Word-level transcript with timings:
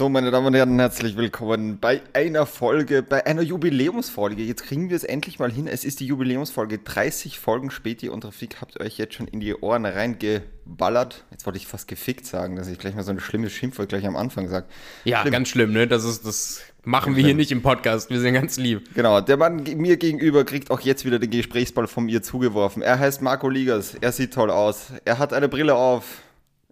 So, 0.00 0.08
meine 0.08 0.30
Damen 0.30 0.46
und 0.46 0.54
Herren, 0.54 0.78
herzlich 0.78 1.18
willkommen 1.18 1.78
bei 1.78 2.00
einer 2.14 2.46
Folge, 2.46 3.02
bei 3.02 3.26
einer 3.26 3.42
Jubiläumsfolge. 3.42 4.42
Jetzt 4.42 4.62
kriegen 4.62 4.88
wir 4.88 4.96
es 4.96 5.04
endlich 5.04 5.38
mal 5.38 5.52
hin. 5.52 5.66
Es 5.66 5.84
ist 5.84 6.00
die 6.00 6.06
Jubiläumsfolge. 6.06 6.78
30 6.78 7.38
Folgen 7.38 7.70
später. 7.70 8.06
Ihr 8.06 8.14
Unterfick 8.14 8.62
habt 8.62 8.80
euch 8.80 8.96
jetzt 8.96 9.12
schon 9.12 9.28
in 9.28 9.40
die 9.40 9.54
Ohren 9.54 9.84
reingeballert. 9.84 11.26
Jetzt 11.30 11.44
wollte 11.44 11.58
ich 11.58 11.66
fast 11.66 11.86
gefickt 11.86 12.24
sagen, 12.24 12.56
dass 12.56 12.68
ich 12.68 12.78
gleich 12.78 12.94
mal 12.94 13.02
so 13.02 13.10
ein 13.10 13.20
schlimmes 13.20 13.52
Schimpfwort 13.52 13.90
gleich 13.90 14.06
am 14.06 14.16
Anfang 14.16 14.48
sage. 14.48 14.64
Ja, 15.04 15.20
Schlimm. 15.20 15.32
ganz 15.32 15.48
schlimm, 15.48 15.74
ne? 15.74 15.86
Das 15.86 16.04
ist, 16.04 16.24
das 16.24 16.62
machen 16.82 17.14
wir 17.14 17.22
hier 17.22 17.34
nicht 17.34 17.52
im 17.52 17.60
Podcast. 17.60 18.08
Wir 18.08 18.20
sind 18.20 18.32
ganz 18.32 18.56
lieb. 18.56 18.94
Genau, 18.94 19.20
der 19.20 19.36
Mann 19.36 19.64
mir 19.64 19.98
gegenüber 19.98 20.46
kriegt 20.46 20.70
auch 20.70 20.80
jetzt 20.80 21.04
wieder 21.04 21.18
den 21.18 21.28
Gesprächsball 21.28 21.86
von 21.88 22.06
mir 22.06 22.22
zugeworfen. 22.22 22.80
Er 22.80 22.98
heißt 22.98 23.20
Marco 23.20 23.50
Ligas. 23.50 23.96
Er 24.00 24.12
sieht 24.12 24.32
toll 24.32 24.50
aus. 24.50 24.94
Er 25.04 25.18
hat 25.18 25.34
eine 25.34 25.50
Brille 25.50 25.74
auf. 25.74 26.22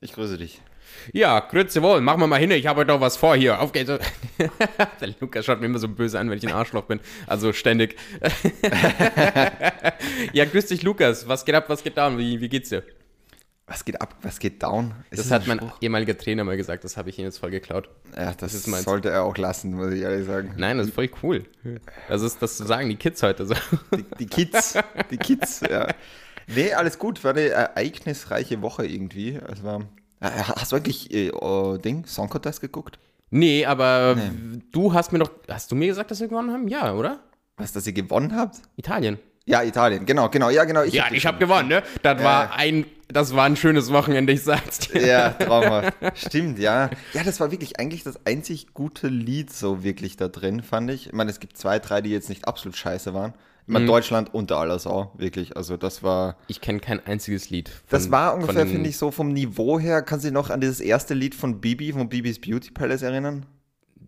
Ich 0.00 0.14
grüße 0.14 0.38
dich. 0.38 0.62
Ja, 1.12 1.40
grüße 1.40 1.82
wohl. 1.82 2.00
Machen 2.00 2.20
wir 2.20 2.26
mal 2.26 2.38
hin. 2.38 2.50
Ich 2.50 2.66
habe 2.66 2.80
heute 2.80 2.92
noch 2.92 3.00
was 3.00 3.16
vor 3.16 3.36
hier. 3.36 3.60
Auf 3.60 3.72
geht's. 3.72 3.88
Der 5.00 5.08
Lukas 5.20 5.44
schaut 5.44 5.61
mir 5.61 5.66
immer 5.66 5.79
so 5.79 5.89
böse 5.89 6.18
an, 6.18 6.30
wenn 6.30 6.39
ich 6.39 6.46
ein 6.46 6.52
Arschloch 6.52 6.84
bin. 6.84 7.00
Also 7.26 7.52
ständig. 7.52 7.96
ja, 10.32 10.44
grüß 10.44 10.66
dich, 10.66 10.82
Lukas. 10.82 11.29
Was 11.29 11.44
geht 11.44 11.54
ab? 11.54 11.64
Was 11.68 11.82
geht 11.82 11.96
down? 11.96 12.18
Wie, 12.18 12.40
wie 12.40 12.48
geht's 12.48 12.68
dir? 12.68 12.82
Was 13.66 13.84
geht 13.84 14.00
ab? 14.00 14.16
Was 14.22 14.39
geht 14.39 14.62
down? 14.62 14.94
Ist 15.11 15.18
Das 15.18 15.30
hat 15.30 15.46
mein 15.46 15.58
Spruch? 15.58 15.76
ehemaliger 15.82 16.16
Trainer 16.16 16.42
mal 16.44 16.56
gesagt. 16.56 16.84
Das 16.84 16.96
habe 16.96 17.11
ich 17.11 17.18
ihm 17.18 17.26
jetzt 17.26 17.39
voll 17.39 17.50
geklaut. 17.50 17.90
Ja, 18.17 18.32
das, 18.32 18.54
ist 18.54 18.67
meins. 18.67 18.84
sollte 18.84 19.11
er 19.11 19.25
auch 19.25 19.36
lassen, 19.36 19.75
muss 19.75 19.92
ich 19.92 20.00
ehrlich 20.00 20.26
sagen. 20.26 20.54
Nein, 20.56 20.78
das 20.78 20.86
ist 20.86 20.94
voll 20.94 21.11
cool. 21.22 21.44
Das 22.08 22.22
ist 22.22 22.40
das 22.40 22.56
zu 22.56 22.64
sagen, 22.64 22.89
die 22.89 22.96
Kids 22.96 23.22
heute 23.22 23.44
so. 23.44 23.54
Die, 23.94 24.04
die 24.20 24.26
Kids, 24.26 24.78
die 25.11 25.18
Kids, 25.18 25.61
ja. 25.61 25.89
Nee, 26.50 26.72
alles 26.72 26.98
gut. 26.98 27.22
War 27.25 27.32
eine 27.32 27.50
ereignisreiche 27.50 28.62
Woche 28.62 28.86
irgendwie. 28.86 29.39
Es 29.53 29.62
war. 29.62 29.84
Äh, 30.21 30.31
Hast 30.31 30.72
du 30.72 30.77
eigentlich 30.77 31.13
äh, 31.13 31.31
oh, 31.32 31.77
Ding, 31.77 32.05
Song 32.06 32.28
Contest 32.28 32.61
geguckt? 32.61 32.98
Nee, 33.31 33.67
aber 33.67 34.17
du 34.72 34.92
hast 34.95 35.12
mir 35.12 35.19
doch. 35.19 35.31
Hast 35.48 35.70
du 35.70 35.77
mir 35.77 35.89
gesagt, 35.89 36.11
dass 36.11 36.20
wir 36.20 36.29
gewonnen 36.29 36.51
haben? 36.51 36.67
Ja, 36.67 36.95
oder? 36.95 37.20
Was, 37.59 37.73
dass 37.73 37.87
ihr 37.87 37.92
gewonnen 37.92 38.34
habt? 38.34 38.57
Italien. 38.77 39.19
Ja, 39.45 39.62
Italien, 39.62 40.05
genau, 40.05 40.29
genau, 40.29 40.51
ja, 40.51 40.65
genau. 40.65 40.83
Ja, 40.83 41.07
ich 41.11 41.25
habe 41.27 41.39
gewonnen, 41.39 41.69
ne? 41.69 41.83
Das 42.03 42.23
war 42.23 42.55
ein, 42.55 42.84
das 43.09 43.34
war 43.34 43.47
ein 43.47 43.57
schönes 43.57 43.91
Wochenende, 43.91 44.34
ich 44.34 44.42
sag's 44.42 44.79
dir. 44.81 45.07
Ja, 45.07 45.31
traumhaft. 45.39 45.95
Stimmt, 46.15 46.59
ja. 46.59 46.91
Ja, 47.14 47.25
das 47.25 47.41
war 47.41 47.51
wirklich 47.51 47.81
eigentlich 47.81 48.03
das 48.03 48.27
einzig 48.27 48.75
gute 48.75 49.09
Lied 49.09 49.51
so 49.51 49.83
wirklich 49.83 50.19
da 50.19 50.29
drin, 50.29 50.62
fand 50.62 50.91
ich. 50.91 51.07
Ich 51.07 51.12
meine, 51.14 51.31
es 51.31 51.41
gibt 51.41 51.57
zwei, 51.57 51.79
drei, 51.79 52.03
die 52.03 52.11
jetzt 52.11 52.29
nicht 52.29 52.47
absolut 52.47 52.77
scheiße 52.77 53.14
waren. 53.14 53.33
Ich 53.69 53.70
Mhm. 53.70 53.72
meine, 53.74 53.86
Deutschland 53.86 54.33
unter 54.33 54.56
aller 54.56 54.78
Sau, 54.78 55.12
wirklich. 55.19 55.55
Also 55.55 55.77
das 55.77 56.02
war, 56.02 56.36
Ich 56.47 56.62
kenne 56.62 56.80
kein 56.80 57.05
einziges 57.05 57.50
Lied. 57.50 57.69
von- 57.69 57.78
das 57.91 58.11
war 58.11 58.34
ungefähr, 58.34 58.66
finde 58.66 58.88
ich, 58.88 58.97
so 58.97 59.11
vom 59.11 59.28
Niveau 59.34 59.78
her. 59.78 60.00
Kannst 60.00 60.24
du 60.24 60.28
dich 60.28 60.34
noch 60.34 60.48
an 60.48 60.62
dieses 60.62 60.80
erste 60.80 61.12
Lied 61.12 61.34
von 61.34 61.61
Bibi, 61.61 61.92
von 61.92 62.08
Bibis 62.08 62.41
Beauty 62.41 62.70
Palace 62.70 63.02
erinnern? 63.02 63.44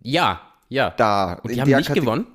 Ja, 0.01 0.41
ja. 0.67 0.89
Da. 0.89 1.33
Und 1.43 1.53
die 1.53 1.61
haben 1.61 1.69
nicht 1.69 1.87
Kate- 1.89 1.99
gewonnen? 1.99 2.25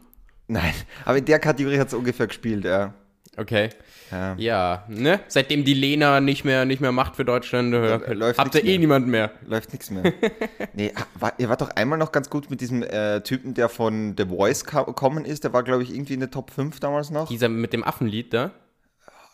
Nein, 0.47 0.73
aber 1.05 1.19
in 1.19 1.25
der 1.25 1.41
Kategorie 1.41 1.81
hat 1.81 1.89
es 1.89 1.95
ungefähr 1.95 2.29
gespielt, 2.29 2.65
ja. 2.65 2.95
Okay. 3.37 3.71
Ja. 4.11 4.35
Ja, 4.37 4.85
ne? 4.89 5.21
Seitdem 5.29 5.65
die 5.65 5.75
Lena 5.75 6.21
nicht 6.21 6.45
mehr, 6.45 6.65
nicht 6.65 6.81
mehr 6.81 6.93
macht 6.93 7.17
für 7.17 7.25
Deutschland, 7.25 7.75
äh, 7.75 8.13
läuft 8.13 8.39
habt 8.39 8.55
ihr 8.55 8.65
eh 8.65 8.79
niemand 8.79 9.09
mehr. 9.09 9.31
Läuft 9.47 9.73
nichts 9.73 9.91
mehr. 9.91 10.13
nee, 10.75 10.93
war, 11.19 11.33
ihr 11.39 11.49
wart 11.49 11.61
doch 11.61 11.71
einmal 11.71 11.99
noch 11.99 12.13
ganz 12.13 12.31
gut 12.31 12.51
mit 12.51 12.61
diesem 12.61 12.83
äh, 12.83 13.21
Typen, 13.23 13.55
der 13.55 13.69
von 13.69 14.15
The 14.17 14.27
Voice 14.27 14.65
gekommen 14.65 15.25
ist. 15.25 15.45
Der 15.45 15.53
war, 15.53 15.63
glaube 15.63 15.83
ich, 15.83 15.95
irgendwie 15.95 16.15
in 16.15 16.21
der 16.21 16.31
Top 16.31 16.51
5 16.51 16.81
damals 16.81 17.11
noch. 17.11 17.29
Dieser 17.29 17.49
mit 17.49 17.73
dem 17.73 17.85
Affenlied 17.85 18.33
da. 18.33 18.53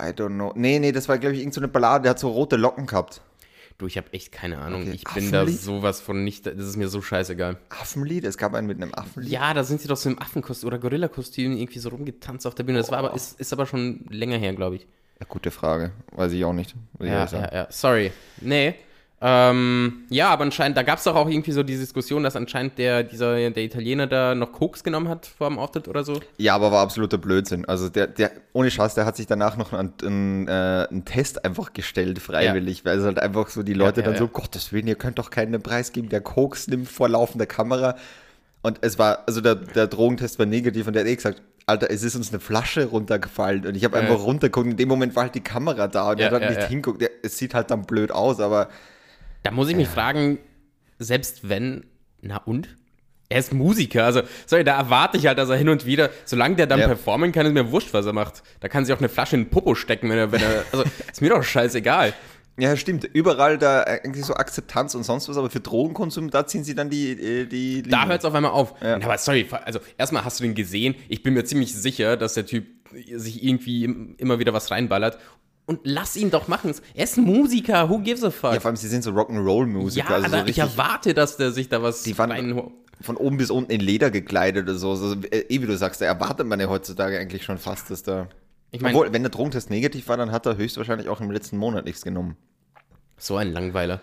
I 0.01 0.07
don't 0.07 0.35
know. 0.35 0.53
Nee, 0.57 0.79
nee, 0.79 0.93
das 0.93 1.09
war, 1.09 1.19
glaube 1.19 1.35
ich, 1.35 1.41
irgendeine 1.41 1.55
so 1.55 1.61
eine 1.61 1.69
Ballade. 1.69 2.03
Der 2.03 2.11
hat 2.11 2.19
so 2.19 2.31
rote 2.31 2.57
Locken 2.57 2.87
gehabt. 2.87 3.21
Du, 3.79 3.87
ich 3.87 3.97
habe 3.97 4.13
echt 4.13 4.33
keine 4.33 4.59
Ahnung. 4.59 4.83
Okay, 4.83 4.93
Ich 4.95 5.05
bin 5.05 5.33
da 5.33 5.47
sowas 5.47 6.01
von 6.01 6.25
nicht, 6.25 6.47
das 6.47 6.55
ist 6.57 6.77
mir 6.77 6.89
so 6.89 7.03
scheißegal. 7.03 7.59
Affenlied? 7.71 8.25
Es 8.25 8.37
gab 8.37 8.55
einen 8.55 8.67
mit 8.67 8.81
einem 8.81 8.95
Affenlied. 8.95 9.31
Ja, 9.31 9.55
da 9.55 9.65
sind 9.65 9.81
sie 9.81 9.89
doch 9.89 9.97
so 9.97 10.11
im 10.11 10.19
Affenkostüm 10.21 10.69
oder 10.69 10.79
Gorillakostüm 10.79 11.57
irgendwie 11.57 11.79
so 11.79 11.89
rumgetanzt 11.89 12.47
auf 12.47 12.55
der 12.55 12.65
Bühne. 12.65 12.79
Das 12.79 12.91
war 12.91 12.99
aber, 12.99 13.15
ist, 13.15 13.41
ist 13.41 13.53
aber 13.53 13.67
schon 13.67 14.07
länger 14.11 14.39
her, 14.39 14.53
glaube 14.55 14.77
ich. 14.77 14.87
Ja, 15.21 15.27
gute 15.29 15.51
Frage. 15.51 15.93
Weiß 16.13 16.33
ich 16.33 16.45
auch 16.45 16.53
nicht. 16.53 16.75
Ja, 17.01 17.25
ja, 17.27 17.55
ja. 17.55 17.67
Sorry. 17.71 18.13
Nee. 18.41 18.75
Ähm, 19.25 20.03
ja, 20.11 20.31
aber 20.31 20.43
anscheinend, 20.43 20.77
da 20.77 20.83
gab 20.83 20.99
es 20.99 21.05
doch 21.05 21.15
auch 21.15 21.29
irgendwie 21.29 21.53
so 21.53 21.63
die 21.63 21.77
Diskussion, 21.77 22.25
dass 22.25 22.35
anscheinend 22.35 22.77
der, 22.77 23.05
dieser, 23.05 23.35
der 23.51 23.63
Italiener 23.63 24.09
da 24.09 24.35
noch 24.35 24.51
Koks 24.51 24.83
genommen 24.83 25.09
hat 25.09 25.27
vor 25.27 25.49
dem 25.49 25.61
Auftritt 25.61 25.87
oder 25.87 26.03
so. 26.03 26.19
Ja, 26.39 26.57
aber 26.57 26.73
war 26.73 26.83
absoluter 26.83 27.19
Blödsinn. 27.19 27.65
Also 27.67 27.89
der, 27.89 28.09
der, 28.09 28.33
ohne 28.53 28.69
Scheiß, 28.73 28.95
der 28.95 29.07
hat 29.07 29.17
sich 29.17 29.29
danach 29.29 29.57
noch 29.57 29.73
einen, 29.73 29.93
einen, 30.03 30.49
äh, 30.49 30.89
einen 30.91 31.05
Test 31.05 31.45
einfach 31.45 31.73
gestellt, 31.73 32.19
freiwillig, 32.19 32.85
weil 32.85 32.99
es 32.99 33.05
halt 33.05 33.21
einfach 33.21 33.49
so 33.49 33.63
die 33.63 33.75
Leute 33.75 34.01
ja, 34.01 34.07
dann 34.07 34.15
ja. 34.15 34.19
so, 34.19 34.27
Gottes 34.27 34.73
Willen, 34.73 34.89
ihr 34.89 34.97
könnt 34.97 35.21
doch 35.21 35.31
keinen 35.31 35.63
Preis 35.63 35.93
geben, 35.93 36.09
der 36.09 36.21
Koks 36.21 36.67
nimmt 36.67 36.89
vor 36.89 37.09
laufender 37.09 37.47
Kamera. 37.47 37.95
Und 38.63 38.79
es 38.81 38.99
war, 38.99 39.21
also 39.27 39.41
der, 39.41 39.55
der 39.55 39.87
Drogentest 39.87 40.41
war 40.41 40.47
negativ 40.47 40.89
und 40.89 40.95
der 40.95 41.03
hat 41.05 41.09
eh 41.09 41.15
gesagt, 41.15 41.43
Alter, 41.67 41.91
es 41.91 42.03
ist 42.03 42.17
uns 42.17 42.31
eine 42.31 42.41
Flasche 42.41 42.87
runtergefallen 42.87 43.67
und 43.67 43.77
ich 43.77 43.85
habe 43.85 43.97
Ja. 43.97 44.03
einfach 44.03 44.25
runtergeguckt. 44.25 44.67
In 44.69 44.77
dem 44.77 44.89
Moment 44.89 45.15
war 45.15 45.25
halt 45.25 45.37
die 45.37 45.41
Kamera 45.43 45.87
da 45.87 46.11
und 46.11 46.19
Ja, 46.19 46.27
er 46.27 46.27
hat 46.27 46.33
halt 46.33 46.43
ja, 46.43 46.49
nicht 46.51 46.63
ja. 46.63 46.67
hinguckt. 46.69 47.01
Ja, 47.01 47.09
es 47.23 47.39
sieht 47.39 47.55
halt 47.55 47.71
dann 47.71 47.85
blöd 47.85 48.11
aus, 48.11 48.41
aber 48.41 48.69
Da 49.43 49.51
muss 49.51 49.69
ich 49.69 49.77
mich 49.77 49.89
fragen, 49.89 50.39
selbst 50.99 51.49
wenn, 51.49 51.85
na 52.21 52.37
und? 52.39 52.77
Er 53.29 53.39
ist 53.39 53.53
Musiker, 53.55 54.05
also 54.05 54.21
sorry, 54.47 54.63
da 54.63 54.77
erwarte 54.77 55.17
ich 55.17 55.27
halt, 55.27 55.39
dass 55.39 55.49
er 55.49 55.57
hin 55.57 55.71
und 55.71 55.87
wieder, 55.87 56.11
solange 56.27 56.55
der 56.57 56.67
dann 56.67 56.81
Ja. 56.81 56.87
performen 56.87 57.33
kann, 57.33 57.47
ist 57.47 57.53
mir 57.55 57.71
wurscht, 57.73 57.95
was 57.95 58.05
er 58.05 58.13
macht. 58.13 58.43
Da 58.61 58.69
kann 58.69 58.85
sich 58.85 58.95
auch 58.95 58.99
eine 58.99 59.09
Flasche 59.09 59.37
in 59.37 59.45
den 59.45 59.51
Popo 59.51 59.75
stecken, 59.75 60.11
wenn 60.11 60.19
er, 60.19 60.33
wenn 60.33 60.43
er, 60.43 60.65
also 60.71 60.85
ist 61.11 61.23
mir 61.23 61.31
doch 61.31 61.43
scheißegal. 61.43 62.13
ja, 62.59 62.77
stimmt. 62.77 63.05
Überall 63.05 63.57
da 63.57 63.85
eigentlich 63.85 64.27
so 64.27 64.35
Akzeptanz 64.35 64.95
und 64.95 65.05
sonst 65.05 65.31
was, 65.31 65.39
aber 65.39 65.49
für 65.49 65.61
Drogenkonsum, 65.61 66.31
da 66.31 66.47
ziehen 66.47 66.63
sie 66.63 66.75
dann 66.75 66.91
die, 66.91 67.13
äh, 67.13 67.47
die 67.47 67.83
Da 67.83 68.01
Linie. 68.01 68.09
hört 68.11 68.19
es 68.21 68.25
auf 68.27 68.35
einmal 68.35 68.51
auf. 68.53 68.75
Ja. 68.83 68.97
Aber 68.97 69.17
sorry, 69.17 69.49
also 69.65 69.81
erstmal 69.97 70.27
hast 70.27 70.39
du 70.39 70.45
den 70.45 70.55
gesehen. 70.55 70.95
Ich 71.09 71.23
bin 71.23 71.33
mir 71.33 71.45
ziemlich 71.45 71.75
sicher, 71.75 72.19
dass 72.19 72.35
der 72.35 72.45
Typ 72.45 72.67
sich 73.15 73.43
irgendwie 73.43 73.85
im- 73.85 74.15
immer 74.19 74.39
wieder 74.41 74.53
was 74.53 74.71
reinballert. 74.71 75.19
Und 75.67 75.81
lass 75.85 76.17
ihn 76.17 76.31
doch 76.31 76.49
machen. 76.49 76.75
Er 76.95 77.05
ist 77.05 77.17
ein 77.17 77.25
Musiker. 77.25 77.89
Who 77.89 77.99
gives 78.01 78.25
a 78.25 78.31
fuck? 78.31 78.55
Ja, 78.55 78.61
vor 78.61 78.69
allem, 78.71 78.77
sie 78.77 78.89
sind 78.89 79.03
so 79.05 79.11
Rock'n'Roll-Musiker. 79.13 80.09
Ja, 80.11 80.17
also 80.17 80.39
so 80.39 80.45
ich 80.47 80.59
erwarte, 80.59 81.15
dass 81.15 81.37
der 81.37 81.53
sich 81.53 81.69
da 81.69 81.83
was 81.83 82.03
Die 82.03 82.17
waren- 82.19 82.73
von 83.01 83.17
oben 83.17 83.37
bis 83.37 83.51
unten 83.51 83.71
in 83.73 83.81
Leder 83.81 84.11
gekleidet 84.11 84.65
oder 84.69 84.77
so. 84.79 84.91
Also, 84.91 85.15
äh, 85.31 85.39
eh, 85.49 85.61
wie 85.63 85.67
du 85.67 85.77
sagst, 85.77 86.01
da 86.01 86.05
erwartet 86.07 86.47
man 86.47 86.61
ja 86.61 86.69
heutzutage 86.69 87.19
eigentlich 87.19 87.43
schon 87.45 87.59
fast, 87.59 87.91
dass 87.91 88.03
da. 88.03 88.29
Ich 88.71 88.81
mein- 88.81 88.95
Obwohl, 88.95 89.13
wenn 89.13 89.23
der 89.23 89.31
Drogentest 89.31 89.71
negativ 89.71 90.09
war, 90.09 90.17
dann 90.17 90.31
hat 90.33 90.47
er 90.47 90.57
höchstwahrscheinlich 90.57 91.09
auch 91.09 91.21
im 91.21 91.31
letzten 91.31 91.57
Monat 91.59 91.85
nichts 91.85 92.03
genommen. 92.03 92.37
So 93.19 93.37
ein 93.37 93.53
Langweiler. 93.53 94.01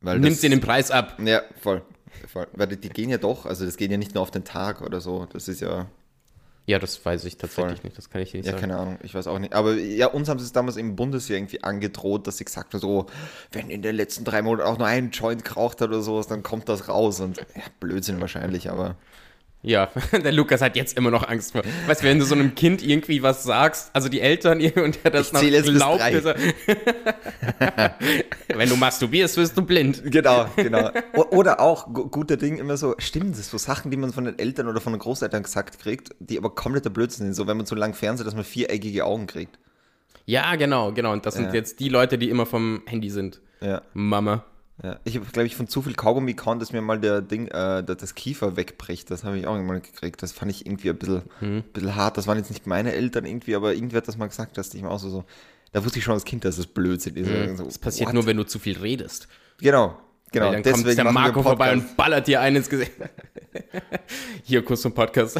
Weil 0.00 0.18
Nimmt 0.18 0.42
dir 0.42 0.50
den 0.50 0.60
Preis 0.60 0.90
ab. 0.90 1.18
Ja, 1.24 1.42
voll. 1.60 1.82
voll. 2.30 2.46
Weil 2.54 2.66
die, 2.68 2.76
die 2.76 2.88
gehen 2.88 3.08
ja 3.10 3.18
doch, 3.18 3.46
also 3.46 3.64
das 3.64 3.76
geht 3.76 3.90
ja 3.90 3.96
nicht 3.96 4.14
nur 4.14 4.22
auf 4.22 4.30
den 4.30 4.44
Tag 4.44 4.80
oder 4.82 5.00
so. 5.00 5.26
Das 5.32 5.48
ist 5.48 5.60
ja. 5.60 5.86
Ja, 6.64 6.78
das 6.78 7.04
weiß 7.04 7.24
ich 7.24 7.36
tatsächlich 7.38 7.78
Voll. 7.80 7.84
nicht. 7.88 7.98
Das 7.98 8.08
kann 8.08 8.20
ich 8.22 8.30
dir 8.30 8.36
nicht 8.38 8.46
Ja, 8.46 8.52
sagen. 8.52 8.60
keine 8.60 8.76
Ahnung, 8.78 8.98
ich 9.02 9.14
weiß 9.14 9.26
auch 9.26 9.38
nicht. 9.40 9.52
Aber 9.52 9.74
ja, 9.74 10.06
uns 10.06 10.28
haben 10.28 10.38
sie 10.38 10.44
es 10.46 10.52
damals 10.52 10.76
im 10.76 10.94
Bundesjahr 10.94 11.36
irgendwie 11.38 11.62
angedroht, 11.64 12.26
dass 12.26 12.36
sie 12.38 12.44
gesagt 12.44 12.72
haben, 12.72 12.80
so, 12.80 13.06
wenn 13.50 13.68
in 13.68 13.82
den 13.82 13.96
letzten 13.96 14.24
drei 14.24 14.42
Monaten 14.42 14.68
auch 14.68 14.78
nur 14.78 14.86
ein 14.86 15.10
Joint 15.10 15.44
geraucht 15.44 15.80
hat 15.80 15.88
oder 15.88 16.02
sowas, 16.02 16.28
dann 16.28 16.42
kommt 16.44 16.68
das 16.68 16.88
raus. 16.88 17.18
Und 17.20 17.38
ja, 17.38 17.44
Blödsinn 17.80 18.20
wahrscheinlich, 18.20 18.70
aber. 18.70 18.96
Ja, 19.64 19.90
der 20.12 20.32
Lukas 20.32 20.60
hat 20.60 20.74
jetzt 20.74 20.96
immer 20.96 21.10
noch 21.12 21.28
Angst 21.28 21.52
vor. 21.52 21.62
Weißt 21.86 22.02
du, 22.02 22.06
wenn 22.06 22.18
du 22.18 22.24
so 22.24 22.34
einem 22.34 22.54
Kind 22.56 22.82
irgendwie 22.82 23.22
was 23.22 23.44
sagst, 23.44 23.90
also 23.92 24.08
die 24.08 24.20
Eltern 24.20 24.60
und 24.76 24.98
der 25.04 25.10
das 25.12 25.28
Ich 25.32 25.38
zähl 25.38 25.52
jetzt 25.52 25.66
bis 25.66 25.80
er- 25.80 26.34
wenn 28.54 28.68
du 28.68 28.76
masturbierst, 28.76 29.36
wirst 29.36 29.56
du 29.56 29.62
blind. 29.62 30.02
Genau, 30.04 30.46
genau. 30.56 30.90
Oder 31.30 31.60
auch, 31.60 31.92
gu- 31.92 32.08
guter 32.08 32.36
Ding, 32.36 32.58
immer 32.58 32.76
so, 32.76 32.94
stimmt, 32.98 33.38
das 33.38 33.50
so 33.50 33.58
Sachen, 33.58 33.90
die 33.90 33.96
man 33.96 34.12
von 34.12 34.24
den 34.24 34.38
Eltern 34.38 34.68
oder 34.68 34.80
von 34.80 34.92
den 34.92 34.98
Großeltern 35.00 35.42
gesagt 35.42 35.78
kriegt, 35.78 36.10
die 36.18 36.38
aber 36.38 36.50
kompletter 36.54 36.90
Blödsinn 36.90 37.26
sind. 37.26 37.34
So, 37.34 37.46
wenn 37.46 37.56
man 37.56 37.66
zu 37.66 37.74
lang 37.74 37.94
fernseht, 37.94 38.26
dass 38.26 38.34
man 38.34 38.44
viereckige 38.44 39.04
Augen 39.04 39.26
kriegt. 39.26 39.58
Ja, 40.26 40.54
genau, 40.56 40.92
genau. 40.92 41.12
Und 41.12 41.26
das 41.26 41.34
sind 41.34 41.46
Ja. 41.46 41.54
jetzt 41.54 41.80
die 41.80 41.88
Leute, 41.88 42.18
die 42.18 42.30
immer 42.30 42.46
vom 42.46 42.82
Handy 42.86 43.10
sind. 43.10 43.40
Ja. 43.60 43.82
Mama. 43.94 44.44
Ja. 44.82 44.98
Ich 45.04 45.16
habe, 45.16 45.26
glaube 45.26 45.46
ich, 45.46 45.56
von 45.56 45.68
zu 45.68 45.82
viel 45.82 45.94
Kaugummi 45.94 46.34
kauen, 46.34 46.58
dass 46.58 46.72
mir 46.72 46.80
mal 46.82 46.98
der 47.00 47.20
Ding, 47.22 47.46
äh, 47.48 47.82
das 47.84 47.96
das 47.98 48.14
Kiefer 48.14 48.56
wegbricht. 48.56 49.10
Das 49.10 49.24
habe 49.24 49.38
ich 49.38 49.46
auch 49.46 49.56
mal 49.60 49.80
gekriegt. 49.80 50.22
Das 50.22 50.32
fand 50.32 50.50
ich 50.50 50.66
irgendwie 50.66 50.90
ein 50.90 50.96
bisschen, 50.98 51.22
Hm. 51.40 51.62
bisschen 51.72 51.94
hart. 51.96 52.16
Das 52.16 52.26
waren 52.26 52.38
jetzt 52.38 52.50
nicht 52.50 52.66
meine 52.66 52.92
Eltern 52.92 53.24
irgendwie, 53.24 53.54
aber 53.54 53.74
irgendwer 53.74 53.98
hat 53.98 54.08
das 54.08 54.16
mal 54.16 54.26
gesagt, 54.28 54.58
dass 54.58 54.72
ich 54.74 54.82
mir 54.82 54.90
auch 54.90 54.98
so, 54.98 55.08
so 55.10 55.24
da 55.72 55.84
wusste 55.84 55.98
ich 55.98 56.04
schon 56.04 56.14
als 56.14 56.24
Kind, 56.24 56.44
dass 56.44 56.58
es 56.58 56.66
Blödsinn 56.66 57.16
ist. 57.16 57.28
So, 57.28 57.34
Hm. 57.34 57.56
Das 57.68 57.78
passiert 57.78 58.08
what? 58.08 58.14
nur, 58.14 58.26
wenn 58.26 58.36
du 58.36 58.44
zu 58.44 58.58
viel 58.58 58.76
redest. 58.78 59.28
Genau, 59.58 59.98
genau. 60.30 60.46
Weil 60.52 60.62
dann 60.62 60.72
kommt 60.74 60.86
der 60.98 61.12
Marco 61.12 61.42
vorbei 61.42 61.72
und 61.72 61.96
ballert 61.96 62.26
dir 62.26 62.40
einen 62.40 62.56
ins 62.56 62.68
Gesicht. 62.68 62.92
Hier, 64.44 64.64
Kuss 64.64 64.82
zum 64.82 64.92
Podcast. 64.92 65.38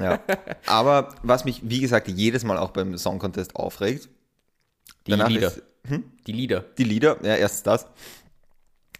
Ja. 0.00 0.20
Aber 0.66 1.14
was 1.22 1.44
mich, 1.44 1.60
wie 1.64 1.80
gesagt, 1.80 2.08
jedes 2.08 2.44
Mal 2.44 2.58
auch 2.58 2.70
beim 2.70 2.96
Song 2.98 3.18
Contest 3.18 3.56
aufregt, 3.56 4.08
Die 5.06 5.12
Danach 5.12 5.28
Lieder. 5.28 5.46
ist- 5.48 5.62
Die 6.26 6.32
Lieder. 6.32 6.64
die 6.78 6.84
Lieder, 6.84 7.16
ja, 7.22 7.34
erstens 7.36 7.62
das. 7.64 7.86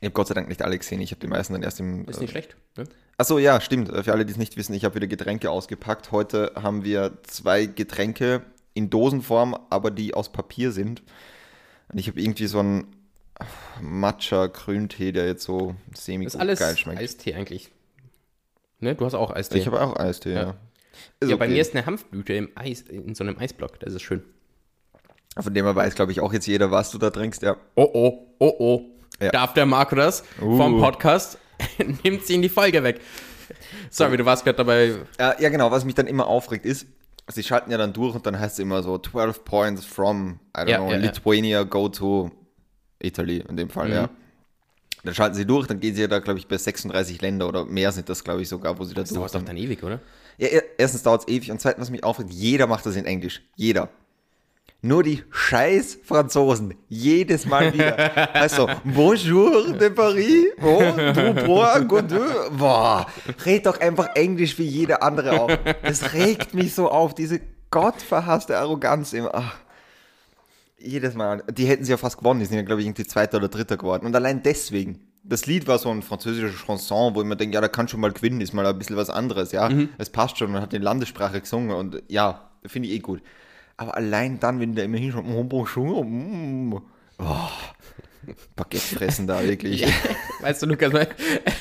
Ich 0.02 0.06
habe 0.06 0.14
Gott 0.14 0.26
sei 0.26 0.34
Dank 0.34 0.48
nicht 0.48 0.62
alle 0.62 0.76
gesehen, 0.76 1.00
ich 1.00 1.12
habe 1.12 1.20
die 1.20 1.28
meisten 1.28 1.52
dann 1.52 1.62
erst 1.62 1.78
im. 1.78 2.08
Ist 2.08 2.20
nicht 2.20 2.30
schlecht. 2.30 2.56
Ne? 2.76 2.86
Achso, 3.18 3.38
ja, 3.38 3.60
stimmt. 3.60 3.88
Für 3.88 4.10
alle, 4.10 4.26
die 4.26 4.32
es 4.32 4.36
nicht 4.36 4.56
wissen, 4.56 4.74
ich 4.74 4.84
habe 4.84 4.96
wieder 4.96 5.06
Getränke 5.06 5.48
ausgepackt. 5.48 6.10
Heute 6.10 6.50
haben 6.56 6.82
wir 6.82 7.18
zwei 7.22 7.66
Getränke 7.66 8.42
in 8.74 8.90
Dosenform, 8.90 9.56
aber 9.70 9.92
die 9.92 10.12
aus 10.12 10.32
Papier 10.32 10.72
sind. 10.72 11.04
Und 11.92 12.00
ich 12.00 12.08
habe 12.08 12.20
irgendwie 12.20 12.48
so 12.48 12.58
einen 12.58 12.96
Matcha-Grüntee, 13.80 15.12
der 15.12 15.26
jetzt 15.26 15.44
so 15.44 15.76
Das 15.92 16.04
semi 16.04 16.24
ist 16.24 16.34
alles 16.34 16.58
geil 16.58 16.76
schmeckt. 16.76 16.98
Eistee 16.98 17.34
eigentlich. 17.34 17.70
Ne? 18.80 18.96
Du 18.96 19.04
hast 19.04 19.14
auch 19.14 19.30
Eistee. 19.30 19.58
Ich 19.58 19.68
habe 19.68 19.80
auch 19.80 19.94
Eistee, 19.94 20.34
ja. 20.34 20.42
Ja. 20.42 20.54
Ist 21.20 21.30
ja, 21.30 21.36
bei 21.36 21.44
okay. 21.44 21.54
mir 21.54 21.60
ist 21.60 21.76
eine 21.76 21.86
Hanfblüte 21.86 22.32
im 22.32 22.50
Eis, 22.56 22.80
in 22.80 23.14
so 23.14 23.22
einem 23.22 23.38
Eisblock. 23.38 23.78
Das 23.78 23.94
ist 23.94 24.02
schön. 24.02 24.24
Von 25.38 25.54
dem 25.54 25.64
her 25.64 25.76
weiß, 25.76 25.94
glaube 25.94 26.10
ich, 26.10 26.18
auch 26.18 26.32
jetzt 26.32 26.48
jeder, 26.48 26.72
was 26.72 26.90
du 26.90 26.98
da 26.98 27.10
trinkst, 27.10 27.42
ja. 27.42 27.56
Oh 27.76 27.88
oh, 27.94 28.34
oh 28.40 28.54
oh. 28.58 28.88
Ja. 29.22 29.30
Darf 29.30 29.54
der 29.54 29.66
Marco 29.66 29.94
das 29.96 30.24
vom 30.38 30.74
Uh. 30.74 30.80
Podcast? 30.80 31.38
Nimmt 32.04 32.26
sie 32.26 32.34
in 32.34 32.42
die 32.42 32.48
Folge 32.48 32.82
weg. 32.82 33.00
Sorry, 33.90 34.16
du 34.16 34.24
warst 34.24 34.44
gerade 34.44 34.56
dabei. 34.56 34.94
Ja, 35.18 35.32
genau, 35.48 35.70
was 35.70 35.84
mich 35.84 35.94
dann 35.94 36.06
immer 36.06 36.26
aufregt 36.26 36.64
ist, 36.66 36.86
sie 37.28 37.42
schalten 37.42 37.70
ja 37.70 37.78
dann 37.78 37.92
durch 37.92 38.14
und 38.14 38.26
dann 38.26 38.38
heißt 38.38 38.54
es 38.54 38.58
immer 38.58 38.82
so 38.82 38.98
12 38.98 39.44
points 39.44 39.84
from, 39.84 40.40
I 40.56 40.60
don't 40.62 40.68
Ja, 40.70 40.78
know, 40.78 40.90
ja. 40.90 40.96
Lithuania 40.96 41.62
go 41.64 41.88
to 41.88 42.30
Italy 43.00 43.44
in 43.48 43.56
dem 43.56 43.70
Fall, 43.70 43.88
Mhm. 43.88 43.94
ja. 43.94 44.08
Dann 45.04 45.14
schalten 45.14 45.34
sie 45.34 45.44
durch, 45.46 45.66
dann 45.66 45.80
gehen 45.80 45.94
sie 45.94 46.02
ja 46.02 46.06
da, 46.08 46.20
glaube 46.20 46.38
ich, 46.38 46.46
bei 46.46 46.56
36 46.56 47.20
Länder 47.20 47.48
oder 47.48 47.64
mehr 47.64 47.90
sind 47.92 48.08
das, 48.08 48.22
glaube 48.22 48.42
ich, 48.42 48.48
sogar, 48.48 48.78
wo 48.78 48.84
sie 48.84 48.94
da 48.94 49.00
Das 49.02 49.10
dauert 49.10 49.34
doch 49.34 49.42
dann 49.42 49.56
ewig, 49.56 49.82
oder? 49.82 50.00
Ja, 50.38 50.48
er- 50.48 50.62
erstens 50.78 51.02
dauert 51.02 51.22
es 51.22 51.28
ewig 51.28 51.50
und 51.50 51.60
zweitens, 51.60 51.82
was 51.82 51.90
mich 51.90 52.04
aufregt, 52.04 52.30
jeder 52.32 52.66
macht 52.66 52.86
das 52.86 52.94
in 52.96 53.04
Englisch. 53.04 53.42
Jeder. 53.56 53.88
Nur 54.84 55.04
die 55.04 55.22
scheiß 55.30 56.00
Franzosen. 56.02 56.74
Jedes 56.88 57.46
Mal 57.46 57.72
wieder. 57.72 58.34
Also, 58.34 58.68
bonjour 58.82 59.72
de 59.74 59.90
Paris. 59.90 60.46
Oh, 60.60 60.82
du 61.14 61.34
bois, 61.46 61.78
godeux. 61.78 62.50
Boah, 62.58 63.06
red 63.46 63.64
doch 63.64 63.80
einfach 63.80 64.08
Englisch 64.16 64.58
wie 64.58 64.64
jeder 64.64 65.00
andere 65.04 65.40
auch. 65.40 65.50
Das 65.84 66.14
regt 66.14 66.52
mich 66.52 66.74
so 66.74 66.90
auf, 66.90 67.14
diese 67.14 67.40
gottverhasste 67.70 68.58
Arroganz 68.58 69.12
immer. 69.12 69.30
Ach. 69.32 69.54
Jedes 70.78 71.14
Mal. 71.14 71.44
Die 71.52 71.66
hätten 71.66 71.84
sie 71.84 71.92
ja 71.92 71.96
fast 71.96 72.18
gewonnen. 72.18 72.40
Die 72.40 72.46
sind 72.46 72.56
ja, 72.56 72.62
glaube 72.62 72.80
ich, 72.80 72.88
irgendwie 72.88 73.06
Zweiter 73.06 73.36
oder 73.36 73.46
Dritter 73.46 73.76
geworden. 73.76 74.04
Und 74.04 74.16
allein 74.16 74.42
deswegen. 74.42 74.98
Das 75.22 75.46
Lied 75.46 75.68
war 75.68 75.78
so 75.78 75.90
ein 75.90 76.02
französischer 76.02 76.52
Chanson, 76.66 77.14
wo 77.14 77.20
ich 77.20 77.26
mir 77.28 77.36
denke, 77.36 77.54
ja, 77.54 77.60
da 77.60 77.68
kann 77.68 77.86
schon 77.86 78.00
mal 78.00 78.10
gewinnen, 78.10 78.40
ist 78.40 78.52
mal 78.52 78.66
ein 78.66 78.76
bisschen 78.76 78.96
was 78.96 79.10
anderes, 79.10 79.52
ja. 79.52 79.70
Es 79.96 80.10
passt 80.10 80.38
schon, 80.38 80.50
man 80.50 80.60
hat 80.60 80.74
in 80.74 80.82
Landessprache 80.82 81.40
gesungen 81.40 81.70
und 81.76 82.02
ja, 82.08 82.50
finde 82.66 82.88
ich 82.88 82.96
eh 82.96 82.98
gut. 82.98 83.22
Aber 83.76 83.96
allein 83.96 84.38
dann, 84.40 84.60
wenn 84.60 84.74
der 84.74 84.84
immer 84.84 84.98
hinschaut, 84.98 85.24
oh, 85.26 85.44
bonjour, 85.44 86.04
mm, 86.04 86.74
oh, 87.18 87.24
Baguette 88.54 88.78
fressen 88.96 89.26
da 89.26 89.42
wirklich. 89.42 89.84
Weißt 90.40 90.62
du, 90.62 90.66
Lukas, 90.66 90.92
weil- 90.92 91.08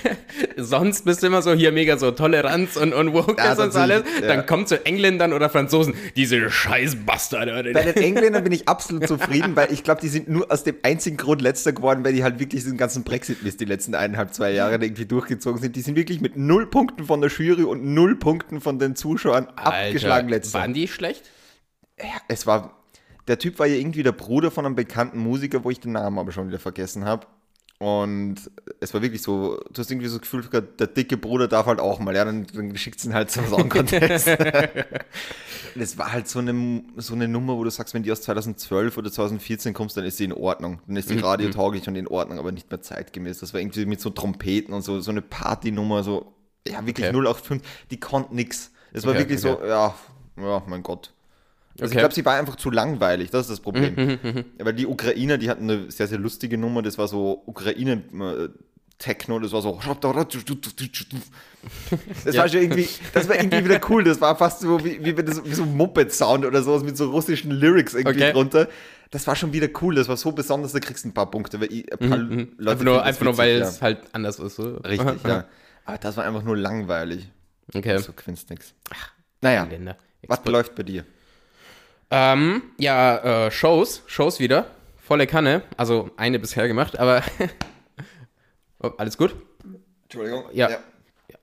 sonst 0.57 1.05
bist 1.05 1.23
du 1.23 1.27
immer 1.27 1.41
so 1.41 1.53
hier 1.53 1.71
mega 1.71 1.97
so 1.97 2.11
Toleranz 2.11 2.75
und, 2.77 2.93
und 2.93 3.13
Wokeness 3.13 3.57
Ja, 3.57 3.63
und 3.63 3.75
alles. 3.75 4.03
ja. 4.21 4.27
Dann 4.27 4.45
kommt 4.45 4.67
zu 4.69 4.85
Engländern 4.85 5.33
oder 5.33 5.49
Franzosen, 5.49 5.95
diese 6.15 6.51
scheiß 6.51 6.97
Bastarde. 7.05 7.71
Bei 7.73 7.91
den 7.91 7.95
Engländern 8.03 8.43
bin 8.43 8.53
ich 8.53 8.67
absolut 8.67 9.07
zufrieden, 9.07 9.55
weil 9.55 9.71
ich 9.71 9.83
glaube, 9.83 10.01
die 10.01 10.07
sind 10.07 10.29
nur 10.29 10.51
aus 10.51 10.63
dem 10.63 10.75
einzigen 10.83 11.17
Grund 11.17 11.41
letzter 11.41 11.71
geworden, 11.73 12.03
weil 12.05 12.13
die 12.13 12.23
halt 12.23 12.39
wirklich 12.39 12.61
diesen 12.63 12.77
ganzen 12.77 13.03
Brexit-Mist 13.03 13.59
die 13.59 13.65
letzten 13.65 13.95
eineinhalb, 13.95 14.31
zwei 14.33 14.51
Jahre 14.51 14.75
irgendwie 14.75 15.05
durchgezogen 15.05 15.59
sind. 15.59 15.75
Die 15.75 15.81
sind 15.81 15.95
wirklich 15.95 16.21
mit 16.21 16.37
null 16.37 16.67
Punkten 16.67 17.05
von 17.05 17.21
der 17.21 17.31
Jury 17.31 17.63
und 17.63 17.83
null 17.83 18.15
Punkten 18.17 18.61
von 18.61 18.77
den 18.77 18.95
Zuschauern 18.95 19.47
abgeschlagen 19.55 20.29
letzter. 20.29 20.59
Waren 20.59 20.73
die 20.75 20.87
schlecht? 20.87 21.23
Es 22.27 22.47
war. 22.47 22.77
Der 23.27 23.37
Typ 23.37 23.59
war 23.59 23.67
ja 23.67 23.75
irgendwie 23.75 24.03
der 24.03 24.13
Bruder 24.13 24.49
von 24.49 24.65
einem 24.65 24.75
bekannten 24.75 25.19
Musiker, 25.19 25.63
wo 25.63 25.69
ich 25.69 25.79
den 25.79 25.91
Namen 25.91 26.17
aber 26.17 26.31
schon 26.31 26.47
wieder 26.47 26.59
vergessen 26.59 27.05
habe. 27.05 27.27
Und 27.77 28.35
es 28.79 28.93
war 28.93 29.01
wirklich 29.01 29.23
so, 29.23 29.59
du 29.71 29.79
hast 29.79 29.89
irgendwie 29.89 30.07
so 30.07 30.19
das 30.19 30.21
Gefühl, 30.29 30.43
der 30.43 30.85
dicke 30.87 31.17
Bruder 31.17 31.47
darf 31.47 31.65
halt 31.65 31.79
auch 31.79 31.99
mal, 31.99 32.15
ja, 32.15 32.23
dann, 32.25 32.45
dann 32.53 32.77
schickt 32.77 33.03
ihn 33.03 33.13
halt 33.13 33.31
zum 33.31 33.47
Song 33.47 33.69
Contest. 33.69 34.27
das 35.75 35.97
war 35.97 36.11
halt 36.11 36.27
so 36.27 36.37
eine, 36.37 36.83
so 36.97 37.15
eine 37.15 37.27
Nummer, 37.27 37.57
wo 37.57 37.63
du 37.63 37.71
sagst, 37.71 37.95
wenn 37.95 38.03
die 38.03 38.11
aus 38.11 38.21
2012 38.21 38.97
oder 38.97 39.11
2014 39.11 39.73
kommst, 39.73 39.97
dann 39.97 40.05
ist 40.05 40.17
sie 40.17 40.25
in 40.25 40.33
Ordnung. 40.33 40.79
Dann 40.85 40.95
ist 40.95 41.09
sie 41.09 41.17
radiotauglich 41.17 41.87
und 41.87 41.95
in 41.95 42.07
Ordnung, 42.07 42.37
aber 42.37 42.51
nicht 42.51 42.69
mehr 42.69 42.81
zeitgemäß. 42.81 43.39
Das 43.39 43.53
war 43.53 43.59
irgendwie 43.61 43.85
mit 43.87 43.99
so 43.99 44.11
Trompeten 44.11 44.75
und 44.75 44.83
so, 44.83 44.99
so 44.99 45.09
eine 45.09 45.23
Partynummer, 45.23 46.03
so, 46.03 46.33
ja, 46.67 46.85
wirklich 46.85 47.07
Okay. 47.07 47.11
085, 47.11 47.67
die 47.89 47.99
konnte 47.99 48.35
nix. 48.35 48.71
Es 48.93 49.05
war 49.05 49.13
Okay, 49.13 49.21
wirklich 49.21 49.43
okay. 49.43 49.57
so, 49.59 49.65
ja, 49.65 49.95
ja, 50.37 50.63
mein 50.67 50.83
Gott. 50.83 51.13
Also 51.81 51.91
Okay. 51.91 51.97
ich 51.97 51.99
glaube, 51.99 52.13
sie 52.13 52.23
war 52.25 52.35
einfach 52.39 52.55
zu 52.55 52.69
langweilig, 52.69 53.31
das 53.31 53.41
ist 53.41 53.49
das 53.51 53.59
Problem. 53.59 54.19
Weil 54.59 54.73
die 54.73 54.85
Ukrainer, 54.87 55.37
die 55.39 55.49
hatten 55.49 55.69
eine 55.69 55.91
sehr, 55.91 56.07
sehr 56.07 56.19
lustige 56.19 56.57
Nummer, 56.57 56.81
das 56.83 56.97
war 56.99 57.07
so 57.07 57.41
Ukrainen-Techno, 57.47 59.39
das 59.39 59.51
war 59.51 59.61
so. 59.61 59.79
Das 62.23 62.35
Ja. 62.35 62.41
war 62.41 62.49
schon 62.49 62.61
irgendwie, 62.61 62.87
das 63.13 63.27
war 63.29 63.35
irgendwie 63.35 63.65
wieder 63.65 63.79
cool, 63.89 64.03
das 64.03 64.21
war 64.21 64.35
fast 64.35 64.61
so 64.61 64.83
wie, 64.85 65.03
wie, 65.03 65.13
das- 65.13 65.43
wie 65.45 65.53
so 65.53 65.63
ein 65.63 65.75
Moped-Sound 65.75 66.45
oder 66.45 66.61
sowas 66.63 66.83
mit 66.83 66.97
so 66.97 67.09
russischen 67.11 67.51
Lyrics 67.51 67.93
irgendwie 67.93 68.21
Okay. 68.23 68.31
drunter. 68.33 68.67
Das 69.11 69.27
war 69.27 69.35
schon 69.35 69.51
wieder 69.53 69.67
cool, 69.81 69.95
das 69.95 70.07
war 70.07 70.17
so 70.17 70.31
besonders, 70.31 70.71
da 70.71 70.79
kriegst 70.79 71.03
du 71.03 71.09
ein 71.09 71.13
paar 71.13 71.29
Punkte, 71.29 71.59
weil 71.59 71.71
ich, 71.73 71.91
ein 71.91 72.09
paar 72.09 72.17
Leute 72.17 72.47
Einfach 72.71 72.85
nur, 72.85 73.03
einfach 73.03 73.25
nur 73.25 73.37
weil 73.37 73.59
ja. 73.59 73.65
es 73.67 73.81
halt 73.81 73.99
anders 74.13 74.39
ist. 74.39 74.55
So. 74.55 74.77
Richtig, 74.77 75.23
ja. 75.25 75.45
Aber 75.85 75.97
das 75.97 76.15
war 76.15 76.23
einfach 76.25 76.43
nur 76.43 76.55
langweilig. 76.55 77.27
Okay. 77.73 77.97
So 77.97 78.13
quinst 78.13 78.49
nix. 78.49 78.73
Naja, 79.41 79.67
was 80.27 80.39
läuft 80.45 80.75
bei 80.75 80.83
dir? 80.83 81.03
Ähm, 82.11 82.63
ja, 82.77 83.45
äh, 83.45 83.51
Shows, 83.51 84.03
Shows 84.05 84.39
wieder. 84.39 84.67
Volle 84.97 85.27
Kanne. 85.27 85.63
Also 85.77 86.11
eine 86.17 86.39
bisher 86.39 86.67
gemacht, 86.67 86.99
aber 86.99 87.23
oh, 88.83 88.91
alles 88.97 89.17
gut? 89.17 89.35
Entschuldigung. 90.03 90.43
Ja. 90.53 90.69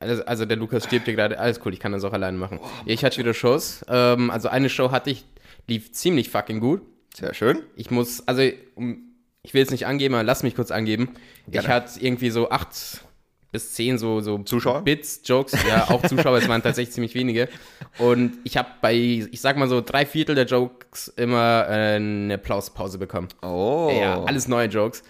Also, 0.01 0.25
also 0.27 0.45
der 0.45 0.57
Lukas 0.57 0.85
stirbt 0.85 1.07
hier 1.07 1.15
gerade. 1.15 1.39
Alles 1.39 1.61
cool, 1.65 1.73
ich 1.73 1.81
kann 1.81 1.93
das 1.93 2.05
auch 2.05 2.13
alleine 2.13 2.37
machen. 2.37 2.61
Ja, 2.85 2.93
ich 2.93 3.05
hatte 3.05 3.19
wieder 3.19 3.35
Shows. 3.35 3.85
Ähm, 3.89 4.31
also 4.31 4.49
eine 4.49 4.69
Show 4.69 4.91
hatte 4.91 5.11
ich, 5.11 5.25
lief 5.67 5.93
ziemlich 5.93 6.31
fucking 6.31 6.61
gut. 6.61 6.83
Sehr 7.15 7.35
schön. 7.35 7.63
Ich 7.75 7.91
muss, 7.91 8.27
also 8.29 8.43
um, 8.75 9.09
ich 9.43 9.55
will 9.55 9.63
es 9.63 9.71
nicht 9.71 9.87
angeben, 9.87 10.15
aber 10.15 10.23
lass 10.23 10.43
mich 10.43 10.55
kurz 10.55 10.71
angeben. 10.71 11.15
Ich 11.47 11.53
Gerne. 11.53 11.69
hatte 11.69 12.01
irgendwie 12.01 12.31
so 12.31 12.51
acht 12.51 13.01
bis 13.51 13.73
zehn 13.73 13.99
so, 13.99 14.21
so 14.21 14.39
Zuschauer? 14.39 14.83
Bits, 14.83 15.23
Jokes, 15.25 15.57
ja, 15.67 15.89
auch 15.89 16.03
Zuschauer, 16.07 16.39
es 16.39 16.49
waren 16.49 16.63
tatsächlich 16.63 16.95
ziemlich 16.95 17.15
wenige. 17.15 17.49
Und 17.99 18.39
ich 18.45 18.57
habe 18.57 18.69
bei, 18.83 18.95
ich 18.95 19.41
sag 19.41 19.57
mal 19.57 19.69
so, 19.69 19.81
drei 19.81 20.05
Viertel 20.05 20.35
der 20.35 20.47
Jokes 20.47 21.09
immer 21.09 21.67
äh, 21.69 21.97
eine 21.97 22.35
Applauspause 22.35 22.99
bekommen. 22.99 23.29
Oh. 23.43 23.91
Ja, 23.93 24.23
alles 24.25 24.49
neue 24.49 24.69
Jokes. 24.69 25.03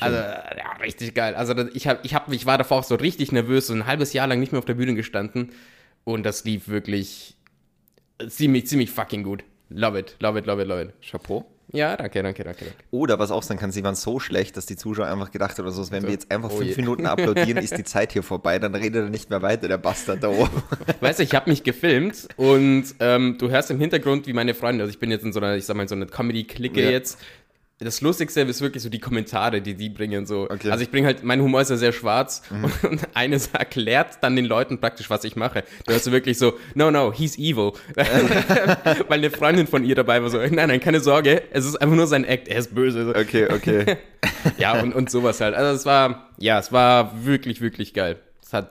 Also, 0.00 0.16
ja, 0.16 0.72
richtig 0.82 1.14
geil. 1.14 1.36
Also, 1.36 1.54
ich, 1.68 1.86
hab, 1.86 2.04
ich, 2.04 2.14
hab, 2.14 2.32
ich 2.32 2.44
war 2.44 2.58
davor 2.58 2.78
auch 2.78 2.84
so 2.84 2.96
richtig 2.96 3.30
nervös, 3.30 3.68
so 3.68 3.74
ein 3.74 3.86
halbes 3.86 4.12
Jahr 4.12 4.26
lang 4.26 4.40
nicht 4.40 4.50
mehr 4.50 4.58
auf 4.58 4.64
der 4.64 4.74
Bühne 4.74 4.94
gestanden. 4.94 5.52
Und 6.04 6.24
das 6.24 6.44
lief 6.44 6.68
wirklich 6.68 7.36
ziemlich, 8.28 8.66
ziemlich 8.66 8.90
fucking 8.90 9.22
gut. 9.22 9.44
Love 9.68 9.98
it, 9.98 10.16
love 10.20 10.38
it, 10.38 10.46
love 10.46 10.62
it, 10.62 10.68
love 10.68 10.82
it. 10.82 10.92
Chapeau. 11.00 11.44
Ja, 11.76 11.96
danke, 11.96 12.22
danke, 12.22 12.42
danke. 12.44 12.64
danke. 12.64 12.78
Oder 12.90 13.18
was 13.18 13.30
auch 13.30 13.42
sein 13.42 13.58
kann, 13.58 13.70
sie 13.70 13.84
waren 13.84 13.94
so 13.94 14.18
schlecht, 14.18 14.56
dass 14.56 14.66
die 14.66 14.76
Zuschauer 14.76 15.06
einfach 15.06 15.30
gedacht 15.30 15.58
haben, 15.58 15.66
also 15.66 15.90
wenn 15.90 16.02
wir 16.04 16.10
jetzt 16.10 16.30
einfach 16.30 16.50
Oh 16.50 16.56
fünf 16.56 16.70
je. 16.70 16.76
Minuten 16.82 17.06
applaudieren, 17.06 17.58
ist 17.58 17.76
die 17.76 17.84
Zeit 17.96 18.12
hier 18.12 18.22
vorbei, 18.22 18.58
dann 18.58 18.74
redet 18.74 19.04
er 19.04 19.10
nicht 19.10 19.30
mehr 19.30 19.42
weiter, 19.42 19.68
der 19.68 19.78
Bastard 19.78 20.22
da 20.22 20.28
oben. 20.28 20.50
Weißt 21.00 21.18
du, 21.18 21.22
ich 21.22 21.34
habe 21.34 21.50
mich 21.50 21.62
gefilmt 21.62 22.28
und 22.36 22.84
ähm, 23.00 23.36
du 23.38 23.50
hörst 23.50 23.70
im 23.70 23.78
Hintergrund, 23.78 24.26
wie 24.26 24.32
meine 24.32 24.54
Freunde, 24.54 24.82
also 24.82 24.90
ich 24.90 24.98
bin 24.98 25.10
jetzt 25.10 25.24
in 25.24 25.32
so 25.32 25.40
einer, 25.40 25.54
ich 25.56 25.64
sag 25.66 25.76
mal, 25.76 25.86
so 25.86 25.94
einer 25.94 26.06
Comedy-Clique 26.06 26.82
Ja. 26.82 26.90
jetzt. 26.90 27.18
Das 27.78 28.00
Lustigste 28.00 28.40
ist 28.40 28.62
wirklich 28.62 28.82
so 28.82 28.88
die 28.88 29.00
Kommentare, 29.00 29.60
die 29.60 29.74
die 29.74 29.90
bringen. 29.90 30.24
So. 30.24 30.44
Okay. 30.44 30.68
Mhm. 30.68 30.72
Also 30.72 30.82
ich 30.82 30.90
bringe 30.90 31.06
halt, 31.06 31.24
mein 31.24 31.42
Humor 31.42 31.60
ist 31.60 31.68
ja 31.68 31.76
sehr 31.76 31.92
schwarz 31.92 32.40
und 32.82 33.00
eines 33.12 33.48
erklärt 33.48 34.18
dann 34.22 34.34
den 34.34 34.46
Leuten 34.46 34.80
praktisch, 34.80 35.10
was 35.10 35.24
ich 35.24 35.36
mache. 35.36 35.62
Du 35.86 35.98
so 35.98 36.10
wirklich 36.10 36.38
so, 36.38 36.54
no, 36.74 36.90
no, 36.90 37.12
he's 37.12 37.36
evil. 37.36 37.72
Weil 39.08 39.18
eine 39.18 39.30
Freundin 39.30 39.66
von 39.66 39.84
ihr 39.84 39.94
dabei 39.94 40.22
war 40.22 40.30
so, 40.30 40.38
nein, 40.38 40.68
nein, 40.68 40.80
keine 40.80 41.00
Sorge, 41.00 41.42
es 41.50 41.66
ist 41.66 41.76
einfach 41.76 41.96
nur 41.96 42.06
sein 42.06 42.24
Act, 42.24 42.48
er 42.48 42.58
ist 42.58 42.74
böse. 42.74 43.14
Okay, 43.14 43.48
okay. 43.52 43.98
Ja, 44.56 44.80
und, 44.80 44.94
und 44.94 45.10
sowas 45.10 45.40
halt. 45.42 45.54
Also 45.54 45.76
es 45.76 45.84
war, 45.84 46.30
ja, 46.38 46.58
es 46.58 46.72
war 46.72 47.26
wirklich, 47.26 47.60
wirklich 47.60 47.92
geil. 47.92 48.16
Es 48.42 48.54
hat, 48.54 48.70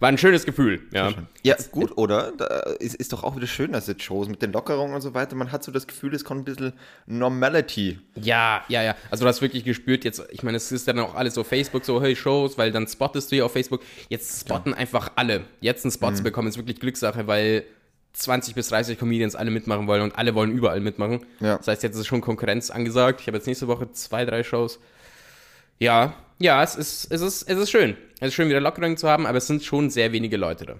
war 0.00 0.08
ein 0.08 0.16
schönes 0.18 0.44
Gefühl, 0.46 0.80
ja. 0.92 1.12
Ja, 1.42 1.56
gut, 1.70 1.96
oder? 1.98 2.32
Da 2.36 2.46
ist, 2.80 2.94
ist 2.94 3.12
doch 3.12 3.22
auch 3.22 3.36
wieder 3.36 3.46
schön, 3.46 3.72
dass 3.72 3.86
jetzt 3.86 4.02
Shows 4.02 4.28
mit 4.28 4.40
den 4.40 4.52
Lockerungen 4.52 4.94
und 4.94 5.00
so 5.02 5.12
weiter, 5.14 5.36
man 5.36 5.52
hat 5.52 5.62
so 5.62 5.72
das 5.72 5.86
Gefühl, 5.86 6.14
es 6.14 6.24
kommt 6.24 6.42
ein 6.42 6.44
bisschen 6.44 6.72
Normality. 7.06 7.98
Ja, 8.16 8.64
ja, 8.68 8.82
ja. 8.82 8.96
Also 9.10 9.24
du 9.24 9.28
hast 9.28 9.42
wirklich 9.42 9.64
gespürt 9.64 10.04
jetzt, 10.04 10.22
ich 10.30 10.42
meine, 10.42 10.56
es 10.56 10.70
ist 10.72 10.88
dann 10.88 10.98
auch 11.00 11.14
alles 11.14 11.34
so 11.34 11.44
Facebook, 11.44 11.84
so 11.84 12.00
hey 12.02 12.16
Shows, 12.16 12.56
weil 12.58 12.72
dann 12.72 12.86
spottest 12.86 13.30
du 13.32 13.36
ja 13.36 13.44
auf 13.44 13.52
Facebook. 13.52 13.82
Jetzt 14.08 14.40
spotten 14.40 14.72
einfach 14.74 15.12
alle. 15.16 15.42
Jetzt 15.60 15.84
einen 15.84 15.92
Spot 15.92 16.10
Mhm. 16.10 16.16
zu 16.16 16.22
bekommen, 16.22 16.48
ist 16.48 16.56
wirklich 16.56 16.80
Glückssache, 16.80 17.26
weil 17.26 17.64
20 18.14 18.54
bis 18.54 18.68
30 18.68 18.98
Comedians 18.98 19.34
alle 19.34 19.50
mitmachen 19.50 19.86
wollen 19.86 20.02
und 20.02 20.16
alle 20.16 20.34
wollen 20.34 20.52
überall 20.52 20.80
mitmachen. 20.80 21.26
Ja. 21.40 21.56
Das 21.58 21.66
heißt, 21.68 21.82
jetzt 21.82 21.96
ist 21.96 22.06
schon 22.06 22.20
Konkurrenz 22.20 22.70
angesagt. 22.70 23.20
Ich 23.20 23.26
habe 23.26 23.36
jetzt 23.36 23.46
nächste 23.46 23.66
Woche 23.66 23.90
zwei, 23.92 24.24
drei 24.24 24.44
Shows. 24.44 24.78
Ja, 25.80 26.14
ja, 26.38 26.62
es 26.62 26.76
ist, 26.76 27.10
es 27.12 27.20
ist, 27.20 27.42
es 27.48 27.58
ist 27.58 27.70
schön. 27.70 27.96
Es 28.20 28.28
ist 28.28 28.34
schön, 28.34 28.48
wieder 28.48 28.60
Lockerung 28.60 28.96
zu 28.96 29.08
haben, 29.08 29.26
aber 29.26 29.38
es 29.38 29.46
sind 29.46 29.62
schon 29.62 29.90
sehr 29.90 30.12
wenige 30.12 30.36
Leute 30.36 30.66
da. 30.66 30.74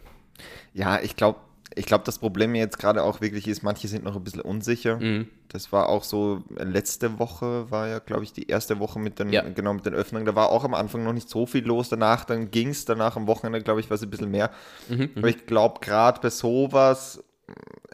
Ja, 0.73 1.01
ich 1.01 1.17
glaube, 1.17 1.39
ich 1.77 1.87
glaube, 1.87 2.05
das 2.05 2.19
Problem 2.19 2.55
jetzt 2.55 2.79
gerade 2.79 3.03
auch 3.03 3.21
wirklich 3.21 3.49
ist, 3.49 3.63
manche 3.63 3.89
sind 3.89 4.05
noch 4.05 4.15
ein 4.15 4.23
bisschen 4.23 4.41
unsicher. 4.43 4.97
Mhm. 5.01 5.29
Das 5.49 5.73
war 5.73 5.89
auch 5.89 6.05
so, 6.05 6.43
letzte 6.57 7.19
Woche 7.19 7.71
war 7.71 7.89
ja, 7.89 7.99
glaube 7.99 8.23
ich, 8.25 8.33
die 8.33 8.47
erste 8.49 8.79
Woche 8.79 8.99
mit 9.01 9.19
den, 9.19 9.33
Ja. 9.33 9.43
genau, 9.43 9.75
mit 9.75 9.85
den 9.87 9.95
Öffnungen. 9.95 10.25
Da 10.27 10.35
war 10.37 10.51
auch 10.51 10.65
am 10.65 10.75
Anfang 10.75 11.03
noch 11.05 11.13
nicht 11.13 11.29
so 11.29 11.47
viel 11.47 11.65
los. 11.65 11.89
Danach, 11.89 12.25
dann 12.25 12.51
ging 12.51 12.69
es, 12.69 12.85
danach 12.85 13.17
am 13.17 13.27
Wochenende, 13.27 13.61
glaube 13.63 13.81
ich, 13.81 13.91
war 13.91 13.97
es 13.97 14.03
ein 14.03 14.11
bisschen 14.11 14.31
mehr. 14.31 14.51
Mhm, 14.89 15.11
Aber 15.17 15.29
ich 15.29 15.47
glaube, 15.47 15.81
gerade 15.81 16.21
bei 16.21 16.31
sowas, 16.31 17.23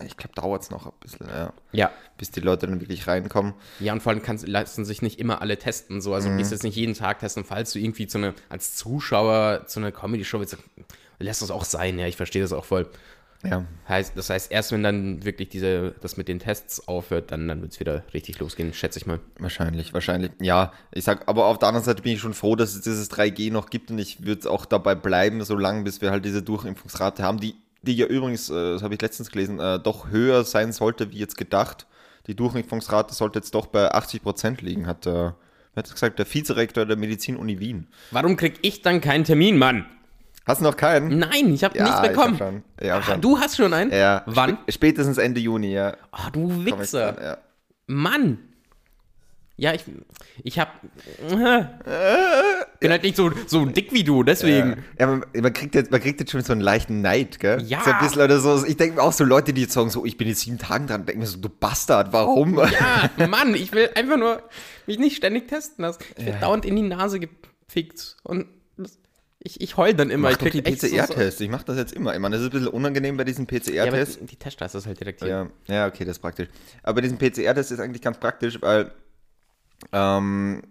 ich 0.05 0.17
glaube, 0.17 0.35
dauert 0.35 0.63
es 0.63 0.71
noch 0.71 0.87
ein 0.87 0.93
bisschen, 1.01 1.29
ja. 1.29 1.53
Ja. 1.73 1.91
Bis 2.17 2.31
die 2.31 2.41
Leute 2.41 2.67
dann 2.67 2.81
wirklich 2.81 3.07
reinkommen. 3.07 3.55
Ja, 3.81 3.93
und 3.93 4.01
vor 4.03 4.13
allem 4.13 4.23
kannst, 4.23 4.47
lassen 4.47 4.85
sich 4.85 5.03
nicht 5.03 5.19
immer 5.19 5.41
alle 5.43 5.59
testen. 5.59 6.01
So. 6.01 6.15
Also 6.15 6.29
Mhm. 6.29 6.33
du 6.33 6.39
gehst 6.39 6.53
jetzt 6.53 6.63
nicht 6.63 6.77
jeden 6.77 6.95
Tag 6.95 7.19
testen, 7.19 7.45
falls 7.45 7.73
du 7.73 7.79
irgendwie 7.79 8.07
zu 8.07 8.19
einer, 8.19 8.35
als 8.49 8.77
Zuschauer 8.77 9.67
zu 9.67 9.81
einer 9.81 9.93
Comedy-Show 9.93 10.39
willst, 10.41 10.57
lässt 11.19 11.43
das 11.43 11.51
auch 11.51 11.65
sein, 11.65 11.99
ja, 11.99 12.07
ich 12.07 12.17
verstehe 12.17 12.43
das 12.43 12.53
auch 12.53 12.65
voll. 12.65 12.89
Ja. 13.43 13.65
Heißt, 13.89 14.13
das 14.17 14.29
heißt, 14.29 14.53
erst 14.53 14.71
wenn 14.71 14.83
dann 14.83 15.25
wirklich 15.25 15.49
diese, 15.49 15.95
das 16.03 16.19
mit 16.19 16.29
den 16.29 16.39
Tests 16.41 16.87
aufhört, 16.89 17.31
dann, 17.33 17.49
dann 17.49 17.63
wird 17.63 17.73
es 17.73 17.81
wieder 17.81 18.05
richtig 18.13 18.39
losgehen, 18.39 18.75
schätze 18.75 18.99
ich 18.99 19.07
mal. 19.07 19.19
Wahrscheinlich, 19.39 19.95
wahrscheinlich. 19.95 20.31
Ja, 20.43 20.73
ich 20.93 21.05
sag, 21.05 21.27
aber 21.27 21.47
auf 21.47 21.59
der 21.59 21.69
anderen 21.69 21.85
Seite 21.85 22.03
bin 22.03 22.13
ich 22.13 22.21
schon 22.21 22.35
froh, 22.35 22.55
dass 22.55 22.75
es 22.75 22.83
dieses 22.83 23.11
3G 23.11 23.51
noch 23.51 23.71
gibt 23.71 23.91
und 23.91 23.99
ich 23.99 24.27
würde 24.27 24.51
auch 24.51 24.67
dabei 24.67 24.95
bleiben, 24.95 25.43
solange 25.43 25.85
bis 25.85 26.03
wir 26.03 26.11
halt 26.11 26.27
diese 26.27 26.43
Durchimpfungsrate 26.43 27.23
haben, 27.23 27.41
die, 27.41 27.55
die 27.83 27.97
ja 27.97 28.07
übrigens, 28.07 28.51
äh, 28.51 28.73
das 28.73 28.83
habe 28.83 28.95
ich 28.95 29.01
letztens 29.03 29.31
gelesen, 29.31 29.59
äh, 29.59 29.79
doch 29.79 30.11
höher 30.11 30.45
sein 30.45 30.73
sollte, 30.73 31.11
wie 31.13 31.19
jetzt 31.19 31.37
gedacht. 31.37 31.87
Die 32.27 32.35
Durchimpfungsrate 32.37 33.15
sollte 33.15 33.39
jetzt 33.39 33.55
doch 33.55 33.67
bei 33.67 33.91
80 33.93 34.23
Prozent 34.23 34.61
liegen, 34.63 34.87
hat 34.87 35.07
der, 35.07 35.37
wer 35.75 35.83
hat 35.83 35.91
gesagt, 35.91 36.19
der 36.19 36.33
Vizerektor 36.33 36.85
der 36.87 36.97
Medizinuni 36.97 37.59
Wien. 37.59 37.87
Warum 38.11 38.37
krieg 38.37 38.59
ich 38.63 38.83
dann 38.83 39.01
keinen 39.01 39.25
Termin, 39.25 39.57
Mann? 39.59 39.87
Hast 40.47 40.61
du 40.61 40.65
noch 40.65 40.77
keinen? 40.77 41.19
Nein, 41.19 41.53
ich 41.53 41.65
habe 41.65 41.77
Ja, 41.77 41.85
nichts 41.85 42.01
ich 42.03 42.09
bekommen. 42.09 42.33
hab 42.35 42.39
schon. 42.39 42.63
Ich 42.81 42.91
hab 42.91 42.99
ah, 42.99 43.03
schon. 43.03 43.21
du 43.21 43.39
hast 43.39 43.57
schon 43.57 43.73
einen? 43.73 43.91
Ja. 43.93 44.23
Wann? 44.27 44.59
Sp 44.67 44.73
spätestens 44.73 45.19
Ende 45.19 45.41
Juni, 45.41 45.73
ja. 45.73 45.97
Ah, 46.13 46.31
du 46.31 46.51
ich 46.51 46.67
Wichser. 46.79 47.13
dran, 47.13 47.25
ja. 47.25 47.39
Mann. 47.87 48.39
Ja, 49.61 49.75
ich, 49.75 49.85
ich 50.43 50.59
hab. 50.59 50.81
bin 52.81 52.91
halt 52.91 53.03
nicht 53.03 53.15
so, 53.17 53.31
so 53.47 53.67
dick 53.67 53.93
wie 53.93 54.03
du, 54.05 54.23
deswegen. 54.23 54.83
Ja, 54.99 55.07
man, 55.07 55.25
man, 55.35 55.53
kriegt 55.53 55.75
jetzt, 55.75 55.91
man 55.91 56.01
kriegt 56.01 56.19
jetzt 56.19 56.33
schon 56.33 56.43
so 56.43 56.53
einen 56.53 56.63
leichten 56.63 57.03
Neid, 57.03 57.39
gell? 57.39 57.63
Ja. 57.65 57.83
So 57.85 57.91
ein 57.91 57.99
bisschen 58.01 58.23
oder 58.23 58.41
so. 58.41 58.65
Ich 58.65 58.79
denke 58.79 58.97
mir 58.97 59.03
auch 59.03 59.13
so 59.13 59.23
Leute, 59.25 59.53
die 59.53 59.61
jetzt 59.63 59.75
sagen, 59.75 59.91
so, 59.91 60.07
ich 60.07 60.17
bin 60.17 60.29
jetzt 60.29 60.41
sieben 60.41 60.57
Tagen 60.57 60.87
dran, 60.87 61.05
denken 61.05 61.21
mir 61.21 61.27
so, 61.27 61.39
du 61.39 61.51
Bastard, 61.51 62.11
warum? 62.13 62.59
Ja, 63.19 63.27
Mann, 63.27 63.55
ich 63.55 63.73
will 63.73 63.91
einfach 63.95 64.17
nur 64.17 64.43
mich 64.87 64.99
nicht 64.99 65.17
ständig 65.17 65.47
testen 65.49 65.83
lassen. 65.85 66.01
Ich 66.17 66.25
werde 66.25 66.41
dauernd 66.41 66.65
in 66.65 66.77
die 66.77 66.83
Nase 66.83 67.21
gefickt. 67.21 68.17
Und 68.23 68.47
ich, 69.41 69.61
ich 69.61 69.77
heul 69.77 69.93
dann 69.93 70.11
immer. 70.11 70.29
Mach 70.29 70.33
ich 70.33 70.37
doch 70.39 70.45
die 70.51 70.63
krieg 70.63 70.69
echt 70.69 70.81
so- 70.81 70.87
PCR-Tests. 70.89 71.41
Ich 71.43 71.51
mache 71.51 71.65
das 71.67 71.77
jetzt 71.77 71.93
immer. 71.93 72.15
Ich 72.15 72.21
meine, 72.21 72.37
das 72.37 72.43
ist 72.45 72.49
ein 72.49 72.53
bisschen 72.53 72.69
unangenehm 72.69 73.17
bei 73.19 73.25
diesen 73.25 73.47
Ja, 73.47 73.59
PCR-Tests. 73.87 74.19
die, 74.21 74.27
die 74.27 74.37
Tester 74.37 74.67
ist 74.67 74.87
halt 74.87 74.99
direkt 75.01 75.21
hier. 75.21 75.51
Ja, 75.67 75.75
ja, 75.75 75.87
okay, 75.87 76.05
das 76.07 76.17
ist 76.17 76.21
praktisch. 76.23 76.49
Aber 76.83 76.95
bei 76.97 77.01
diesem 77.03 77.19
PCR-Test 77.19 77.73
ist 77.73 77.81
eigentlich 77.81 78.03
ganz 78.03 78.19
praktisch, 78.19 78.61
weil, 78.63 78.91
ähm, 79.93 80.63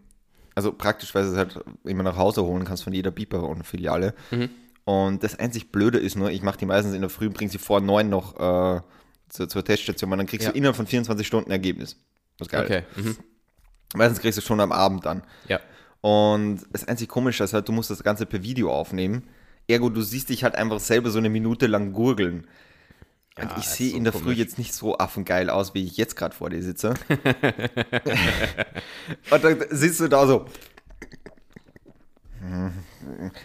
also 0.55 0.71
praktisch, 0.73 1.13
weil 1.15 1.23
du 1.23 1.31
es 1.31 1.37
halt 1.37 1.59
immer 1.85 2.03
nach 2.03 2.17
Hause 2.17 2.43
holen 2.43 2.65
kannst 2.65 2.83
von 2.83 2.93
jeder 2.93 3.11
Biber 3.11 3.43
und 3.47 3.65
Filiale. 3.65 4.13
Mhm. 4.31 4.49
Und 4.85 5.23
das 5.23 5.37
einzig 5.37 5.71
Blöde 5.71 5.99
ist 5.99 6.15
nur, 6.15 6.31
ich 6.31 6.41
mache 6.41 6.57
die 6.57 6.65
meistens 6.65 6.95
in 6.95 7.01
der 7.01 7.09
Früh, 7.09 7.29
bringe 7.29 7.51
sie 7.51 7.59
vor 7.59 7.79
neun 7.79 8.09
noch 8.09 8.35
äh, 8.35 8.81
zur, 9.29 9.47
zur 9.47 9.63
Teststation, 9.63 10.11
und 10.11 10.17
dann 10.17 10.27
kriegst 10.27 10.45
Ja. 10.47 10.51
du 10.51 10.57
innerhalb 10.57 10.75
von 10.75 10.87
24 10.87 11.25
Stunden 11.27 11.51
Ergebnis. 11.51 11.97
Was 12.39 12.49
geil 12.49 12.63
Okay. 12.65 12.83
Mhm. 12.95 13.11
ist. 13.11 13.19
Meistens 13.95 14.19
kriegst 14.19 14.37
du 14.37 14.41
es 14.41 14.45
schon 14.47 14.59
am 14.59 14.71
Abend 14.71 15.05
dann. 15.05 15.23
Ja. 15.47 15.59
Und 16.01 16.61
das 16.71 16.87
einzig 16.87 17.07
Komische 17.09 17.43
ist 17.43 17.53
halt, 17.53 17.67
du 17.67 17.71
musst 17.71 17.89
das 17.89 18.03
Ganze 18.03 18.25
per 18.25 18.41
Video 18.43 18.71
aufnehmen. 18.73 19.23
Ergo, 19.67 19.89
du 19.89 20.01
siehst 20.01 20.29
dich 20.29 20.43
halt 20.43 20.55
einfach 20.55 20.79
selber 20.79 21.09
so 21.11 21.19
eine 21.19 21.29
Minute 21.29 21.67
lang 21.67 21.93
gurgeln. 21.93 22.47
Und 23.37 23.51
Ja, 23.51 23.57
ich 23.57 23.65
sehe 23.65 23.91
so 23.91 23.97
in 23.97 24.03
der 24.03 24.13
Früh 24.13 24.19
komisch. 24.21 24.37
jetzt 24.37 24.57
nicht 24.57 24.73
so 24.73 24.97
affengeil 24.97 25.49
aus, 25.49 25.73
wie 25.73 25.85
ich 25.85 25.97
jetzt 25.97 26.15
gerade 26.15 26.35
vor 26.35 26.49
dir 26.49 26.61
sitze. 26.61 26.89
und 29.31 29.43
dann 29.43 29.63
sitzt 29.69 29.99
du 29.99 30.07
da 30.07 30.27
so. 30.27 30.45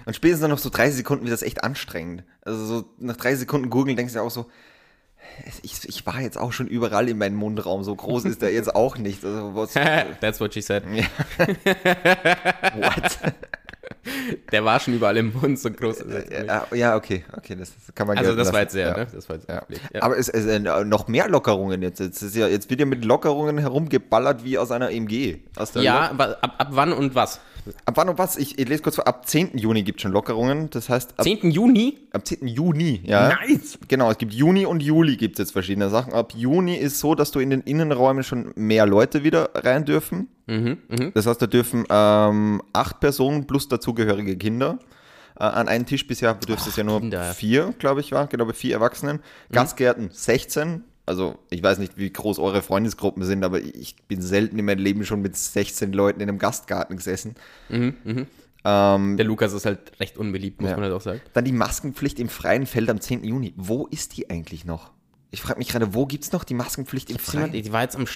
Und 0.07 0.14
spätestens 0.17 0.43
dann 0.43 0.50
noch 0.50 0.59
so 0.59 0.71
30 0.71 0.97
Sekunden 0.97 1.25
wird 1.25 1.33
das 1.33 1.43
echt 1.43 1.64
anstrengend. 1.64 2.25
Also 2.43 2.64
so 2.64 2.85
nach 2.99 3.17
30 3.17 3.41
Sekunden 3.41 3.71
gurgeln 3.71 3.97
denkst 3.97 4.12
du 4.12 4.19
dir 4.21 4.25
auch 4.25 4.31
so, 4.31 4.47
ich, 5.62 5.88
ich 5.88 6.07
war 6.07 6.21
jetzt 6.21 6.38
auch 6.38 6.53
schon 6.53 6.69
überall 6.69 7.09
in 7.09 7.19
meinem 7.19 7.37
Mundraum, 7.37 7.83
so 7.83 7.95
groß 7.97 8.25
ist 8.26 8.43
der 8.43 8.53
jetzt 8.53 8.75
auch 8.75 8.99
nicht. 8.99 9.25
Also 9.25 9.55
was, 9.55 9.73
That's 10.21 10.38
what 10.41 10.55
she 10.55 10.61
said. 10.61 10.85
what? 12.76 13.19
Der 14.53 14.65
war 14.65 14.81
schon 14.81 14.95
überall 14.95 15.17
im 15.17 15.33
Mund, 15.33 15.59
so 15.59 15.71
groß 15.71 16.01
ist 16.01 16.31
er 16.31 16.43
nicht. 16.43 16.75
Ja, 16.75 16.97
okay, 16.97 17.25
okay, 17.37 17.57
das 17.57 17.73
kann 17.95 18.07
man 18.07 18.19
Also 18.19 18.35
das 18.35 18.53
war 18.53 18.61
jetzt 18.61 18.73
sehr, 18.73 18.89
ja. 18.89 18.97
ne? 18.97 19.07
Das 19.13 19.29
war 19.29 19.37
jetzt 19.37 19.49
Ja. 19.49 19.63
ja. 19.93 20.03
Aber 20.03 20.19
es 20.19 20.29
es 20.29 20.45
sind 20.45 20.67
äh, 20.67 20.85
noch 20.85 21.09
mehr 21.09 21.29
Lockerungen 21.29 21.83
jetzt. 21.83 22.01
Jetzt, 22.01 22.23
ist 22.23 22.37
ja, 22.37 22.49
jetzt 22.49 22.71
wird 22.71 22.81
ja 22.81 22.87
mit 22.87 23.05
Lockerungen 23.05 23.59
herumgeballert 23.59 24.45
wie 24.45 24.59
aus 24.59 24.71
einer 24.71 24.91
MG. 24.91 25.39
Aus 25.57 25.75
ja, 25.75 26.11
ab, 26.11 26.39
ab 26.41 26.69
wann 26.71 26.93
und 26.93 27.15
was? 27.15 27.41
Ab 27.87 27.97
wann 27.97 28.09
und 28.11 28.19
was? 28.19 28.37
Ich, 28.37 28.59
ich 28.59 28.69
lese 28.69 28.83
kurz 28.83 28.97
vor. 28.97 29.07
Ab 29.07 29.27
10. 29.27 29.57
Juni 29.57 29.83
gibt 29.83 29.99
es 29.99 30.03
schon 30.03 30.13
Lockerungen. 30.13 30.69
Das 30.71 30.89
heißt, 30.89 31.19
ab, 31.19 31.25
10. 31.25 31.51
Juni? 31.51 31.99
ab 32.13 32.27
10. 32.27 32.47
Juni, 32.47 33.01
ja. 33.05 33.35
Nice. 33.47 33.79
Genau, 33.89 34.11
es 34.11 34.19
gibt 34.19 34.35
Juni 34.35 34.67
und 34.67 34.83
Juli 34.83 35.17
gibt 35.17 35.35
es 35.35 35.39
jetzt 35.39 35.53
verschiedene 35.53 35.89
Sachen. 35.89 36.13
Ab 36.13 36.33
Juni 36.35 36.77
ist 36.77 36.99
so, 36.99 37.15
dass 37.15 37.31
du 37.31 37.41
in 37.41 37.51
den 37.51 37.63
Innenräumen 37.63 38.23
schon 38.23 38.53
mehr 38.55 38.87
Leute 38.87 39.25
wieder 39.25 39.51
rein 39.55 39.85
dürfen. 39.85 40.29
Mhm, 40.47 40.79
Das 41.15 41.27
heißt, 41.27 41.41
da 41.41 41.47
dürfen 41.47 41.85
ähm, 41.89 42.63
acht 42.73 43.01
Personen 43.01 43.47
plus 43.47 43.69
dazugehörige 43.69 44.37
Kinder 44.37 44.79
äh, 45.39 45.45
an 45.45 45.69
einen 45.69 45.87
Tisch. 45.87 46.07
Bisher 46.07 46.35
dürfte 46.35 46.69
es 46.69 46.77
ja 46.77 46.85
nur 46.85 47.01
Kinder. 47.01 47.33
vier, 47.35 47.75
glaube 47.79 48.01
ich, 48.01 48.13
war. 48.13 48.27
Genau, 48.27 48.45
bei 48.45 48.53
vier 48.53 48.75
Erwachsenen. 48.75 49.21
Gastgärten 49.53 50.11
16. 50.13 50.85
Also, 51.07 51.39
ich 51.51 51.63
weiß 51.63 51.79
nicht, 51.79 51.99
wie 51.99 52.11
groß 52.11 52.39
eure 52.39 52.63
Freundesgruppen 52.63 53.23
sind, 53.25 53.45
aber 53.45 53.61
ich 53.61 53.97
bin 54.09 54.23
selten 54.23 54.59
in 54.59 54.65
meinem 54.65 54.79
Leben 54.79 55.05
schon 55.05 55.21
mit 55.21 55.37
16 55.37 55.93
Leuten 55.93 56.21
in 56.21 56.29
einem 56.31 56.39
Gastgarten 56.39 56.97
gesessen. 56.97 57.35
Ähm, 58.67 59.17
Der 59.19 59.27
Lukas 59.27 59.53
ist 59.53 59.67
halt 59.67 60.01
recht 60.01 60.17
unbeliebt, 60.17 60.61
muss 60.63 60.71
Ja. 60.71 60.77
man 60.77 60.85
halt 60.85 60.95
auch 60.95 61.01
sagen. 61.03 61.21
dann 61.35 61.45
die 61.45 61.53
Maskenpflicht 61.53 62.19
im 62.21 62.29
freien 62.31 62.65
Feld 62.67 62.89
am 62.89 63.01
10. 63.01 63.23
Juni. 63.25 63.53
Wo 63.57 63.87
ist 63.87 64.17
die 64.17 64.31
eigentlich 64.31 64.65
noch? 64.65 64.93
Ich 65.31 65.43
frage 65.43 65.59
mich 65.59 65.69
gerade, 65.69 65.95
wo 65.95 66.07
gibt 66.07 66.25
es 66.25 66.33
noch 66.33 66.45
die 66.45 66.55
Maskenpflicht 66.55 67.11
im 67.11 67.19
Freien? 67.19 67.53
Die 67.53 67.73
war 67.73 67.83
jetzt 67.83 67.97
am 67.97 68.07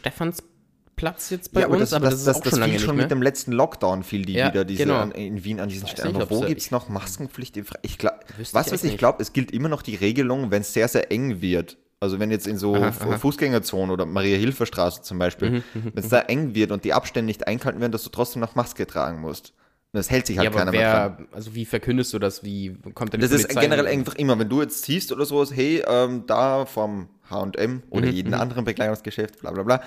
Stephansplatz 0.98 1.30
jetzt 1.30 1.52
bei 1.52 1.60
ja, 1.60 1.66
aber 1.66 1.74
uns, 1.76 1.90
das, 1.90 1.92
aber 1.94 2.10
das, 2.10 2.14
das, 2.14 2.24
das, 2.24 2.36
ist 2.36 2.40
auch 2.40 2.44
das 2.44 2.50
schon 2.52 2.60
lange 2.60 2.72
fiel 2.72 2.80
schon 2.80 2.96
mit 2.96 3.10
dem 3.10 3.22
letzten 3.22 3.52
Lockdown, 3.52 4.02
fiel 4.02 4.24
die 4.24 4.34
Ja, 4.34 4.48
wieder 4.48 4.64
diese 4.64 4.84
genau. 4.84 4.98
an, 4.98 5.10
in 5.12 5.44
Wien 5.44 5.60
an 5.60 5.68
diesen 5.68 5.88
Stellen. 5.88 6.16
nicht, 6.16 6.30
wo 6.30 6.40
gibt 6.40 6.60
es 6.60 6.70
noch 6.70 6.88
Maskenpflicht? 6.88 7.56
Ich 7.82 7.98
glaub, 7.98 8.14
was, 8.52 8.72
ich 8.72 8.84
ich 8.84 8.98
glaube, 8.98 9.22
es 9.22 9.32
gilt 9.32 9.50
immer 9.50 9.68
noch 9.68 9.82
die 9.82 9.94
Regelung, 9.94 10.50
wenn 10.50 10.62
es 10.62 10.72
sehr, 10.72 10.88
sehr 10.88 11.10
eng 11.10 11.40
wird. 11.40 11.78
Also 12.00 12.20
wenn 12.20 12.30
jetzt 12.30 12.46
in 12.46 12.58
so 12.58 12.74
Aha, 12.76 12.88
aha. 12.88 13.18
Fußgängerzonen 13.18 13.90
oder 13.90 14.06
Maria-Hilfer-Straße 14.06 15.02
zum 15.02 15.18
Beispiel, 15.18 15.50
Mhm, 15.50 15.64
wenn 15.94 16.04
es 16.04 16.08
da 16.08 16.20
eng 16.20 16.54
wird 16.54 16.70
und 16.70 16.84
die 16.84 16.92
Abstände 16.92 17.26
nicht 17.26 17.46
eingehalten 17.48 17.80
werden, 17.80 17.92
dass 17.92 18.04
du 18.04 18.10
trotzdem 18.10 18.40
noch 18.40 18.54
Maske 18.54 18.86
tragen 18.86 19.20
musst. 19.20 19.52
Und 19.92 19.98
das 19.98 20.10
hält 20.10 20.26
sich 20.26 20.38
halt 20.38 20.52
ja, 20.52 20.56
keiner 20.56 20.70
mehr 20.72 20.84
dran. 20.84 21.16
wer, 21.18 21.26
also 21.32 21.54
wie 21.54 21.64
verkündest 21.64 22.12
du 22.12 22.18
das? 22.18 22.44
Wie 22.44 22.76
kommt 22.94 23.14
denn 23.14 23.20
die 23.20 23.26
Das 23.26 23.32
ist 23.32 23.48
generell 23.48 23.86
einfach 23.86 24.14
immer, 24.16 24.38
wenn 24.38 24.48
du 24.48 24.60
jetzt 24.60 24.82
siehst 24.82 25.10
oder 25.12 25.24
sowas, 25.24 25.50
hey, 25.52 25.82
ähm, 25.88 26.24
da 26.26 26.66
vom 26.66 27.08
H&M 27.30 27.82
oder 27.90 28.06
Mhm, 28.06 28.12
jeden 28.12 28.34
anderen 28.34 28.64
Bekleidungsgeschäft, 28.64 29.40
bla 29.40 29.50
bla 29.50 29.62
bla, 29.62 29.82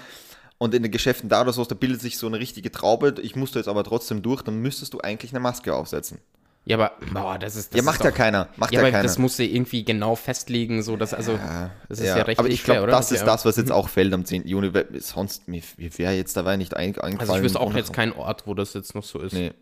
und 0.61 0.75
in 0.75 0.83
den 0.83 0.91
Geschäften 0.91 1.27
da 1.27 1.41
oder 1.41 1.53
so, 1.53 1.65
da 1.65 1.73
bildet 1.73 2.01
sich 2.01 2.19
so 2.19 2.27
eine 2.27 2.37
richtige 2.37 2.71
Traube, 2.71 3.15
ich 3.23 3.35
musste 3.35 3.57
jetzt 3.57 3.67
aber 3.67 3.83
trotzdem 3.83 4.21
durch, 4.21 4.43
dann 4.43 4.57
müsstest 4.57 4.93
du 4.93 4.99
eigentlich 4.99 5.31
eine 5.31 5.39
Maske 5.39 5.73
aufsetzen. 5.73 6.19
Ja, 6.65 6.77
aber, 6.77 6.91
boah, 7.11 7.39
das 7.39 7.55
ist. 7.55 7.69
Das 7.73 7.77
ja, 7.77 7.79
ist 7.79 7.85
macht 7.87 8.03
ja 8.03 8.11
doch- 8.11 8.15
keiner, 8.17 8.47
macht 8.57 8.71
Ja, 8.71 8.77
ja, 8.81 8.83
aber 8.85 8.91
keiner. 8.91 9.01
das 9.01 9.17
musst 9.17 9.39
du 9.39 9.43
irgendwie 9.43 9.83
genau 9.83 10.15
festlegen, 10.15 10.83
so 10.83 10.95
dass, 10.97 11.15
also, 11.15 11.39
das 11.89 11.97
ist 11.99 12.05
ja, 12.05 12.13
rechtlich 12.17 12.37
aber 12.37 12.49
ich 12.49 12.63
glaube, 12.63 12.83
oder? 12.83 12.91
das 12.91 13.11
ist 13.11 13.21
Ja. 13.21 13.25
das, 13.25 13.43
was 13.45 13.55
jetzt 13.57 13.71
auch 13.71 13.89
fällt 13.89 14.13
am 14.13 14.23
10. 14.23 14.47
Juni, 14.47 14.71
sonst, 14.99 15.47
mir, 15.47 15.63
mir 15.77 15.97
wäre 15.97 16.13
jetzt 16.13 16.37
dabei 16.37 16.57
nicht 16.57 16.75
ein- 16.75 16.89
eingefallen. 16.99 17.19
Also 17.19 17.35
ich 17.37 17.41
wüsste 17.41 17.59
auch 17.59 17.73
jetzt 17.73 17.91
keinen 17.93 18.13
Ort, 18.13 18.45
wo 18.45 18.53
das 18.53 18.75
jetzt 18.75 18.93
noch 18.93 19.03
so 19.03 19.17
ist. 19.19 19.33
Nee. 19.33 19.53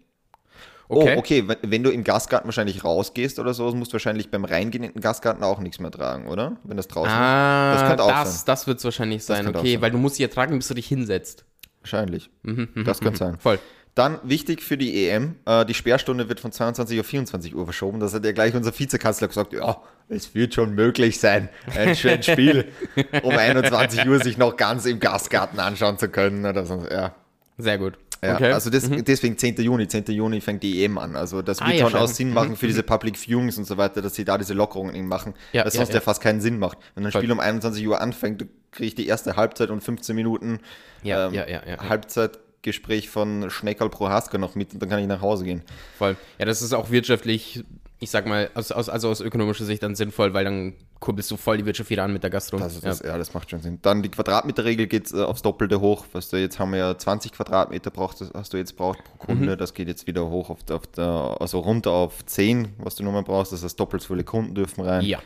Okay. 0.91 1.13
Oh, 1.15 1.19
okay, 1.19 1.43
wenn, 1.62 1.84
du 1.84 1.91
im 1.91 2.03
Gastgarten 2.03 2.48
wahrscheinlich 2.48 2.84
rausgehst 2.84 3.38
oder 3.38 3.53
so, 3.53 3.72
musst 3.75 3.91
du 3.91 3.93
wahrscheinlich 3.93 4.31
beim 4.31 4.43
Reingehen 4.43 4.84
in 4.84 4.93
den 4.93 5.01
Gastgarten 5.01 5.43
auch 5.43 5.60
nichts 5.60 5.79
mehr 5.79 5.91
tragen, 5.91 6.27
oder? 6.27 6.58
Wenn 6.63 6.77
das 6.77 6.88
draußen 6.88 7.13
Ah, 7.13 7.72
Das 7.74 7.81
das, 7.81 7.89
könnte 7.89 8.03
auch 8.03 8.10
das, 8.10 8.36
sein. 8.38 8.43
das 8.48 8.67
wird 8.67 8.79
es 8.79 8.84
wahrscheinlich 8.86 9.24
sein, 9.24 9.48
okay, 9.48 9.74
sein. 9.74 9.81
weil 9.84 9.91
du 9.91 10.00
musst 10.00 10.15
sie 10.15 10.24
ja 10.24 10.29
tragen, 10.29 10.58
bis 10.58 10.67
du 10.67 10.74
dich 10.74 10.88
hinsetzt. 10.88 11.46
Wahrscheinlich. 11.81 12.31
Mhm, 12.41 12.69
das 12.86 13.01
könnte 13.01 13.19
sein. 13.19 13.38
Voll. 13.39 13.60
Dann 13.93 14.17
wichtig 14.24 14.63
für 14.63 14.77
die 14.77 15.08
EM, 15.08 15.36
äh, 15.46 15.63
die 15.65 15.74
Sperrstunde 15.75 16.27
wird 16.27 16.39
von 16.39 16.51
22 16.51 17.00
auf 17.00 17.05
24 17.05 17.55
Uhr 17.55 17.65
verschoben. 17.65 18.00
Das 18.00 18.13
hat 18.15 18.25
ja 18.25 18.31
gleich 18.31 18.55
unser 18.55 18.77
Vizekanzler 18.77 19.27
gesagt, 19.27 19.53
ja, 19.53 19.77
es 20.08 20.34
wird 20.34 20.55
schon 20.55 20.74
möglich 20.74 21.19
sein, 21.19 21.50
ein 21.75 21.96
schönes 21.96 22.25
Spiel 22.25 22.65
um 23.24 23.31
21 23.38 24.08
Uhr 24.08 24.19
sich 24.24 24.38
noch 24.39 24.58
ganz 24.58 24.86
im 24.86 25.00
Gastgarten 25.00 25.60
anschauen 25.60 26.00
zu 26.00 26.10
können. 26.10 26.46
Oder 26.46 26.65
so. 26.65 26.84
Ja, 26.89 27.13
Sehr 27.58 27.77
gut. 27.77 27.98
Ja. 28.21 28.35
okay. 28.35 28.51
also 28.51 28.69
das, 28.69 28.89
deswegen 28.89 29.38
10. 29.38 29.55
Juni, 29.57 29.88
10. 29.88 30.05
Juni 30.07 30.41
fängt 30.41 30.63
die 30.63 30.83
EM 30.83 30.97
an. 30.97 31.15
Also 31.15 31.41
das 31.41 31.61
Ah, 31.61 31.67
wird 31.67 31.77
ja, 31.77 31.89
schon 31.89 31.99
auch 31.99 32.07
schön. 32.07 32.15
Sinn 32.15 32.33
machen 32.33 32.55
für 32.55 32.67
diese 32.67 32.83
Public 32.83 33.17
Viewings 33.17 33.57
und 33.57 33.65
so 33.65 33.77
weiter, 33.77 34.01
dass 34.01 34.15
sie 34.15 34.25
da 34.25 34.38
diese 34.38 34.53
Lockerungen 34.53 34.95
eben 34.95 35.07
machen, 35.07 35.33
Ja, 35.53 35.63
weil 35.63 35.71
ja, 35.71 35.77
sonst 35.77 35.93
ja, 35.93 36.01
fast 36.01 36.21
keinen 36.21 36.41
Sinn 36.41 36.59
macht. 36.59 36.77
Wenn 36.95 37.05
ein 37.05 37.11
Voll. 37.11 37.21
Spiel 37.21 37.31
um 37.31 37.39
21 37.39 37.88
Uhr 37.88 38.01
anfängt, 38.01 38.41
du 38.41 38.45
kriegst 38.71 38.97
die 38.97 39.07
erste 39.07 39.35
Halbzeit 39.35 39.69
und 39.69 39.81
15 39.81 40.15
Minuten 40.15 40.59
ähm, 41.03 41.33
ja. 41.33 41.43
Halbzeitgespräch 41.89 43.09
von 43.09 43.49
Schneckerl 43.49 43.89
pro 43.89 44.09
Hasker 44.09 44.38
noch 44.38 44.55
mit 44.55 44.73
und 44.73 44.81
dann 44.81 44.89
kann 44.89 44.99
ich 44.99 45.07
nach 45.07 45.21
Hause 45.21 45.43
gehen. 45.45 45.63
Voll. 45.97 46.17
Ja, 46.38 46.45
das 46.45 46.61
ist 46.61 46.73
auch 46.73 46.91
wirtschaftlich, 46.91 47.63
ich 48.01 48.09
sag 48.11 48.25
mal, 48.25 48.49
aus, 48.53 48.71
aus, 48.71 48.87
also 48.87 49.09
aus 49.09 49.19
ökonomischer 49.19 49.65
Sicht 49.65 49.83
dann 49.83 49.93
sinnvoll, 49.93 50.33
weil 50.33 50.45
dann 50.45 50.73
kurbelst 50.99 51.29
du 51.31 51.37
voll 51.37 51.57
die 51.57 51.65
Wirtschaft 51.65 51.89
wieder 51.89 52.03
an 52.03 52.13
mit 52.13 52.23
der 52.23 52.29
Gastro. 52.29 52.57
Das 52.57 52.75
ist 52.75 52.83
ja. 52.83 52.89
das, 52.89 52.99
ja. 53.01 53.17
das 53.17 53.33
macht 53.33 53.49
schon 53.49 53.61
Sinn. 53.61 53.79
Dann 53.81 54.01
die 54.01 54.09
Quadratmeterregel 54.09 54.87
geht 54.87 55.11
äh, 55.13 55.21
aufs 55.21 55.41
Doppelte 55.41 55.81
hoch. 55.81 56.05
Was 56.13 56.29
du 56.29 56.37
jetzt 56.37 56.59
haben 56.59 56.71
wir 56.71 56.79
ja 56.79 56.97
20 56.97 57.33
Quadratmeter 57.33 57.91
brauchst, 57.91 58.23
hast 58.33 58.53
du 58.53 58.57
jetzt 58.57 58.77
braucht 58.77 59.03
pro 59.03 59.17
Kunde. 59.17 59.53
Mhm. 59.53 59.57
Das 59.57 59.73
geht 59.73 59.89
jetzt 59.89 60.07
wieder 60.07 60.29
hoch 60.29 60.49
auf, 60.49 60.59
auf 60.71 60.87
der, 60.87 61.37
also 61.39 61.59
runter 61.59 61.91
auf 61.91 62.25
10, 62.25 62.69
was 62.77 62.95
du 62.95 63.03
nochmal 63.03 63.23
brauchst. 63.23 63.51
Das 63.51 63.63
heißt, 63.63 63.77
doppelt 63.77 64.01
so 64.01 64.13
viele 64.13 64.23
Kunden 64.23 64.55
dürfen 64.55 64.83
rein. 64.83 65.03
ja. 65.05 65.19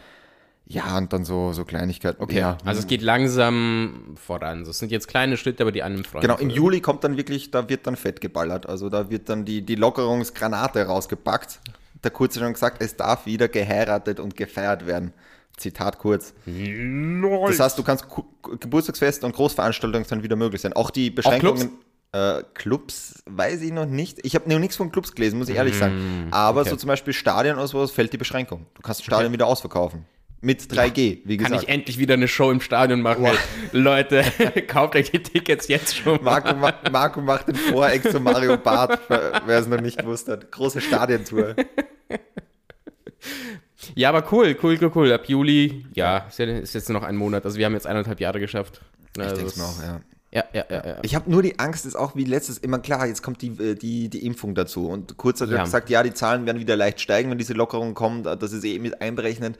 Ja, 0.65 0.97
und 0.97 1.11
dann 1.11 1.25
so, 1.25 1.51
so 1.51 1.65
Kleinigkeiten. 1.65 2.23
Okay, 2.23 2.39
Ja. 2.39 2.57
also 2.63 2.79
es 2.79 2.87
geht 2.87 3.01
langsam 3.01 4.15
voran. 4.15 4.63
Das 4.63 4.79
sind 4.79 4.93
jetzt 4.93 5.09
kleine 5.09 5.35
Schritte, 5.35 5.63
aber 5.63 5.73
die 5.73 5.83
einem 5.83 6.05
freuen. 6.05 6.21
Genau, 6.21 6.37
im 6.37 6.49
Juli 6.49 6.79
kommt 6.79 7.03
dann 7.03 7.17
wirklich, 7.17 7.51
da 7.51 7.67
wird 7.67 7.85
dann 7.85 7.97
fett 7.97 8.21
geballert. 8.21 8.67
Also 8.67 8.89
da 8.89 9.09
wird 9.09 9.27
dann 9.27 9.43
die, 9.43 9.61
die 9.61 9.75
Lockerungsgranate 9.75 10.85
rausgepackt. 10.85 11.59
Der 12.03 12.11
Kurz 12.11 12.35
hat 12.35 12.43
schon 12.43 12.53
gesagt, 12.53 12.81
es 12.81 12.95
darf 12.95 13.25
wieder 13.25 13.47
geheiratet 13.47 14.19
und 14.19 14.35
gefeiert 14.35 14.85
werden. 14.85 15.13
Zitat 15.57 15.99
kurz. 15.99 16.33
Das 16.45 17.59
heißt, 17.59 17.77
du 17.77 17.83
kannst 17.83 18.07
Geburtstagsfeste 18.59 19.25
und 19.25 19.35
Großveranstaltungen 19.35 20.05
dann 20.09 20.23
wieder 20.23 20.35
möglich 20.35 20.61
sein. 20.61 20.73
Auch 20.73 20.89
die 20.89 21.11
Beschränkungen. 21.11 21.69
Äh, 22.11 22.43
Clubs 22.53 23.23
weiß 23.25 23.61
ich 23.61 23.71
noch 23.71 23.87
nicht. 23.87 24.19
Ich 24.23 24.35
habe 24.35 24.47
noch 24.49 24.59
nichts 24.59 24.75
von 24.75 24.91
Clubs 24.91 25.15
gelesen, 25.15 25.39
muss 25.39 25.49
ich 25.49 25.55
ehrlich 25.55 25.75
sagen. 25.75 26.27
Aber 26.31 26.61
okay. 26.61 26.69
so 26.71 26.75
zum 26.75 26.87
Beispiel 26.87 27.11
Stadien 27.11 27.55
oder 27.55 27.67
sowas 27.67 27.91
fällt 27.91 28.13
die 28.13 28.17
Beschränkung. 28.17 28.67
Du 28.75 28.81
kannst 28.83 28.99
das 28.99 29.05
Stadion 29.05 29.31
wieder 29.31 29.47
ausverkaufen. 29.47 30.05
Mit 30.39 30.61
3G, 30.61 31.21
wie 31.23 31.37
Kann 31.37 31.45
gesagt. 31.45 31.63
ich 31.63 31.69
endlich 31.69 31.97
wieder 31.99 32.15
eine 32.15 32.27
Show 32.27 32.51
im 32.51 32.59
Stadion 32.59 33.01
machen? 33.01 33.25
Leute, 33.71 34.23
kauft 34.67 34.95
euch 34.95 35.09
die 35.09 35.23
Tickets 35.23 35.69
jetzt 35.69 35.95
schon. 35.95 36.21
Marco, 36.21 36.53
ma 36.53 36.73
Marco 36.91 37.21
macht 37.21 37.47
den 37.47 37.55
Voreck 37.55 38.03
zu 38.11 38.19
Mario 38.19 38.57
Barth, 38.57 38.99
wer 39.07 39.57
es 39.57 39.67
noch 39.67 39.79
nicht 39.79 39.97
gewusst 39.97 40.27
hat. 40.27 40.51
Große 40.51 40.81
Stadientour. 40.81 41.55
Ja, 43.95 44.09
aber 44.09 44.23
cool, 44.31 44.55
cool, 44.61 44.77
cool, 44.81 44.91
cool. 44.95 45.11
Ab 45.13 45.25
Juli, 45.27 45.85
ja, 45.93 46.19
ist, 46.29 46.39
ja, 46.39 46.45
ist 46.45 46.73
jetzt 46.73 46.89
nur 46.89 46.99
noch 46.99 47.07
ein 47.07 47.15
Monat. 47.15 47.45
Also 47.45 47.57
wir 47.57 47.65
haben 47.65 47.73
jetzt 47.73 47.87
eineinhalb 47.87 48.19
Jahre 48.19 48.39
geschafft. 48.39 48.81
Ich 49.15 49.21
Also 49.21 49.35
denke 49.35 49.51
es- 49.51 49.57
mir 49.57 49.63
auch, 49.65 49.81
ja. 49.81 50.01
Ja, 50.31 50.43
ja, 50.51 50.65
ja, 50.67 50.87
ja. 50.87 50.95
Ich 51.03 51.13
habe 51.13 51.29
nur 51.29 51.43
die 51.43 51.59
Angst, 51.59 51.85
ist 51.85 51.93
auch 51.95 52.15
wie 52.15 52.23
letztes 52.23 52.57
immer 52.57 52.79
klar, 52.79 53.05
jetzt 53.05 53.21
kommt 53.21 53.43
die, 53.43 53.49
äh, 53.49 53.75
die, 53.75 54.09
die 54.09 54.25
Impfung 54.25 54.55
dazu. 54.55 54.89
Und 54.89 55.15
kurz 55.15 55.39
hat 55.41 55.49
er 55.49 55.57
Ja. 55.57 55.63
gesagt, 55.63 55.91
ja, 55.91 56.01
die 56.01 56.13
Zahlen 56.15 56.47
werden 56.47 56.57
wieder 56.59 56.75
leicht 56.75 56.99
steigen, 57.01 57.29
wenn 57.29 57.37
diese 57.37 57.53
Lockerung 57.53 57.93
kommt, 57.93 58.25
das 58.25 58.51
ist 58.51 58.63
eh 58.65 58.79
mit 58.79 58.99
einberechnet. 58.99 59.59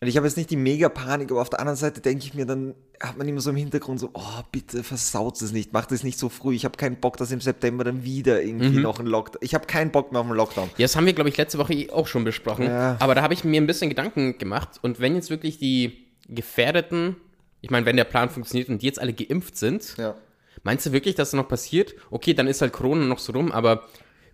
Und 0.00 0.08
ich 0.08 0.16
habe 0.18 0.26
jetzt 0.26 0.36
nicht 0.36 0.50
die 0.50 0.56
Mega-Panik, 0.56 1.30
aber 1.30 1.40
auf 1.40 1.48
der 1.48 1.58
anderen 1.60 1.76
Seite 1.78 2.02
denke 2.02 2.22
ich 2.26 2.34
mir, 2.34 2.44
dann 2.44 2.74
hat 3.02 3.16
man 3.16 3.26
immer 3.26 3.40
so 3.40 3.48
im 3.48 3.56
Hintergrund 3.56 3.98
so, 3.98 4.10
oh, 4.12 4.40
bitte 4.52 4.82
versaut 4.82 5.40
es 5.40 5.52
nicht, 5.52 5.72
macht 5.72 5.90
es 5.90 6.02
nicht 6.02 6.18
so 6.18 6.28
früh. 6.28 6.54
Ich 6.54 6.66
habe 6.66 6.76
keinen 6.76 6.96
Bock, 6.96 7.16
dass 7.16 7.30
im 7.30 7.40
September 7.40 7.82
dann 7.82 8.04
wieder 8.04 8.42
Mhm. 8.42 8.46
irgendwie 8.48 8.80
noch 8.80 9.00
ein 9.00 9.06
Lockdown. 9.06 9.40
Ich 9.42 9.54
habe 9.54 9.66
keinen 9.66 9.90
Bock 9.92 10.12
mehr 10.12 10.20
auf 10.20 10.26
einen 10.26 10.36
Lockdown. 10.36 10.68
Ja, 10.76 10.84
das 10.84 10.96
haben 10.96 11.06
wir, 11.06 11.14
glaube 11.14 11.30
ich, 11.30 11.36
letzte 11.38 11.56
Woche 11.58 11.86
auch 11.92 12.06
schon 12.06 12.24
besprochen. 12.24 12.66
Ja. 12.66 12.96
Aber 13.00 13.14
da 13.14 13.22
habe 13.22 13.32
ich 13.32 13.42
mir 13.44 13.58
ein 13.60 13.66
bisschen 13.66 13.88
Gedanken 13.88 14.36
gemacht. 14.36 14.78
Und 14.82 15.00
wenn 15.00 15.14
jetzt 15.14 15.30
wirklich 15.30 15.56
die 15.58 16.06
Gefährdeten, 16.28 17.16
ich 17.62 17.70
meine, 17.70 17.86
wenn 17.86 17.96
der 17.96 18.04
Plan 18.04 18.28
funktioniert 18.28 18.68
und 18.68 18.82
die 18.82 18.86
jetzt 18.86 19.00
alle 19.00 19.14
geimpft 19.14 19.56
sind, 19.56 19.96
Ja. 19.96 20.14
meinst 20.62 20.84
du 20.84 20.92
wirklich, 20.92 21.14
dass 21.14 21.30
das 21.30 21.36
noch 21.38 21.48
passiert? 21.48 21.94
Okay, 22.10 22.34
dann 22.34 22.46
ist 22.48 22.60
halt 22.60 22.72
Corona 22.74 23.04
noch 23.06 23.18
so 23.18 23.32
rum, 23.32 23.50
aber 23.50 23.84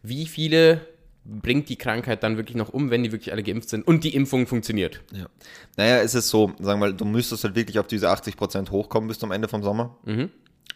wie 0.02 0.26
viele 0.26 0.80
bringt 1.24 1.68
die 1.68 1.76
Krankheit 1.76 2.22
dann 2.22 2.36
wirklich 2.36 2.56
noch 2.56 2.70
um, 2.70 2.90
wenn 2.90 3.02
die 3.04 3.12
wirklich 3.12 3.32
alle 3.32 3.42
geimpft 3.42 3.68
sind 3.68 3.86
und 3.86 4.02
die 4.04 4.14
Impfung 4.14 4.46
funktioniert? 4.46 5.00
Ja. 5.12 5.26
Naja, 5.76 5.98
es 5.98 6.14
ist 6.14 6.28
so, 6.28 6.48
sagen 6.58 6.80
wir 6.80 6.88
mal, 6.88 6.94
du 6.94 7.04
müsstest 7.04 7.44
halt 7.44 7.54
wirklich 7.54 7.78
auf 7.78 7.86
diese 7.86 8.10
80% 8.10 8.70
hochkommen 8.70 9.08
bis 9.08 9.18
zum 9.18 9.30
Ende 9.32 9.46
vom 9.48 9.62
Sommer. 9.62 9.96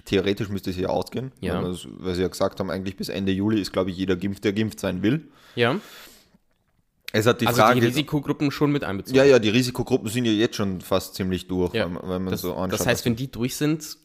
Theoretisch 0.04 0.48
müsste 0.48 0.70
es 0.70 0.76
hier 0.76 0.90
ausgehen. 0.90 1.26
Mhm. 1.40 1.46
Ja. 1.46 1.62
Weil, 1.62 1.76
weil 1.98 2.14
sie 2.14 2.22
ja 2.22 2.28
gesagt 2.28 2.60
haben, 2.60 2.70
eigentlich 2.70 2.96
bis 2.96 3.08
Ende 3.08 3.32
Juli 3.32 3.60
ist, 3.60 3.72
glaube 3.72 3.90
ich, 3.90 3.96
jeder 3.96 4.14
geimpft, 4.16 4.44
der 4.44 4.52
geimpft 4.52 4.78
sein 4.78 5.02
will. 5.02 5.28
Ja. 5.56 5.80
Es 7.12 7.26
hat 7.26 7.40
die 7.40 7.46
Also 7.46 7.62
Frage. 7.62 7.80
die 7.80 7.86
Risikogruppen 7.86 8.50
schon 8.50 8.70
mit 8.72 8.84
einbezogen. 8.84 9.16
ja, 9.16 9.24
ja, 9.24 9.38
die 9.38 9.48
Risikogruppen 9.48 10.08
sind 10.10 10.26
ja 10.26 10.32
jetzt 10.32 10.56
schon 10.56 10.80
fast 10.80 11.14
ziemlich 11.14 11.46
durch, 11.48 11.72
Ja. 11.74 11.86
wenn, 11.86 11.94
man- 11.94 12.02
wenn 12.02 12.22
man 12.24 12.30
das, 12.32 12.42
so 12.42 12.54
anschaut. 12.54 12.78
das 12.80 12.86
heißt, 12.86 13.04
wenn 13.04 13.16
die 13.16 13.30
durch 13.30 13.56
sind, 13.56 13.96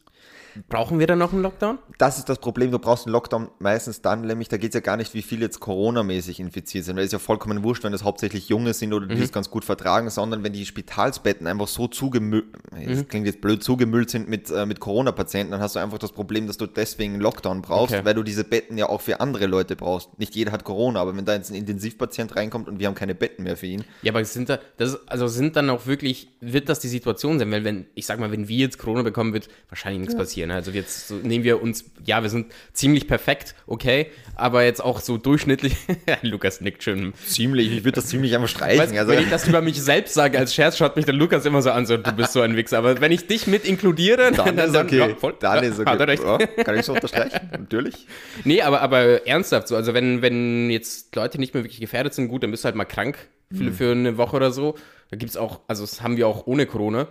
brauchen 0.70 1.00
wir 1.00 1.08
dann 1.08 1.20
noch 1.20 1.34
einen 1.34 1.41
Lockdown? 1.41 1.79
das 1.98 2.17
ist 2.17 2.29
das 2.29 2.39
Problem, 2.39 2.72
du 2.72 2.79
brauchst 2.79 3.05
einen 3.05 3.13
Lockdown 3.13 3.50
meistens 3.60 4.01
dann, 4.01 4.22
nämlich 4.22 4.48
da 4.50 4.58
geht 4.58 4.70
es 4.72 4.75
ja 4.75 4.79
gar 4.81 4.98
nicht, 4.98 5.13
wie 5.13 5.22
viele 5.22 5.46
jetzt 5.46 5.60
Corona-mäßig 5.60 6.39
infiziert 6.39 6.86
sind, 6.86 6.96
weil 6.96 7.03
es 7.03 7.08
ist 7.10 7.13
ja 7.13 7.20
vollkommen 7.20 7.63
wurscht, 7.63 7.84
wenn 7.84 7.91
das 7.91 8.03
hauptsächlich 8.03 8.50
Junge 8.50 8.74
sind 8.74 8.93
oder 8.93 9.05
die 9.05 9.15
Mhm. 9.15 9.22
das 9.22 9.31
ganz 9.31 9.50
gut 9.50 9.65
vertragen, 9.65 10.10
sondern 10.10 10.43
wenn 10.43 10.53
die 10.53 10.65
Spitalsbetten 10.65 11.48
einfach 11.48 11.67
so 11.67 11.88
zugemüllt, 11.88 12.46
Mhm. 12.72 13.08
klingt 13.08 13.25
jetzt 13.27 13.41
blöd, 13.41 13.63
zugemüllt 13.63 14.10
sind 14.10 14.27
mit, 14.29 14.50
äh, 14.50 14.65
mit 14.65 14.79
Corona-Patienten, 14.79 15.51
dann 15.51 15.62
hast 15.62 15.75
du 15.75 15.79
einfach 15.79 16.00
das 16.00 16.12
Problem, 16.12 16.48
dass 16.48 16.58
du 16.58 16.65
deswegen 16.67 17.13
einen 17.13 17.22
Lockdown 17.22 17.62
brauchst, 17.62 17.93
Okay. 17.93 18.05
weil 18.05 18.13
du 18.13 18.24
diese 18.24 18.43
Betten 18.43 18.77
ja 18.77 18.88
auch 18.89 19.01
für 19.01 19.20
andere 19.20 19.46
Leute 19.46 19.75
brauchst. 19.75 20.17
Nicht 20.20 20.36
jeder 20.36 20.51
hat 20.51 20.63
Corona, 20.63 21.01
aber 21.01 21.15
wenn 21.15 21.25
da 21.25 21.34
jetzt 21.36 21.51
ein 21.51 21.55
Intensivpatient 21.55 22.36
reinkommt 22.36 22.67
und 22.67 22.79
wir 22.79 22.88
haben 22.88 22.96
keine 22.96 23.15
Betten 23.15 23.43
mehr 23.43 23.58
für 23.58 23.67
ihn, 23.67 23.84
Ja, 24.01 24.12
aber 24.12 24.24
sind 24.25 24.50
da, 24.50 24.60
das, 24.77 25.08
also 25.08 25.27
sind 25.27 25.55
dann 25.55 25.70
auch 25.70 25.86
wirklich, 25.86 26.29
wird 26.41 26.70
das 26.70 26.79
die 26.79 26.88
Situation 26.88 27.37
sein? 27.40 27.51
Weil 27.51 27.64
wenn, 27.64 27.85
ich 27.96 28.05
sag 28.05 28.20
mal, 28.20 28.31
wenn 28.31 28.48
wir 28.48 28.57
jetzt 28.57 28.77
Corona 28.79 29.03
bekommen, 29.03 29.33
wird 29.33 29.50
wahrscheinlich 29.70 30.00
nichts 30.01 30.16
passieren. 30.16 30.41
Also 30.50 30.72
jetzt 30.72 31.10
so, 31.10 31.16
nehmen 31.16 31.44
wir 31.44 31.62
uns, 31.62 31.86
ja, 32.06 32.24
wir 32.24 32.30
sind 32.30 32.51
ziemlich 32.74 33.08
perfekt, 33.08 33.54
okay, 33.68 34.08
aber 34.36 34.64
jetzt 34.64 34.84
auch 34.84 35.00
so 35.01 35.18
durchschnittlich, 35.18 35.75
Lukas 36.24 36.62
nickt 36.62 36.82
schon. 36.84 37.14
ziemlich, 37.27 37.72
ich 37.72 37.84
würde 37.84 37.96
das 37.98 38.08
ziemlich 38.08 38.34
einfach 38.34 38.48
streichen. 38.48 38.80
Weißt, 38.82 38.98
also, 38.98 39.12
wenn 39.12 39.22
ich 39.24 39.30
das 39.30 39.48
über 39.48 39.62
mich 39.62 39.80
selbst 39.82 40.14
sage 40.16 40.40
als 40.40 40.56
Scherz, 40.56 40.77
schaut 40.77 40.96
mich 40.96 41.06
der 41.06 41.14
Lukas 41.14 41.46
immer 41.46 41.62
so 41.62 41.70
an, 41.70 41.86
so, 41.86 41.98
du 41.98 42.12
bist 42.14 42.34
so 42.34 42.42
ein 42.42 42.56
Wichser. 42.56 42.80
Aber 42.80 43.00
wenn 43.01 43.12
ich 43.12 43.27
dich 43.27 43.46
mit 43.46 43.66
inkludiere, 43.66 44.32
dann 44.32 44.58
ist 44.58 44.75
okay. 44.75 44.98
ja, 44.98 45.16
voll, 45.16 45.36
dann 45.40 45.64
ja, 45.64 45.70
ist 45.70 45.80
okay. 45.80 46.04
recht. 46.04 46.24
Ja, 46.24 46.38
kann 46.64 46.80
ich 46.80 46.86
so 46.86 46.94
unterstreichen, 46.94 47.50
natürlich. 47.51 48.08
Nee, 48.46 48.62
aber, 48.62 48.82
aber 48.82 49.27
ernsthaft 49.27 49.68
so. 49.68 49.75
Also 49.75 49.94
wenn, 49.94 50.22
wenn 50.22 50.70
jetzt 50.72 51.16
Leute 51.16 51.38
nicht 51.38 51.54
mehr 51.54 51.64
wirklich 51.64 51.82
gefährdet 51.82 52.14
sind, 52.14 52.30
gut, 52.30 52.42
dann 52.44 52.50
bist 52.51 52.64
du 52.64 52.66
halt 52.66 52.75
mal 52.75 52.86
krank 52.86 53.18
für, 53.54 53.64
Mhm. 53.64 53.74
für 53.74 53.92
eine 53.92 54.18
Woche 54.18 54.38
oder 54.38 54.51
so. 54.51 54.75
Da 55.10 55.18
gibt's 55.18 55.36
auch, 55.36 55.60
also 55.68 55.84
das 55.84 56.01
haben 56.01 56.16
wir 56.16 56.25
auch 56.27 56.48
ohne 56.48 56.66
Corona. 56.66 57.08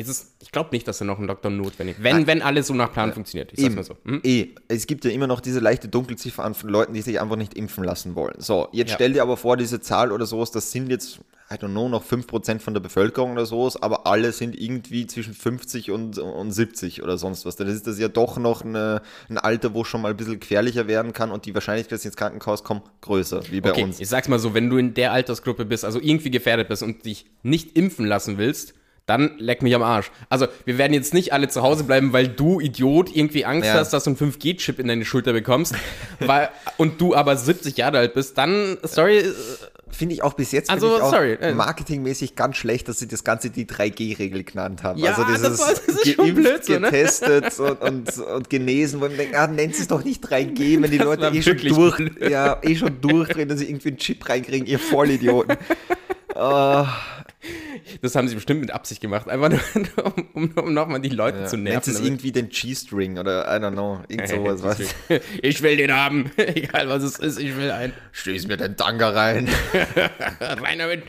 Es 0.00 0.08
ist, 0.08 0.32
ich 0.40 0.50
glaube 0.52 0.70
nicht, 0.72 0.86
dass 0.88 0.98
da 0.98 1.04
noch 1.04 1.18
ein 1.18 1.26
Lockdown 1.26 1.56
notwendig 1.56 1.98
ist. 1.98 2.02
Wenn, 2.04 2.26
wenn 2.26 2.42
alles 2.42 2.66
so 2.66 2.74
nach 2.74 2.92
Plan 2.92 3.12
funktioniert. 3.12 3.52
Ich 3.52 3.60
sag's 3.60 3.74
mal 3.74 3.84
so. 3.84 3.96
Hm? 4.04 4.20
Eh, 4.24 4.48
es 4.68 4.86
gibt 4.86 5.04
ja 5.04 5.10
immer 5.10 5.26
noch 5.26 5.40
diese 5.40 5.60
leichte 5.60 5.88
Dunkelziffer 5.88 6.44
an 6.44 6.54
von 6.54 6.70
Leuten, 6.70 6.92
die 6.94 7.02
sich 7.02 7.20
einfach 7.20 7.36
nicht 7.36 7.54
impfen 7.54 7.84
lassen 7.84 8.14
wollen. 8.14 8.34
So, 8.38 8.68
jetzt 8.72 8.90
Ja. 8.90 8.94
stell 8.96 9.12
dir 9.12 9.22
aber 9.22 9.36
vor, 9.36 9.56
diese 9.56 9.80
Zahl 9.80 10.12
oder 10.12 10.26
sowas, 10.26 10.50
das 10.50 10.70
sind 10.70 10.88
jetzt, 10.90 11.20
I 11.52 11.54
don't 11.54 11.70
know, 11.70 11.88
noch 11.88 12.04
5% 12.04 12.60
von 12.60 12.74
der 12.74 12.80
Bevölkerung 12.80 13.32
oder 13.32 13.44
sowas, 13.44 13.80
aber 13.82 14.06
alle 14.06 14.30
sind 14.32 14.58
irgendwie 14.58 15.06
zwischen 15.08 15.34
50 15.34 15.90
und, 15.90 16.16
und 16.18 16.52
70 16.52 17.02
oder 17.02 17.18
sonst 17.18 17.44
was. 17.44 17.56
Dann 17.56 17.66
ist 17.66 17.86
das 17.88 17.98
ja 17.98 18.06
doch 18.08 18.38
noch 18.38 18.62
eine, 18.64 19.02
ein 19.28 19.36
Alter, 19.38 19.74
wo 19.74 19.82
schon 19.82 20.00
mal 20.02 20.10
ein 20.12 20.16
bisschen 20.16 20.38
gefährlicher 20.38 20.86
werden 20.86 21.12
kann 21.12 21.32
und 21.32 21.46
die 21.46 21.54
Wahrscheinlichkeit, 21.54 21.92
dass 21.92 22.02
sie 22.02 22.08
ins 22.08 22.16
Krankenhaus 22.16 22.62
kommen, 22.62 22.82
größer, 23.00 23.42
wie 23.50 23.60
bei 23.60 23.70
Okay, 23.72 23.82
uns. 23.82 23.98
ich 23.98 24.08
sag's 24.08 24.28
mal 24.28 24.38
so, 24.38 24.54
wenn 24.54 24.70
du 24.70 24.76
in 24.76 24.94
der 24.94 25.12
Altersgruppe 25.12 25.64
bist, 25.64 25.84
also 25.84 25.98
irgendwie 26.00 26.30
gefährdet 26.30 26.68
bist 26.68 26.82
und 26.84 27.04
dich 27.04 27.26
nicht 27.42 27.76
impfen 27.76 28.06
lassen 28.06 28.38
willst, 28.38 28.74
dann 29.10 29.32
leck 29.38 29.62
mich 29.62 29.74
am 29.74 29.82
Arsch. 29.82 30.10
Also, 30.30 30.46
wir 30.64 30.78
werden 30.78 30.94
jetzt 30.94 31.12
nicht 31.12 31.32
alle 31.34 31.48
zu 31.48 31.60
Hause 31.62 31.84
bleiben, 31.84 32.12
weil 32.14 32.28
du 32.28 32.60
Idiot 32.60 33.14
irgendwie 33.14 33.44
Angst 33.44 33.66
Ja. 33.66 33.74
hast, 33.74 33.90
dass 33.92 34.04
du 34.04 34.10
einen 34.10 34.16
5G-Chip 34.16 34.78
in 34.78 34.88
deine 34.88 35.04
Schulter 35.04 35.32
bekommst, 35.34 35.74
weil, 36.20 36.48
und 36.78 37.00
du 37.00 37.14
aber 37.14 37.36
70 37.36 37.76
Jahre 37.76 37.98
alt 37.98 38.14
bist, 38.14 38.38
dann, 38.38 38.78
sorry, 38.82 39.18
äh, 39.18 39.32
Finde 39.92 40.14
ich 40.14 40.22
auch 40.22 40.34
bis 40.34 40.52
jetzt 40.52 40.70
Also, 40.70 40.96
ich 40.98 41.02
auch 41.02 41.10
sorry, 41.10 41.32
äh. 41.32 41.52
marketingmäßig 41.52 42.36
ganz 42.36 42.56
schlecht, 42.56 42.86
dass 42.88 43.00
sie 43.00 43.08
das 43.08 43.24
Ganze 43.24 43.50
die 43.50 43.66
3G-Regel 43.66 44.44
genannt 44.44 44.84
haben. 44.84 45.00
Ja, 45.00 45.10
also 45.14 45.24
das 45.24 45.42
dieses 45.42 45.58
war- 45.58 45.68
das 45.74 45.80
ist 45.80 46.14
schon 46.14 46.26
geimpft, 46.26 46.34
blöd 46.42 46.64
so, 46.64 46.72
ne? 46.74 46.80
getestet 46.82 47.58
und, 47.58 47.82
und, 47.82 48.18
und 48.18 48.48
genesen, 48.50 49.00
wo 49.00 49.08
man 49.08 49.16
denkt, 49.16 49.34
ah, 49.34 49.48
nennt 49.48 49.74
es 49.74 49.88
doch 49.88 50.04
nicht 50.04 50.24
3G, 50.24 50.80
wenn 50.80 50.92
die 50.92 50.98
Das 50.98 51.06
Leute 51.06 51.26
eh 51.36 51.42
schon, 51.42 51.56
durch, 51.58 51.96
blöd. 51.96 52.30
ja, 52.30 52.58
eh 52.62 52.76
schon 52.76 53.00
durchdrehen, 53.00 53.48
dass 53.48 53.58
sie 53.58 53.68
irgendwie 53.68 53.88
einen 53.88 53.98
Chip 53.98 54.28
reinkriegen, 54.28 54.68
ihr 54.68 54.78
Vollidioten. 54.78 55.56
Ah, 56.36 56.86
das 58.02 58.14
haben 58.14 58.28
sie 58.28 58.34
bestimmt 58.34 58.60
mit 58.60 58.70
Absicht 58.70 59.00
gemacht, 59.00 59.28
einfach 59.28 59.48
nur, 59.48 59.60
um, 60.06 60.28
um, 60.34 60.50
um 60.56 60.74
nochmal 60.74 61.00
die 61.00 61.08
Leute 61.08 61.46
zu 61.46 61.56
nennt 61.56 61.64
nerven. 61.74 61.90
es 61.90 61.96
damit- 61.96 62.08
irgendwie 62.10 62.32
den 62.32 62.48
G-String 62.48 63.18
oder 63.18 63.44
I 63.46 63.60
don't 63.62 63.72
know, 63.72 64.00
irgend 64.08 64.28
sowas. 64.58 64.62
was. 64.62 64.78
ich 65.42 65.62
will 65.62 65.76
den 65.76 65.92
haben, 65.92 66.30
egal 66.36 66.88
was 66.88 67.02
es 67.02 67.18
ist, 67.18 67.38
ich 67.38 67.56
will 67.56 67.70
einen. 67.70 67.92
Stöß 68.12 68.46
mir 68.46 68.56
den 68.56 68.76
Tanga 68.76 69.10
rein. 69.10 69.48
Rein 70.40 70.78
damit. 70.78 71.04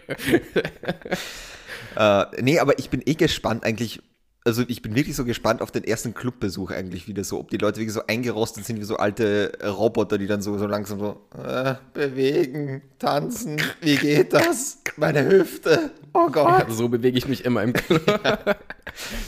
Äh, 1.95 2.25
nee, 2.41 2.59
aber 2.59 2.79
ich 2.79 2.89
bin 2.89 3.01
eh 3.05 3.15
gespannt 3.15 3.63
eigentlich. 3.63 4.01
Also 4.43 4.63
ich 4.67 4.81
bin 4.81 4.95
wirklich 4.95 5.15
so 5.15 5.23
gespannt 5.23 5.61
auf 5.61 5.69
den 5.69 5.83
ersten 5.83 6.15
Clubbesuch 6.15 6.71
eigentlich 6.71 7.07
wieder 7.07 7.23
so, 7.23 7.39
ob 7.39 7.51
die 7.51 7.57
Leute 7.57 7.77
wirklich 7.79 7.93
so 7.93 8.01
eingerostet 8.07 8.65
sind 8.65 8.79
wie 8.79 8.83
so 8.85 8.97
alte 8.97 9.53
äh, 9.59 9.67
Roboter, 9.67 10.17
die 10.17 10.25
dann 10.25 10.41
so, 10.41 10.57
so 10.57 10.65
langsam 10.65 10.97
so 10.99 11.21
äh, 11.37 11.75
bewegen, 11.93 12.81
tanzen, 12.97 13.61
wie 13.81 13.97
geht 13.97 14.33
das? 14.33 14.79
Meine 14.97 15.27
Hüfte, 15.29 15.91
oh 16.13 16.27
Gott. 16.31 16.65
So 16.71 16.89
bewege 16.89 17.19
ich 17.19 17.27
mich 17.27 17.45
immer 17.45 17.61
im 17.61 17.73
Club. 17.73 18.03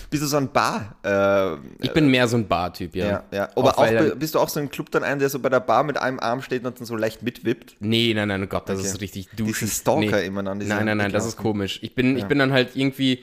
Bist 0.10 0.24
du 0.24 0.28
so 0.28 0.38
ein 0.38 0.52
Bar? 0.52 0.96
Äh, 1.04 1.58
Ich 1.86 1.94
bin 1.94 2.08
mehr 2.08 2.28
so 2.28 2.36
ein 2.36 2.48
Bar-Typ, 2.48 2.96
ja. 2.96 3.06
ja, 3.06 3.24
ja. 3.32 3.50
Aber 3.56 3.78
auch, 3.78 3.86
dann- 3.86 4.18
bist 4.18 4.34
du 4.34 4.40
auch 4.40 4.50
so 4.50 4.60
ein 4.60 4.70
Club 4.72 4.90
dann 4.90 5.04
ein, 5.04 5.20
der 5.20 5.30
so 5.30 5.38
bei 5.38 5.50
der 5.50 5.60
Bar 5.60 5.84
mit 5.84 5.98
einem 5.98 6.20
Arm 6.20 6.42
steht 6.42 6.66
und 6.66 6.80
dann 6.80 6.86
so 6.88 6.96
leicht 6.96 7.22
mitwippt? 7.22 7.76
Nee, 7.80 8.14
nein, 8.16 8.30
nein, 8.30 8.44
oh 8.44 8.48
Gott, 8.48 8.68
das 8.68 8.80
Okay. 8.80 8.88
ist 8.88 9.02
richtig 9.02 9.30
duschig. 9.30 9.60
Diese 9.60 9.72
Stalker 9.82 10.18
nee. 10.18 10.26
immer 10.26 10.42
dann. 10.42 10.60
diese 10.60 10.74
Nein, 10.74 10.86
nein, 10.88 10.98
nein, 10.98 11.12
das 11.12 11.28
ist 11.28 11.38
komisch. 11.38 11.78
Ich 11.84 11.94
bin, 11.94 12.18
ich 12.18 12.26
bin 12.26 12.40
dann 12.40 12.52
halt 12.52 12.76
irgendwie 12.76 13.20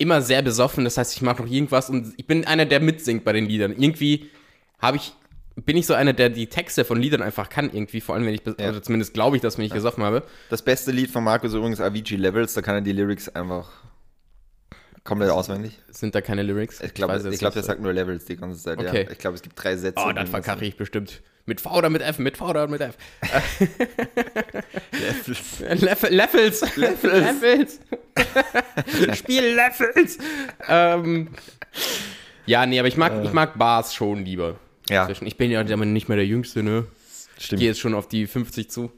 immer 0.00 0.22
sehr 0.22 0.42
besoffen, 0.42 0.84
das 0.84 0.96
heißt, 0.96 1.14
ich 1.14 1.22
mache 1.22 1.42
noch 1.42 1.50
irgendwas 1.50 1.90
und 1.90 2.14
ich 2.16 2.26
bin 2.26 2.46
einer, 2.46 2.64
der 2.66 2.80
mitsingt 2.80 3.22
bei 3.24 3.32
den 3.32 3.46
Liedern. 3.46 3.72
Irgendwie 3.76 4.30
habe 4.80 4.96
ich, 4.96 5.12
bin 5.56 5.76
ich 5.76 5.86
so 5.86 5.92
einer, 5.94 6.12
der 6.14 6.30
die 6.30 6.46
Texte 6.46 6.84
von 6.84 7.00
Liedern 7.00 7.20
einfach 7.22 7.50
kann, 7.50 7.70
irgendwie, 7.72 8.00
vor 8.00 8.14
allem 8.14 8.24
wenn 8.26 8.34
ich, 8.34 8.40
Ja. 8.58 8.70
oder 8.70 8.82
zumindest 8.82 9.12
glaube 9.14 9.36
ich, 9.36 9.42
dass 9.42 9.58
wenn 9.58 9.66
ich 9.66 9.72
gesoffen 9.72 10.02
habe. 10.02 10.22
Das 10.48 10.62
beste 10.62 10.90
Lied 10.90 11.10
von 11.10 11.22
Marco 11.22 11.46
ist 11.46 11.52
übrigens 11.54 11.80
Avicii 11.80 12.16
Levels, 12.16 12.54
da 12.54 12.62
kann 12.62 12.76
er 12.76 12.80
die 12.80 12.92
Lyrics 12.92 13.28
einfach 13.28 13.68
Komplett 15.04 15.30
auswendig. 15.30 15.78
Sind 15.88 16.14
da 16.14 16.20
keine 16.20 16.42
Lyrics? 16.42 16.80
Ich 16.80 16.92
glaube, 16.94 17.16
ich 17.16 17.24
jetzt 17.24 17.38
glaub, 17.38 17.54
der 17.54 17.62
sagt 17.62 17.80
nur 17.80 17.92
Levels 17.92 18.26
die 18.26 18.36
ganze 18.36 18.62
Zeit. 18.62 18.78
Okay. 18.78 19.04
Ja. 19.04 19.10
Ich 19.10 19.18
glaube, 19.18 19.36
es 19.36 19.42
gibt 19.42 19.62
drei 19.62 19.76
Sätze. 19.76 20.02
Oh, 20.06 20.12
dann 20.12 20.26
verkacke 20.26 20.64
ich 20.64 20.76
bestimmt. 20.76 21.22
Mit 21.46 21.60
V 21.60 21.74
oder 21.76 21.88
mit 21.88 22.02
F? 22.02 22.18
Mit 22.18 22.36
V 22.36 22.50
oder 22.50 22.68
mit 22.68 22.80
F? 22.82 22.96
Levels. 24.92 25.58
Level, 25.60 26.10
Levels. 26.14 26.76
Levels. 26.76 27.80
Spiel 29.16 29.44
Levels. 29.54 30.18
ähm, 30.68 31.28
ja, 32.46 32.66
nee, 32.66 32.78
aber 32.78 32.88
ich 32.88 32.96
mag, 32.96 33.24
ich 33.24 33.32
mag 33.32 33.58
Bars 33.58 33.94
schon 33.94 34.24
lieber. 34.24 34.58
Ja. 34.88 35.08
Ich 35.08 35.36
bin 35.36 35.50
ja 35.50 35.62
nicht 35.64 36.08
mehr 36.08 36.16
der 36.16 36.26
Jüngste, 36.26 36.62
ne? 36.62 36.86
Ich 37.38 37.46
Stimmt. 37.46 37.60
gehe 37.60 37.68
jetzt 37.68 37.80
schon 37.80 37.94
auf 37.94 38.06
die 38.08 38.26
50 38.26 38.70
zu. 38.70 38.92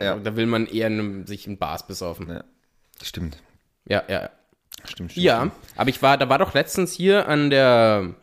Ja. 0.00 0.16
Da 0.16 0.36
will 0.36 0.46
man 0.46 0.66
eher 0.66 0.90
ne- 0.90 1.26
sich 1.26 1.46
in 1.46 1.58
Bars 1.58 1.86
besaufen. 1.86 2.28
Ja. 2.28 2.44
Stimmt. 3.02 3.38
Ja, 3.84 4.02
ja. 4.08 4.30
Stimmt, 4.84 5.12
stimmt. 5.12 5.24
Ja, 5.24 5.50
aber 5.76 5.90
ich 5.90 6.02
war, 6.02 6.16
da 6.18 6.28
war 6.28 6.38
doch 6.38 6.54
letztens 6.54 6.92
hier 6.92 7.28
an 7.28 7.50
der, 7.50 8.14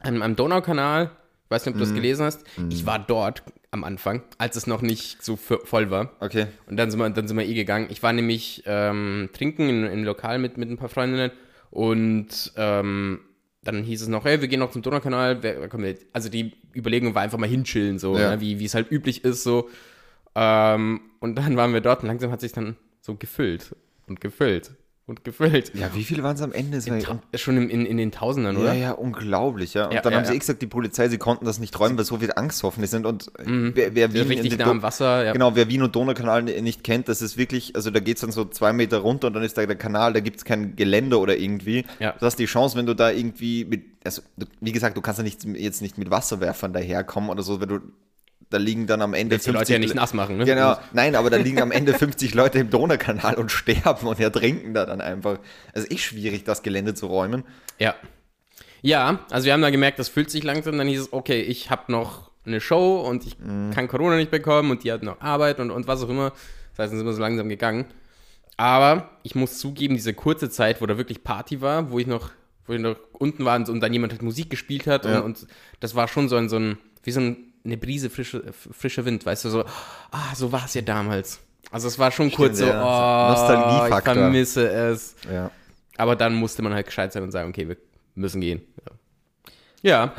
am, 0.00 0.22
am 0.22 0.36
Donaukanal, 0.36 1.10
ich 1.44 1.50
weiß 1.50 1.66
nicht, 1.66 1.74
ob 1.74 1.78
du 1.80 1.84
das 1.84 1.94
gelesen 1.94 2.24
hast, 2.26 2.44
ich 2.70 2.86
war 2.86 2.98
dort 2.98 3.42
am 3.72 3.84
Anfang, 3.84 4.22
als 4.38 4.56
es 4.56 4.66
noch 4.66 4.82
nicht 4.82 5.22
so 5.24 5.34
vo- 5.34 5.64
voll 5.64 5.90
war. 5.90 6.12
Okay. 6.20 6.46
Und 6.66 6.76
dann 6.76 6.90
sind 6.90 6.98
wir, 7.00 7.10
dann 7.10 7.28
sind 7.28 7.36
wir 7.36 7.46
eh 7.46 7.54
gegangen. 7.54 7.86
Ich 7.90 8.02
war 8.02 8.12
nämlich 8.12 8.62
ähm, 8.66 9.30
trinken 9.32 9.68
in, 9.68 9.84
einem 9.84 10.04
Lokal 10.04 10.38
mit, 10.38 10.56
mit 10.58 10.68
ein 10.70 10.76
paar 10.76 10.88
Freundinnen 10.88 11.30
und 11.70 12.52
ähm, 12.56 13.20
dann 13.62 13.82
hieß 13.84 14.02
es 14.02 14.08
noch, 14.08 14.24
hey, 14.24 14.40
wir 14.40 14.48
gehen 14.48 14.58
noch 14.60 14.70
zum 14.70 14.82
Donaukanal. 14.82 15.42
Wer, 15.42 15.68
mit? 15.76 16.06
Also 16.12 16.28
die 16.28 16.52
Überlegung 16.74 17.14
war 17.14 17.22
einfach 17.22 17.38
mal 17.38 17.48
hinchillen, 17.48 17.98
so, 17.98 18.16
Ja. 18.18 18.30
ne, 18.30 18.40
wie 18.40 18.58
wie 18.58 18.64
es 18.64 18.74
halt 18.74 18.90
üblich 18.90 19.24
ist, 19.24 19.42
so. 19.44 19.68
Ähm, 20.34 21.00
und 21.20 21.34
dann 21.36 21.56
waren 21.56 21.72
wir 21.72 21.80
dort 21.80 22.02
und 22.02 22.08
langsam 22.08 22.30
hat 22.30 22.40
sich 22.40 22.52
dann 22.52 22.76
so 23.00 23.16
gefüllt 23.16 23.74
und 24.06 24.20
gefüllt 24.20 24.72
und 25.10 25.24
gefüllt. 25.24 25.72
Ja, 25.74 25.90
wie 25.94 26.04
viele 26.04 26.22
waren 26.22 26.36
es 26.36 26.40
am 26.42 26.52
Ende? 26.52 26.78
Es 26.78 26.88
war- 26.88 26.98
Schon 27.34 27.56
in, 27.58 27.68
in, 27.68 27.84
in 27.84 27.96
den 27.98 28.12
Tausendern, 28.12 28.56
oder? 28.56 28.72
Ja, 28.72 28.80
ja, 28.80 28.92
unglaublich, 28.92 29.74
ja. 29.74 29.86
Und 29.86 29.92
Ja, 29.94 30.00
dann 30.00 30.12
ja, 30.12 30.18
haben 30.20 30.24
sie 30.24 30.32
ja. 30.32 30.38
gesagt, 30.38 30.62
die 30.62 30.66
Polizei, 30.66 31.08
sie 31.08 31.18
konnten 31.18 31.44
das 31.44 31.58
nicht 31.58 31.78
räumen, 31.78 31.98
weil 31.98 32.04
so 32.04 32.16
viele 32.18 32.36
Angsthoffende 32.36 32.86
sind. 32.86 33.04
Und 33.04 33.30
wer, 33.44 33.94
wer 33.94 34.14
Wien 34.14 34.22
in 34.22 34.28
Richtig 34.40 34.58
nah 34.58 34.70
am 34.70 34.82
Wasser, 34.82 35.24
ja. 35.24 35.32
Genau, 35.32 35.54
wer 35.56 35.68
Wien 35.68 35.82
und 35.82 35.94
Donaukanal 35.94 36.42
ni- 36.44 36.60
nicht 36.62 36.84
kennt, 36.84 37.08
das 37.08 37.20
ist 37.22 37.36
wirklich, 37.36 37.74
also 37.76 37.90
da 37.90 38.00
geht 38.00 38.16
es 38.16 38.20
dann 38.22 38.32
so 38.32 38.44
zwei 38.44 38.72
Meter 38.72 38.98
runter 38.98 39.26
und 39.26 39.34
dann 39.34 39.42
ist 39.42 39.58
da 39.58 39.66
der 39.66 39.76
Kanal, 39.76 40.12
da 40.12 40.20
gibt 40.20 40.36
es 40.38 40.44
kein 40.44 40.76
Geländer 40.76 41.18
oder 41.20 41.36
irgendwie. 41.36 41.84
Ja. 41.98 42.12
Du 42.12 42.24
hast 42.24 42.36
die 42.38 42.46
Chance, 42.46 42.78
wenn 42.78 42.86
du 42.86 42.94
da 42.94 43.10
irgendwie 43.10 43.64
mit, 43.64 43.82
also 44.04 44.22
wie 44.60 44.72
gesagt, 44.72 44.96
du 44.96 45.00
kannst 45.00 45.18
ja 45.18 45.24
nicht, 45.24 45.44
jetzt 45.44 45.82
nicht 45.82 45.98
mit 45.98 46.10
Wasserwerfern 46.10 46.72
daherkommen 46.72 47.30
oder 47.30 47.42
so, 47.42 47.60
wenn 47.60 47.68
du, 47.68 47.80
da 48.50 48.58
liegen 48.58 48.86
dann 48.86 49.00
am 49.00 49.14
Ende 49.14 49.36
Willst 49.36 49.46
die 49.46 49.50
Leute 49.52 49.72
ja 49.72 49.78
nicht 49.78 49.94
nass 49.94 50.12
machen, 50.12 50.36
ne? 50.36 50.44
Genau, 50.44 50.76
nein, 50.92 51.14
aber 51.14 51.30
da 51.30 51.36
liegen 51.36 51.60
am 51.62 51.70
Ende 51.70 51.94
50 51.98 52.34
Leute 52.34 52.58
im 52.58 52.68
Donaukanal 52.70 53.36
und 53.36 53.50
sterben 53.50 54.06
und 54.06 54.18
ertrinken 54.20 54.74
da 54.74 54.84
dann 54.86 55.00
einfach. 55.00 55.38
Es 55.72 55.84
ist 55.84 56.00
schwierig, 56.00 56.44
das 56.44 56.62
Gelände 56.62 56.94
zu 56.94 57.06
räumen. 57.06 57.44
Ja. 57.78 57.94
Ja, 58.82 59.20
also 59.30 59.44
wir 59.46 59.52
haben 59.52 59.62
da 59.62 59.70
gemerkt, 59.70 59.98
das 59.98 60.08
füllt 60.08 60.30
sich 60.30 60.42
langsam. 60.42 60.78
Dann 60.78 60.88
hieß 60.88 61.00
es, 61.00 61.12
okay, 61.12 61.40
ich 61.42 61.70
habe 61.70 61.92
noch 61.92 62.30
eine 62.46 62.60
Show 62.60 63.00
und 63.00 63.26
ich 63.26 63.36
kann 63.38 63.86
Corona 63.88 64.16
nicht 64.16 64.30
bekommen 64.30 64.70
und 64.70 64.84
die 64.84 64.90
hat 64.92 65.02
noch 65.02 65.20
Arbeit 65.20 65.60
und, 65.60 65.70
und 65.70 65.86
was 65.86 66.02
auch 66.02 66.08
immer. 66.08 66.30
Das 66.70 66.78
heißt, 66.84 66.92
dann 66.92 66.98
sind 66.98 67.06
wir 67.06 67.12
so 67.12 67.20
langsam 67.20 67.48
gegangen. 67.48 67.84
Aber 68.56 69.10
ich 69.22 69.34
muss 69.34 69.58
zugeben, 69.58 69.94
diese 69.94 70.14
kurze 70.14 70.50
Zeit, 70.50 70.80
wo 70.80 70.86
da 70.86 70.96
wirklich 70.96 71.22
Party 71.22 71.60
war, 71.60 71.90
wo 71.90 71.98
ich 71.98 72.06
noch, 72.06 72.30
wo 72.66 72.72
ich 72.72 72.80
noch 72.80 72.96
unten 73.12 73.44
war 73.44 73.56
und, 73.56 73.68
und 73.68 73.80
dann 73.80 73.92
jemand 73.92 74.12
halt 74.12 74.22
Musik 74.22 74.50
gespielt 74.50 74.86
hat 74.86 75.04
Ja. 75.04 75.20
und, 75.20 75.24
und 75.24 75.46
das 75.80 75.94
war 75.94 76.08
schon 76.08 76.28
so 76.28 76.36
ein, 76.36 76.48
so 76.48 76.56
ein, 76.56 76.78
wie 77.02 77.10
so 77.10 77.20
ein, 77.20 77.49
eine 77.64 77.76
Brise 77.76 78.10
frische, 78.10 78.52
frischer 78.52 79.04
Wind, 79.04 79.26
weißt 79.26 79.44
du, 79.44 79.50
so, 79.50 79.64
ah, 80.10 80.34
so 80.34 80.52
war 80.52 80.64
es 80.64 80.74
ja 80.74 80.82
damals. 80.82 81.40
Also 81.70 81.88
es 81.88 81.98
war 81.98 82.10
schon 82.10 82.32
kurz 82.32 82.58
so, 82.58 82.66
ja. 82.66 83.88
oh, 83.88 83.94
ich 83.94 84.02
vermisse 84.02 84.68
es. 84.68 85.14
Ja. 85.30 85.50
Aber 85.96 86.16
dann 86.16 86.34
musste 86.34 86.62
man 86.62 86.72
halt 86.72 86.86
gescheit 86.86 87.12
sein 87.12 87.22
und 87.22 87.30
sagen, 87.30 87.50
okay, 87.50 87.68
wir 87.68 87.76
müssen 88.14 88.40
gehen. 88.40 88.62
Ja. 89.82 89.90
ja. 89.90 90.14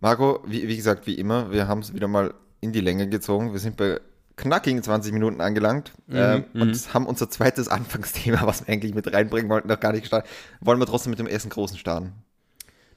Marco, 0.00 0.42
wie, 0.46 0.66
wie 0.66 0.76
gesagt, 0.76 1.06
wie 1.06 1.14
immer, 1.14 1.50
wir 1.50 1.68
haben 1.68 1.80
es 1.80 1.92
wieder 1.92 2.08
mal 2.08 2.34
in 2.60 2.72
die 2.72 2.80
Länge 2.80 3.08
gezogen. 3.08 3.52
Wir 3.52 3.60
sind 3.60 3.76
bei 3.76 4.00
knackigen 4.36 4.82
20 4.82 5.12
Minuten 5.12 5.40
angelangt 5.40 5.92
ähm, 6.10 6.44
und 6.54 6.94
haben 6.94 7.06
unser 7.06 7.28
zweites 7.28 7.68
Anfangsthema, 7.68 8.46
was 8.46 8.66
wir 8.66 8.72
eigentlich 8.72 8.94
mit 8.94 9.12
reinbringen 9.12 9.50
wollten, 9.50 9.68
noch 9.68 9.80
gar 9.80 9.92
nicht 9.92 10.02
gestartet. 10.02 10.30
Wollen 10.60 10.78
wir 10.78 10.86
trotzdem 10.86 11.10
mit 11.10 11.18
dem 11.18 11.26
ersten 11.26 11.50
großen 11.50 11.76
starten? 11.76 12.12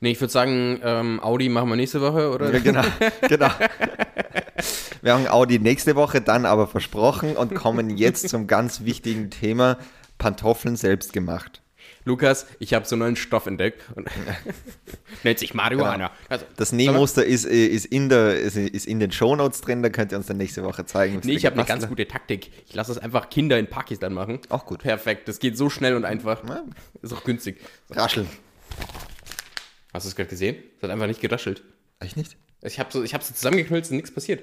Nee, 0.03 0.11
ich 0.11 0.19
würde 0.19 0.33
sagen, 0.33 0.79
ähm, 0.83 1.19
Audi 1.21 1.47
machen 1.47 1.69
wir 1.69 1.75
nächste 1.75 2.01
Woche, 2.01 2.31
oder? 2.31 2.51
Ja, 2.51 2.59
genau, 2.59 2.83
genau. 3.29 3.49
Wir 5.03 5.13
haben 5.13 5.27
Audi 5.27 5.57
nächste 5.59 5.95
Woche 5.95 6.21
dann 6.21 6.45
aber 6.45 6.67
versprochen 6.67 7.35
und 7.35 7.55
kommen 7.55 7.97
jetzt 7.97 8.29
zum 8.29 8.45
ganz 8.47 8.83
wichtigen 8.83 9.29
Thema 9.31 9.77
Pantoffeln 10.17 10.75
selbst 10.75 11.13
gemacht. 11.13 11.61
Lukas, 12.03 12.47
ich 12.59 12.73
habe 12.73 12.85
so 12.85 12.95
einen 12.95 13.01
neuen 13.01 13.15
Stoff 13.15 13.45
entdeckt 13.45 13.83
und 13.95 14.07
nennt 15.23 15.37
sich 15.37 15.53
Marihuana. 15.53 16.11
Also, 16.29 16.45
Das 16.57 16.71
Nähmuster 16.71 17.23
ist, 17.23 17.45
äh, 17.45 17.65
ist, 17.67 17.85
in 17.85 18.09
der, 18.09 18.39
ist, 18.39 18.57
ist 18.57 18.87
in 18.87 18.99
den 18.99 19.11
Shownotes 19.11 19.61
drin, 19.61 19.83
da 19.83 19.89
könnt 19.89 20.11
ihr 20.11 20.17
uns 20.17 20.27
dann 20.27 20.37
nächste 20.37 20.63
Woche 20.63 20.85
zeigen. 20.85 21.21
nee, 21.23 21.33
ich 21.33 21.45
habe 21.45 21.55
eine 21.55 21.65
ganz 21.65 21.87
gute 21.87 22.07
Taktik. 22.07 22.51
Ich 22.67 22.73
lasse 22.73 22.91
es 22.91 22.97
einfach 22.97 23.29
Kinder 23.29 23.59
in 23.59 23.67
Pakistan 23.67 24.13
machen. 24.13 24.39
Auch 24.49 24.65
gut. 24.65 24.79
Perfekt, 24.79 25.27
das 25.27 25.37
geht 25.37 25.57
so 25.57 25.69
schnell 25.69 25.95
und 25.95 26.05
einfach. 26.05 26.43
Ja. 26.47 26.63
Ist 27.03 27.13
auch 27.13 27.23
günstig. 27.23 27.57
Rascheln. 27.91 28.27
Hast 29.93 30.05
du 30.05 30.09
es 30.09 30.15
gerade 30.15 30.29
gesehen? 30.29 30.55
Es 30.77 30.83
hat 30.83 30.89
einfach 30.89 31.07
nicht 31.07 31.19
geraschelt. 31.19 31.63
Echt 31.99 32.15
nicht? 32.15 32.37
Ich 32.61 32.79
habe 32.79 32.91
so, 32.91 33.03
ich 33.03 33.13
hab 33.13 33.23
so 33.23 33.33
zusammengeknüllt 33.33 33.89
und 33.89 33.97
nichts 33.97 34.13
passiert. 34.13 34.41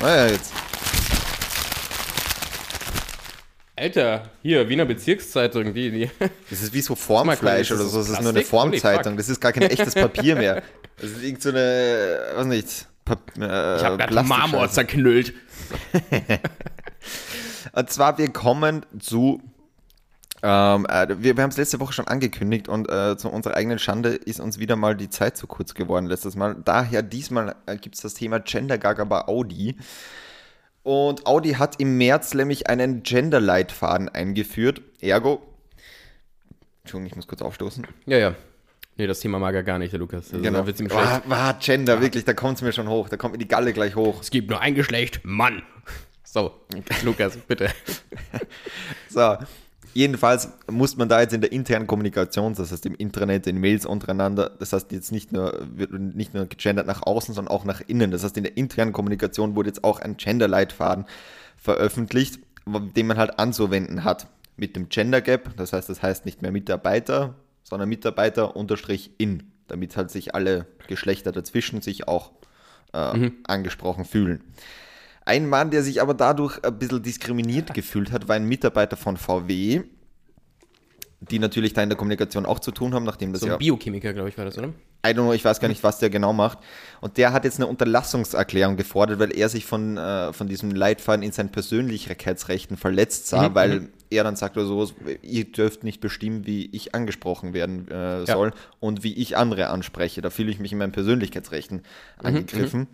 Naja, 0.00 0.30
jetzt. 0.30 0.52
Alter, 3.74 4.30
hier, 4.42 4.68
Wiener 4.68 4.84
Bezirkszeitung, 4.84 5.74
die, 5.74 5.90
die. 5.90 6.10
Das 6.50 6.62
ist 6.62 6.72
wie 6.72 6.80
so 6.80 6.94
Formfleisch 6.94 7.72
oder 7.72 7.84
so. 7.84 7.98
das 7.98 8.08
ist 8.10 8.20
nur 8.20 8.30
eine 8.30 8.42
Formzeitung. 8.42 9.16
Das 9.16 9.28
ist 9.28 9.40
gar 9.40 9.52
kein 9.52 9.64
echtes 9.64 9.94
Papier 9.94 10.36
mehr. 10.36 10.62
Das 11.00 11.10
ist 11.10 11.22
irgend 11.22 11.40
so 11.40 11.50
eine, 11.50 12.32
weiß 12.34 12.46
nicht, 12.46 12.86
Pap 13.04 13.20
äh, 13.38 13.76
Ich 13.76 13.84
habe 13.84 13.98
gerade 13.98 14.22
Marmor 14.24 14.68
zerknüllt. 14.68 15.32
Und 17.72 17.90
zwar, 17.90 18.18
wir 18.18 18.32
kommen 18.32 18.84
zu. 18.98 19.40
Ähm, 20.42 20.86
äh, 20.88 21.08
wir 21.08 21.36
wir 21.36 21.42
haben 21.42 21.50
es 21.50 21.56
letzte 21.56 21.80
Woche 21.80 21.92
schon 21.92 22.06
angekündigt 22.06 22.68
und 22.68 22.88
äh, 22.88 23.16
zu 23.16 23.28
unserer 23.28 23.56
eigenen 23.56 23.78
Schande 23.78 24.10
ist 24.10 24.40
uns 24.40 24.58
wieder 24.58 24.76
mal 24.76 24.96
die 24.96 25.10
Zeit 25.10 25.36
zu 25.36 25.46
kurz 25.46 25.74
geworden 25.74 26.06
letztes 26.06 26.36
Mal. 26.36 26.56
Daher 26.64 27.02
diesmal 27.02 27.56
äh, 27.66 27.76
gibt 27.76 27.96
es 27.96 28.02
das 28.02 28.14
Thema 28.14 28.38
Gender 28.40 28.78
Gaga 28.78 29.04
bei 29.04 29.26
Audi. 29.26 29.76
Und 30.84 31.26
Audi 31.26 31.52
hat 31.54 31.80
im 31.80 31.98
März 31.98 32.34
nämlich 32.34 32.68
einen 32.68 33.02
Gender-Leitfaden 33.02 34.08
eingeführt. 34.08 34.80
Ergo. 35.00 35.42
Entschuldigung, 36.82 37.06
ich 37.10 37.16
muss 37.16 37.26
kurz 37.26 37.42
aufstoßen. 37.42 37.86
Ja, 38.06 38.16
ja. 38.16 38.34
Nee, 38.96 39.06
das 39.06 39.20
Thema 39.20 39.38
mag 39.38 39.54
er 39.54 39.62
gar 39.62 39.78
nicht, 39.78 39.92
der 39.92 40.00
Lukas. 40.00 40.32
Also, 40.32 40.42
Genau. 40.42 40.66
Wird's 40.66 40.80
ihm. 40.80 40.90
War, 40.90 41.22
war 41.28 41.54
Gender, 41.58 42.00
wirklich, 42.00 42.24
da 42.24 42.32
kommt 42.32 42.56
es 42.56 42.62
mir 42.62 42.72
schon 42.72 42.88
hoch. 42.88 43.08
Da 43.08 43.16
kommt 43.16 43.32
mir 43.32 43.38
die 43.38 43.46
Galle 43.48 43.72
gleich 43.72 43.96
hoch. 43.96 44.20
Es 44.22 44.30
gibt 44.30 44.48
nur 44.50 44.60
ein 44.60 44.74
Geschlecht, 44.74 45.20
Mann. 45.24 45.62
So, 46.24 46.52
Lukas, 47.04 47.36
bitte. 47.36 47.70
So, 49.08 49.36
jedenfalls 49.94 50.48
muss 50.70 50.96
man 50.96 51.08
da 51.08 51.20
jetzt 51.20 51.34
in 51.34 51.40
der 51.40 51.52
internen 51.52 51.86
Kommunikation, 51.86 52.54
das 52.54 52.72
heißt 52.72 52.86
im 52.86 52.94
Intranet, 52.94 53.46
in 53.46 53.58
Mails 53.58 53.86
untereinander, 53.86 54.50
das 54.58 54.72
heißt 54.72 54.92
jetzt 54.92 55.12
nicht 55.12 55.32
nur, 55.32 55.66
wird 55.74 55.92
nicht 55.92 56.34
nur 56.34 56.46
gegendert 56.46 56.86
nach 56.86 57.02
außen, 57.02 57.34
sondern 57.34 57.52
auch 57.52 57.64
nach 57.64 57.80
innen. 57.86 58.10
Das 58.10 58.24
heißt, 58.24 58.36
in 58.36 58.44
der 58.44 58.56
internen 58.56 58.92
Kommunikation 58.92 59.56
wurde 59.56 59.68
jetzt 59.68 59.84
auch 59.84 60.00
ein 60.00 60.16
Gender-Leitfaden 60.16 61.06
veröffentlicht, 61.56 62.40
den 62.66 63.06
man 63.06 63.18
halt 63.18 63.38
anzuwenden 63.38 64.04
hat 64.04 64.26
mit 64.56 64.76
dem 64.76 64.88
Gender 64.88 65.20
Gap. 65.20 65.56
Das 65.56 65.72
heißt, 65.72 65.88
das 65.88 66.02
heißt 66.02 66.26
nicht 66.26 66.42
mehr 66.42 66.52
Mitarbeiter, 66.52 67.34
sondern 67.62 67.88
Mitarbeiter 67.88 68.56
unterstrich 68.56 69.12
in, 69.18 69.52
damit 69.68 69.96
halt 69.96 70.10
sich 70.10 70.34
alle 70.34 70.66
Geschlechter 70.86 71.32
dazwischen 71.32 71.82
sich 71.82 72.08
auch 72.08 72.32
äh, 72.92 73.30
angesprochen 73.44 74.04
fühlen. 74.04 74.42
Ein 75.28 75.46
Mann, 75.46 75.70
der 75.70 75.82
sich 75.82 76.00
aber 76.00 76.14
dadurch 76.14 76.64
ein 76.64 76.78
bisschen 76.78 77.02
diskriminiert 77.02 77.74
gefühlt 77.74 78.12
hat, 78.12 78.28
war 78.28 78.36
ein 78.36 78.46
Mitarbeiter 78.46 78.96
von 78.96 79.18
VW, 79.18 79.82
die 81.20 81.38
natürlich 81.38 81.74
da 81.74 81.82
in 81.82 81.90
der 81.90 81.98
Kommunikation 81.98 82.46
auch 82.46 82.60
zu 82.60 82.70
tun 82.70 82.94
haben, 82.94 83.04
nachdem 83.04 83.32
das 83.34 83.42
So 83.42 83.48
ja, 83.48 83.52
ein 83.54 83.58
Biochemiker, 83.58 84.14
glaube 84.14 84.30
ich, 84.30 84.38
war 84.38 84.46
das, 84.46 84.56
oder? 84.56 84.68
I 85.06 85.10
don't 85.10 85.14
know, 85.24 85.32
ich 85.34 85.44
weiß 85.44 85.60
gar 85.60 85.68
nicht, 85.68 85.82
was 85.82 85.98
der 85.98 86.08
genau 86.08 86.32
macht. 86.32 86.58
Und 87.02 87.18
der 87.18 87.34
hat 87.34 87.44
jetzt 87.44 87.58
eine 87.58 87.66
Unterlassungserklärung 87.66 88.76
gefordert, 88.76 89.18
weil 89.18 89.36
er 89.36 89.50
sich 89.50 89.66
von, 89.66 89.98
äh, 89.98 90.32
von 90.32 90.48
diesem 90.48 90.70
Leitfaden 90.70 91.22
in 91.22 91.30
seinen 91.32 91.50
Persönlichkeitsrechten 91.50 92.78
verletzt 92.78 93.26
sah, 93.28 93.50
Mhm, 93.50 93.54
weil 93.54 93.88
er 94.08 94.24
dann 94.24 94.34
sagt 94.34 94.56
oder 94.56 94.64
so, 94.66 94.90
ihr 95.20 95.44
dürft 95.44 95.84
nicht 95.84 96.00
bestimmen, 96.00 96.46
wie 96.46 96.70
ich 96.72 96.94
angesprochen 96.94 97.52
werden 97.52 97.86
äh, 97.90 98.24
soll 98.24 98.52
und 98.80 99.02
wie 99.02 99.12
ich 99.12 99.36
andere 99.36 99.68
anspreche. 99.68 100.22
Da 100.22 100.30
fühle 100.30 100.50
ich 100.50 100.58
mich 100.58 100.72
in 100.72 100.78
meinen 100.78 100.92
Persönlichkeitsrechten 100.92 101.78
Mhm, 102.22 102.26
angegriffen. 102.26 102.86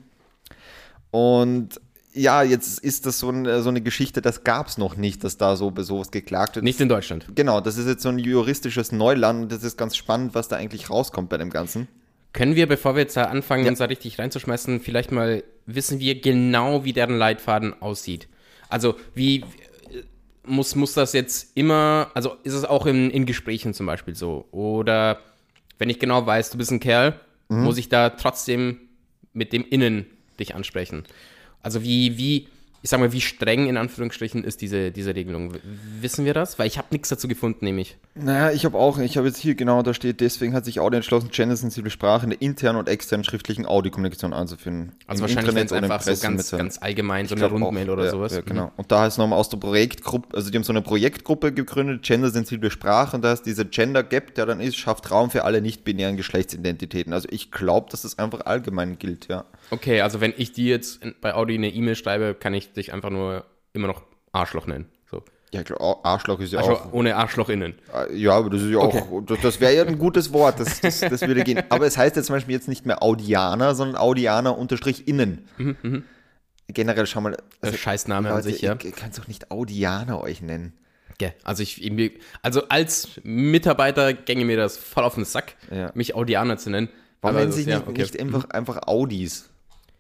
Und 1.13 1.81
ja, 2.15 2.43
jetzt 2.43 2.79
ist 2.79 3.07
das 3.07 3.19
so, 3.19 3.31
ein, 3.31 3.63
so 3.63 3.69
eine 3.69 3.81
Geschichte, 3.81 4.23
das 4.23 4.45
gab 4.45 4.69
es 4.69 4.79
noch 4.79 4.97
nicht, 4.97 5.25
dass 5.25 5.37
da 5.37 5.57
so 5.57 5.73
sowas 5.79 6.11
geklagt 6.11 6.57
wird. 6.57 6.65
Nicht 6.65 6.81
in 6.81 6.89
Deutschland. 6.89 7.27
Genau, 7.35 7.61
das 7.61 7.77
ist 7.77 7.87
jetzt 7.87 8.03
so 8.03 8.09
ein 8.09 8.19
juristisches 8.19 8.93
Neuland 8.93 9.43
und 9.43 9.53
das 9.53 9.63
ist 9.65 9.77
ganz 9.77 9.97
spannend, 9.97 10.35
was 10.35 10.49
da 10.49 10.57
eigentlich 10.57 10.91
rauskommt 10.91 11.29
bei 11.29 11.37
dem 11.37 11.51
Ganzen. 11.51 11.89
Können 12.33 12.57
wir, 12.57 12.67
bevor 12.67 12.95
wir 12.95 13.03
jetzt 13.03 13.17
da 13.17 13.25
anfangen, 13.25 13.67
uns 13.69 13.79
da 13.79 13.85
richtig 13.85 14.19
reinzuschmeißen, 14.19 14.81
vielleicht 14.81 15.13
mal 15.13 15.45
wissen 15.67 16.01
wir 16.01 16.21
genau, 16.21 16.85
wie 16.85 16.93
deren 16.93 17.17
Leitfaden 17.17 17.81
aussieht? 17.81 18.29
Also, 18.69 18.97
wie, 19.15 19.45
muss, 20.45 20.75
muss 20.75 20.95
das 20.95 21.13
jetzt 21.13 21.57
immer, 21.57 22.11
also 22.15 22.37
ist 22.43 22.55
es 22.55 22.65
auch 22.65 22.87
in, 22.87 23.11
in 23.11 23.27
Gesprächen 23.27 23.75
zum 23.75 23.87
Beispiel 23.87 24.15
so? 24.15 24.47
Oder 24.51 25.19
wenn 25.79 25.91
ich 25.91 25.99
genau 25.99 26.27
weiß, 26.27 26.51
du 26.51 26.59
bist 26.59 26.71
ein 26.71 26.81
Kerl, 26.81 27.21
Mhm. 27.49 27.65
muss 27.65 27.79
ich 27.79 27.89
da 27.89 28.11
trotzdem 28.11 28.81
mit 29.33 29.53
dem 29.53 29.65
Innen 29.69 30.07
dich 30.41 30.55
ansprechen? 30.55 31.05
Also 31.65 31.83
wie, 31.83 32.17
wie, 32.19 32.49
ich 32.83 32.91
sag 32.91 33.01
mal, 33.01 33.13
wie 33.13 33.23
streng 33.23 33.67
in 33.67 33.79
Anführungsstrichen 33.79 34.45
ist 34.45 34.61
diese, 34.61 34.91
diese 34.93 35.15
Regelung? 35.15 35.55
W- 35.55 35.59
Wissen 36.03 36.27
wir 36.27 36.35
das? 36.35 36.59
Weil 36.59 36.67
ich 36.67 36.77
habe 36.77 36.89
nichts 36.91 37.09
dazu 37.09 37.27
gefunden, 37.29 37.65
nämlich. 37.65 37.97
Naja, 38.15 38.51
ich 38.55 38.67
habe 38.67 38.77
auch, 38.79 38.99
ich 38.99 39.17
habe 39.17 39.27
jetzt 39.27 39.39
hier 39.39 39.55
genau, 39.55 39.83
da 39.83 39.95
steht, 39.95 40.21
deswegen 40.21 40.53
hat 40.53 40.67
sich 40.67 40.79
Audi 40.81 40.97
entschlossen, 40.97 41.31
gendersensible 41.33 41.91
Sprache 41.91 42.25
in 42.25 42.31
der 42.31 42.43
internen 42.43 42.79
und 42.79 42.89
externen 42.89 43.25
schriftlichen 43.25 43.65
Audiokommunikation 43.65 44.35
einzuführen. 44.35 44.93
Also 45.07 45.25
Im 45.25 45.31
wahrscheinlich, 45.31 45.55
wenn 45.55 45.65
es 45.65 45.73
einfach 45.73 46.03
so 46.03 46.15
ganz, 46.15 46.51
ganz 46.51 46.79
allgemein, 46.83 47.27
so 47.27 47.35
eine 47.35 47.47
Rundmail 47.47 47.89
oder 47.89 48.05
ja, 48.05 48.11
sowas. 48.11 48.33
Ja, 48.35 48.41
Mhm. 48.43 48.45
genau. 48.45 48.73
Und 48.77 48.93
da 48.93 49.07
ist 49.07 49.17
nochmal 49.17 49.39
aus 49.39 49.49
der 49.49 49.57
Projektgruppe, 49.57 50.37
also 50.37 50.51
die 50.51 50.57
haben 50.59 50.65
so 50.65 50.73
eine 50.75 50.83
Projektgruppe 50.83 51.53
gegründet, 51.53 52.03
gendersensible 52.03 52.71
Sprache, 52.71 53.17
und 53.17 53.23
da 53.23 53.33
ist 53.33 53.47
dieser 53.47 53.65
Gender 53.65 54.03
Gap, 54.03 54.35
der 54.35 54.45
dann 54.45 54.61
ist, 54.61 54.77
schafft 54.77 55.11
Raum 55.11 55.31
für 55.31 55.45
alle 55.45 55.63
nicht-binären 55.63 56.19
Geschlechtsidentitäten. 56.19 57.15
Also 57.15 57.29
ich 57.31 57.51
glaube, 57.51 57.89
dass 57.91 58.03
das 58.03 58.19
einfach 58.19 58.43
allgemein 58.43 58.99
gilt, 58.99 59.29
ja. 59.29 59.47
Okay, 59.71 60.01
also 60.01 60.21
wenn 60.21 60.33
ich 60.37 60.53
dir 60.53 60.71
jetzt 60.71 61.01
bei 61.21 61.35
Audi 61.35 61.55
eine 61.55 61.69
E-Mail 61.71 61.97
schreibe, 61.97 62.35
kann 62.35 62.55
ich 62.55 62.73
dich 62.73 62.93
einfach 62.93 63.11
nur 63.11 63.45
immer 63.73 63.87
noch 63.89 64.03
Arschloch 64.33 64.67
nennen. 64.67 64.87
So. 65.11 65.23
Ja, 65.53 65.63
klar, 65.63 66.01
Arschloch 66.03 66.41
ist 66.41 66.53
ja 66.53 66.59
Arschloch 66.61 66.87
auch. 66.87 66.93
ohne 66.93 67.17
Arschloch 67.17 67.49
innen. 67.49 67.75
Ja, 68.13 68.33
aber 68.33 68.51
das 68.51 68.63
ist 68.63 68.71
ja 68.71 68.79
Okay. 68.79 68.99
auch, 69.03 69.21
das, 69.23 69.41
das 69.41 69.61
wäre 69.61 69.75
ja 69.75 69.85
ein 69.85 69.99
gutes 69.99 70.33
Wort, 70.33 70.59
das, 70.61 70.81
das, 70.81 71.01
das 71.01 71.23
würde 71.23 71.45
gehen. 71.45 71.63
Aber 71.69 71.87
es 71.87 71.97
heißt 71.97 72.17
jetzt 72.17 72.27
zum 72.27 72.35
Beispiel 72.37 72.55
jetzt 72.55 72.67
nicht 72.69 72.87
mehr 72.87 73.03
Audianer, 73.03 73.75
sondern 73.77 73.97
Audianer 73.97 74.59
unterstrich 74.59 75.07
innen. 75.07 75.49
Generell 76.69 77.07
schau 77.07 77.21
mal. 77.21 77.37
Also, 77.61 77.77
Scheißname 77.77 78.29
an 78.31 78.37
Leute, 78.37 78.51
sich, 78.51 78.63
ja. 78.63 78.73
Ihr 78.83 78.91
könnt 78.93 79.17
doch 79.19 79.29
nicht 79.29 79.51
Audianer 79.51 80.21
euch 80.21 80.41
nennen. 80.43 80.73
Ja, 81.21 81.31
also 81.45 81.63
ich, 81.63 81.89
also 82.43 82.69
als 82.69 83.21
Mitarbeiter 83.23 84.13
gänge 84.15 84.45
mir 84.45 84.57
das 84.57 84.77
voll 84.77 85.05
auf 85.05 85.15
den 85.15 85.25
Sack, 85.25 85.55
Ja. 85.71 85.93
mich 85.95 86.15
Audianer 86.17 86.57
zu 86.59 86.71
nennen. 86.71 86.89
Warum 87.21 87.37
Aber 87.37 87.41
nennen 87.41 87.51
das- 87.51 87.57
sich 87.57 87.67
ja, 87.67 87.79
nicht, 87.79 87.89
okay. 87.89 88.03
nicht 88.03 88.19
einfach, 88.21 88.51
einfach 88.51 88.89
Audis? 88.89 89.49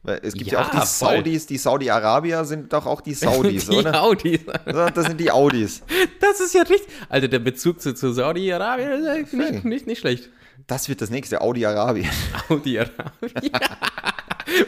Weil 0.04 0.20
es 0.22 0.34
gibt 0.34 0.50
ja, 0.52 0.60
Ja, 0.60 0.66
auch 0.66 0.70
die 0.70 0.76
voll. 0.76 0.86
Saudis, 1.16 1.46
die 1.46 1.56
Saudi-Arabier 1.58 2.44
sind 2.44 2.72
doch 2.72 2.84
auch 2.86 3.00
die 3.00 3.14
Saudis, 3.14 3.68
die 3.68 3.76
oder? 3.76 4.02
Audis. 4.02 4.40
Ja, 4.66 4.90
Das 4.90 5.06
sind 5.06 5.18
die 5.18 5.30
Audis. 5.30 5.82
Das 6.20 6.40
ist 6.40 6.54
ja 6.54 6.60
richtig. 6.62 6.86
Alter, 7.08 7.28
der 7.28 7.38
Bezug 7.38 7.80
zu, 7.80 7.94
zu 7.94 8.12
Saudi-Arabien 8.12 9.02
ja 9.04 9.14
nicht, 9.14 9.64
nicht, 9.64 9.86
nicht 9.86 9.98
schlecht. 10.00 10.28
Das 10.66 10.88
wird 10.88 11.00
das 11.02 11.10
nächste, 11.10 11.40
Audi-Arabien. 11.40 12.10
Saudi-Arabien. 12.48 12.90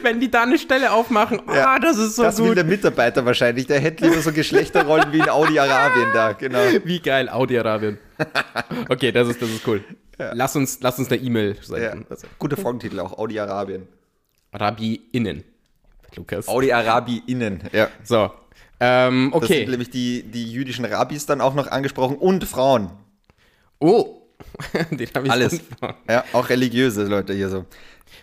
Wenn 0.01 0.19
die 0.19 0.29
da 0.29 0.43
eine 0.43 0.57
Stelle 0.57 0.91
aufmachen, 0.91 1.39
ah, 1.47 1.55
Ja, 1.55 1.79
das 1.79 1.97
ist 1.97 2.15
so 2.15 2.23
Das 2.23 2.39
will 2.39 2.47
gut. 2.47 2.57
der 2.57 2.63
Mitarbeiter 2.63 3.23
wahrscheinlich. 3.25 3.67
Der 3.67 3.79
hätte 3.79 4.05
lieber 4.07 4.21
so 4.21 4.31
Geschlechterrollen 4.33 5.11
wie 5.13 5.19
in 5.19 5.29
Audi-Arabien 5.29 6.07
da, 6.13 6.31
genau. 6.33 6.59
Wie 6.83 6.99
geil, 6.99 7.29
Audi-Arabien. 7.29 7.99
Okay, 8.89 9.11
das 9.11 9.29
ist, 9.29 9.41
das 9.41 9.49
ist 9.49 9.67
cool. 9.67 9.83
Lass 10.33 10.55
uns, 10.55 10.79
lass 10.81 10.97
uns 10.97 11.09
eine 11.11 11.21
E-Mail 11.21 11.55
Ja. 11.55 11.61
senden. 11.63 12.07
Also, 12.09 12.25
Guter 12.39 12.57
Folgentitel 12.57 12.99
auch, 12.99 13.17
Audi-Arabien. 13.19 13.87
Arabi-Innen. 14.51 15.43
Lukas. 16.15 16.47
Audi-Arabi-Innen. 16.47 17.63
Ja. 17.71 17.89
So. 18.03 18.31
Ähm, 18.79 19.31
Das 19.33 19.47
sind 19.47 19.57
okay. 19.57 19.67
nämlich 19.67 19.89
die, 19.89 20.23
die 20.23 20.51
jüdischen 20.51 20.85
Rabbis 20.85 21.25
dann 21.25 21.41
auch 21.41 21.55
noch 21.55 21.67
angesprochen 21.67 22.15
und 22.17 22.43
Frauen. 22.45 22.91
Oh. 23.79 24.21
Den 24.91 25.09
habe 25.15 25.25
ich 25.27 25.31
Alles. 25.31 25.61
Ja, 26.07 26.23
auch 26.33 26.49
religiöse 26.49 27.05
Leute 27.05 27.33
hier 27.33 27.49
so. 27.49 27.65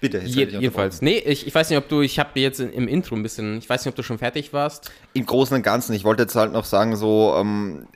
Bitte. 0.00 0.18
jetzt 0.18 0.34
Je, 0.34 0.44
jedenfalls. 0.44 1.02
Nee, 1.02 1.18
ich, 1.18 1.46
ich 1.46 1.54
weiß 1.54 1.70
nicht, 1.70 1.78
ob 1.78 1.88
du, 1.88 2.00
ich 2.00 2.18
habe 2.18 2.38
jetzt 2.40 2.60
im 2.60 2.88
Intro 2.88 3.14
ein 3.14 3.22
bisschen, 3.22 3.58
ich 3.58 3.68
weiß 3.68 3.84
nicht, 3.84 3.90
ob 3.90 3.96
du 3.96 4.02
schon 4.02 4.18
fertig 4.18 4.52
warst. 4.52 4.90
Im 5.12 5.26
Großen 5.26 5.56
und 5.56 5.62
Ganzen, 5.62 5.92
ich 5.94 6.04
wollte 6.04 6.22
jetzt 6.22 6.34
halt 6.34 6.52
noch 6.52 6.64
sagen, 6.64 6.96
so, 6.96 7.34
ähm, 7.36 7.86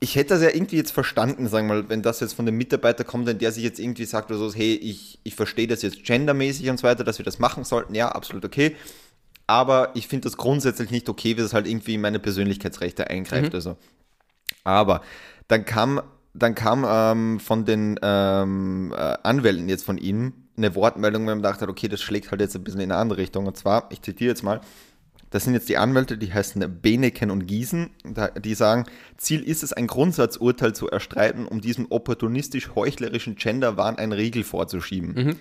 ich 0.00 0.16
hätte 0.16 0.34
das 0.34 0.42
ja 0.42 0.50
irgendwie 0.50 0.76
jetzt 0.76 0.92
verstanden, 0.92 1.48
sagen 1.48 1.68
wir 1.68 1.76
mal, 1.76 1.88
wenn 1.88 2.02
das 2.02 2.20
jetzt 2.20 2.34
von 2.34 2.46
dem 2.46 2.56
Mitarbeiter 2.56 3.04
kommt, 3.04 3.26
wenn 3.26 3.38
der 3.38 3.52
sich 3.52 3.64
jetzt 3.64 3.78
irgendwie 3.78 4.04
sagt 4.04 4.30
oder 4.30 4.38
so, 4.38 4.52
hey, 4.52 4.74
ich, 4.74 5.18
ich 5.24 5.34
verstehe 5.34 5.66
das 5.66 5.82
jetzt 5.82 6.04
gendermäßig 6.04 6.68
und 6.68 6.78
so 6.78 6.86
weiter, 6.86 7.04
dass 7.04 7.18
wir 7.18 7.24
das 7.24 7.38
machen 7.38 7.64
sollten, 7.64 7.94
ja, 7.94 8.08
absolut 8.08 8.44
okay. 8.44 8.76
Aber 9.46 9.90
ich 9.94 10.08
finde 10.08 10.28
das 10.28 10.36
grundsätzlich 10.36 10.90
nicht 10.90 11.08
okay, 11.08 11.36
wie 11.36 11.42
das 11.42 11.54
halt 11.54 11.66
irgendwie 11.66 11.94
in 11.94 12.00
meine 12.00 12.18
Persönlichkeitsrechte 12.18 13.08
eingreift. 13.10 13.54
Also. 13.54 13.76
Aber 14.64 15.02
dann 15.48 15.64
kam, 15.64 16.00
dann 16.32 16.54
kam 16.54 16.84
ähm, 16.88 17.40
von 17.40 17.64
den 17.64 17.98
ähm, 18.02 18.92
äh, 18.96 19.16
Anwälten 19.22 19.68
jetzt 19.68 19.84
von 19.84 19.98
ihm 19.98 20.32
eine 20.56 20.74
Wortmeldung, 20.74 21.22
wo 21.22 21.26
man 21.26 21.38
gedacht 21.38 21.60
hat, 21.60 21.68
okay, 21.68 21.88
das 21.88 22.00
schlägt 22.00 22.30
halt 22.30 22.40
jetzt 22.40 22.56
ein 22.56 22.64
bisschen 22.64 22.80
in 22.80 22.92
eine 22.92 23.00
andere 23.00 23.18
Richtung. 23.18 23.46
Und 23.46 23.56
zwar, 23.56 23.88
ich 23.90 24.00
zitiere 24.00 24.30
jetzt 24.30 24.42
mal, 24.42 24.60
das 25.34 25.42
sind 25.42 25.54
jetzt 25.54 25.68
die 25.68 25.78
Anwälte, 25.78 26.16
die 26.16 26.32
heißen 26.32 26.80
Beneken 26.80 27.32
und 27.32 27.48
Giesen, 27.48 27.90
die 28.44 28.54
sagen, 28.54 28.84
Ziel 29.16 29.42
ist 29.42 29.64
es, 29.64 29.72
ein 29.72 29.88
Grundsatzurteil 29.88 30.76
zu 30.76 30.88
erstreiten, 30.88 31.46
um 31.46 31.60
diesem 31.60 31.90
opportunistisch-heuchlerischen 31.90 33.34
Genderwahn 33.34 33.98
einen 33.98 34.12
Riegel 34.12 34.44
vorzuschieben. 34.44 35.36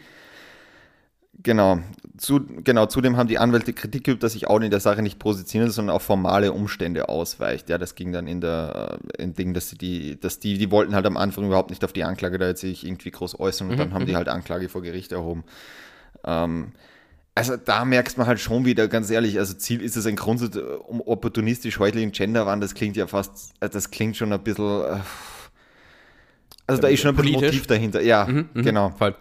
Genau. 1.44 1.78
Zu, 2.18 2.40
genau, 2.64 2.88
zudem 2.88 3.18
haben 3.18 3.28
die 3.28 3.38
Anwälte 3.38 3.72
Kritik 3.72 4.06
geübt, 4.06 4.24
dass 4.24 4.34
sich 4.34 4.48
Audi 4.48 4.66
in 4.66 4.72
der 4.72 4.80
Sache 4.80 5.04
nicht 5.04 5.20
positioniert, 5.20 5.72
sondern 5.72 5.96
auf 5.96 6.02
formale 6.02 6.54
Umstände 6.54 7.08
ausweicht. 7.08 7.70
Ja, 7.70 7.78
das 7.78 7.94
ging 7.94 8.12
dann 8.12 8.26
in 8.26 8.42
der 8.42 9.00
äh, 9.18 9.22
in 9.22 9.36
Ding, 9.36 9.54
dass 9.54 9.70
sie 9.70 9.78
die, 9.78 10.20
dass 10.20 10.40
die, 10.40 10.58
die 10.58 10.72
wollten 10.72 10.96
halt 10.96 11.06
am 11.06 11.18
Anfang 11.18 11.46
überhaupt 11.46 11.70
nicht 11.70 11.86
auf 11.86 11.94
die 11.94 12.04
Anklage 12.04 12.40
da 12.40 12.48
jetzt 12.48 12.62
sich 12.62 12.84
irgendwie 12.84 13.12
groß 13.12 13.40
äußern 13.40 13.70
und 13.70 13.78
dann 13.78 13.94
haben 13.94 14.08
die 14.08 14.16
halt 14.16 14.28
Anklage 14.28 14.70
vor 14.70 14.82
Gericht 14.82 15.12
erhoben. 15.12 15.44
Ähm, 16.24 16.72
also 17.36 17.58
da 17.58 17.84
merkst 17.84 18.18
man 18.18 18.28
halt 18.28 18.40
schon 18.40 18.66
wieder, 18.66 18.88
ganz 18.88 19.10
ehrlich, 19.10 19.40
also 19.40 19.54
Ziel 19.56 19.82
ist 19.82 19.96
es 19.96 20.06
ein 20.06 20.16
Grundsatz, 20.16 20.56
äh, 20.56 20.60
um 20.60 21.02
opportunistisch 21.02 21.80
heuchlichen 21.80 22.12
Genderwahn, 22.12 22.62
das 22.62 22.76
klingt 22.76 22.96
ja 22.96 23.08
fast, 23.08 23.54
äh, 23.60 23.70
das 23.70 23.90
klingt 23.90 24.18
schon 24.18 24.32
ein 24.32 24.44
bisschen, 24.44 24.84
äh, 24.84 25.00
also 26.68 26.82
da 26.82 26.88
ist 26.88 27.02
schon 27.02 27.16
ein 27.16 27.22
bisschen. 27.22 27.42
Motiv 27.42 27.68
dahinter, 27.68 28.02
ja, 28.02 28.26
genau 28.54 28.92
Voll. 28.92 29.16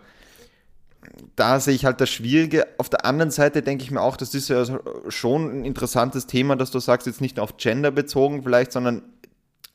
da 1.36 1.58
sehe 1.58 1.74
ich 1.74 1.84
halt 1.84 2.00
das 2.00 2.10
Schwierige. 2.10 2.68
Auf 2.78 2.88
der 2.88 3.04
anderen 3.04 3.30
Seite 3.30 3.62
denke 3.62 3.82
ich 3.82 3.90
mir 3.90 4.00
auch, 4.00 4.16
das 4.16 4.34
ist 4.34 4.48
ja 4.48 4.64
schon 5.08 5.60
ein 5.60 5.64
interessantes 5.64 6.26
Thema, 6.26 6.54
dass 6.56 6.70
du 6.70 6.78
sagst, 6.78 7.06
jetzt 7.06 7.20
nicht 7.20 7.38
nur 7.38 7.44
auf 7.44 7.56
Gender 7.56 7.90
bezogen 7.90 8.42
vielleicht, 8.42 8.72
sondern 8.72 9.02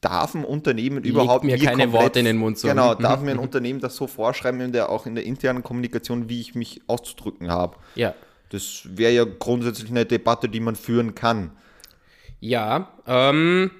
darf 0.02 0.36
ein 0.36 0.46
Unternehmen 0.46 1.04
überhaupt 1.04 1.44
mir 1.44 1.58
keine 1.58 1.92
Worte 1.92 2.20
in 2.20 2.26
den 2.26 2.38
Mund 2.38 2.60
so. 2.60 2.68
Genau, 2.68 2.94
Mhm, 2.94 3.02
darf 3.02 3.22
mir 3.22 3.32
ein 3.32 3.40
Unternehmen 3.40 3.80
das 3.80 3.96
so 3.96 4.06
vorschreiben, 4.08 4.62
in 4.62 4.72
der, 4.72 4.90
auch 4.90 5.08
in 5.08 5.16
der 5.16 5.26
internen 5.26 5.64
Kommunikation, 5.64 6.30
wie 6.30 6.40
ich 6.40 6.56
mich 6.56 6.82
auszudrücken 6.88 7.50
habe. 7.50 7.78
Ja. 7.96 8.14
Das 8.50 8.84
wäre 8.86 9.12
ja 9.12 9.26
grundsätzlich 9.26 9.90
eine 9.90 10.06
Debatte, 10.06 10.50
die 10.50 10.60
man 10.60 10.76
führen 10.76 11.16
kann. 11.16 11.52
Ja, 12.40 12.92
ähm, 13.08 13.72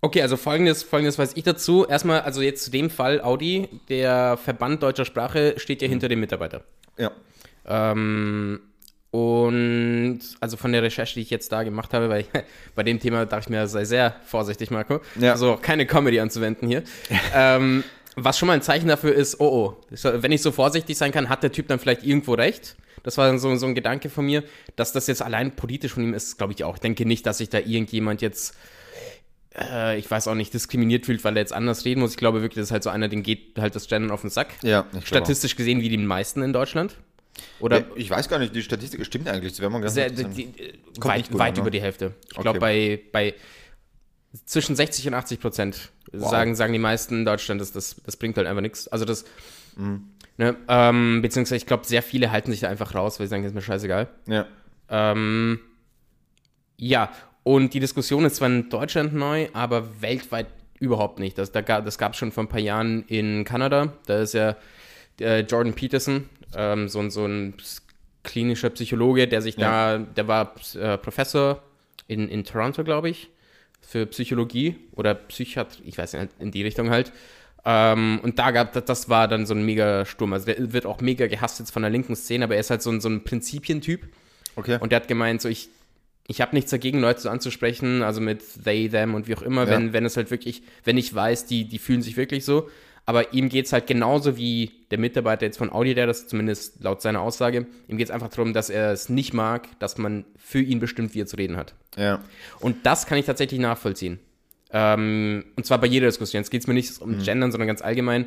okay, 0.00 0.22
also 0.22 0.36
folgendes, 0.36 0.82
folgendes 0.82 1.18
weiß 1.18 1.32
ich 1.36 1.44
dazu. 1.44 1.86
Erstmal, 1.86 2.20
also 2.20 2.40
jetzt 2.40 2.64
zu 2.64 2.70
dem 2.70 2.90
Fall 2.90 3.20
Audi, 3.20 3.68
der 3.88 4.36
Verband 4.36 4.82
deutscher 4.82 5.04
Sprache 5.04 5.54
steht 5.58 5.82
ja 5.82 5.88
hinter 5.88 6.08
dem 6.08 6.20
Mitarbeiter. 6.20 6.62
Ja. 6.96 7.10
Ähm, 7.66 8.60
und 9.10 10.20
also 10.40 10.56
von 10.56 10.72
der 10.72 10.82
Recherche, 10.82 11.14
die 11.14 11.22
ich 11.22 11.30
jetzt 11.30 11.50
da 11.50 11.62
gemacht 11.62 11.94
habe, 11.94 12.08
weil 12.08 12.26
bei 12.74 12.82
dem 12.82 13.00
Thema 13.00 13.24
dachte 13.26 13.44
ich 13.44 13.48
mir, 13.50 13.66
sei 13.66 13.84
sehr 13.84 14.16
vorsichtig, 14.26 14.70
Marco. 14.70 15.00
Ja. 15.18 15.32
Also 15.32 15.58
keine 15.60 15.86
Comedy 15.86 16.20
anzuwenden 16.20 16.68
hier. 16.68 16.82
ähm, 17.34 17.84
was 18.16 18.38
schon 18.38 18.48
mal 18.48 18.54
ein 18.54 18.62
Zeichen 18.62 18.88
dafür 18.88 19.14
ist, 19.14 19.40
oh 19.40 19.76
oh, 19.90 20.00
wenn 20.02 20.32
ich 20.32 20.42
so 20.42 20.50
vorsichtig 20.50 20.98
sein 20.98 21.12
kann, 21.12 21.28
hat 21.28 21.42
der 21.42 21.52
Typ 21.52 21.68
dann 21.68 21.78
vielleicht 21.78 22.04
irgendwo 22.04 22.34
recht. 22.34 22.76
Das 23.08 23.16
war 23.16 23.26
dann 23.26 23.38
so, 23.38 23.56
so 23.56 23.64
ein 23.64 23.74
Gedanke 23.74 24.10
von 24.10 24.26
mir, 24.26 24.44
dass 24.76 24.92
das 24.92 25.06
jetzt 25.06 25.22
allein 25.22 25.56
politisch 25.56 25.92
von 25.94 26.02
ihm 26.02 26.12
ist, 26.12 26.36
glaube 26.36 26.52
ich 26.52 26.62
auch. 26.62 26.74
Ich 26.74 26.82
denke 26.82 27.06
nicht, 27.06 27.24
dass 27.24 27.38
sich 27.38 27.48
da 27.48 27.56
irgendjemand 27.58 28.20
jetzt, 28.20 28.54
äh, 29.58 29.98
ich 29.98 30.10
weiß 30.10 30.28
auch 30.28 30.34
nicht, 30.34 30.52
diskriminiert 30.52 31.06
fühlt, 31.06 31.24
weil 31.24 31.34
er 31.34 31.40
jetzt 31.40 31.54
anders 31.54 31.86
reden 31.86 32.00
muss. 32.00 32.10
Ich 32.10 32.16
glaube 32.18 32.42
wirklich, 32.42 32.56
das 32.56 32.66
ist 32.66 32.70
halt 32.70 32.82
so 32.82 32.90
einer, 32.90 33.08
dem 33.08 33.22
geht 33.22 33.58
halt 33.58 33.74
das 33.74 33.88
Gendern 33.88 34.10
auf 34.10 34.20
den 34.20 34.28
Sack. 34.28 34.48
Ja, 34.62 34.84
Statistisch 35.02 35.56
gesehen 35.56 35.80
wie 35.80 35.88
die 35.88 35.96
meisten 35.96 36.42
in 36.42 36.52
Deutschland. 36.52 36.98
Oder 37.60 37.78
Ja, 37.78 37.86
ich 37.96 38.10
weiß 38.10 38.28
gar 38.28 38.40
nicht, 38.40 38.54
die 38.54 38.62
Statistik 38.62 39.02
stimmt 39.06 39.26
eigentlich. 39.26 39.52
Das 39.52 39.60
wäre 39.60 39.70
mal 39.70 39.80
ganz 39.80 39.94
sehr, 39.94 40.10
die, 40.10 40.52
weit, 40.98 41.32
weit 41.32 41.48
an, 41.48 41.54
ne? 41.54 41.60
über 41.62 41.70
die 41.70 41.80
Hälfte. 41.80 42.14
Ich 42.26 42.32
Okay. 42.32 42.42
glaube, 42.42 42.58
bei, 42.58 43.00
bei 43.10 43.34
zwischen 44.44 44.76
60 44.76 45.08
und 45.08 45.14
80 45.14 45.40
Prozent 45.40 45.92
sagen, 46.12 46.54
sagen 46.54 46.74
die 46.74 46.78
meisten 46.78 47.20
in 47.20 47.24
Deutschland, 47.24 47.58
das, 47.58 47.72
das, 47.72 47.96
das 48.04 48.18
bringt 48.18 48.36
halt 48.36 48.46
einfach 48.46 48.60
nichts. 48.60 48.86
Also 48.86 49.06
das, 49.06 49.24
Mhm. 49.76 50.10
Ne, 50.38 50.56
ähm, 50.68 51.20
beziehungsweise 51.20 51.56
ich 51.56 51.66
glaube, 51.66 51.84
sehr 51.86 52.02
viele 52.02 52.30
halten 52.32 52.50
sich 52.50 52.60
da 52.60 52.68
einfach 52.68 52.94
raus, 52.94 53.20
weil 53.20 53.26
sie 53.26 53.30
sagen, 53.30 53.44
ist 53.44 53.54
mir 53.54 53.60
scheißegal. 53.62 54.08
Ja. 54.26 54.46
Ähm, 54.88 55.60
ja, 56.78 57.10
und 57.42 57.74
die 57.74 57.80
Diskussion 57.80 58.24
ist 58.24 58.36
zwar 58.36 58.48
in 58.48 58.68
Deutschland 58.70 59.14
neu, 59.14 59.48
aber 59.52 60.00
weltweit 60.02 60.46
überhaupt 60.80 61.18
nicht. 61.18 61.36
Das, 61.38 61.50
da 61.52 61.60
gab, 61.60 61.84
das 61.84 61.98
gab 61.98 62.12
es 62.12 62.18
schon 62.18 62.30
vor 62.32 62.44
ein 62.44 62.48
paar 62.48 62.60
Jahren 62.60 63.04
in 63.08 63.44
Kanada. 63.44 63.92
Da 64.06 64.20
ist 64.20 64.34
ja 64.34 64.56
äh, 65.20 65.40
Jordan 65.40 65.74
Peterson, 65.74 66.28
ähm, 66.54 66.88
so, 66.88 67.00
ein- 67.00 67.10
so 67.10 67.24
ein 67.26 67.54
klinischer 68.22 68.70
Psychologe, 68.70 69.26
der 69.26 69.42
sich 69.42 69.56
Ja. 69.56 69.98
da, 69.98 70.04
der 70.04 70.28
war 70.28 70.54
äh, 70.74 70.96
Professor 70.98 71.62
in, 72.06 72.28
in 72.28 72.44
Toronto, 72.44 72.84
glaube 72.84 73.08
ich, 73.10 73.28
für 73.80 74.06
Psychologie 74.06 74.76
oder 74.92 75.14
Psychiatrie, 75.14 75.82
ich 75.86 75.98
weiß 75.98 76.12
nicht, 76.12 76.28
in 76.38 76.50
die 76.52 76.62
Richtung 76.62 76.90
halt. 76.90 77.12
Ähm, 77.64 78.20
und 78.22 78.38
da 78.38 78.50
gab 78.50 78.72
das, 78.72 78.84
das 78.84 79.08
war 79.08 79.28
dann 79.28 79.46
so 79.46 79.54
ein 79.54 79.64
mega 79.64 80.04
Sturm. 80.04 80.32
Also 80.32 80.46
der 80.46 80.72
wird 80.72 80.86
auch 80.86 81.00
mega 81.00 81.26
gehasst 81.26 81.58
jetzt 81.58 81.70
von 81.70 81.82
der 81.82 81.90
linken 81.90 82.16
Szene, 82.16 82.44
aber 82.44 82.54
er 82.54 82.60
ist 82.60 82.70
halt 82.70 82.82
so 82.82 82.90
ein, 82.90 83.00
so 83.00 83.08
ein 83.08 83.24
Prinzipientyp. 83.24 84.06
Okay. 84.56 84.78
Und 84.80 84.92
der 84.92 85.00
hat 85.00 85.08
gemeint, 85.08 85.42
so 85.42 85.48
ich, 85.48 85.68
ich 86.26 86.40
habe 86.40 86.54
nichts 86.54 86.70
dagegen, 86.70 87.00
Leute 87.00 87.20
so 87.20 87.30
anzusprechen, 87.30 88.02
also 88.02 88.20
mit 88.20 88.42
they, 88.64 88.88
them 88.88 89.14
und 89.14 89.28
wie 89.28 89.34
auch 89.34 89.42
immer, 89.42 89.64
Ja. 89.64 89.70
wenn, 89.70 89.92
wenn 89.92 90.04
es 90.04 90.16
halt 90.16 90.30
wirklich, 90.30 90.62
wenn 90.84 90.96
ich 90.96 91.14
weiß, 91.14 91.46
die, 91.46 91.64
die 91.68 91.78
fühlen 91.78 92.02
sich 92.02 92.16
wirklich 92.16 92.44
so. 92.44 92.68
Aber 93.06 93.32
ihm 93.32 93.48
geht 93.48 93.64
es 93.64 93.72
halt 93.72 93.86
genauso 93.86 94.36
wie 94.36 94.70
der 94.90 94.98
Mitarbeiter 94.98 95.46
jetzt 95.46 95.56
von 95.56 95.72
Audi, 95.72 95.94
der 95.94 96.06
das 96.06 96.26
zumindest 96.28 96.82
laut 96.84 97.00
seiner 97.00 97.22
Aussage, 97.22 97.66
ihm 97.88 97.96
geht 97.96 98.08
es 98.08 98.10
einfach 98.10 98.28
darum, 98.28 98.52
dass 98.52 98.68
er 98.68 98.92
es 98.92 99.08
nicht 99.08 99.32
mag, 99.32 99.66
dass 99.78 99.96
man 99.96 100.26
für 100.36 100.60
ihn 100.60 100.78
bestimmt, 100.78 101.14
wie 101.14 101.22
er 101.22 101.26
zu 101.26 101.36
reden 101.36 101.56
hat. 101.56 101.74
Ja. 101.96 102.22
Und 102.60 102.84
das 102.84 103.06
kann 103.06 103.16
ich 103.16 103.24
tatsächlich 103.24 103.60
nachvollziehen. 103.60 104.18
Ähm, 104.70 105.44
und 105.56 105.64
zwar 105.66 105.78
bei 105.78 105.86
jeder 105.86 106.06
Diskussion. 106.06 106.40
Jetzt 106.40 106.50
geht 106.50 106.60
es 106.62 106.66
mir 106.66 106.74
nicht 106.74 107.00
Mhm. 107.00 107.14
um 107.14 107.22
Gendern, 107.22 107.50
sondern 107.52 107.68
ganz 107.68 107.82
allgemein. 107.82 108.26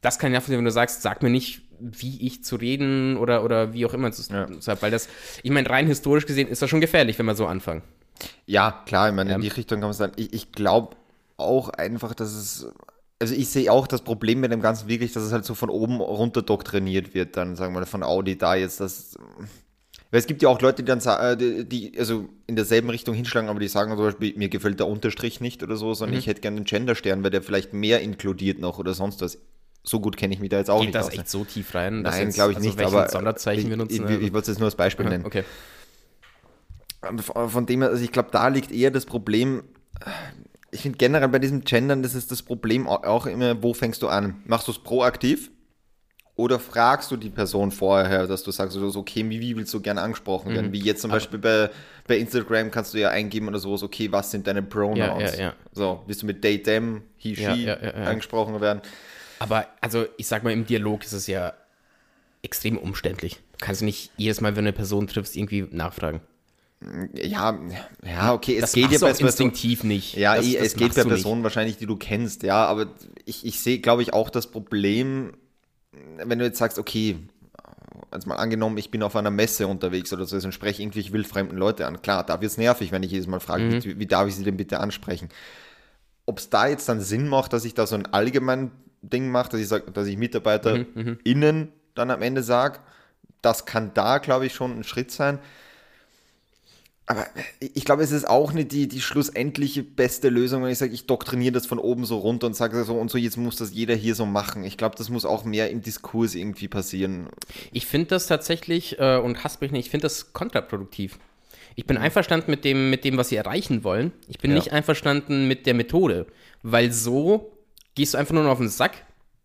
Das 0.00 0.18
kann 0.18 0.30
ich 0.30 0.34
nachvollziehen, 0.34 0.58
wenn 0.58 0.64
du 0.64 0.70
sagst, 0.70 1.02
sag 1.02 1.22
mir 1.22 1.30
nicht, 1.30 1.62
wie 1.80 2.26
ich 2.26 2.44
zu 2.44 2.56
reden 2.56 3.16
oder, 3.16 3.42
oder 3.44 3.72
wie 3.72 3.86
auch 3.86 3.94
immer. 3.94 4.10
zu 4.12 4.32
Ja. 4.32 4.48
Weil 4.82 4.90
das, 4.90 5.08
ich 5.42 5.50
meine, 5.50 5.68
rein 5.70 5.86
historisch 5.86 6.26
gesehen 6.26 6.48
ist 6.48 6.62
das 6.62 6.70
schon 6.70 6.80
gefährlich, 6.80 7.18
wenn 7.18 7.26
wir 7.26 7.34
so 7.34 7.46
anfangen. 7.46 7.82
Ja, 8.46 8.82
klar, 8.86 9.08
ich 9.08 9.14
meine, 9.14 9.30
Ja. 9.30 9.36
in 9.36 9.42
die 9.42 9.48
Richtung 9.48 9.80
kann 9.80 9.88
man 9.88 9.94
sagen. 9.94 10.12
Ich, 10.16 10.32
ich 10.32 10.52
glaube 10.52 10.96
auch 11.36 11.70
einfach, 11.70 12.14
dass 12.14 12.32
es. 12.34 12.66
Also 13.20 13.34
ich 13.34 13.48
sehe 13.48 13.72
auch 13.72 13.86
das 13.86 14.02
Problem 14.02 14.40
mit 14.40 14.52
dem 14.52 14.60
Ganzen 14.60 14.88
wirklich, 14.88 15.12
dass 15.12 15.22
es 15.22 15.32
halt 15.32 15.44
so 15.44 15.54
von 15.54 15.70
oben 15.70 16.00
runter 16.00 16.42
doktriniert 16.42 17.14
wird, 17.14 17.36
dann 17.36 17.56
sagen 17.56 17.72
wir 17.74 17.80
mal 17.80 17.86
von 17.86 18.02
Audi 18.02 18.36
da 18.36 18.54
jetzt, 18.56 18.80
das. 18.80 19.16
Weil 20.10 20.20
es 20.20 20.26
gibt 20.26 20.42
ja 20.42 20.48
auch 20.48 20.60
Leute, 20.60 20.82
die 20.82 20.86
dann 20.86 21.00
äh, 21.00 21.64
die, 21.64 21.98
also 21.98 22.28
in 22.46 22.54
derselben 22.56 22.88
Richtung 22.90 23.14
hinschlagen, 23.14 23.48
aber 23.48 23.58
die 23.58 23.66
sagen 23.68 23.90
zum 23.96 24.04
Beispiel, 24.04 24.34
mir 24.36 24.48
gefällt 24.48 24.78
der 24.78 24.86
Unterstrich 24.86 25.40
nicht 25.40 25.62
oder 25.62 25.76
so, 25.76 25.88
Mhm. 25.88 25.94
sondern 25.94 26.18
ich 26.18 26.26
hätte 26.28 26.40
gerne 26.40 26.58
einen 26.58 26.66
Genderstern, 26.66 27.24
weil 27.24 27.30
der 27.30 27.42
vielleicht 27.42 27.72
mehr 27.72 28.00
inkludiert 28.00 28.58
noch 28.60 28.78
oder 28.78 28.94
sonst 28.94 29.20
was. 29.22 29.38
So 29.82 30.00
gut 30.00 30.16
kenne 30.16 30.32
ich 30.32 30.40
mich 30.40 30.48
da 30.50 30.58
jetzt 30.58 30.70
auch 30.70 30.78
Geht 30.80 30.86
nicht 30.88 30.94
das 30.94 31.06
aus. 31.06 31.12
ne? 31.12 31.18
echt 31.18 31.28
so 31.28 31.44
tief 31.44 31.74
rein? 31.74 32.02
Nein, 32.02 32.30
glaube 32.30 32.52
ich 32.52 32.56
also 32.58 32.68
nicht, 32.68 32.80
aber 32.80 33.08
Sonderzeichen 33.08 33.64
ich, 33.64 33.68
wir 33.70 33.76
nutzen. 33.76 34.04
ich, 34.08 34.10
ich, 34.16 34.22
ich 34.22 34.32
wollte 34.32 34.42
es 34.42 34.46
jetzt 34.48 34.58
nur 34.58 34.66
als 34.66 34.76
Beispiel 34.76 35.06
nennen. 35.08 35.26
okay. 35.26 35.44
Und 37.08 37.20
Von 37.22 37.50
von 37.50 37.66
dem 37.66 37.82
her, 37.82 37.90
also 37.90 38.02
ich 38.02 38.12
glaube, 38.12 38.28
da 38.32 38.48
liegt 38.48 38.72
eher 38.72 38.90
das 38.90 39.04
Problem. 39.04 39.62
Ich 40.70 40.80
finde 40.80 40.96
generell 40.98 41.28
bei 41.28 41.38
diesem 41.38 41.62
Gendern, 41.64 42.02
das 42.02 42.14
ist 42.14 42.30
das 42.30 42.42
Problem 42.42 42.88
au- 42.88 43.04
auch 43.04 43.26
immer, 43.26 43.62
wo 43.62 43.74
fängst 43.74 44.02
du 44.02 44.08
an? 44.08 44.42
Machst 44.46 44.68
du 44.68 44.72
es 44.72 44.78
proaktiv? 44.78 45.50
Oder 46.36 46.58
fragst 46.58 47.12
du 47.12 47.16
die 47.16 47.30
Person 47.30 47.70
vorher, 47.70 48.26
dass 48.26 48.42
du 48.42 48.50
sagst, 48.50 48.76
so, 48.76 48.98
okay, 48.98 49.24
wie, 49.28 49.56
willst 49.56 49.72
du 49.72 49.80
gerne 49.80 50.02
angesprochen 50.02 50.52
werden? 50.52 50.72
Wie 50.72 50.80
jetzt 50.80 51.02
zum 51.02 51.12
Beispiel 51.12 51.38
bei, 51.38 51.70
bei 52.08 52.18
Instagram 52.18 52.72
kannst 52.72 52.92
du 52.92 52.98
ja 52.98 53.10
eingeben 53.10 53.46
oder 53.46 53.60
sowas, 53.60 53.84
okay, 53.84 54.10
was 54.10 54.32
sind 54.32 54.46
deine 54.48 54.62
Pronouns? 54.62 55.32
Ja, 55.32 55.38
ja, 55.38 55.42
ja. 55.42 55.54
So, 55.72 56.02
willst 56.06 56.22
du 56.22 56.26
mit 56.26 56.42
they, 56.42 56.60
them, 56.60 57.02
he, 57.16 57.36
she 57.36 57.70
angesprochen 57.70 58.60
werden? 58.60 58.82
Aber 59.38 59.68
also, 59.80 60.06
ich 60.16 60.26
sag 60.26 60.42
mal, 60.42 60.52
im 60.52 60.66
Dialog 60.66 61.04
ist 61.04 61.12
es 61.12 61.28
ja 61.28 61.52
extrem 62.42 62.78
umständlich. 62.78 63.40
Du 63.58 63.66
kannst 63.66 63.82
nicht 63.82 64.10
jedes 64.16 64.40
Mal, 64.40 64.56
wenn 64.56 64.64
du 64.64 64.68
eine 64.70 64.72
Person 64.72 65.06
triffst, 65.06 65.36
irgendwie 65.36 65.66
nachfragen. 65.70 66.20
Ja, 67.14 67.58
ja, 68.04 68.34
okay, 68.34 68.56
es 68.56 68.60
Das 68.62 68.72
geht 68.72 68.90
ja 68.90 68.98
bei 68.98 69.10
instinktiv 69.10 69.84
nicht. 69.84 70.16
Ja, 70.16 70.36
das, 70.36 70.46
eh, 70.46 70.54
das 70.54 70.66
es 70.66 70.74
geht 70.74 70.94
bei 70.94 71.02
du 71.02 71.08
nicht. 71.08 71.22
Personen 71.22 71.42
wahrscheinlich, 71.42 71.78
die 71.78 71.86
du 71.86 71.96
kennst, 71.96 72.42
ja, 72.42 72.66
aber 72.66 72.88
ich, 73.24 73.46
ich 73.46 73.60
sehe, 73.60 73.78
glaube 73.78 74.02
ich, 74.02 74.12
auch 74.12 74.28
das 74.28 74.48
Problem, 74.48 75.32
wenn 76.18 76.38
du 76.38 76.44
jetzt 76.44 76.58
sagst, 76.58 76.78
okay, 76.78 77.16
jetzt 78.12 78.26
mal 78.26 78.36
angenommen, 78.36 78.78
ich 78.78 78.90
bin 78.90 79.02
auf 79.02 79.16
einer 79.16 79.30
Messe 79.30 79.66
unterwegs 79.66 80.12
oder 80.12 80.24
so 80.26 80.36
und 80.36 80.52
spreche 80.52 80.82
irgendwelche 80.82 81.12
wildfremden 81.12 81.58
Leute 81.58 81.86
an. 81.86 82.00
Klar, 82.02 82.24
da 82.24 82.40
wird 82.40 82.52
es 82.52 82.58
nervig, 82.58 82.92
wenn 82.92 83.02
ich 83.02 83.10
jedes 83.10 83.26
Mal 83.26 83.40
frage, 83.40 83.64
Mhm. 83.64 83.84
wie, 83.84 83.98
wie 83.98 84.06
darf 84.06 84.28
ich 84.28 84.36
sie 84.36 84.44
denn 84.44 84.56
bitte 84.56 84.80
ansprechen? 84.80 85.28
Ob 86.26 86.38
es 86.38 86.48
da 86.50 86.66
jetzt 86.68 86.88
dann 86.88 87.00
Sinn 87.00 87.28
macht, 87.28 87.52
dass 87.52 87.64
ich 87.64 87.74
da 87.74 87.86
so 87.86 87.96
ein 87.96 88.06
allgemein 88.06 88.70
Ding 89.02 89.30
mache, 89.30 89.50
dass 89.50 89.60
ich 89.60 89.68
sage, 89.68 89.90
dass 89.90 90.06
ich 90.06 90.16
Mitarbeiter 90.16 90.78
Mhm, 90.94 91.18
innen 91.24 91.72
dann 91.94 92.10
am 92.10 92.22
Ende 92.22 92.42
sage, 92.42 92.78
das 93.42 93.66
kann 93.66 93.92
da, 93.94 94.18
glaube 94.18 94.46
ich, 94.46 94.54
schon 94.54 94.78
ein 94.78 94.84
Schritt 94.84 95.10
sein. 95.10 95.38
Aber 97.06 97.26
ich 97.60 97.84
glaube, 97.84 98.02
es 98.02 98.12
ist 98.12 98.26
auch 98.26 98.52
nicht 98.52 98.72
die, 98.72 98.88
die 98.88 99.00
schlussendliche 99.02 99.82
beste 99.82 100.30
Lösung, 100.30 100.62
wenn 100.62 100.70
ich 100.70 100.78
sage, 100.78 100.94
ich 100.94 101.06
doktriniere 101.06 101.52
das 101.52 101.66
von 101.66 101.78
oben 101.78 102.06
so 102.06 102.16
runter 102.18 102.46
und 102.46 102.56
sage 102.56 102.82
so 102.84 102.94
und 102.94 103.10
so, 103.10 103.18
jetzt 103.18 103.36
muss 103.36 103.56
das 103.56 103.74
jeder 103.74 103.94
hier 103.94 104.14
so 104.14 104.24
machen. 104.24 104.64
Ich 104.64 104.78
glaube, 104.78 104.96
das 104.96 105.10
muss 105.10 105.26
auch 105.26 105.44
mehr 105.44 105.70
im 105.70 105.82
Diskurs 105.82 106.34
irgendwie 106.34 106.66
passieren. 106.68 107.26
Ich 107.72 107.86
finde 107.86 108.06
das 108.06 108.26
tatsächlich, 108.26 108.98
äh, 108.98 109.18
und 109.18 109.44
hasst 109.44 109.60
mich 109.60 109.70
nicht, 109.70 109.86
ich 109.86 109.90
finde 109.90 110.04
das 110.04 110.32
kontraproduktiv. 110.32 111.18
Ich 111.76 111.84
bin 111.86 111.98
einverstanden 111.98 112.50
mit 112.50 112.64
dem, 112.64 112.88
mit 112.88 113.04
dem, 113.04 113.18
was 113.18 113.28
sie 113.28 113.36
erreichen 113.36 113.84
wollen. 113.84 114.12
Ich 114.28 114.38
bin 114.38 114.52
Ja. 114.52 114.56
nicht 114.56 114.72
einverstanden 114.72 115.46
mit 115.46 115.66
der 115.66 115.74
Methode, 115.74 116.26
weil 116.62 116.90
so 116.90 117.52
gehst 117.94 118.14
du 118.14 118.18
einfach 118.18 118.32
nur 118.32 118.44
noch 118.44 118.52
auf 118.52 118.58
den 118.58 118.68
Sack 118.70 118.92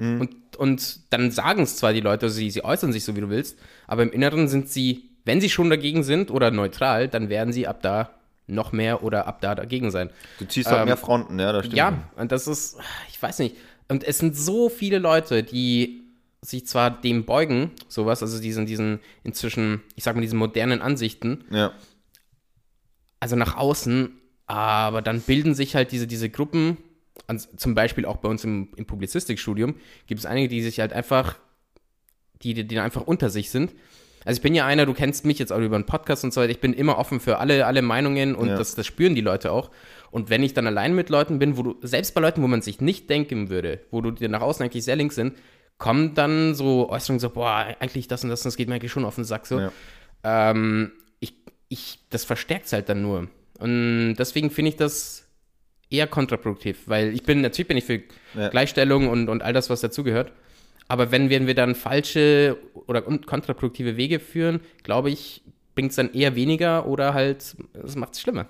und, 0.01 0.33
und 0.57 0.99
dann 1.09 1.29
sagen 1.29 1.63
es 1.63 1.75
zwar 1.75 1.91
die 1.91 1.99
Leute, 1.99 2.29
sie, 2.29 2.49
sie 2.51 2.63
äußern 2.63 2.93
sich 2.93 3.03
so, 3.03 3.17
wie 3.17 3.21
du 3.21 3.29
willst, 3.29 3.57
aber 3.85 4.03
im 4.03 4.11
Inneren 4.13 4.47
sind 4.47 4.69
sie, 4.69 5.08
wenn 5.29 5.39
sie 5.41 5.49
schon 5.49 5.69
dagegen 5.69 6.01
sind 6.01 6.31
oder 6.31 6.49
neutral, 6.49 7.07
dann 7.07 7.29
werden 7.29 7.53
sie 7.53 7.67
ab 7.67 7.83
da 7.83 8.09
noch 8.47 8.71
mehr 8.71 9.03
oder 9.03 9.27
ab 9.27 9.41
da 9.41 9.53
dagegen 9.53 9.91
sein. 9.91 10.09
Du 10.39 10.45
ziehst 10.45 10.67
halt 10.69 10.79
Ähm, 10.79 10.85
mehr 10.85 10.97
Fronten, 10.97 11.37
ja, 11.37 11.51
das 11.51 11.65
stimmt. 11.67 11.77
Ja, 11.77 12.09
und 12.15 12.31
das 12.31 12.47
ist, 12.47 12.77
ich 13.09 13.21
weiß 13.21 13.37
nicht. 13.37 13.55
Und 13.89 14.03
es 14.03 14.17
sind 14.17 14.35
so 14.35 14.69
viele 14.69 14.97
Leute, 14.97 15.43
die 15.43 16.01
sich 16.41 16.65
zwar 16.65 16.89
dem 16.89 17.25
beugen, 17.25 17.69
sowas, 17.87 18.23
also 18.23 18.41
diesen, 18.41 18.65
diesen 18.65 19.01
inzwischen, 19.23 19.81
ich 19.95 20.03
sag 20.03 20.15
mal, 20.15 20.21
diesen 20.21 20.39
modernen 20.39 20.81
Ansichten, 20.81 21.43
Ja. 21.51 21.73
also 23.19 23.35
nach 23.35 23.55
außen, 23.55 24.11
aber 24.47 25.03
dann 25.03 25.21
bilden 25.21 25.53
sich 25.53 25.75
halt 25.75 25.91
diese, 25.91 26.07
diese 26.07 26.29
Gruppen, 26.29 26.77
zum 27.55 27.75
Beispiel 27.75 28.05
auch 28.05 28.17
bei 28.17 28.29
uns 28.29 28.43
im, 28.45 28.69
im 28.77 28.85
Publizistikstudium, 28.87 29.75
gibt 30.07 30.19
es 30.21 30.25
einige, 30.25 30.47
die 30.47 30.63
sich 30.63 30.79
halt 30.79 30.91
einfach, 30.91 31.37
die, 32.41 32.55
die, 32.55 32.65
die 32.65 32.79
einfach 32.79 33.01
unter 33.05 33.29
sich 33.29 33.51
sind. 33.51 33.73
Also 34.25 34.37
ich 34.39 34.41
bin 34.41 34.53
ja 34.55 34.65
einer, 34.65 34.85
du 34.85 34.93
kennst 34.93 35.25
mich 35.25 35.39
jetzt 35.39 35.51
auch 35.53 35.59
über 35.59 35.75
einen 35.75 35.85
Podcast 35.85 36.23
und 36.23 36.33
so 36.33 36.41
weiter, 36.41 36.51
ich 36.51 36.59
bin 36.59 36.73
immer 36.73 36.97
offen 36.97 37.19
für 37.19 37.37
alle, 37.39 37.65
alle 37.65 37.81
Meinungen 37.81 38.35
und 38.35 38.49
Ja. 38.49 38.57
das, 38.57 38.75
das 38.75 38.85
spüren 38.85 39.15
die 39.15 39.21
Leute 39.21 39.51
auch. 39.51 39.69
Und 40.11 40.29
wenn 40.29 40.43
ich 40.43 40.53
dann 40.53 40.67
allein 40.67 40.95
mit 40.95 41.09
Leuten 41.09 41.39
bin, 41.39 41.55
wo 41.57 41.63
du, 41.63 41.75
selbst 41.81 42.13
bei 42.15 42.21
Leuten, 42.21 42.41
wo 42.41 42.47
man 42.47 42.61
sich 42.61 42.81
nicht 42.81 43.09
denken 43.09 43.49
würde, 43.49 43.79
wo 43.91 44.01
du 44.01 44.11
dir 44.11 44.27
nach 44.29 44.41
außen 44.41 44.63
eigentlich 44.63 44.83
sehr 44.83 44.95
links 44.95 45.15
sind, 45.15 45.37
kommen 45.77 46.13
dann 46.15 46.55
so 46.55 46.89
Äußerungen 46.89 47.19
so, 47.19 47.29
boah, 47.29 47.67
eigentlich 47.79 48.07
das 48.07 48.23
und 48.23 48.29
das, 48.29 48.41
das 48.43 48.57
geht 48.57 48.67
mir 48.67 48.75
eigentlich 48.75 48.91
schon 48.91 49.05
auf 49.05 49.15
den 49.15 49.23
Sack 49.23 49.45
so. 49.47 49.59
Ja. 49.59 49.71
Ähm, 50.23 50.91
ich, 51.19 51.33
ich, 51.69 51.99
das 52.09 52.25
verstärkt 52.25 52.65
es 52.65 52.73
halt 52.73 52.89
dann 52.89 53.01
nur. 53.01 53.27
Und 53.59 54.15
deswegen 54.15 54.51
finde 54.51 54.69
ich 54.69 54.75
das 54.75 55.25
eher 55.89 56.07
kontraproduktiv, 56.07 56.79
weil 56.87 57.13
ich 57.13 57.23
bin, 57.23 57.41
natürlich 57.41 57.67
bin 57.67 57.77
ich 57.77 57.85
für 57.85 58.01
Ja. 58.35 58.49
Gleichstellung 58.49 59.07
und, 59.07 59.29
und 59.29 59.41
all 59.41 59.53
das, 59.53 59.69
was 59.69 59.81
dazugehört. 59.81 60.31
Aber 60.89 61.11
wenn, 61.11 61.29
wenn 61.29 61.47
wir 61.47 61.55
dann 61.55 61.75
falsche 61.75 62.57
oder 62.87 63.01
kontraproduktive 63.01 63.95
Wege 63.95 64.19
führen, 64.19 64.59
glaube 64.83 65.09
ich, 65.11 65.41
bringt 65.75 65.91
es 65.91 65.95
dann 65.95 66.13
eher 66.13 66.35
weniger 66.35 66.87
oder 66.87 67.13
halt, 67.13 67.55
es 67.85 67.95
macht 67.95 68.15
es 68.15 68.21
schlimmer. 68.21 68.47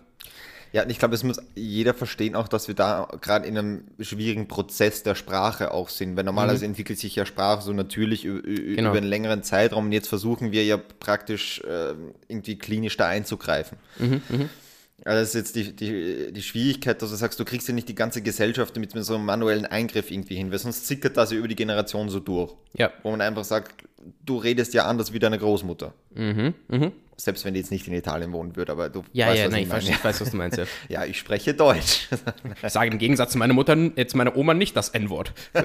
Ja, 0.71 0.83
und 0.83 0.91
ich 0.91 0.99
glaube, 0.99 1.15
es 1.15 1.23
muss 1.23 1.39
jeder 1.55 1.93
verstehen 1.95 2.35
auch, 2.35 2.47
dass 2.47 2.67
wir 2.67 2.75
da 2.75 3.07
gerade 3.21 3.47
in 3.47 3.57
einem 3.57 3.83
schwierigen 3.99 4.47
Prozess 4.47 5.01
der 5.01 5.15
Sprache 5.15 5.71
auch 5.71 5.89
sind. 5.89 6.15
Weil 6.15 6.23
normalerweise 6.23 6.63
entwickelt 6.65 6.99
sich 6.99 7.15
ja 7.15 7.25
Sprache 7.25 7.61
so 7.63 7.73
natürlich 7.73 8.21
Genau. 8.21 8.41
über 8.89 8.97
einen 8.97 9.07
längeren 9.07 9.41
Zeitraum 9.43 9.85
und 9.85 9.91
jetzt 9.91 10.07
versuchen 10.07 10.51
wir 10.51 10.63
ja 10.63 10.77
praktisch 10.77 11.61
ähm, 11.67 12.13
irgendwie 12.27 12.57
klinisch 12.57 12.97
da 12.97 13.07
einzugreifen. 13.07 13.79
Also 15.05 15.19
das 15.21 15.29
ist 15.29 15.35
jetzt 15.35 15.55
die, 15.55 15.75
die, 15.75 16.33
die 16.33 16.41
Schwierigkeit, 16.41 17.01
dass 17.01 17.09
du 17.09 17.15
sagst, 17.15 17.39
du 17.39 17.45
kriegst 17.45 17.67
ja 17.67 17.73
nicht 17.73 17.87
die 17.89 17.95
ganze 17.95 18.21
Gesellschaft 18.21 18.75
mit 18.77 18.91
so 18.91 19.15
einem 19.15 19.25
manuellen 19.25 19.65
Eingriff 19.65 20.11
irgendwie 20.11 20.35
hin, 20.35 20.51
weil 20.51 20.59
sonst 20.59 20.87
zickert 20.87 21.17
das 21.17 21.31
ja 21.31 21.37
über 21.37 21.47
die 21.47 21.55
Generation 21.55 22.09
so 22.09 22.19
durch. 22.19 22.53
Ja. 22.73 22.91
Wo 23.03 23.11
man 23.11 23.21
einfach 23.21 23.43
sagt, 23.43 23.83
du 24.25 24.37
redest 24.37 24.73
ja 24.73 24.85
anders 24.85 25.13
wie 25.13 25.19
deine 25.19 25.37
Großmutter. 25.39 25.93
Mhm, 26.13 26.53
mhm. 26.67 26.91
Selbst 27.17 27.43
wenn 27.43 27.53
die 27.53 27.59
jetzt 27.59 27.71
nicht 27.71 27.85
in 27.87 27.93
Italien 27.93 28.31
wohnen 28.31 28.55
würde, 28.55 28.71
aber 28.71 28.89
du 28.89 29.03
Ja, 29.11 29.27
weißt, 29.27 29.39
ja, 29.39 29.45
was 29.45 29.51
nein, 29.51 29.63
ich 29.63 29.69
meine. 29.69 29.83
ich 29.83 30.03
weiß, 30.03 30.21
was 30.21 30.31
du 30.31 30.37
meinst, 30.37 30.57
ja. 30.57 30.65
Ja, 30.89 31.05
ich 31.05 31.19
spreche 31.19 31.53
Deutsch. 31.53 32.07
Ich 32.63 32.71
sage 32.71 32.91
im 32.91 32.97
Gegensatz 32.97 33.33
zu 33.33 33.37
meiner 33.37 33.53
Mutter, 33.53 33.75
jetzt 33.95 34.15
meiner 34.15 34.35
Oma 34.37 34.53
nicht 34.53 34.75
das 34.75 34.89
N-Wort. 34.89 35.33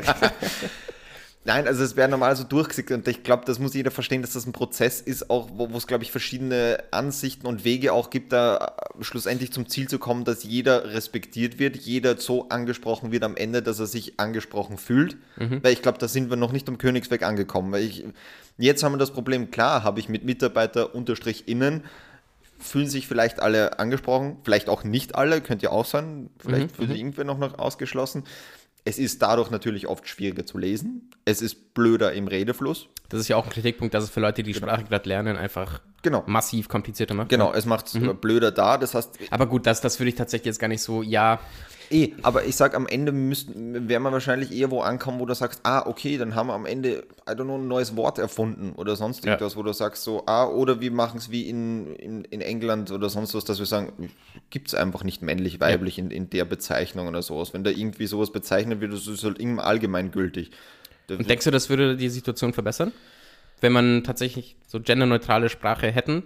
Nein, 1.46 1.66
also 1.66 1.84
es 1.84 1.94
wäre 1.94 2.08
normal 2.08 2.34
so 2.36 2.44
durchgesickt 2.44 2.90
und 2.90 3.06
ich 3.06 3.22
glaube, 3.22 3.44
das 3.44 3.58
muss 3.58 3.74
jeder 3.74 3.90
verstehen, 3.90 4.22
dass 4.22 4.32
das 4.32 4.46
ein 4.46 4.52
Prozess 4.52 5.02
ist, 5.02 5.28
auch 5.28 5.50
wo 5.52 5.66
es, 5.76 5.86
glaube 5.86 6.02
ich, 6.02 6.10
verschiedene 6.10 6.82
Ansichten 6.90 7.46
und 7.46 7.64
Wege 7.66 7.92
auch 7.92 8.08
gibt, 8.08 8.32
da 8.32 8.74
äh, 8.98 9.04
schlussendlich 9.04 9.52
zum 9.52 9.68
Ziel 9.68 9.86
zu 9.86 9.98
kommen, 9.98 10.24
dass 10.24 10.42
jeder 10.42 10.94
respektiert 10.94 11.58
wird, 11.58 11.76
jeder 11.76 12.16
so 12.16 12.48
angesprochen 12.48 13.12
wird 13.12 13.24
am 13.24 13.36
Ende, 13.36 13.62
dass 13.62 13.78
er 13.78 13.86
sich 13.86 14.18
angesprochen 14.18 14.78
fühlt. 14.78 15.18
Weil 15.62 15.74
ich 15.74 15.82
glaube, 15.82 15.98
da 15.98 16.08
sind 16.08 16.30
wir 16.30 16.38
noch 16.38 16.52
nicht 16.52 16.66
am 16.66 16.78
Königsweg 16.78 17.22
angekommen. 17.22 17.72
Weil 17.72 17.82
ich, 17.82 18.04
jetzt 18.56 18.82
haben 18.82 18.92
wir 18.92 18.98
das 18.98 19.10
Problem, 19.10 19.50
klar, 19.50 19.84
habe 19.84 20.00
ich 20.00 20.08
mit 20.08 20.24
Mitarbeiter 20.24 20.94
unterstrich 20.94 21.46
innen, 21.46 21.84
fühlen 22.58 22.88
sich 22.88 23.06
vielleicht 23.06 23.40
alle 23.40 23.78
angesprochen, 23.78 24.38
vielleicht 24.44 24.70
auch 24.70 24.82
nicht 24.82 25.14
alle, 25.14 25.42
könnte 25.42 25.64
ja 25.64 25.70
auch 25.72 25.84
sein, 25.84 26.30
vielleicht 26.38 26.74
fühlt 26.74 26.88
sich 26.88 26.98
irgendwer 26.98 27.24
noch, 27.24 27.36
noch 27.36 27.58
ausgeschlossen. 27.58 28.24
Es 28.84 28.98
ist 28.98 29.22
dadurch 29.22 29.50
natürlich 29.50 29.86
oft 29.86 30.06
schwieriger 30.08 30.44
zu 30.44 30.58
lesen. 30.58 31.10
Es 31.24 31.40
ist 31.40 31.72
blöder 31.74 32.12
im 32.12 32.28
Redefluss. 32.28 32.88
Das 33.08 33.20
ist 33.20 33.28
ja 33.28 33.36
auch 33.36 33.44
ein 33.44 33.50
Kritikpunkt, 33.50 33.94
dass 33.94 34.04
es 34.04 34.10
für 34.10 34.20
Leute, 34.20 34.42
die 34.42 34.52
die 34.52 34.58
Sprache 34.58 34.84
gerade 34.84 35.08
lernen, 35.08 35.36
einfach 35.36 35.80
Genau. 36.02 36.22
massiv 36.26 36.68
komplizierter 36.68 37.14
macht. 37.14 37.30
Genau, 37.30 37.52
es 37.54 37.64
macht 37.64 37.86
es 37.86 37.98
blöder 38.20 38.50
da. 38.50 38.76
Das 38.76 38.94
heißt, 38.94 39.18
Aber 39.30 39.46
gut, 39.46 39.66
das, 39.66 39.80
das 39.80 39.98
würde 39.98 40.10
ich 40.10 40.14
tatsächlich 40.16 40.46
jetzt 40.46 40.58
gar 40.58 40.68
nicht 40.68 40.82
so, 40.82 41.02
ja, 41.02 41.40
Eh, 41.94 42.12
aber 42.22 42.44
ich 42.44 42.56
sag, 42.56 42.74
am 42.74 42.88
Ende 42.88 43.12
müssten, 43.12 43.88
wäre 43.88 44.00
man 44.00 44.12
wahrscheinlich 44.12 44.50
eher 44.50 44.70
wo 44.72 44.80
ankommen, 44.80 45.20
wo 45.20 45.26
du 45.26 45.34
sagst, 45.34 45.60
ah, 45.62 45.86
okay, 45.86 46.18
dann 46.18 46.34
haben 46.34 46.48
wir 46.48 46.54
am 46.54 46.66
Ende, 46.66 47.04
I 47.28 47.32
don't 47.34 47.44
know, 47.44 47.56
ein 47.56 47.68
neues 47.68 47.94
Wort 47.94 48.18
erfunden 48.18 48.72
oder 48.76 48.96
sonst 48.96 49.24
Ja. 49.24 49.32
irgendwas, 49.32 49.56
wo 49.56 49.62
du 49.62 49.72
sagst 49.72 50.02
so, 50.02 50.24
ah, 50.26 50.46
oder 50.48 50.80
wir 50.80 50.90
machen 50.90 51.18
es 51.18 51.30
wie 51.30 51.48
in, 51.48 51.94
in, 51.94 52.24
in 52.24 52.40
England 52.40 52.90
oder 52.90 53.08
sonst 53.08 53.32
was, 53.34 53.44
dass 53.44 53.60
wir 53.60 53.66
sagen, 53.66 54.10
gibt 54.50 54.68
es 54.68 54.74
einfach 54.74 55.04
nicht 55.04 55.22
männlich, 55.22 55.60
weiblich 55.60 55.98
in, 56.00 56.10
in 56.10 56.28
der 56.30 56.44
Bezeichnung 56.44 57.06
oder 57.06 57.22
sowas. 57.22 57.54
Wenn 57.54 57.62
da 57.62 57.70
irgendwie 57.70 58.06
sowas 58.08 58.32
bezeichnet 58.32 58.80
wird, 58.80 58.92
das 58.92 59.06
ist 59.06 59.22
halt 59.22 59.38
im 59.38 59.60
allgemeingültig. 59.60 60.50
Da- 61.06 61.14
Und 61.14 61.30
denkst 61.30 61.44
du, 61.44 61.52
das 61.52 61.68
würde 61.70 61.96
die 61.96 62.08
Situation 62.08 62.52
verbessern? 62.52 62.90
Wenn 63.60 63.72
man 63.72 64.02
tatsächlich 64.02 64.56
so 64.66 64.80
genderneutrale 64.80 65.48
Sprache 65.48 65.92
hätten? 65.92 66.24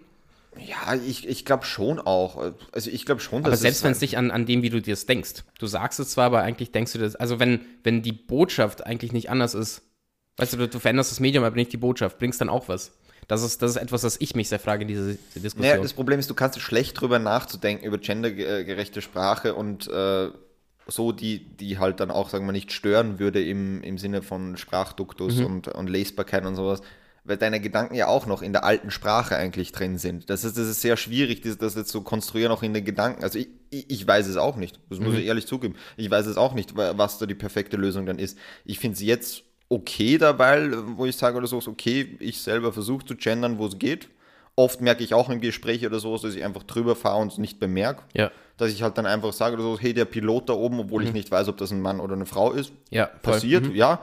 Ja, 0.57 0.95
ich, 0.95 1.29
ich 1.29 1.45
glaube 1.45 1.65
schon 1.65 2.01
auch. 2.01 2.53
Also 2.73 2.91
ich 2.91 3.07
glaube 3.07 3.21
schon, 3.21 3.43
Aber 3.43 3.51
dass 3.51 3.61
selbst 3.61 3.79
es 3.79 3.85
wenn 3.85 3.93
es 3.93 4.01
nicht 4.01 4.17
an, 4.19 4.31
an 4.31 4.47
dem, 4.47 4.63
wie 4.63 4.71
du 4.71 4.81
dir 4.81 4.95
es 4.95 5.07
denkst. 5.07 5.45
Du 5.59 5.67
sagst 5.67 6.01
es 6.01 6.11
zwar, 6.11 6.27
aber 6.27 6.43
eigentlich 6.43 6.73
denkst 6.73 6.93
du 6.93 6.99
das. 6.99 7.15
Also 7.17 7.39
wenn, 7.39 7.61
wenn 7.85 8.03
die 8.03 8.13
Botschaft 8.13 8.85
eigentlich 8.85 9.13
nicht 9.13 9.31
anders 9.31 9.55
ist, 9.55 9.83
weißt 10.37 10.55
du, 10.55 10.57
du, 10.57 10.69
du 10.69 10.79
veränderst 10.79 11.11
das 11.13 11.21
Medium, 11.21 11.45
aber 11.45 11.57
nicht 11.57 11.73
die 11.73 11.77
Botschaft, 11.77 12.19
bringst 12.19 12.41
dann 12.41 12.49
auch 12.49 12.69
was. 12.69 12.93
Das 13.29 13.43
ist, 13.43 13.61
das 13.61 13.73
ist 13.73 13.77
etwas, 13.77 14.05
was 14.05 14.17
ich 14.21 14.35
mich 14.35 14.49
sehr 14.49 14.59
frage 14.59 14.83
in 14.83 14.89
dieser 14.89 15.07
Diskussion. 15.35 15.61
Naja, 15.61 15.83
das 15.83 15.93
Problem 15.93 16.19
ist, 16.19 16.31
du 16.31 16.35
kannst 16.35 16.59
schlecht 16.61 16.99
drüber 17.01 17.19
nachzudenken, 17.19 17.85
über 17.85 17.99
gendergerechte 17.99 19.03
Sprache 19.03 19.55
und 19.55 19.87
äh, 19.89 20.31
so, 20.87 21.13
die, 21.13 21.45
die 21.57 21.79
halt 21.79 22.01
dann 22.01 22.11
auch, 22.11 22.31
sagen 22.31 22.47
wir, 22.47 22.53
nicht 22.53 22.73
stören 22.73 23.19
würde 23.19 23.45
im, 23.45 23.83
im 23.83 23.99
Sinne 23.99 24.23
von 24.23 24.57
Sprachduktus 24.57 25.37
Mhm. 25.37 25.47
und, 25.47 25.69
und 25.69 25.89
Lesbarkeit 25.91 26.47
und 26.47 26.57
sowas, 26.57 26.81
weil 27.29 27.37
deine 27.37 27.61
Gedanken 27.61 27.95
ja 27.95 28.09
auch 28.09 28.27
noch 28.27 28.43
in 28.43 28.53
der 28.53 28.65
alten 28.65 28.91
Sprache 28.91 29.37
eigentlich 29.37 29.71
drin 29.73 29.99
sind. 29.99 30.29
Das 30.31 30.43
ist, 30.45 30.59
das 30.59 30.67
ist 30.67 30.81
sehr 30.81 30.97
schwierig, 30.97 31.43
das, 31.43 31.59
das 31.59 31.75
jetzt 31.77 31.91
zu 31.91 32.01
konstruieren, 32.03 32.51
auch 32.51 32.63
in 32.65 32.75
den 32.75 32.85
Gedanken. 32.85 33.23
Also 33.23 33.39
ich, 33.39 33.49
ich, 33.71 34.07
weiß 34.07 34.27
es 34.27 34.37
auch 34.37 34.57
nicht, 34.57 34.81
das 34.91 34.99
Mhm. 34.99 35.05
muss 35.07 35.15
ich 35.15 35.27
ehrlich 35.27 35.47
zugeben. 35.47 35.75
Ich 35.97 36.11
weiß 36.11 36.27
es 36.27 36.37
auch 36.37 36.55
nicht, 36.55 36.77
wa- 36.77 36.95
was 36.97 37.19
da 37.19 37.27
die 37.27 37.35
perfekte 37.35 37.77
Lösung 37.77 38.07
dann 38.07 38.19
ist. 38.19 38.37
Ich 38.65 38.79
finde 38.81 38.95
es 38.97 39.03
jetzt 39.03 39.43
okay 39.69 40.17
dabei, 40.19 40.71
wo 40.97 41.05
ich 41.07 41.17
sage 41.17 41.37
oder 41.37 41.47
so, 41.47 41.59
okay, 41.67 42.17
ich 42.21 42.41
selber 42.41 42.73
versuche 42.73 43.05
zu 43.05 43.15
gendern, 43.15 43.59
wo 43.59 43.67
es 43.67 43.79
geht. 43.79 44.09
Oft 44.57 44.81
merke 44.81 45.05
ich 45.05 45.15
auch 45.15 45.29
im 45.29 45.41
Gespräch 45.41 45.87
oder 45.87 46.01
so, 46.01 46.17
dass 46.19 46.35
ich 46.35 46.43
einfach 46.43 46.65
drüber 46.65 46.97
fahre 46.97 47.21
und 47.21 47.31
es 47.31 47.39
nicht 47.39 47.61
bemerke. 47.61 48.03
Ja. 48.15 48.33
Dass 48.57 48.73
ich 48.73 48.83
halt 48.83 48.99
dann 48.99 49.07
einfach 49.07 49.33
sage 49.33 49.55
oder 49.55 49.63
so, 49.65 49.79
hey, 49.79 49.95
der 49.95 50.05
Pilot 50.07 50.49
da 50.49 50.55
oben, 50.55 50.81
obwohl 50.81 51.05
ich 51.05 51.13
nicht 51.13 51.31
weiß, 51.31 51.47
ob 51.49 51.59
das 51.59 51.71
ein 51.71 51.81
Mann 51.81 52.01
oder 52.01 52.15
eine 52.15 52.27
Frau 52.27 52.51
ist, 52.53 52.73
Ja, 52.91 53.07
passiert, 53.07 53.73
ja. 53.73 54.01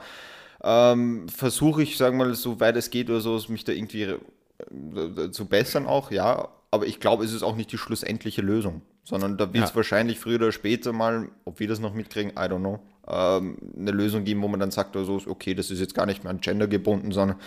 Ähm, 0.68 1.28
Versuche 1.28 1.82
ich, 1.84 1.96
sagen 1.96 2.18
wir 2.18 2.26
mal, 2.26 2.34
so 2.34 2.58
weit 2.60 2.76
es 2.76 2.90
geht 2.90 3.08
oder 3.10 3.20
so, 3.20 3.40
mich 3.48 3.64
da 3.64 3.72
irgendwie 3.72 4.02
äh, 4.02 5.30
zu 5.30 5.46
bessern 5.46 5.86
auch, 5.86 6.10
ja. 6.10 6.48
Aber 6.72 6.86
ich 6.86 6.98
glaube, 7.00 7.24
es 7.24 7.32
ist 7.32 7.42
auch 7.44 7.56
nicht 7.56 7.70
die 7.72 7.78
schlussendliche 7.78 8.42
Lösung, 8.42 8.82
sondern 9.04 9.38
da 9.38 9.52
wird 9.54 9.64
es 9.64 9.70
Ja. 9.70 9.76
wahrscheinlich 9.76 10.18
früher 10.18 10.36
oder 10.36 10.52
später 10.52 10.92
mal, 10.92 11.28
ob 11.44 11.60
wir 11.60 11.68
das 11.68 11.78
noch 11.78 11.94
mitkriegen, 11.94 12.32
I 12.32 12.48
don't 12.50 12.58
know, 12.60 12.80
ähm, 13.06 13.58
eine 13.78 13.92
Lösung 13.92 14.24
geben, 14.24 14.42
wo 14.42 14.48
man 14.48 14.60
dann 14.60 14.72
sagt, 14.72 14.96
oder 14.96 15.04
so, 15.04 15.20
okay, 15.26 15.54
das 15.54 15.70
ist 15.70 15.80
jetzt 15.80 15.94
gar 15.94 16.06
nicht 16.06 16.24
mehr 16.24 16.30
an 16.30 16.40
Gender 16.40 16.66
gebunden, 16.66 17.12
sondern 17.12 17.38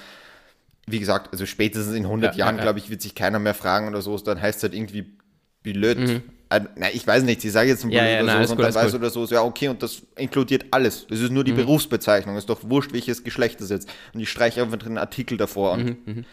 wie 0.87 0.99
gesagt, 0.99 1.31
also 1.31 1.45
spätestens 1.45 1.93
in 1.95 2.05
100 2.05 2.35
Ja, 2.35 2.45
Jahren, 2.45 2.57
ja, 2.57 2.63
glaube 2.63 2.79
ich, 2.79 2.89
wird 2.89 3.01
sich 3.01 3.13
keiner 3.15 3.39
mehr 3.39 3.53
fragen 3.53 3.87
oder 3.89 4.01
so, 4.01 4.17
dann 4.17 4.41
heißt 4.41 4.57
es 4.59 4.63
halt 4.63 4.73
irgendwie 4.73 5.05
blöd. 5.61 5.97
Äh, 5.97 6.21
nein, 6.49 6.91
ich 6.93 7.05
weiß 7.05 7.23
nicht, 7.23 7.43
ich 7.45 7.51
sage 7.51 7.69
jetzt 7.69 7.83
ein 7.83 7.87
Mhm. 7.89 7.93
Ja, 7.93 8.05
ja, 8.05 8.23
oder 8.23 8.45
so, 8.47 8.51
und 8.53 8.57
dann 8.59 8.65
alles 8.65 8.75
weiß 8.75 8.91
gut. 8.91 9.01
oder 9.01 9.09
so, 9.09 9.25
ja, 9.25 9.43
okay, 9.43 9.67
und 9.67 9.83
das 9.83 10.01
inkludiert 10.17 10.65
alles. 10.71 11.05
Das 11.07 11.19
ist 11.19 11.31
nur 11.31 11.43
Mhm. 11.43 11.47
die 11.47 11.53
Berufsbezeichnung, 11.53 12.37
ist 12.37 12.49
doch 12.49 12.59
wurscht, 12.63 12.91
welches 12.93 13.23
Geschlecht 13.23 13.61
das 13.61 13.69
jetzt. 13.69 13.89
Und 14.13 14.19
ich 14.19 14.29
streiche 14.29 14.61
einfach 14.63 14.77
den 14.77 14.97
Artikel 14.97 15.37
davor 15.37 15.77
Mhm. 15.77 15.97
an. 16.07 16.25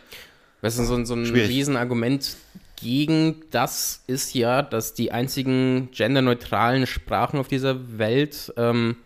Weißt 0.63 0.79
du, 0.79 0.85
so, 0.85 0.95
ein- 0.95 1.05
so 1.07 1.15
ein 1.15 1.27
Schwierig. 1.27 1.51
Riesenargument 1.51 2.37
gegen 2.81 3.43
das 3.51 4.03
ist 4.07 4.35
ja, 4.35 4.63
dass 4.63 4.95
die 4.95 5.13
einzigen 5.13 5.89
genderneutralen 5.93 6.87
Sprachen 6.87 7.39
auf 7.39 7.49
dieser 7.49 7.99
Welt, 7.99 8.53
ähm, 8.57 8.97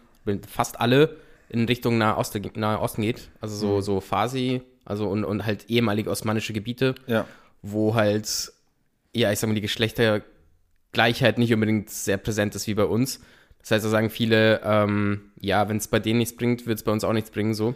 fast 0.48 0.80
alle, 0.80 1.16
in 1.48 1.64
Richtung 1.64 1.98
Nahe 1.98 2.16
Osten, 2.16 3.02
geht. 3.02 3.30
Also 3.40 3.56
so, 3.56 3.76
Mhm. 3.78 3.82
so 3.82 4.00
Farsi, 4.00 4.62
also 4.84 5.08
und, 5.08 5.24
und 5.24 5.44
halt 5.44 5.64
ehemalige 5.68 6.08
osmanische 6.10 6.52
Gebiete, 6.52 6.94
Ja. 7.08 7.26
wo 7.62 7.94
halt, 7.96 8.52
ja, 9.12 9.32
ich 9.32 9.38
sag 9.40 9.48
mal, 9.48 9.54
die 9.54 9.60
Geschlechtergleichheit 10.92 11.38
nicht 11.38 11.52
unbedingt 11.52 11.90
sehr 11.90 12.16
präsent 12.16 12.54
ist 12.54 12.66
wie 12.66 12.74
bei 12.74 12.84
uns. 12.84 13.20
Das 13.60 13.72
heißt, 13.72 13.84
da 13.84 13.88
sagen 13.88 14.10
viele, 14.10 14.60
ähm, 14.64 15.32
ja, 15.38 15.68
wenn 15.68 15.76
es 15.76 15.88
bei 15.88 15.98
denen 16.00 16.18
nichts 16.18 16.34
bringt, 16.36 16.66
wird 16.66 16.78
es 16.78 16.84
bei 16.84 16.92
uns 16.92 17.04
auch 17.04 17.12
nichts 17.12 17.30
bringen, 17.30 17.54
so. 17.54 17.74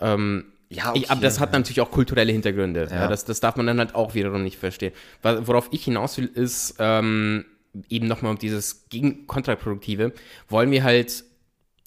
Ähm, 0.00 0.52
Ja, 0.68 0.92
ich, 0.94 1.10
aber 1.10 1.20
das 1.20 1.40
hat 1.40 1.52
natürlich 1.52 1.80
auch 1.80 1.90
kulturelle 1.90 2.32
Hintergründe. 2.32 2.88
Ja. 2.90 3.02
Ja. 3.02 3.08
das, 3.08 3.24
das 3.24 3.40
darf 3.40 3.56
man 3.56 3.66
dann 3.66 3.78
halt 3.78 3.94
auch 3.94 4.14
wiederum 4.14 4.42
nicht 4.42 4.58
verstehen. 4.58 4.92
Worauf 5.22 5.68
ich 5.70 5.84
hinaus 5.84 6.18
will, 6.18 6.26
ist 6.26 6.74
ähm, 6.78 7.46
eben 7.88 8.06
nochmal 8.06 8.32
um 8.32 8.38
dieses 8.38 8.88
gegen 8.88 9.26
kontraproduktive. 9.26 10.12
Wollen 10.48 10.70
wir 10.70 10.84
halt 10.84 11.24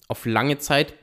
auf 0.08 0.26
lange 0.26 0.58
Zeit 0.58 0.94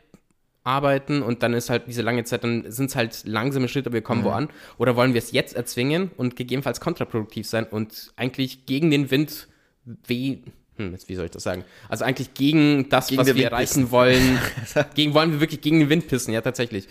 arbeiten 0.68 1.22
und 1.22 1.42
dann 1.44 1.54
ist 1.54 1.70
halt 1.70 1.84
diese 1.88 2.02
lange 2.02 2.26
Zeit, 2.26 2.44
dann 2.44 2.70
sind 2.70 2.90
es 2.90 2.96
halt 2.96 3.22
langsame 3.26 3.70
Schritte, 3.70 3.88
aber 3.88 3.96
wir 3.96 4.02
kommen 4.02 4.24
wo 4.26 4.30
an. 4.30 4.50
Oder 4.78 4.96
wollen 4.98 5.14
wir 5.14 5.20
es 5.20 5.32
jetzt 5.32 5.56
erzwingen 5.56 6.12
und 6.18 6.36
gegebenenfalls 6.36 6.82
kontraproduktiv 6.82 7.48
sein 7.48 7.66
und 7.66 8.12
eigentlich 8.18 8.66
gegen 8.66 8.92
den 8.92 9.10
Wind 9.10 9.48
weh. 9.86 10.40
Hm, 10.76 10.92
jetzt, 10.92 11.08
wie 11.08 11.16
soll 11.16 11.26
ich 11.26 11.32
das 11.32 11.44
sagen? 11.44 11.64
Also 11.88 12.04
eigentlich 12.04 12.34
gegen 12.34 12.90
das, 12.90 13.08
Gegen 13.08 13.22
was 13.22 13.28
wir 13.28 13.36
Wind 13.36 13.46
erreichen 13.46 13.92
wollen. 13.92 14.40
gegen, 14.94 15.14
wollen 15.14 15.32
wir 15.32 15.40
wirklich 15.40 15.62
gegen 15.62 15.80
den 15.80 15.90
Wind 15.90 16.08
pissen, 16.08 16.34
ja, 16.34 16.42
tatsächlich. 16.42 16.88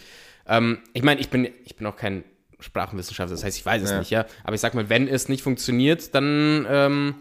Ähm, 0.49 0.79
ich 0.95 1.03
meine, 1.03 1.21
ich 1.21 1.29
bin, 1.29 1.47
ich 1.65 1.77
bin 1.77 1.87
auch 1.87 1.97
kein 1.97 2.25
Sprachenwissenschaftler, 2.59 3.37
das 3.37 3.45
heißt, 3.45 3.59
ich 3.59 3.67
weiß 3.67 3.83
es 3.83 3.91
Ja. 3.91 3.99
nicht, 3.99 4.11
ja. 4.11 4.25
Aber 4.43 4.55
ich 4.55 4.61
sag 4.63 4.75
mal, 4.75 4.89
wenn 4.89 5.07
es 5.07 5.29
nicht 5.29 5.43
funktioniert, 5.43 6.15
dann 6.15 6.67
ähm, 6.69 7.15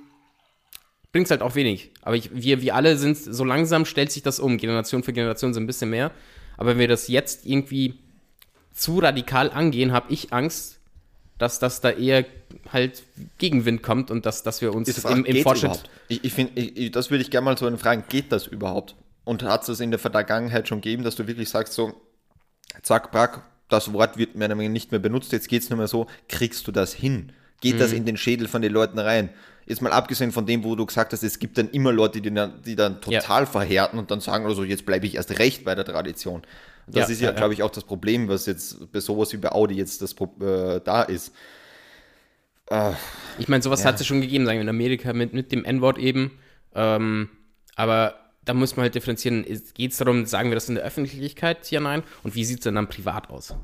bringt 1.12 1.26
es 1.28 1.32
halt 1.32 1.42
auch 1.42 1.56
wenig. 1.56 1.92
Aber 2.02 2.16
ich, 2.16 2.30
wir, 2.34 2.62
wir 2.62 2.76
alle 2.76 2.98
sind, 2.98 3.18
so 3.18 3.44
langsam 3.44 3.86
stellt 3.86 4.12
sich 4.12 4.24
das 4.24 4.40
um. 4.40 4.58
Generation 4.58 5.04
für 5.04 5.12
Generation 5.12 5.54
so 5.54 5.60
ein 5.60 5.68
bisschen 5.68 5.90
mehr. 5.90 6.12
Aber 6.58 6.72
wenn 6.72 6.80
wir 6.80 6.88
das 6.88 7.08
jetzt 7.08 7.46
irgendwie 7.46 7.96
zu 8.74 9.00
radikal 9.00 9.52
angehen, 9.52 9.92
habe 9.92 10.14
ich 10.14 10.34
Angst, 10.34 10.80
dass 11.38 11.60
das 11.60 11.82
da 11.82 11.92
eher 11.92 12.26
halt 12.72 13.04
Gegenwind 13.38 13.84
kommt 13.84 14.10
und 14.10 14.26
dass, 14.26 14.44
dass 14.44 14.62
wir 14.62 14.74
uns 14.74 14.88
im, 14.88 14.96
Frage, 14.96 15.16
im 15.20 15.24
geht's 15.24 15.44
Fortschritt. 15.44 15.72
überhaupt? 15.72 15.90
Ich, 16.08 16.24
ich 16.24 16.34
finde, 16.34 16.92
das 16.92 17.12
würde 17.12 17.22
ich 17.22 17.32
gerne 17.32 17.46
mal 17.46 17.58
so 17.58 17.76
fragen, 17.78 18.06
geht 18.08 18.32
das 18.32 18.48
überhaupt? 18.48 18.96
Und 19.26 19.44
hat 19.44 19.62
es 19.62 19.68
das 19.68 19.80
in 19.80 19.92
der 19.92 20.00
Vergangenheit 20.00 20.68
schon 20.68 20.82
gegeben, 20.82 21.04
dass 21.04 21.16
du 21.16 21.28
wirklich 21.28 21.50
sagst, 21.50 21.74
so, 21.74 21.94
zack, 22.84 23.12
brack, 23.12 23.44
das 23.70 23.92
Wort 23.92 24.18
wird 24.18 24.36
mehr 24.36 24.48
oder 24.48 24.58
weniger 24.58 24.72
nicht 24.72 24.92
mehr 24.92 25.00
benutzt, 25.00 25.32
jetzt 25.32 25.50
geht 25.50 25.64
es 25.64 25.70
nur 25.70 25.78
mehr 25.78 25.88
so, 25.88 26.08
kriegst 26.30 26.68
du 26.68 26.72
das 26.72 26.94
hin? 26.94 27.32
Geht 27.62 27.76
Mhm. 27.76 27.80
das 27.80 27.92
in 27.94 28.06
den 28.06 28.18
Schädel 28.18 28.48
von 28.48 28.62
den 28.62 28.72
Leuten 28.74 29.00
rein? 29.00 29.30
Jetzt 29.66 29.82
mal 29.82 29.92
abgesehen 29.92 30.32
von 30.32 30.46
dem, 30.46 30.64
wo 30.64 30.76
du 30.76 30.86
gesagt 30.86 31.12
hast, 31.14 31.24
es 31.24 31.40
gibt 31.40 31.58
dann 31.58 31.70
immer 31.72 31.92
Leute, 31.92 32.22
die 32.22 32.32
dann, 32.34 32.62
die 32.64 32.76
dann 32.76 33.00
Ja. 33.08 33.20
total 33.20 33.46
verhärten 33.48 33.98
und 33.98 34.12
dann 34.12 34.22
sagen 34.22 34.46
oder 34.46 34.54
so, 34.56 34.64
jetzt 34.64 34.86
bleibe 34.86 35.08
ich 35.08 35.16
erst 35.16 35.38
recht 35.40 35.64
bei 35.66 35.74
der 35.74 35.86
Tradition. 35.86 36.42
Und 36.88 36.96
Das 36.96 37.08
Ja, 37.10 37.14
ist 37.14 37.20
ja, 37.22 37.26
ja, 37.28 37.32
ja. 37.32 37.38
glaube 37.38 37.54
ich, 37.56 37.64
auch 37.64 37.72
das 37.72 37.84
Problem, 37.84 38.28
was 38.28 38.46
jetzt 38.46 38.92
bei 38.92 39.00
sowas 39.00 39.34
wie 39.34 39.38
bei 39.38 39.52
Audi 39.52 39.74
jetzt 39.76 40.02
das, 40.04 40.14
äh, 40.14 40.80
da 40.84 41.02
ist. 41.04 41.32
Ich 43.38 43.48
meine, 43.48 43.62
sowas 43.64 43.82
Ja. 43.82 43.88
hat 43.90 44.00
es 44.00 44.06
schon 44.08 44.22
gegeben, 44.22 44.46
sagen 44.46 44.58
wir 44.58 44.64
in 44.64 44.70
Amerika 44.70 45.14
mit, 45.14 45.34
mit 45.34 45.52
dem 45.52 45.66
N-Wort 45.66 45.98
eben. 45.98 46.32
Ähm, 46.74 47.30
aber 47.76 48.16
da 48.44 48.54
muss 48.54 48.76
man 48.76 48.84
halt 48.84 48.96
differenzieren. 48.96 49.46
Geht 49.74 49.92
es 49.92 49.98
darum, 49.98 50.26
sagen 50.26 50.50
wir 50.50 50.56
das 50.56 50.70
in 50.70 50.76
der 50.76 50.84
Öffentlichkeit? 50.84 51.70
Ja, 51.72 51.80
nein. 51.80 52.04
Und 52.24 52.36
wie 52.36 52.44
sieht 52.46 52.60
es 52.60 52.64
denn 52.64 52.76
dann 52.76 52.88
privat 52.88 53.30
aus? 53.30 53.56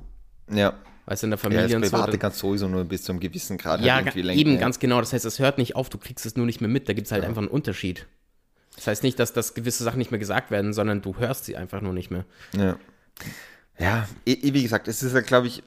Ja. 0.51 0.73
Weißt 1.05 1.23
du, 1.23 1.27
in 1.27 1.31
der 1.31 1.37
Ja, 1.39 1.41
Familie 1.43 1.63
das 1.67 1.73
und 1.75 1.83
so. 1.85 1.89
Private 1.91 2.11
dann- 2.11 2.19
kannst 2.19 2.39
sowieso 2.39 2.67
nur 2.67 2.83
bis 2.85 3.03
zu 3.03 3.11
einem 3.11 3.19
gewissen 3.19 3.57
Grad 3.57 3.81
Ja, 3.81 3.95
halt 3.95 4.05
irgendwie 4.07 4.21
lenken. 4.21 4.39
eben 4.39 4.53
ja. 4.53 4.59
ganz 4.59 4.79
genau. 4.79 4.99
Das 4.99 5.13
heißt, 5.13 5.25
es 5.25 5.39
hört 5.39 5.57
nicht 5.57 5.75
auf, 5.75 5.89
du 5.89 5.97
kriegst 5.97 6.25
es 6.25 6.35
nur 6.35 6.45
nicht 6.45 6.61
mehr 6.61 6.69
mit. 6.69 6.87
Da 6.87 6.93
gibt 6.93 7.07
es 7.07 7.11
halt 7.11 7.23
einfach 7.23 7.41
einen 7.41 7.47
Unterschied. 7.49 8.05
Das 8.75 8.87
heißt 8.87 9.03
nicht, 9.03 9.19
dass, 9.19 9.33
dass 9.33 9.53
gewisse 9.53 9.83
Sachen 9.83 9.97
nicht 9.97 10.11
mehr 10.11 10.19
gesagt 10.19 10.51
werden, 10.51 10.73
sondern 10.73 11.01
du 11.01 11.17
hörst 11.17 11.45
sie 11.45 11.57
einfach 11.57 11.81
nur 11.81 11.93
nicht 11.93 12.09
mehr. 12.11 12.25
Ja, 12.55 12.77
ja 13.79 14.07
wie 14.25 14.61
gesagt, 14.63 14.87
es 14.87 15.03
ist 15.03 15.13
ja, 15.13 15.21
glaube 15.21 15.47
ich, 15.47 15.63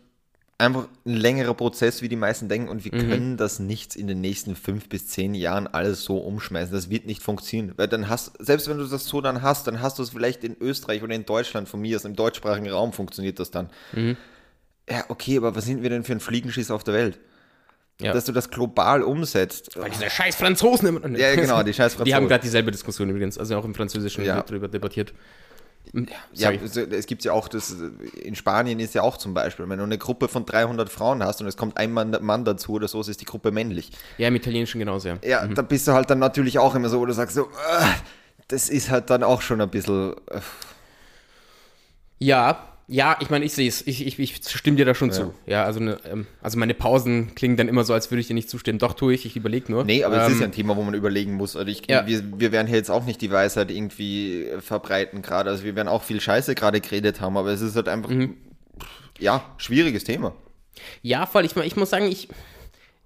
einfach 0.56 0.86
ein 1.04 1.14
längerer 1.16 1.52
Prozess, 1.54 2.00
wie 2.00 2.08
die 2.08 2.16
meisten 2.16 2.48
denken. 2.48 2.68
Und 2.68 2.84
wir 2.84 2.94
Mhm. 2.94 3.10
können 3.10 3.36
das 3.36 3.58
nicht 3.58 3.96
in 3.96 4.06
den 4.06 4.20
nächsten 4.20 4.54
fünf 4.54 4.88
bis 4.88 5.08
zehn 5.08 5.34
Jahren 5.34 5.66
alles 5.66 6.04
so 6.04 6.18
umschmeißen. 6.18 6.72
Das 6.72 6.88
wird 6.90 7.06
nicht 7.06 7.22
funktionieren. 7.22 7.74
Weil 7.76 7.88
dann 7.88 8.08
hast, 8.08 8.32
selbst 8.38 8.68
wenn 8.68 8.78
du 8.78 8.86
das 8.86 9.04
so 9.06 9.20
dann 9.20 9.42
hast, 9.42 9.66
dann 9.66 9.82
hast 9.82 9.98
du 9.98 10.04
es 10.04 10.10
vielleicht 10.10 10.44
in 10.44 10.56
Österreich 10.60 11.02
oder 11.02 11.14
in 11.14 11.26
Deutschland 11.26 11.68
von 11.68 11.80
mir 11.80 11.96
aus, 11.96 12.04
im 12.04 12.14
deutschsprachigen 12.14 12.70
Raum 12.70 12.92
funktioniert 12.92 13.40
das 13.40 13.50
dann. 13.50 13.68
Mhm. 13.92 14.16
Ja, 14.90 15.04
okay, 15.08 15.36
aber 15.38 15.54
was 15.56 15.64
sind 15.64 15.82
wir 15.82 15.90
denn 15.90 16.04
für 16.04 16.12
ein 16.12 16.20
Fliegenschiss 16.20 16.70
auf 16.70 16.84
der 16.84 16.94
Welt? 16.94 17.18
Ja. 18.00 18.12
Dass 18.12 18.24
du 18.24 18.32
das 18.32 18.50
global 18.50 19.02
umsetzt. 19.02 19.70
Weil 19.76 19.90
diese 19.90 20.10
scheiß 20.10 20.34
Franzosen 20.36 20.88
immer. 20.88 21.08
Ja, 21.18 21.34
genau, 21.36 21.62
die 21.62 21.72
scheiß 21.72 21.92
Die 21.92 21.98
haben 21.98 22.06
Franzosen. 22.08 22.28
gerade 22.28 22.42
dieselbe 22.42 22.70
Diskussion 22.72 23.08
übrigens, 23.08 23.38
also 23.38 23.56
auch 23.56 23.64
im 23.64 23.74
Französischen 23.74 24.24
Ja. 24.24 24.36
wird 24.36 24.50
darüber 24.50 24.66
debattiert. 24.68 25.14
Hm, 25.92 26.08
Ja, 26.32 26.48
sorry. 26.50 26.60
es, 26.64 26.76
es 26.76 27.06
gibt 27.06 27.22
ja 27.24 27.32
auch, 27.32 27.46
das, 27.46 27.76
in 28.20 28.34
Spanien 28.34 28.80
ist 28.80 28.94
ja 28.94 29.02
auch 29.02 29.16
zum 29.16 29.32
Beispiel, 29.32 29.68
wenn 29.68 29.78
du 29.78 29.84
eine 29.84 29.96
Gruppe 29.96 30.26
von 30.28 30.44
300 30.44 30.88
Frauen 30.90 31.22
hast 31.22 31.40
und 31.40 31.46
es 31.46 31.56
kommt 31.56 31.76
ein 31.76 31.92
Mann, 31.92 32.16
Mann 32.20 32.44
dazu 32.44 32.72
oder 32.72 32.88
so, 32.88 33.00
ist 33.00 33.20
die 33.20 33.24
Gruppe 33.26 33.52
männlich. 33.52 33.92
Ja, 34.18 34.26
im 34.28 34.34
Italienischen 34.34 34.80
genauso, 34.80 35.08
ja. 35.10 35.18
Ja, 35.22 35.46
da 35.46 35.62
bist 35.62 35.86
du 35.86 35.92
halt 35.92 36.10
dann 36.10 36.18
natürlich 36.18 36.58
auch 36.58 36.74
immer 36.74 36.88
so, 36.88 36.98
wo 36.98 37.06
du 37.06 37.12
sagst 37.12 37.36
so, 37.36 37.42
äh, 37.44 37.84
das 38.48 38.70
ist 38.70 38.90
halt 38.90 39.08
dann 39.10 39.22
auch 39.22 39.40
schon 39.40 39.60
ein 39.60 39.70
bisschen, 39.70 40.14
äh, 40.30 40.40
Ja, 42.18 42.73
ja, 42.86 43.16
ich 43.20 43.30
meine, 43.30 43.44
ich 43.44 43.52
sehe 43.52 43.68
es. 43.68 43.86
Ich, 43.86 44.06
ich, 44.06 44.18
ich 44.18 44.36
stimme 44.48 44.76
dir 44.76 44.84
da 44.84 44.94
schon 44.94 45.10
zu. 45.10 45.32
Ja, 45.46 45.64
also, 45.64 45.80
ne, 45.80 45.98
ähm, 46.10 46.26
also 46.42 46.58
meine 46.58 46.74
Pausen 46.74 47.34
klingen 47.34 47.56
dann 47.56 47.68
immer 47.68 47.84
so, 47.84 47.94
als 47.94 48.10
würde 48.10 48.20
ich 48.20 48.26
dir 48.28 48.34
nicht 48.34 48.50
zustimmen. 48.50 48.78
Doch, 48.78 48.92
tue 48.92 49.14
ich, 49.14 49.24
ich 49.24 49.36
überlege 49.36 49.72
nur. 49.72 49.84
Nee, 49.84 50.04
aber 50.04 50.18
es 50.22 50.26
Ähm, 50.28 50.32
ist 50.34 50.40
ja 50.40 50.46
ein 50.46 50.52
Thema, 50.52 50.76
wo 50.76 50.82
man 50.82 50.94
überlegen 50.94 51.34
muss. 51.34 51.56
Also 51.56 51.68
ich, 51.70 51.82
Ja. 51.88 52.06
wir, 52.06 52.22
wir 52.38 52.52
werden 52.52 52.66
hier 52.66 52.76
jetzt 52.76 52.90
auch 52.90 53.04
nicht 53.06 53.20
die 53.20 53.30
Weisheit 53.30 53.70
irgendwie 53.70 54.46
verbreiten 54.60 55.22
gerade. 55.22 55.50
Also 55.50 55.64
wir 55.64 55.74
werden 55.76 55.88
auch 55.88 56.02
viel 56.02 56.20
Scheiße 56.20 56.54
gerade 56.54 56.80
geredet 56.80 57.20
haben, 57.20 57.36
aber 57.36 57.50
es 57.50 57.60
ist 57.62 57.74
halt 57.76 57.88
einfach, 57.88 58.10
Mhm. 58.10 58.36
ja, 59.18 59.44
schwieriges 59.56 60.04
Thema. 60.04 60.34
Ja, 61.02 61.26
voll. 61.26 61.44
Ich, 61.44 61.56
ich 61.56 61.76
muss 61.76 61.90
sagen, 61.90 62.06
ich. 62.06 62.28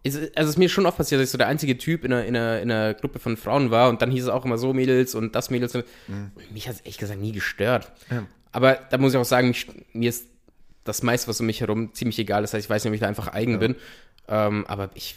Es, 0.04 0.14
also 0.16 0.30
es 0.36 0.48
ist 0.50 0.58
mir 0.58 0.68
schon 0.68 0.86
oft 0.86 0.96
passiert, 0.96 1.20
dass 1.20 1.26
ich 1.28 1.32
so 1.32 1.38
der 1.38 1.48
einzige 1.48 1.76
Typ 1.76 2.04
in 2.04 2.12
einer, 2.12 2.24
in, 2.24 2.36
einer, 2.36 2.60
in 2.60 2.70
einer 2.70 2.94
Gruppe 2.94 3.18
von 3.18 3.36
Frauen 3.36 3.70
war 3.72 3.88
und 3.88 4.00
dann 4.00 4.12
hieß 4.12 4.22
es 4.24 4.28
auch 4.28 4.44
immer 4.44 4.56
so 4.56 4.72
Mädels 4.72 5.14
und 5.16 5.34
das 5.34 5.50
Mädels. 5.50 5.74
Und 5.74 5.84
Mich 6.52 6.68
hat 6.68 6.76
es 6.76 6.80
ehrlich 6.82 6.98
gesagt 6.98 7.20
nie 7.20 7.32
gestört. 7.32 7.92
Aber 8.58 8.74
da 8.90 8.98
muss 8.98 9.12
ich 9.12 9.18
auch 9.18 9.24
sagen, 9.24 9.48
mich, 9.50 9.68
mir 9.92 10.08
ist 10.08 10.26
das 10.82 11.04
meiste, 11.04 11.28
was 11.28 11.38
um 11.38 11.46
mich 11.46 11.60
herum, 11.60 11.94
ziemlich 11.94 12.18
egal. 12.18 12.42
Das 12.42 12.54
heißt, 12.54 12.64
ich 12.66 12.68
weiß 12.68 12.82
nicht, 12.82 12.90
ob 12.90 12.94
ich 12.94 13.00
da 13.00 13.06
einfach 13.06 13.28
eigen 13.28 13.60
bin. 13.60 13.76
Ähm, 14.26 14.66
aber 14.66 14.90
ich, 14.94 15.14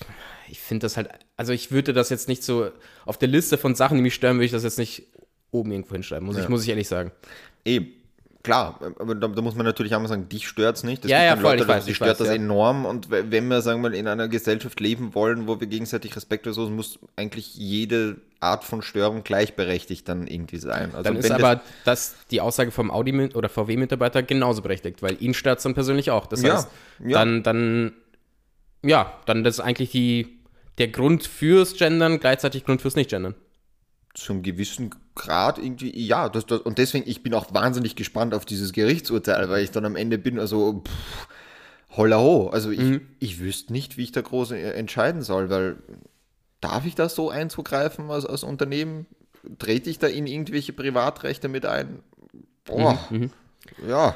ich 0.47 0.59
finde 0.59 0.85
das 0.85 0.95
halt, 0.95 1.09
also 1.37 1.51
ich 1.51 1.71
würde 1.71 1.91
das 1.91 2.11
jetzt 2.11 2.27
nicht 2.27 2.43
so 2.43 2.69
auf 3.03 3.17
der 3.17 3.29
Liste 3.29 3.57
von 3.57 3.73
Sachen, 3.73 3.97
die 3.97 4.03
mich 4.03 4.13
stören, 4.13 4.35
würde 4.35 4.45
ich 4.45 4.51
das 4.51 4.61
jetzt 4.61 4.77
nicht 4.77 5.07
oben 5.49 5.71
irgendwo 5.71 5.95
hinschreiben, 5.95 6.23
muss, 6.23 6.37
ich, 6.37 6.49
muss 6.49 6.61
ich 6.61 6.69
ehrlich 6.69 6.87
sagen. 6.87 7.11
Eh, 7.65 7.81
klar, 8.43 8.79
aber 8.99 9.15
da, 9.15 9.27
da 9.27 9.41
muss 9.41 9.55
man 9.55 9.65
natürlich 9.65 9.93
auch 9.95 9.99
mal 9.99 10.07
sagen, 10.07 10.27
dich 10.29 10.47
nicht. 10.83 11.05
Es 11.05 11.11
Ja, 11.11 11.17
gibt 11.17 11.25
ja, 11.25 11.29
dann 11.35 11.39
voll, 11.41 11.51
Leute, 11.51 11.63
ich 11.63 11.67
weiß, 11.69 11.85
die 11.85 11.91
ich 11.91 11.97
stört 11.97 12.11
weiß, 12.11 12.17
das 12.19 12.27
ja. 12.27 12.33
enorm 12.35 12.85
und 12.85 13.09
we- 13.11 13.31
wenn 13.31 13.47
wir, 13.47 13.61
sagen 13.61 13.81
wir 13.81 13.89
mal, 13.89 13.95
in 13.95 14.07
einer 14.07 14.27
Gesellschaft 14.27 14.79
leben 14.79 15.13
wollen, 15.15 15.47
wo 15.47 15.59
wir 15.59 15.67
gegenseitig 15.67 16.15
Respekt 16.15 16.47
oder 16.47 16.53
so, 16.53 16.69
muss 16.69 16.99
eigentlich 17.15 17.55
jede 17.55 18.17
Art 18.39 18.63
von 18.63 18.81
Störung 18.81 19.23
gleichberechtigt 19.23 20.07
dann 20.09 20.25
irgendwie 20.27 20.57
sein. 20.57 20.91
Also 20.95 21.03
Dann 21.03 21.17
ist 21.17 21.31
aber 21.31 21.61
das, 21.85 22.15
die 22.31 22.41
Aussage 22.41 22.71
vom 22.71 22.89
Audi- 22.89 23.33
oder 23.35 23.49
VW-Mitarbeiter 23.49 24.23
genauso 24.23 24.61
berechtigt, 24.61 25.01
weil 25.03 25.21
ihn 25.21 25.33
stört 25.33 25.59
es 25.59 25.63
dann 25.63 25.73
persönlich 25.75 26.09
auch. 26.11 26.25
Das 26.25 26.41
Ja, 26.41 26.55
heißt, 26.55 26.67
ja. 27.05 27.19
dann, 27.19 27.43
dann, 27.43 27.93
ja, 28.83 29.13
dann 29.25 29.43
das 29.43 29.55
ist 29.55 29.59
eigentlich 29.59 29.91
die, 29.91 30.39
der 30.79 30.87
Grund 30.87 31.27
fürs 31.27 31.75
Gendern, 31.75 32.19
gleichzeitig 32.19 32.65
Grund 32.65 32.81
fürs 32.81 32.95
Nicht-Gendern. 32.95 33.35
zum 34.15 34.41
gewissen 34.41 34.89
Grad 35.15 35.57
irgendwie, 35.57 35.91
ja, 36.05 36.29
das, 36.29 36.45
das, 36.45 36.61
und 36.61 36.77
deswegen, 36.77 37.09
ich 37.09 37.21
bin 37.23 37.33
auch 37.33 37.53
wahnsinnig 37.53 37.95
gespannt 37.95 38.33
auf 38.33 38.45
dieses 38.45 38.71
Gerichtsurteil, 38.73 39.49
weil 39.49 39.63
ich 39.63 39.71
dann 39.71 39.85
am 39.85 39.95
Ende 39.95 40.17
bin, 40.17 40.39
also, 40.39 40.83
pff, 40.85 41.27
holla 41.97 42.19
ho. 42.19 42.47
Also 42.47 42.71
ich, 42.71 42.79
Mhm. 42.79 43.01
ich 43.19 43.39
wüsste 43.39 43.73
nicht, 43.73 43.97
wie 43.97 44.03
ich 44.03 44.11
da 44.11 44.21
groß 44.21 44.51
äh, 44.51 44.71
entscheiden 44.73 45.21
soll, 45.21 45.49
weil 45.49 45.77
darf 46.61 46.85
ich 46.85 46.95
das 46.95 47.15
so 47.15 47.29
einzugreifen 47.29 48.09
als, 48.09 48.25
als 48.25 48.43
Unternehmen? 48.43 49.05
Trete 49.59 49.89
ich 49.89 49.99
da 49.99 50.07
in 50.07 50.27
irgendwelche 50.27 50.71
Privatrechte 50.71 51.49
mit 51.49 51.65
ein? 51.65 51.99
Boah, 52.63 52.97
Mhm, 53.09 53.31
ja. 53.87 54.15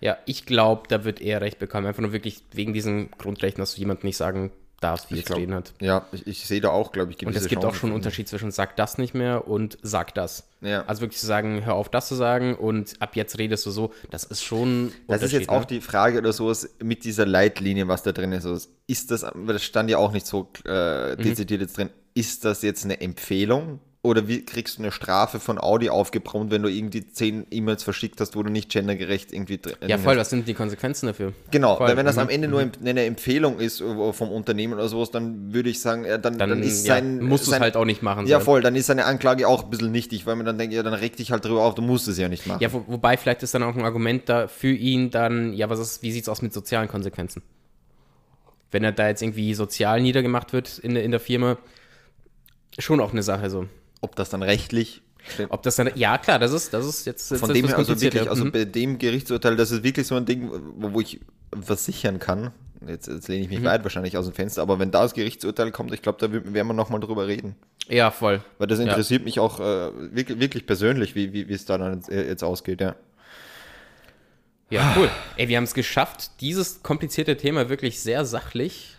Ja, 0.00 0.16
ich 0.26 0.46
glaube, 0.46 0.82
da 0.88 1.04
wird 1.04 1.20
er 1.20 1.40
recht 1.40 1.58
bekommen. 1.58 1.86
Einfach 1.86 2.02
nur 2.02 2.12
wirklich 2.12 2.44
wegen 2.52 2.72
diesen 2.72 3.10
Grundrechten, 3.12 3.60
dass 3.60 3.74
du 3.74 3.80
jemand 3.80 4.04
nicht 4.04 4.16
sagen 4.16 4.52
darfst, 4.80 5.10
wie 5.10 5.14
Ich 5.14 5.20
es 5.20 5.26
glaub, 5.26 5.38
reden 5.38 5.54
hat. 5.54 5.72
Ja, 5.80 6.06
ich, 6.12 6.26
ich 6.26 6.46
sehe 6.46 6.60
da 6.60 6.70
auch, 6.70 6.92
glaube 6.92 7.10
ich, 7.10 7.18
Und 7.18 7.32
gewisse 7.32 7.44
es 7.44 7.48
gibt 7.48 7.60
auch 7.64 7.70
Chancen 7.70 7.78
schon 7.80 7.88
einen. 7.90 7.96
Unterschied 7.96 8.28
zwischen 8.28 8.50
sag 8.50 8.76
das 8.76 8.96
nicht 8.98 9.14
mehr 9.14 9.48
und 9.48 9.76
sag 9.82 10.14
das. 10.14 10.48
Ja. 10.60 10.84
Also 10.86 11.00
wirklich 11.02 11.18
zu 11.20 11.26
sagen, 11.26 11.64
hör 11.64 11.74
auf 11.74 11.88
das 11.88 12.08
zu 12.08 12.14
sagen 12.14 12.54
und 12.54 12.94
ab 13.00 13.16
jetzt 13.16 13.38
redest 13.38 13.66
du 13.66 13.70
so, 13.70 13.92
das 14.10 14.24
ist 14.24 14.42
schon 14.44 14.92
Das 15.06 15.22
ist 15.22 15.32
jetzt 15.32 15.48
auch 15.48 15.64
die 15.64 15.80
Frage 15.80 16.18
oder 16.18 16.32
sowas 16.32 16.68
mit 16.82 17.04
dieser 17.04 17.26
Leitlinie, 17.26 17.88
was 17.88 18.02
da 18.02 18.12
drin 18.12 18.32
ist. 18.32 18.46
Also 18.46 18.68
Ist 18.86 19.10
das, 19.10 19.26
das 19.46 19.62
stand 19.64 19.90
ja 19.90 19.98
auch 19.98 20.12
nicht 20.12 20.26
so 20.26 20.48
äh, 20.64 21.16
Mhm. 21.16 21.22
dezidiert 21.22 21.60
jetzt 21.62 21.76
drin, 21.76 21.90
ist 22.14 22.44
das 22.44 22.62
jetzt 22.62 22.84
eine 22.84 23.00
Empfehlung? 23.00 23.80
Oder 24.00 24.28
wie 24.28 24.44
kriegst 24.44 24.78
du 24.78 24.82
eine 24.82 24.92
Strafe 24.92 25.40
von 25.40 25.58
Audi 25.58 25.90
aufgebrummt, 25.90 26.52
wenn 26.52 26.62
du 26.62 26.68
irgendwie 26.68 27.10
zehn 27.10 27.44
E-Mails 27.50 27.82
verschickt 27.82 28.20
hast, 28.20 28.36
wo 28.36 28.44
du 28.44 28.48
nicht 28.50 28.70
gendergerecht 28.70 29.32
irgendwie 29.32 29.58
drin 29.58 29.74
Ja, 29.88 29.98
voll, 29.98 30.16
was 30.16 30.30
sind 30.30 30.46
die 30.46 30.54
Konsequenzen 30.54 31.06
dafür? 31.06 31.32
Genau, 31.50 31.76
voll. 31.76 31.88
weil 31.88 31.96
wenn 31.96 32.06
das 32.06 32.14
Mhm. 32.14 32.22
am 32.22 32.28
Ende 32.28 32.46
nur 32.46 32.60
eine 32.80 33.04
Empfehlung 33.06 33.58
ist 33.58 33.80
äh, 33.80 34.12
vom 34.12 34.30
Unternehmen 34.30 34.74
oder 34.74 34.88
sowas, 34.88 35.10
dann 35.10 35.52
würde 35.52 35.68
ich 35.68 35.80
sagen, 35.80 36.04
ja, 36.04 36.16
dann, 36.16 36.38
dann, 36.38 36.50
Dann, 36.50 36.62
ist 36.62 36.86
ja, 36.86 36.94
sein. 36.94 37.20
musst 37.20 37.48
du 37.48 37.50
es 37.50 37.58
halt 37.58 37.76
auch 37.76 37.84
nicht 37.84 38.02
machen. 38.02 38.26
Ja, 38.28 38.38
voll, 38.38 38.60
dann 38.62 38.76
ist 38.76 38.86
seine 38.86 39.04
Anklage 39.04 39.48
auch 39.48 39.64
ein 39.64 39.70
bisschen 39.70 39.90
nichtig, 39.90 40.26
weil 40.26 40.36
man 40.36 40.46
dann 40.46 40.58
denkt, 40.58 40.72
ja, 40.74 40.84
dann 40.84 40.94
reg 40.94 41.16
dich 41.16 41.32
halt 41.32 41.44
drüber 41.44 41.62
auf, 41.64 41.74
du 41.74 41.82
musst 41.82 42.06
es 42.06 42.16
ja 42.18 42.28
nicht 42.28 42.46
machen. 42.46 42.62
Ja, 42.62 42.72
wo, 42.72 42.84
wobei 42.86 43.16
vielleicht 43.16 43.42
ist 43.42 43.52
dann 43.52 43.64
auch 43.64 43.74
ein 43.74 43.84
Argument 43.84 44.28
da 44.28 44.46
für 44.46 44.70
ihn 44.72 45.10
dann, 45.10 45.52
ja, 45.54 45.68
was 45.70 45.80
ist, 45.80 46.02
wie 46.04 46.12
sieht's 46.12 46.28
aus 46.28 46.40
mit 46.40 46.52
sozialen 46.52 46.86
Konsequenzen? 46.86 47.42
Wenn 48.70 48.84
er 48.84 48.92
da 48.92 49.08
jetzt 49.08 49.22
irgendwie 49.22 49.54
sozial 49.54 50.00
niedergemacht 50.00 50.52
wird 50.52 50.78
in, 50.78 50.94
in 50.94 51.10
der 51.10 51.20
Firma, 51.20 51.58
schon 52.78 53.00
auch 53.00 53.10
eine 53.10 53.24
Sache 53.24 53.50
so. 53.50 53.66
Ob 54.00 54.16
das 54.16 54.30
dann 54.30 54.42
rechtlich. 54.42 55.02
Ob 55.50 55.62
das 55.62 55.76
dann, 55.76 55.90
ja 55.94 56.16
klar, 56.16 56.38
das 56.38 56.52
ist, 56.52 56.72
das 56.72 56.86
ist 56.86 57.04
jetzt, 57.04 57.36
Von 57.36 57.52
dem 57.52 57.66
her, 57.66 57.76
also 57.76 58.00
wirklich, 58.00 58.24
ja. 58.24 58.30
also 58.30 58.44
Mhm. 58.46 58.52
bei 58.52 58.64
dem 58.64 58.98
Gerichtsurteil, 58.98 59.56
das 59.56 59.70
ist 59.72 59.82
wirklich 59.82 60.06
so 60.06 60.14
ein 60.14 60.24
Ding, 60.24 60.50
wo, 60.76 60.94
wo 60.94 61.00
ich 61.00 61.20
versichern 61.60 62.18
kann, 62.18 62.52
jetzt, 62.86 63.08
jetzt 63.08 63.28
lehne 63.28 63.42
ich 63.42 63.48
Mhm. 63.50 63.56
mich 63.56 63.64
weit 63.64 63.82
wahrscheinlich 63.82 64.16
aus 64.16 64.24
dem 64.24 64.32
Fenster, 64.34 64.62
aber 64.62 64.78
wenn 64.78 64.90
da 64.90 65.02
das 65.02 65.12
Gerichtsurteil 65.14 65.70
kommt, 65.72 65.92
ich 65.92 66.00
glaube, 66.00 66.18
da 66.20 66.32
werden 66.32 66.54
wir 66.54 66.64
nochmal 66.72 67.00
drüber 67.00 67.26
reden. 67.26 67.56
ja, 67.88 68.10
voll. 68.10 68.42
Weil 68.58 68.68
das 68.68 68.78
Ja. 68.78 68.86
interessiert 68.86 69.24
mich 69.24 69.38
auch 69.40 69.60
äh, 69.60 69.90
wirklich, 70.14 70.38
wirklich 70.40 70.66
persönlich, 70.66 71.14
wie, 71.14 71.32
wie, 71.32 71.48
wie 71.48 71.52
es 71.54 71.64
da 71.66 71.76
dann 71.78 71.94
jetzt, 71.96 72.08
äh, 72.10 72.26
jetzt 72.26 72.42
ausgeht, 72.44 72.80
ja. 72.80 72.94
Ja, 74.70 74.94
cool. 74.98 75.10
Ey, 75.36 75.48
wir 75.48 75.56
haben 75.56 75.64
es 75.64 75.72
geschafft, 75.74 76.40
dieses 76.40 76.82
komplizierte 76.82 77.36
Thema 77.38 77.68
wirklich 77.70 78.00
sehr 78.00 78.24
sachlich 78.26 78.94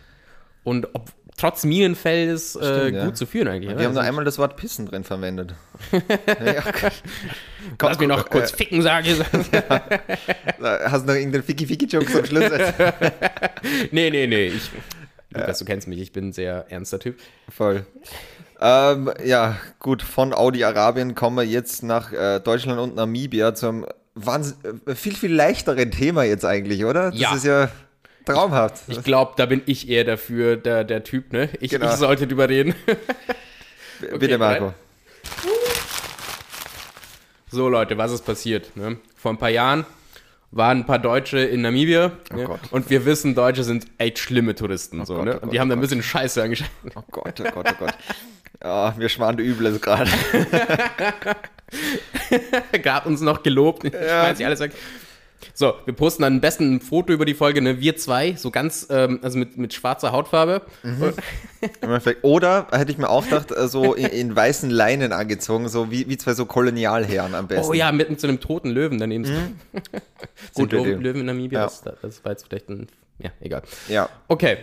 und 0.64 0.88
ob, 0.94 1.10
trotz 1.40 1.64
Minenfeldes 1.64 2.54
äh, 2.56 2.58
Stimmt, 2.58 2.98
gut 2.98 3.08
ja. 3.08 3.14
zu 3.14 3.26
führen 3.26 3.48
eigentlich. 3.48 3.76
Wir 3.76 3.86
haben 3.86 3.94
da 3.94 4.00
Also, 4.00 4.08
einmal 4.08 4.24
das 4.24 4.38
Wort 4.38 4.56
Pissen 4.56 4.86
drin 4.86 5.04
verwendet. 5.04 5.54
ja, 5.92 6.58
okay. 6.66 6.90
Komm, 7.78 7.88
Lass 7.90 7.98
noch 8.00 8.26
äh, 8.26 8.30
kurz 8.30 8.50
ficken, 8.50 8.82
sage 8.82 9.10
ich. 9.12 9.18
Hast 10.60 11.02
du 11.02 11.06
noch 11.08 11.14
irgendeinen 11.14 11.42
Ficky-Ficky-Joke 11.42 12.06
zum 12.06 12.24
Schluss? 12.26 12.50
nee, 13.90 14.10
nee, 14.10 14.26
nee. 14.26 14.46
Ich, 14.48 14.70
Lukas, 15.32 15.58
du 15.58 15.64
kennst 15.64 15.88
mich, 15.88 16.00
ich 16.00 16.12
bin 16.12 16.28
ein 16.28 16.32
sehr 16.32 16.66
ernster 16.68 16.98
Typ. 16.98 17.18
Voll. 17.48 17.86
Ähm, 18.60 19.10
ja, 19.24 19.56
gut, 19.78 20.02
von 20.02 20.34
Audi-Arabien 20.34 21.14
kommen 21.14 21.36
wir 21.36 21.44
jetzt 21.44 21.82
nach 21.82 22.12
äh, 22.12 22.40
Deutschland 22.40 22.78
und 22.78 22.94
Namibia 22.96 23.54
zum 23.54 23.86
Wahnsinn, 24.14 24.56
äh, 24.86 24.94
viel, 24.94 25.14
viel 25.14 25.32
leichteren 25.32 25.90
Thema 25.90 26.24
jetzt 26.24 26.44
eigentlich, 26.44 26.84
oder? 26.84 27.10
Das 27.10 27.20
Ja. 27.20 27.34
ist 27.34 27.44
ja 27.44 27.70
traumhaft. 28.34 28.82
Ich 28.88 29.02
glaube, 29.02 29.32
da 29.36 29.46
bin 29.46 29.62
ich 29.66 29.88
eher 29.88 30.04
dafür, 30.04 30.56
der, 30.56 30.84
der 30.84 31.04
Typ, 31.04 31.32
ne? 31.32 31.48
Ich, 31.60 31.70
Genau. 31.70 31.86
ich 31.90 31.96
sollte 31.96 32.26
drüber 32.26 32.48
reden. 32.48 32.74
Bitte, 34.18 34.38
Marco. 34.38 34.72
So, 37.50 37.68
Leute, 37.68 37.98
was 37.98 38.12
ist 38.12 38.22
passiert? 38.24 38.76
Ne? 38.76 38.98
Vor 39.16 39.32
ein 39.32 39.38
paar 39.38 39.50
Jahren 39.50 39.84
waren 40.52 40.78
ein 40.78 40.86
paar 40.86 40.98
Deutsche 40.98 41.38
in 41.38 41.62
Namibia 41.62 42.12
ne? 42.32 42.44
Oh 42.44 42.44
Gott. 42.44 42.60
und 42.70 42.90
wir 42.90 43.04
wissen, 43.04 43.34
Deutsche 43.34 43.62
sind 43.64 43.86
echt 43.98 44.18
schlimme 44.18 44.54
Touristen. 44.54 45.04
so, 45.04 45.16
Gott, 45.16 45.24
ne? 45.24 45.30
oh 45.30 45.34
Gott, 45.34 45.42
und 45.44 45.52
die 45.52 45.60
haben 45.60 45.68
oh 45.68 45.70
da 45.70 45.76
ein 45.76 45.80
bisschen 45.80 46.02
Scheiße 46.02 46.42
angeschaut. 46.42 46.68
Oh 46.94 47.02
Gott, 47.10 47.40
oh 47.40 47.50
Gott, 47.52 47.66
oh 47.70 47.74
Gott. 47.78 47.94
Ja, 48.62 48.94
mir 48.96 49.08
schwante 49.08 49.42
Übles 49.42 49.80
gerade. 49.80 50.10
Gab 52.82 53.06
uns 53.06 53.20
noch 53.20 53.42
gelobt. 53.42 53.84
Ich 53.84 53.92
nicht, 53.92 54.44
alles 54.44 54.60
weg. 54.60 54.72
So, 55.54 55.74
wir 55.84 55.94
posten 55.94 56.22
dann 56.22 56.34
am 56.34 56.40
besten 56.40 56.74
ein 56.74 56.80
Foto 56.80 57.12
über 57.12 57.24
die 57.24 57.34
Folge, 57.34 57.62
ne? 57.62 57.80
Wir 57.80 57.96
zwei, 57.96 58.34
so 58.34 58.50
ganz, 58.50 58.86
ähm, 58.90 59.20
also 59.22 59.38
mit, 59.38 59.56
mit 59.56 59.72
schwarzer 59.74 60.12
Hautfarbe. 60.12 60.62
Mhm. 60.82 61.12
Oder, 62.22 62.66
hätte 62.70 62.92
ich 62.92 62.98
mir 62.98 63.08
auch 63.08 63.24
gedacht, 63.24 63.50
äh, 63.50 63.68
so 63.68 63.94
in, 63.94 64.06
in 64.06 64.36
weißen 64.36 64.70
Leinen 64.70 65.12
angezogen, 65.12 65.68
so 65.68 65.90
wie, 65.90 66.08
wie 66.08 66.16
zwei 66.16 66.34
so 66.34 66.46
Kolonialherren 66.46 67.34
am 67.34 67.46
besten. 67.48 67.70
Oh 67.70 67.74
ja, 67.74 67.92
mit, 67.92 68.10
mit 68.10 68.20
so 68.20 68.28
einem 68.28 68.40
toten 68.40 68.70
Löwen 68.70 68.98
daneben. 68.98 69.24
Sind 69.24 69.58
Gute 70.54 70.76
Löwen. 70.76 71.00
Löwen 71.02 71.20
in 71.20 71.26
Namibia, 71.26 71.60
Ja. 71.60 71.64
das, 71.66 71.82
das 72.00 72.24
war 72.24 72.32
jetzt 72.32 72.46
vielleicht 72.48 72.68
ein, 72.68 72.86
ja, 73.18 73.30
egal. 73.40 73.62
Ja. 73.88 74.08
Okay. 74.28 74.58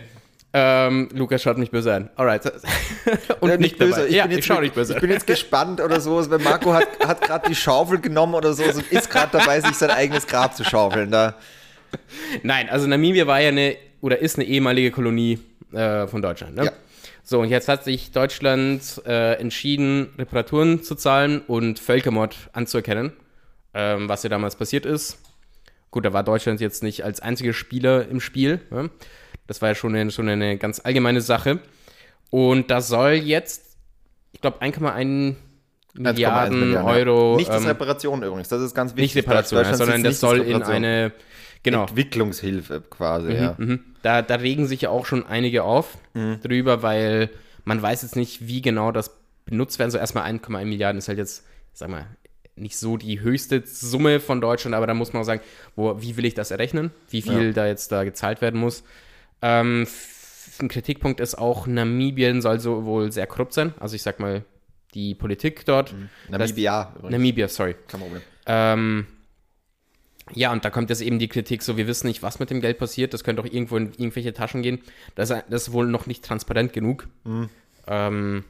Ähm, 0.54 1.10
Lukas 1.12 1.42
schaut 1.42 1.58
mich 1.58 1.70
böse 1.70 1.94
an. 1.94 2.10
Alright. 2.16 2.42
Und 3.40 3.50
Ja, 3.50 3.56
nicht, 3.58 3.78
böse. 3.78 4.06
Ich 4.06 4.14
ja, 4.14 4.22
bin 4.22 4.32
jetzt 4.32 4.40
ich 4.40 4.46
schau 4.46 4.60
nicht 4.60 4.74
böse 4.74 4.94
Ich 4.94 5.00
bin 5.00 5.10
jetzt 5.10 5.26
gespannt 5.26 5.80
oder 5.80 6.00
so, 6.00 6.30
weil 6.30 6.38
Marco 6.38 6.72
hat, 6.72 6.88
hat 7.06 7.20
gerade 7.20 7.48
die 7.48 7.54
Schaufel 7.54 8.00
genommen 8.00 8.34
oder 8.34 8.54
so 8.54 8.64
und 8.64 8.90
ist 8.90 9.10
gerade 9.10 9.28
dabei, 9.32 9.60
sich 9.60 9.76
sein 9.76 9.90
eigenes 9.90 10.26
Grab 10.26 10.56
zu 10.56 10.64
schaufeln. 10.64 11.10
Da. 11.10 11.34
Nein, 12.42 12.70
also 12.70 12.86
Namibia 12.86 13.26
war 13.26 13.40
ja 13.40 13.48
eine, 13.48 13.76
oder 14.00 14.20
ist 14.20 14.36
eine 14.36 14.46
ehemalige 14.46 14.90
Kolonie 14.90 15.38
äh, 15.72 16.06
von 16.06 16.22
Deutschland. 16.22 16.56
Ne? 16.56 16.64
Ja. 16.64 16.72
So, 17.22 17.40
und 17.40 17.50
jetzt 17.50 17.68
hat 17.68 17.84
sich 17.84 18.12
Deutschland 18.12 19.02
äh, 19.06 19.34
entschieden, 19.34 20.14
Reparaturen 20.18 20.82
zu 20.82 20.94
zahlen 20.94 21.42
und 21.46 21.78
Völkermord 21.78 22.34
anzuerkennen, 22.54 23.12
ähm, 23.74 24.08
was 24.08 24.22
ja 24.22 24.30
damals 24.30 24.56
passiert 24.56 24.86
ist. 24.86 25.18
Gut, 25.90 26.06
da 26.06 26.14
war 26.14 26.22
Deutschland 26.22 26.60
jetzt 26.62 26.82
nicht 26.82 27.04
als 27.04 27.20
einziger 27.20 27.52
Spieler 27.52 28.08
im 28.08 28.20
Spiel. 28.20 28.60
Ne? 28.70 28.88
Das 29.48 29.60
war 29.60 29.70
ja 29.70 29.74
schon 29.74 29.96
eine, 29.96 30.10
schon 30.12 30.28
eine 30.28 30.56
ganz 30.58 30.80
allgemeine 30.84 31.20
Sache. 31.20 31.58
Und 32.30 32.70
da 32.70 32.80
soll 32.80 33.14
jetzt, 33.14 33.76
ich 34.32 34.40
glaube, 34.40 34.62
1,1 34.62 35.34
Milliarden, 35.94 36.60
Milliarden, 36.60 36.72
ja. 36.74 36.84
Euro. 36.84 37.36
Nicht 37.36 37.48
das 37.48 37.62
ähm, 37.62 37.68
Reparation 37.68 38.22
übrigens, 38.22 38.48
das 38.48 38.62
ist 38.62 38.74
ganz 38.74 38.92
wichtig. 38.94 39.16
nicht 39.16 39.26
Reparation, 39.26 39.58
Deutschland 39.58 39.78
sondern 39.78 40.02
das 40.04 40.20
soll 40.20 40.40
in 40.42 40.62
eine, 40.62 41.12
genau, 41.64 41.86
Entwicklungshilfe 41.86 42.82
quasi, 42.82 43.32
ja. 43.32 43.54
Mhm. 43.58 43.80
Da, 44.02 44.22
da 44.22 44.36
regen 44.36 44.66
sich 44.66 44.82
ja 44.82 44.90
auch 44.90 45.06
schon 45.06 45.26
einige 45.26 45.64
auf 45.64 45.98
Mhm. 46.14 46.40
drüber, 46.42 46.82
weil 46.82 47.30
man 47.64 47.82
weiß 47.82 48.02
jetzt 48.02 48.14
nicht, 48.16 48.46
wie 48.46 48.60
genau 48.62 48.92
das 48.92 49.10
benutzt 49.46 49.78
werden 49.78 49.90
soll. 49.90 50.00
Erstmal 50.00 50.30
1,1 50.30 50.66
Milliarden 50.66 50.98
ist 50.98 51.08
halt 51.08 51.18
jetzt, 51.18 51.44
sag 51.72 51.88
mal, 51.88 52.06
nicht 52.54 52.76
so 52.76 52.96
die 52.96 53.20
höchste 53.20 53.62
Summe 53.64 54.20
von 54.20 54.40
Deutschland, 54.40 54.74
aber 54.74 54.86
da 54.86 54.94
muss 54.94 55.12
man 55.12 55.22
auch 55.22 55.26
sagen, 55.26 55.40
wo, 55.74 56.00
wie 56.02 56.16
will 56.16 56.26
ich 56.26 56.34
das 56.34 56.50
errechnen? 56.50 56.90
Wie 57.10 57.22
viel 57.22 57.46
Ja. 57.46 57.52
da 57.52 57.66
jetzt 57.66 57.90
da 57.92 58.04
gezahlt 58.04 58.40
werden 58.40 58.60
muss? 58.60 58.84
Ähm, 59.42 59.86
ein 60.60 60.68
Kritikpunkt 60.68 61.20
ist 61.20 61.36
auch, 61.36 61.66
Namibien 61.66 62.42
soll 62.42 62.58
so 62.60 62.84
wohl 62.84 63.12
sehr 63.12 63.26
korrupt 63.26 63.52
sein. 63.52 63.74
Also 63.78 63.94
ich 63.94 64.02
sag 64.02 64.18
mal, 64.20 64.44
die 64.94 65.14
Politik 65.14 65.64
dort. 65.66 65.94
Namibia. 66.28 66.92
übrigens. 66.96 67.12
Namibia, 67.12 67.48
sorry. 67.48 67.76
Kein 67.86 68.00
Problem. 68.00 68.22
Ähm, 68.46 69.06
ja, 70.34 70.52
und 70.52 70.64
da 70.64 70.70
kommt 70.70 70.90
jetzt 70.90 71.00
eben 71.02 71.18
die 71.18 71.28
Kritik, 71.28 71.62
so 71.62 71.76
wir 71.76 71.86
wissen 71.86 72.06
nicht, 72.06 72.22
was 72.22 72.38
mit 72.38 72.50
dem 72.50 72.60
Geld 72.60 72.78
passiert, 72.78 73.14
das 73.14 73.22
könnte 73.24 73.40
auch 73.42 73.46
irgendwo 73.46 73.76
in 73.76 73.92
irgendwelche 73.96 74.32
Taschen 74.32 74.62
gehen. 74.62 74.80
Das, 75.14 75.30
ist- 75.30 75.44
das 75.48 75.62
ist 75.68 75.72
wohl 75.72 75.86
noch 75.86 76.06
nicht 76.06 76.24
transparent 76.24 76.72
genug. 76.72 77.06
Ähm, 77.86 78.44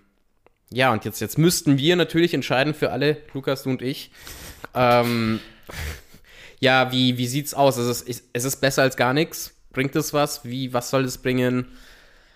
ja, 0.70 0.92
und 0.92 1.04
jetzt, 1.04 1.20
jetzt 1.20 1.38
müssten 1.38 1.78
wir 1.78 1.96
natürlich 1.96 2.34
entscheiden 2.34 2.74
für 2.74 2.90
alle, 2.90 3.18
Lukas, 3.34 3.62
du 3.62 3.70
und 3.70 3.82
ich. 3.82 4.10
Ähm, 4.74 5.40
ja, 6.60 6.90
wie, 6.92 7.16
wie 7.18 7.26
sieht's 7.26 7.54
aus? 7.54 7.76
Es 7.76 8.02
ist- 8.02 8.24
es 8.32 8.44
ist 8.44 8.56
besser 8.56 8.82
als 8.82 8.96
gar 8.96 9.12
nichts. 9.14 9.54
Bringt 9.78 9.94
es 9.94 10.12
was? 10.12 10.44
Wie, 10.44 10.72
was 10.72 10.90
soll 10.90 11.04
es 11.04 11.18
bringen? 11.18 11.68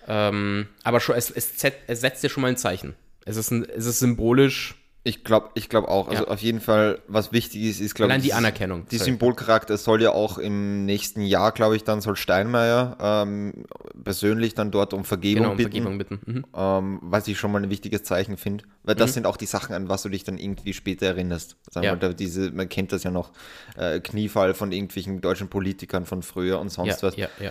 Ähm, 0.06 0.68
aber 0.84 1.00
schon, 1.00 1.16
es, 1.16 1.28
es, 1.28 1.52
es 1.88 2.00
setzt 2.00 2.22
ja 2.22 2.28
schon 2.28 2.42
mal 2.42 2.46
ein 2.46 2.56
Zeichen. 2.56 2.94
Es 3.24 3.36
ist, 3.36 3.50
ein, 3.50 3.68
es 3.68 3.84
ist 3.84 3.98
symbolisch. 3.98 4.76
Ich 5.04 5.24
glaube 5.24 5.50
ich 5.54 5.68
glaub 5.68 5.88
auch. 5.88 6.06
Also 6.06 6.24
Ja. 6.24 6.30
auf 6.30 6.40
jeden 6.42 6.60
Fall, 6.60 7.00
was 7.08 7.32
wichtig 7.32 7.62
ist, 7.64 7.80
ist, 7.80 7.96
glaube 7.96 8.14
ich. 8.14 8.22
Die 8.22 8.34
Anerkennung. 8.34 8.86
Die 8.88 8.98
Sorry. 8.98 9.10
Symbolcharakter 9.10 9.76
soll 9.76 10.00
ja 10.00 10.12
auch 10.12 10.38
im 10.38 10.84
nächsten 10.86 11.22
Jahr, 11.22 11.50
glaube 11.50 11.74
ich, 11.74 11.82
dann 11.82 12.00
soll 12.00 12.14
Steinmeier 12.14 12.96
ähm, 13.00 13.64
persönlich 14.04 14.54
dann 14.54 14.70
dort 14.70 14.94
um 14.94 15.04
Vergebung 15.04 15.42
Genau, 15.42 15.50
um 15.50 15.56
bitten. 15.56 15.72
Vergebung 15.72 15.98
bitten. 15.98 16.20
Mhm. 16.24 16.44
Ähm, 16.54 16.98
was 17.02 17.26
ich 17.26 17.36
schon 17.36 17.50
mal 17.50 17.60
ein 17.60 17.68
wichtiges 17.68 18.04
Zeichen 18.04 18.36
finde. 18.36 18.62
Weil 18.84 18.94
das 18.94 19.14
sind 19.14 19.26
auch 19.26 19.36
die 19.36 19.46
Sachen, 19.46 19.74
an 19.74 19.88
was 19.88 20.02
du 20.02 20.08
dich 20.08 20.22
dann 20.22 20.38
irgendwie 20.38 20.72
später 20.72 21.06
erinnerst. 21.06 21.56
Sagen 21.70 21.84
Ja. 21.86 21.96
da 21.96 22.12
diese, 22.12 22.52
man 22.52 22.68
kennt 22.68 22.92
das 22.92 23.02
ja 23.02 23.10
noch, 23.10 23.32
äh, 23.76 23.98
Kniefall 23.98 24.54
von 24.54 24.70
irgendwelchen 24.70 25.20
deutschen 25.20 25.48
Politikern 25.48 26.06
von 26.06 26.22
früher 26.22 26.60
und 26.60 26.68
sonst 26.68 27.02
was. 27.02 27.16
ja, 27.16 27.26
ja. 27.40 27.50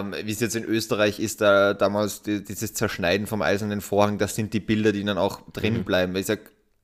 Ähm, 0.00 0.14
Wie 0.24 0.30
es 0.32 0.40
jetzt 0.40 0.56
in 0.56 0.64
Österreich 0.64 1.20
ist, 1.20 1.40
da 1.40 1.72
damals 1.72 2.20
die, 2.20 2.44
dieses 2.44 2.74
Zerschneiden 2.74 3.26
vom 3.26 3.40
eisernen 3.40 3.80
Vorhang, 3.80 4.18
das 4.18 4.34
sind 4.34 4.52
die 4.52 4.60
Bilder, 4.60 4.92
die 4.92 5.02
dann 5.04 5.16
auch 5.16 5.40
drin 5.54 5.78
Mhm. 5.78 5.84
bleiben. 5.84 6.16
Ich 6.16 6.26
sag, 6.26 6.40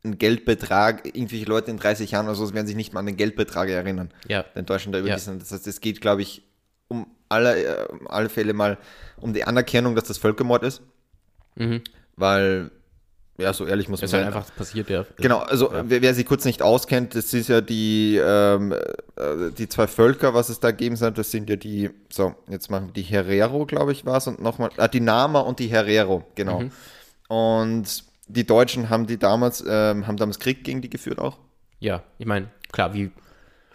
ein 0.08 0.18
Geldbetrag, 0.18 1.06
irgendwelche 1.06 1.44
Leute 1.46 1.70
in 1.70 1.78
30 1.78 2.10
Jahren 2.10 2.26
oder 2.26 2.34
so 2.34 2.52
werden 2.54 2.66
sich 2.66 2.76
nicht 2.76 2.92
mal 2.92 3.00
an 3.00 3.06
den 3.06 3.16
Geldbetrag 3.16 3.68
erinnern, 3.68 4.10
Ja. 4.28 4.42
den 4.42 4.66
Deutschland 4.66 4.94
da 4.94 5.00
Ja. 5.00 5.14
Das 5.16 5.28
heißt, 5.28 5.66
es 5.66 5.80
geht, 5.80 6.00
glaube 6.00 6.22
ich, 6.22 6.42
um 6.88 7.06
alle, 7.28 7.62
äh, 7.62 7.86
um 7.88 8.06
alle 8.08 8.28
Fälle 8.28 8.54
mal 8.54 8.78
um 9.20 9.32
die 9.34 9.44
Anerkennung, 9.44 9.94
dass 9.94 10.04
das 10.04 10.18
Völkermord 10.18 10.62
ist. 10.62 10.80
Mhm. 11.56 11.82
Weil, 12.16 12.70
ja, 13.36 13.52
so 13.52 13.66
ehrlich 13.66 13.88
muss 13.88 14.00
man 14.00 14.10
halt 14.10 14.24
sein. 14.24 14.26
einfach 14.34 14.54
passiert, 14.56 14.88
ja. 14.90 15.04
Genau, 15.18 15.38
also 15.40 15.70
wer, 15.84 16.02
wer 16.02 16.14
sich 16.14 16.24
kurz 16.26 16.44
nicht 16.44 16.62
auskennt, 16.62 17.14
das 17.14 17.32
ist 17.34 17.48
ja 17.48 17.60
die, 17.60 18.20
ähm, 18.22 18.72
äh, 19.16 19.50
die 19.56 19.68
zwei 19.68 19.86
Völker, 19.86 20.34
was 20.34 20.48
es 20.48 20.58
da 20.60 20.70
geben 20.70 20.96
soll, 20.96 21.12
das 21.12 21.30
sind 21.30 21.48
ja 21.50 21.56
die, 21.56 21.90
so, 22.10 22.34
jetzt 22.48 22.70
machen 22.70 22.86
wir 22.88 22.92
die 22.94 23.02
Herero, 23.02 23.66
glaube 23.66 23.92
ich, 23.92 24.04
war 24.06 24.16
es, 24.16 24.26
und 24.26 24.40
nochmal, 24.40 24.70
ah, 24.78 24.88
die 24.88 25.00
Nama 25.00 25.40
und 25.40 25.58
die 25.58 25.68
Herero, 25.68 26.24
genau. 26.34 26.62
Und 27.28 28.04
die 28.28 28.46
Deutschen 28.46 28.90
haben 28.90 29.06
die 29.06 29.18
damals, 29.18 29.64
ähm, 29.66 30.06
haben 30.06 30.16
damals 30.16 30.38
Krieg 30.38 30.64
gegen 30.64 30.80
die 30.82 30.90
geführt 30.90 31.18
auch. 31.18 31.38
Ja, 31.80 32.02
ich 32.18 32.26
meine, 32.26 32.48
klar, 32.72 32.94
wie. 32.94 33.10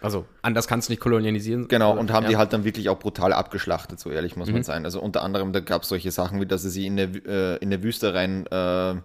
Also, 0.00 0.26
anders 0.42 0.68
kannst 0.68 0.88
du 0.88 0.92
nicht 0.92 1.00
kolonialisieren. 1.00 1.66
Genau, 1.68 1.96
und 1.96 2.12
haben 2.12 2.24
ja. 2.24 2.30
die 2.30 2.36
halt 2.36 2.52
dann 2.52 2.64
wirklich 2.64 2.90
auch 2.90 2.98
brutal 2.98 3.32
abgeschlachtet, 3.32 3.98
so 3.98 4.10
ehrlich 4.10 4.36
muss 4.36 4.50
man 4.50 4.62
sein. 4.62 4.84
Also 4.84 5.00
unter 5.00 5.22
anderem, 5.22 5.54
da 5.54 5.60
gab 5.60 5.82
es 5.82 5.88
solche 5.88 6.10
Sachen, 6.10 6.40
wie 6.40 6.46
dass 6.46 6.60
sie 6.60 6.68
sie 6.68 6.86
in 6.86 6.96
der, 6.96 7.08
Wü- 7.08 7.26
äh, 7.26 7.56
in 7.56 7.70
der 7.70 7.82
Wüste 7.82 8.12
rein, 8.12 8.46
äh, 8.48 8.90
äh, 8.90 9.00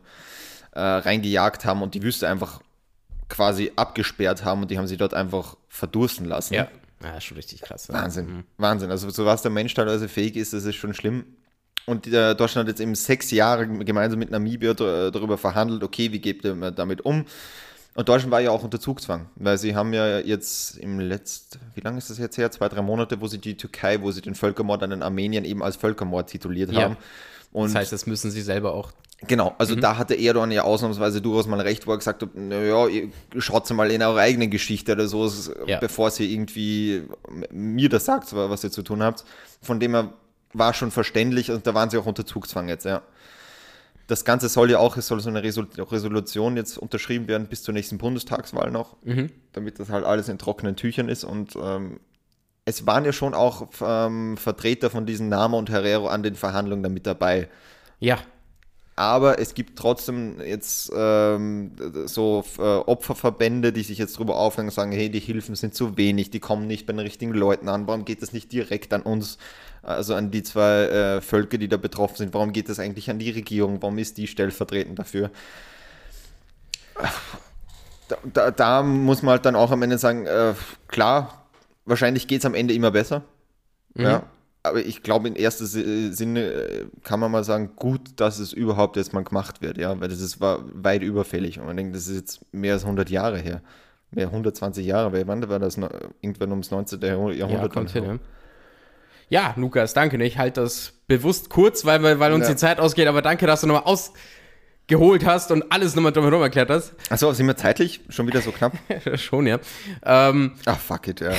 reingejagt 0.73 1.63
haben 1.63 1.81
und 1.81 1.93
die 1.95 2.03
Wüste 2.03 2.27
einfach 2.27 2.61
quasi 3.29 3.71
abgesperrt 3.77 4.43
haben 4.43 4.63
und 4.63 4.71
die 4.71 4.77
haben 4.77 4.87
sie 4.87 4.97
dort 4.97 5.13
einfach 5.13 5.55
verdursten 5.69 6.25
lassen. 6.25 6.55
Ja. 6.55 6.67
ja, 7.01 7.15
ist 7.15 7.23
schon 7.23 7.37
richtig 7.37 7.61
krass. 7.61 7.87
Wahnsinn, 7.87 8.43
Wahnsinn. 8.57 8.91
Also 8.91 9.09
so 9.09 9.25
was 9.25 9.41
der 9.41 9.51
Mensch 9.51 9.73
teilweise 9.73 10.09
fähig 10.09 10.35
ist, 10.35 10.51
das 10.51 10.65
ist 10.65 10.75
schon 10.75 10.93
schlimm. 10.93 11.25
Und 11.85 12.05
äh, 12.07 12.35
Deutschland 12.35 12.67
hat 12.67 12.73
jetzt 12.73 12.81
eben 12.81 12.93
sechs 12.95 13.31
Jahre 13.31 13.67
gemeinsam 13.67 14.19
mit 14.19 14.29
Namibia 14.31 14.73
dr- 14.73 15.11
darüber 15.11 15.37
verhandelt, 15.37 15.83
okay, 15.83 16.11
wie 16.11 16.19
geht 16.19 16.43
man 16.43 16.73
damit 16.75 17.01
um? 17.01 17.25
Und 17.95 18.07
Deutschland 18.07 18.31
war 18.31 18.39
ja 18.39 18.51
auch 18.51 18.63
unter 18.63 18.79
Zugzwang, 18.79 19.25
weil 19.35 19.57
sie 19.57 19.75
haben 19.75 19.93
ja 19.93 20.19
jetzt 20.19 20.77
im 20.77 20.99
letzten, 20.99 21.59
wie 21.73 21.81
lange 21.81 21.97
ist 21.97 22.09
das 22.09 22.19
jetzt 22.19 22.37
her? 22.37 22.51
Zwei, 22.51 22.69
drei 22.69 22.81
Monate, 22.83 23.19
wo 23.19 23.27
sie 23.27 23.39
die 23.39 23.57
Türkei, 23.57 24.01
wo 24.01 24.11
sie 24.11 24.21
den 24.21 24.35
Völkermord 24.35 24.83
an 24.83 24.91
den 24.91 25.01
Armeniern 25.03 25.43
eben 25.43 25.63
als 25.63 25.75
Völkermord 25.75 26.29
tituliert 26.29 26.71
Ja. 26.71 26.83
haben. 26.83 26.97
Und 27.51 27.65
Das 27.69 27.75
heißt, 27.75 27.91
das 27.91 28.05
müssen 28.05 28.29
sie 28.29 28.41
selber 28.41 28.73
auch. 28.75 28.91
Genau, 29.27 29.53
also 29.57 29.75
Mhm. 29.75 29.81
da 29.81 29.97
hatte 29.97 30.13
Erdogan 30.15 30.51
ja 30.51 30.61
ausnahmsweise 30.63 31.21
durchaus 31.21 31.47
mal 31.47 31.59
recht, 31.59 31.87
wo 31.87 31.91
er 31.91 31.97
gesagt 31.97 32.21
hat, 32.21 32.35
naja, 32.35 32.87
ihr 32.87 33.09
schaut 33.39 33.69
mal 33.71 33.91
in 33.91 34.01
eure 34.01 34.19
eigene 34.21 34.47
Geschichte 34.47 34.93
oder 34.93 35.07
so, 35.07 35.29
Ja. 35.65 35.79
bevor 35.79 36.09
ihr 36.19 36.29
irgendwie 36.29 37.03
mir 37.51 37.89
das 37.89 38.05
sagt, 38.05 38.33
was 38.33 38.63
ihr 38.63 38.71
zu 38.71 38.83
tun 38.83 39.01
habt. 39.03 39.25
Von 39.61 39.79
dem 39.81 39.93
her 39.95 40.13
war 40.53 40.73
schon 40.73 40.91
verständlich 40.91 41.51
und 41.51 41.65
da 41.67 41.73
waren 41.73 41.89
sie 41.89 41.97
auch 41.97 42.05
unter 42.05 42.25
Zugzwang 42.25 42.67
jetzt, 42.69 42.85
ja. 42.85 43.01
Das 44.07 44.25
Ganze 44.25 44.49
soll 44.49 44.71
ja 44.71 44.79
auch, 44.79 44.97
es 44.97 45.05
soll 45.05 45.19
so 45.19 45.29
eine 45.29 45.43
Resol 45.43 45.67
Resolution 45.77 46.57
jetzt 46.57 46.79
unterschrieben 46.79 47.27
werden 47.27 47.45
bis 47.47 47.61
zur 47.61 47.75
nächsten 47.75 47.99
Bundestagswahl 47.99 48.71
noch, 48.71 48.95
Mhm. 49.03 49.29
damit 49.53 49.79
das 49.79 49.89
halt 49.89 50.03
alles 50.05 50.29
in 50.29 50.39
trockenen 50.39 50.75
Tüchern 50.75 51.09
ist 51.09 51.23
und 51.23 51.55
ähm, 51.61 51.99
es 52.65 52.85
waren 52.87 53.05
ja 53.05 53.13
schon 53.13 53.33
auch 53.33 53.67
ähm, 53.81 54.37
Vertreter 54.37 54.89
von 54.89 55.05
diesen 55.05 55.29
Nama 55.29 55.57
und 55.57 55.69
Herrero 55.69 56.07
an 56.07 56.23
den 56.23 56.35
Verhandlungen 56.35 56.83
damit 56.83 57.05
dabei. 57.07 57.49
Ja, 57.99 58.17
Aber 58.99 59.39
es 59.39 59.53
gibt 59.53 59.79
trotzdem 59.79 60.41
jetzt 60.41 60.91
ähm, 60.93 61.71
so 62.05 62.43
äh, 62.57 62.61
Opferverbände, 62.61 63.71
die 63.71 63.83
sich 63.83 63.97
jetzt 63.97 64.19
drüber 64.19 64.35
aufhängen 64.35 64.67
und 64.67 64.73
sagen, 64.73 64.91
hey, 64.91 65.09
die 65.09 65.21
Hilfen 65.21 65.55
sind 65.55 65.73
zu 65.73 65.95
wenig, 65.95 66.31
die 66.31 66.41
kommen 66.41 66.67
nicht 66.67 66.85
bei 66.85 66.91
den 66.91 66.99
richtigen 66.99 67.31
Leuten 67.33 67.69
an, 67.69 67.87
warum 67.87 68.03
geht 68.03 68.21
das 68.21 68.33
nicht 68.33 68.51
direkt 68.51 68.93
an 68.93 69.01
uns, 69.01 69.37
also 69.83 70.15
an 70.15 70.31
die 70.31 70.43
zwei 70.43 70.81
äh, 70.81 71.21
Völker, 71.21 71.57
die 71.57 71.69
da 71.69 71.77
betroffen 71.77 72.17
sind, 72.17 72.33
warum 72.33 72.51
geht 72.51 72.67
das 72.67 72.77
eigentlich 72.77 73.09
an 73.09 73.19
die 73.19 73.29
Regierung, 73.29 73.81
warum 73.81 73.97
ist 73.99 74.17
die 74.17 74.27
stellvertretend 74.27 74.99
dafür? 74.99 75.31
Da, 78.09 78.17
da, 78.33 78.51
da 78.51 78.83
muss 78.83 79.21
man 79.21 79.31
halt 79.31 79.45
dann 79.45 79.55
auch 79.55 79.71
am 79.71 79.81
Ende 79.81 79.97
sagen, 79.97 80.25
äh, 80.25 80.55
klar, 80.89 81.45
wahrscheinlich 81.85 82.27
geht 82.27 82.39
es 82.39 82.45
am 82.45 82.53
Ende 82.53 82.73
immer 82.73 82.91
besser. 82.91 83.23
Ja, 83.95 84.23
aber 84.63 84.85
ich 84.85 85.03
glaube, 85.03 85.27
in 85.29 85.35
erster 85.35 85.65
Si- 85.65 86.11
Sinne 86.13 86.43
äh, 86.51 86.85
kann 87.03 87.19
man 87.19 87.31
mal 87.31 87.43
sagen, 87.43 87.71
gut, 87.75 88.01
dass 88.17 88.39
es 88.39 88.51
überhaupt 88.53 88.97
jetzt 88.97 89.13
mal 89.13 89.23
gemacht 89.23 89.61
wird, 89.61 89.77
ja, 89.77 89.99
weil 89.99 90.09
das 90.09 90.19
ist, 90.21 90.41
war 90.41 90.59
weit 90.73 91.01
überfällig. 91.01 91.59
Und 91.59 91.65
man 91.65 91.77
denkt, 91.77 91.95
das 91.95 92.07
ist 92.07 92.15
jetzt 92.15 92.53
mehr 92.53 92.73
als 92.73 92.83
100 92.83 93.09
Jahre 93.09 93.37
her. 93.37 93.61
Mehr 94.11 94.27
120 94.27 94.85
Jahre, 94.85 95.13
weil 95.13 95.27
wann 95.27 95.47
war 95.49 95.59
das? 95.59 95.77
Irgendwann 96.21 96.49
ums 96.49 96.71
19. 96.71 96.99
Jahrhundert. 97.01 97.37
ja, 97.51 97.67
kommt 97.67 97.91
hin, 97.91 98.03
ja. 98.03 98.19
Ja, 99.29 99.53
Lukas, 99.55 99.93
danke. 99.93 100.21
Ich 100.23 100.39
halte 100.39 100.61
das 100.61 100.93
bewusst 101.07 101.49
kurz, 101.51 101.85
weil, 101.85 102.01
weil, 102.19 102.33
uns 102.33 102.47
Ja. 102.47 102.53
die 102.53 102.57
Zeit 102.57 102.79
ausgeht, 102.79 103.07
aber 103.07 103.21
danke, 103.21 103.45
dass 103.45 103.61
du 103.61 103.67
nochmal 103.67 103.83
ausgeholt 104.95 105.25
hast 105.25 105.51
und 105.51 105.71
alles 105.71 105.95
nochmal 105.95 106.11
drumherum 106.11 106.41
erklärt 106.41 106.69
hast. 106.69 106.93
Achso, 107.09 107.31
sind 107.33 107.47
wir 107.47 107.55
zeitlich 107.55 108.01
schon 108.09 108.27
wieder 108.27 108.41
so 108.41 108.51
knapp? 108.51 108.73
Schon, 109.15 109.47
ja. 109.47 109.59
Ähm, 110.03 110.53
Ach, 110.65 110.79
fuck 110.79 111.07
it, 111.07 111.21
ja. 111.21 111.31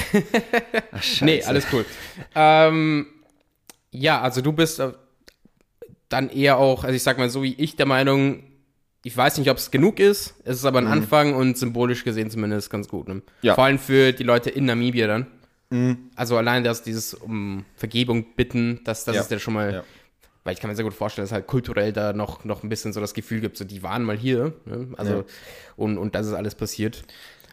Ach, 0.92 1.02
scheiße. 1.02 1.24
nee, 1.24 1.42
alles 1.42 1.66
cool. 1.72 1.84
ähm, 2.34 3.06
ja, 3.90 4.20
also 4.20 4.40
du 4.40 4.52
bist 4.52 4.78
äh, 4.80 4.92
dann 6.08 6.30
eher 6.30 6.58
auch, 6.58 6.84
also 6.84 6.94
ich 6.94 7.02
sag 7.02 7.18
mal 7.18 7.28
so 7.30 7.42
wie 7.42 7.54
ich 7.54 7.76
der 7.76 7.86
Meinung, 7.86 8.44
ich 9.02 9.16
weiß 9.16 9.38
nicht, 9.38 9.50
ob 9.50 9.56
es 9.56 9.70
genug 9.70 9.98
ist, 9.98 10.34
es 10.44 10.58
ist 10.58 10.64
aber 10.64 10.78
ein 10.78 10.86
Anfang 10.86 11.34
und 11.34 11.56
symbolisch 11.58 12.04
gesehen 12.04 12.30
zumindest 12.30 12.70
ganz 12.70 12.86
gut. 12.88 13.08
Ne? 13.08 13.14
Mhm. 13.14 13.22
Ja. 13.42 13.52
Mhm. 13.52 13.54
Vor 13.56 13.64
allem 13.64 13.78
für 13.78 14.12
die 14.12 14.22
Leute 14.24 14.50
in 14.50 14.64
Namibia 14.66 15.06
dann. 15.06 15.26
Also 16.16 16.36
allein 16.36 16.64
das, 16.64 16.82
dieses 16.82 17.14
um 17.14 17.64
Vergebung 17.76 18.34
bitten, 18.34 18.80
das, 18.84 19.04
das 19.04 19.14
Ja. 19.14 19.22
ist 19.22 19.30
ja 19.30 19.38
schon 19.38 19.54
mal, 19.54 19.72
Ja. 19.72 19.84
Weil 20.44 20.54
ich 20.54 20.60
kann 20.60 20.70
mir 20.70 20.76
sehr 20.76 20.84
gut 20.84 20.94
vorstellen, 20.94 21.24
dass 21.26 21.32
halt 21.32 21.46
kulturell 21.46 21.92
da 21.92 22.12
noch, 22.12 22.44
noch 22.44 22.62
ein 22.62 22.68
bisschen 22.68 22.92
so 22.92 23.00
das 23.00 23.14
Gefühl 23.14 23.40
gibt, 23.40 23.56
so 23.56 23.64
die 23.64 23.82
waren 23.82 24.02
mal 24.04 24.16
hier, 24.16 24.54
ne? 24.64 24.88
also 24.96 25.12
Ja. 25.14 25.24
und, 25.76 25.98
und 25.98 26.14
das 26.14 26.26
ist 26.26 26.32
alles 26.32 26.54
passiert. 26.54 27.02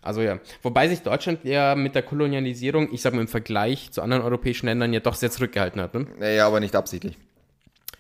Also 0.01 0.21
ja, 0.21 0.39
wobei 0.63 0.87
sich 0.87 1.01
Deutschland 1.01 1.43
ja 1.43 1.75
mit 1.75 1.93
der 1.95 2.03
Kolonialisierung, 2.03 2.93
ich 2.93 3.01
sag 3.01 3.13
mal 3.13 3.21
im 3.21 3.27
Vergleich 3.27 3.91
zu 3.91 4.01
anderen 4.01 4.23
europäischen 4.23 4.67
Ländern 4.67 4.93
ja 4.93 5.01
doch 5.01 5.15
sehr 5.15 5.31
zurückgehalten 5.31 5.81
hat. 5.81 5.93
Ne? 5.93 6.07
Naja, 6.19 6.47
aber 6.47 6.59
nicht 6.61 6.75
absichtlich. 6.77 7.17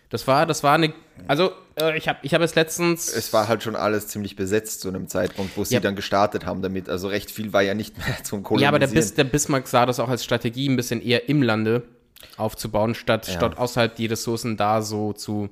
Das 0.09 0.25
war, 0.25 0.45
das 0.45 0.63
war 0.63 0.75
eine, 0.75 0.93
also 1.27 1.51
äh, 1.77 1.97
ich 1.97 2.07
habe 2.07 2.19
ich 2.21 2.33
hab 2.33 2.41
es 2.41 2.55
letztens, 2.55 3.13
Es 3.13 3.33
war 3.33 3.49
halt 3.49 3.61
schon 3.61 3.75
alles 3.75 4.07
ziemlich 4.07 4.37
besetzt 4.37 4.79
zu 4.79 4.87
einem 4.87 5.09
Zeitpunkt, 5.09 5.57
wo 5.57 5.65
sie 5.65 5.73
Ja. 5.73 5.79
dann 5.81 5.97
gestartet 5.97 6.45
haben 6.45 6.61
damit. 6.61 6.87
Also 6.87 7.09
recht 7.09 7.29
viel 7.29 7.51
war 7.51 7.61
ja 7.61 7.73
nicht 7.73 7.97
mehr 7.97 8.15
zum 8.23 8.41
Kolonisieren. 8.41 8.63
ja, 8.63 8.69
aber 8.69 8.79
der, 8.79 8.87
Bis, 8.87 9.13
der 9.15 9.25
Bismarck 9.25 9.67
sah 9.67 9.85
das 9.85 9.99
auch 9.99 10.07
als 10.07 10.23
Strategie, 10.23 10.69
ein 10.69 10.77
bisschen 10.77 11.01
eher 11.01 11.27
im 11.27 11.41
Lande 11.43 11.83
aufzubauen, 12.37 12.95
statt, 12.95 13.27
Ja. 13.27 13.33
statt 13.33 13.57
außerhalb 13.57 13.95
die 13.95 14.05
Ressourcen 14.07 14.57
da 14.57 14.81
so 14.81 15.13
zu 15.13 15.49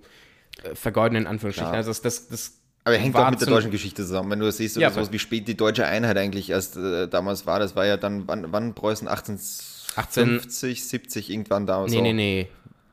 äh, 0.63 0.75
vergeuden, 0.75 1.17
in 1.17 1.27
Anführungsstrichen. 1.27 1.71
Ja. 1.73 1.77
Also 1.77 1.89
das, 1.91 2.01
das, 2.01 2.27
das 2.27 2.53
Aber 2.83 2.95
hängt 2.97 3.15
auch 3.15 3.29
mit 3.29 3.39
der 3.41 3.47
deutschen 3.47 3.71
Geschichte 3.71 4.03
zusammen. 4.03 4.31
Wenn 4.31 4.39
du 4.39 4.45
das 4.45 4.57
siehst, 4.57 4.75
Ja, 4.77 4.87
oder 4.87 4.95
sowas, 4.95 5.07
voll. 5.07 5.13
wie 5.13 5.19
spät 5.19 5.47
die 5.47 5.57
deutsche 5.57 5.85
Einheit 5.85 6.17
eigentlich 6.17 6.49
erst 6.49 6.77
äh, 6.77 7.07
damals 7.07 7.45
war, 7.45 7.59
das 7.59 7.75
war 7.75 7.85
ja 7.85 7.97
dann, 7.97 8.27
wann, 8.27 8.51
wann 8.51 8.73
Preußen? 8.73 9.07
1850, 9.07 10.83
70 10.87 11.29
irgendwann 11.29 11.65
da. 11.65 11.83
Nee, 11.83 11.89
so. 11.89 12.01
nee, 12.01 12.13
nee. 12.13 12.47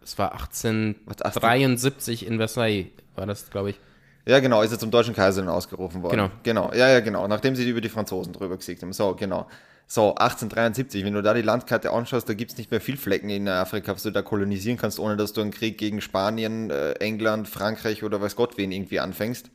Es 0.05 0.19
war 0.19 0.33
1873 0.33 2.27
in 2.27 2.39
Versailles, 2.39 2.87
war 3.15 3.27
das, 3.27 3.51
glaube 3.51 3.71
ich. 3.71 3.81
Ja, 4.27 4.39
genau, 4.41 4.63
ist 4.63 4.71
er 4.73 4.79
zum 4.79 4.91
deutschen 4.91 5.15
Kaiser 5.15 5.43
dann 5.43 5.51
ausgerufen 5.51 6.03
worden. 6.03 6.13
Genau. 6.13 6.31
Genau, 6.69 6.73
ja, 6.75 6.89
ja, 6.89 7.01
genau. 7.01 7.27
Nachdem 7.27 7.57
sie 7.57 7.69
über 7.69 7.81
die 7.81 7.89
Franzosen 7.89 8.33
drüber 8.33 8.57
gesiegt 8.57 8.83
haben. 8.83 8.93
So, 8.93 9.15
genau. 9.15 9.49
So, 9.95 10.15
1873, 10.15 11.05
wenn 11.05 11.13
du 11.13 11.21
da 11.23 11.35
die 11.35 11.43
Landkarte 11.43 11.91
anschaust, 11.91 12.27
da 12.27 12.33
gibt 12.33 12.53
es 12.53 12.57
nicht 12.57 12.71
mehr 12.71 12.81
viel 12.81 12.97
Flecken 12.97 13.29
in 13.29 13.47
Afrika, 13.47 13.93
was 13.95 14.03
du 14.03 14.11
da 14.11 14.23
kolonisieren 14.23 14.79
kannst, 14.79 14.99
ohne 14.99 15.19
dass 15.19 15.35
du 15.35 15.43
einen 15.43 15.51
Krieg 15.51 15.77
gegen 15.77 16.01
Spanien, 16.01 16.71
äh, 16.71 16.93
England, 16.93 17.47
Frankreich 17.47 18.03
oder 18.03 18.19
weiß 18.19 18.35
Gott 18.35 18.57
wen 18.57 18.73
irgendwie 18.73 19.01
anfängst. 19.01 19.51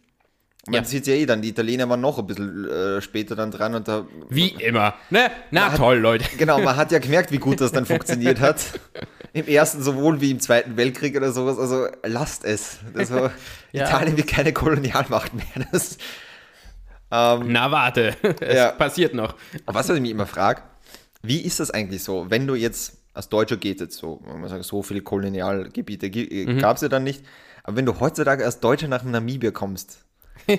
Man 0.68 0.76
Ja. 0.76 0.84
sieht 0.84 1.08
ja 1.08 1.16
eh 1.16 1.26
dann, 1.26 1.42
die 1.42 1.50
Italiener 1.50 1.90
waren 1.90 2.02
noch 2.02 2.20
ein 2.20 2.28
bisschen 2.28 2.70
äh, 2.70 3.02
später 3.02 3.36
dann 3.36 3.50
dran 3.50 3.74
und 3.74 3.88
da. 3.88 4.06
Wie 4.30 4.50
immer. 4.50 4.94
Ne? 5.10 5.32
Na 5.50 5.72
hat- 5.72 5.78
toll, 5.78 5.98
Leute. 5.98 6.26
Genau, 6.38 6.60
man 6.62 6.76
hat 6.76 6.92
ja 6.92 7.00
gemerkt, 7.00 7.32
wie 7.32 7.40
gut 7.40 7.60
das 7.60 7.72
dann 7.72 7.86
funktioniert 7.88 8.40
hat. 8.40 8.58
Im 9.34 9.48
ersten 9.48 9.82
sowohl 9.82 10.22
wie 10.22 10.30
im 10.30 10.40
Zweiten 10.40 10.78
Weltkrieg 10.78 11.18
oder 11.18 11.32
sowas. 11.32 11.58
Also 11.58 11.88
lasst 12.04 12.46
es. 12.46 12.78
Also, 12.94 13.32
Ja. 13.72 13.86
Italien 13.88 14.16
wird 14.18 14.28
keine 14.28 14.54
Kolonialmacht 14.54 15.34
mehr. 15.34 15.66
Das, 15.72 15.98
ähm, 17.12 17.52
Na 17.52 17.72
warte, 17.72 18.16
es 18.42 18.56
Ja. 18.56 18.72
passiert 18.72 19.14
noch. 19.14 19.36
Aber 19.66 19.80
was 19.80 19.90
ich 19.90 20.00
mich 20.02 20.12
immer 20.12 20.26
frage, 20.28 20.62
wie 21.24 21.42
ist 21.42 21.60
das 21.60 21.72
eigentlich 21.72 22.04
so, 22.04 22.30
wenn 22.30 22.48
du 22.48 22.56
jetzt 22.56 22.98
als 23.14 23.30
Deutscher 23.30 23.58
geht 23.58 23.80
jetzt 23.82 23.98
so, 23.98 24.22
wenn 24.28 24.40
man 24.42 24.50
sagt, 24.50 24.64
so 24.64 24.84
viele 24.84 25.02
Kolonialgebiete 25.02 26.08
Mhm. 26.08 26.60
gab 26.60 26.76
es 26.76 26.84
ja 26.84 26.88
dann 26.90 27.04
nicht, 27.04 27.24
aber 27.64 27.78
wenn 27.78 27.86
du 27.86 28.00
heutzutage 28.00 28.46
als 28.46 28.60
Deutscher 28.60 28.88
nach 28.88 29.04
Namibia 29.04 29.50
kommst 29.52 30.06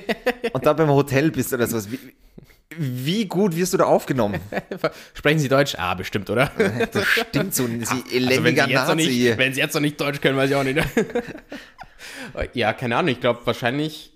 und 0.52 0.66
da 0.66 0.72
beim 0.72 0.88
Hotel 0.90 1.30
bist 1.30 1.52
oder 1.52 1.66
sowas, 1.68 1.88
wie, 1.90 2.00
wie 2.76 3.26
gut 3.26 3.54
wirst 3.56 3.72
du 3.74 3.76
da 3.78 3.84
aufgenommen? 3.84 4.40
Sprechen 5.14 5.38
Sie 5.38 5.48
Deutsch? 5.48 5.76
Ah, 5.78 5.94
bestimmt, 5.94 6.28
oder? 6.30 6.50
Das 6.92 7.06
stimmt 7.06 7.54
so, 7.54 7.66
sie 7.66 7.80
Also 7.86 7.94
wenn, 8.10 8.22
elendiger 8.22 8.64
Sie 8.64 8.70
jetzt 8.72 8.88
noch 8.88 8.94
Nazi. 8.96 9.08
nicht, 9.08 9.38
wenn 9.38 9.54
Sie 9.54 9.60
jetzt 9.60 9.74
noch 9.74 9.80
nicht 9.80 10.00
Deutsch 10.00 10.20
können, 10.20 10.36
weiß 10.36 10.50
ich 10.50 10.56
auch 10.56 10.64
nicht. 10.64 10.78
ja, 12.54 12.72
keine 12.72 12.96
Ahnung, 12.96 13.10
ich 13.12 13.20
glaube 13.20 13.40
wahrscheinlich. 13.44 14.12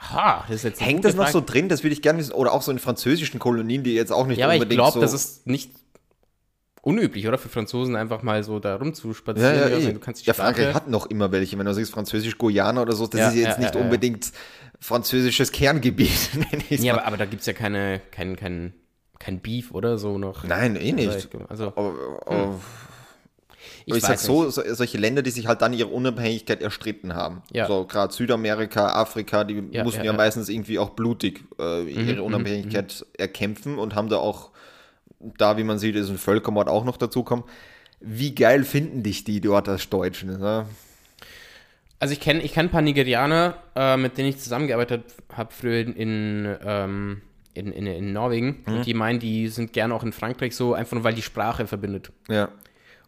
Ha, 0.00 0.44
das 0.48 0.64
ist 0.64 0.80
Hängt 0.80 1.04
das 1.04 1.14
noch 1.14 1.28
so 1.28 1.40
drin? 1.40 1.68
Das 1.68 1.82
würde 1.82 1.92
ich 1.92 2.02
gerne 2.02 2.18
wissen. 2.18 2.32
Oder 2.32 2.52
auch 2.52 2.62
so 2.62 2.72
in 2.72 2.78
französischen 2.78 3.38
Kolonien, 3.38 3.82
die 3.84 3.94
jetzt 3.94 4.10
auch 4.12 4.26
nicht 4.26 4.38
Ja, 4.38 4.46
aber 4.46 4.54
ich 4.54 4.62
unbedingt 4.62 4.78
glaube, 4.78 4.94
so... 4.94 5.00
das 5.00 5.12
ist 5.12 5.46
nicht 5.46 5.70
unüblich, 6.80 7.28
oder? 7.28 7.38
Für 7.38 7.48
Franzosen 7.48 7.94
einfach 7.94 8.22
mal 8.22 8.42
so 8.42 8.58
da 8.58 8.70
ja, 8.70 8.76
rumzuspazieren. 8.76 9.54
ja, 9.54 9.66
oder 9.66 9.80
so. 9.80 9.88
eh. 9.88 9.92
Du 9.92 10.00
kannst 10.00 10.22
die 10.22 10.26
ja, 10.26 10.34
Frankreich 10.34 10.74
hat 10.74 10.88
noch 10.88 11.06
immer 11.06 11.30
welche. 11.30 11.56
Wenn 11.58 11.66
du 11.66 11.74
sagst 11.74 11.92
Französisch 11.92 12.38
Guyana 12.38 12.82
oder 12.82 12.94
so, 12.94 13.06
das 13.06 13.20
Ja, 13.20 13.28
ist 13.28 13.34
jetzt 13.36 13.58
ja, 13.58 13.58
nicht 13.60 13.74
ja, 13.74 13.80
ja. 13.80 13.84
unbedingt 13.84 14.32
französisches 14.80 15.52
Kerngebiet. 15.52 16.30
Ja, 16.70 16.94
aber, 16.94 17.06
aber 17.06 17.16
da 17.18 17.24
gibt 17.26 17.40
es 17.40 17.46
ja 17.46 17.52
keine, 17.52 18.00
kein, 18.10 18.34
kein, 18.34 18.72
kein 19.20 19.40
Beef 19.40 19.70
oder 19.72 19.98
so 19.98 20.18
noch. 20.18 20.42
Nein, 20.42 20.74
eh 20.74 20.90
nicht. 20.92 21.28
Also, 21.48 21.68
Aber, 21.76 21.94
aber 22.26 22.60
ich, 23.86 23.96
ich, 23.96 24.02
sag 24.02 24.18
so, 24.18 24.50
so, 24.50 24.62
solche 24.74 24.98
Länder, 24.98 25.22
die 25.22 25.30
sich 25.30 25.46
halt 25.46 25.62
dann 25.62 25.72
ihre 25.72 25.88
Unabhängigkeit 25.88 26.62
erstritten 26.62 27.14
haben. 27.14 27.42
Ja. 27.52 27.66
So 27.66 27.84
gerade 27.84 28.12
Südamerika, 28.12 28.88
Afrika, 28.88 29.44
die 29.44 29.62
Ja, 29.70 29.84
mussten 29.84 30.00
ja, 30.00 30.06
ja. 30.06 30.12
Mhm, 30.12 30.18
meistens 30.18 30.48
irgendwie 30.48 30.78
auch 30.78 30.90
blutig 30.90 31.44
äh, 31.58 31.84
ihre 31.84 32.22
Unabhängigkeit 32.22 33.04
erkämpfen 33.18 33.78
und 33.78 33.94
haben 33.94 34.08
da 34.08 34.16
auch, 34.16 34.50
da 35.38 35.56
wie 35.56 35.64
man 35.64 35.78
sieht, 35.78 35.96
ist 35.96 36.10
ein 36.10 36.18
Völkermord 36.18 36.68
auch 36.68 36.84
noch 36.84 36.96
dazukommen. 36.96 37.44
Wie 38.00 38.34
geil 38.34 38.64
finden 38.64 39.02
dich 39.02 39.24
die 39.24 39.40
dort 39.40 39.68
als 39.68 39.88
Deutschen? 39.88 40.38
Ne? 40.38 40.66
Also 41.98 42.14
ich 42.14 42.20
kenne 42.20 42.42
ich 42.42 42.52
kenn 42.52 42.66
ein 42.66 42.70
paar 42.70 42.82
Nigerianer, 42.82 43.56
äh, 43.76 43.96
mit 43.96 44.18
denen 44.18 44.28
ich 44.28 44.38
zusammengearbeitet 44.38 45.04
habe 45.32 45.52
früher 45.52 45.80
in, 45.80 45.92
in, 45.94 46.56
ähm, 46.64 47.22
in, 47.54 47.72
in, 47.72 47.86
in 47.86 48.12
Norwegen. 48.12 48.64
Mhm. 48.66 48.74
Und 48.74 48.86
die 48.86 48.94
meinen, 48.94 49.20
die 49.20 49.46
sind 49.48 49.72
gerne 49.72 49.94
auch 49.94 50.02
in 50.02 50.12
Frankreich 50.12 50.56
so, 50.56 50.74
einfach 50.74 50.94
nur 50.94 51.04
weil 51.04 51.14
die 51.14 51.22
Sprache 51.22 51.66
verbindet. 51.66 52.10
Ja. 52.28 52.48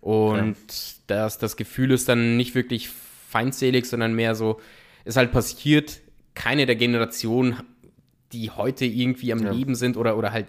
Und 0.05 0.57
das, 1.07 1.39
das 1.39 1.57
Gefühl 1.57 1.91
ist 1.91 2.11
dann 2.11 2.37
nicht 2.37 2.55
wirklich 2.55 2.91
feindselig, 2.91 3.87
sondern 3.87 4.13
mehr 4.13 4.35
so, 4.35 4.61
ist 5.07 5.17
halt 5.17 5.33
passiert, 5.33 6.03
keine 6.35 6.67
der 6.67 6.77
Generationen, 6.77 7.57
die 8.31 8.51
heute 8.51 8.85
irgendwie 8.85 9.33
am 9.33 9.39
Leben 9.39 9.75
sind 9.75 9.97
oder, 9.97 10.19
oder 10.19 10.31
halt, 10.31 10.49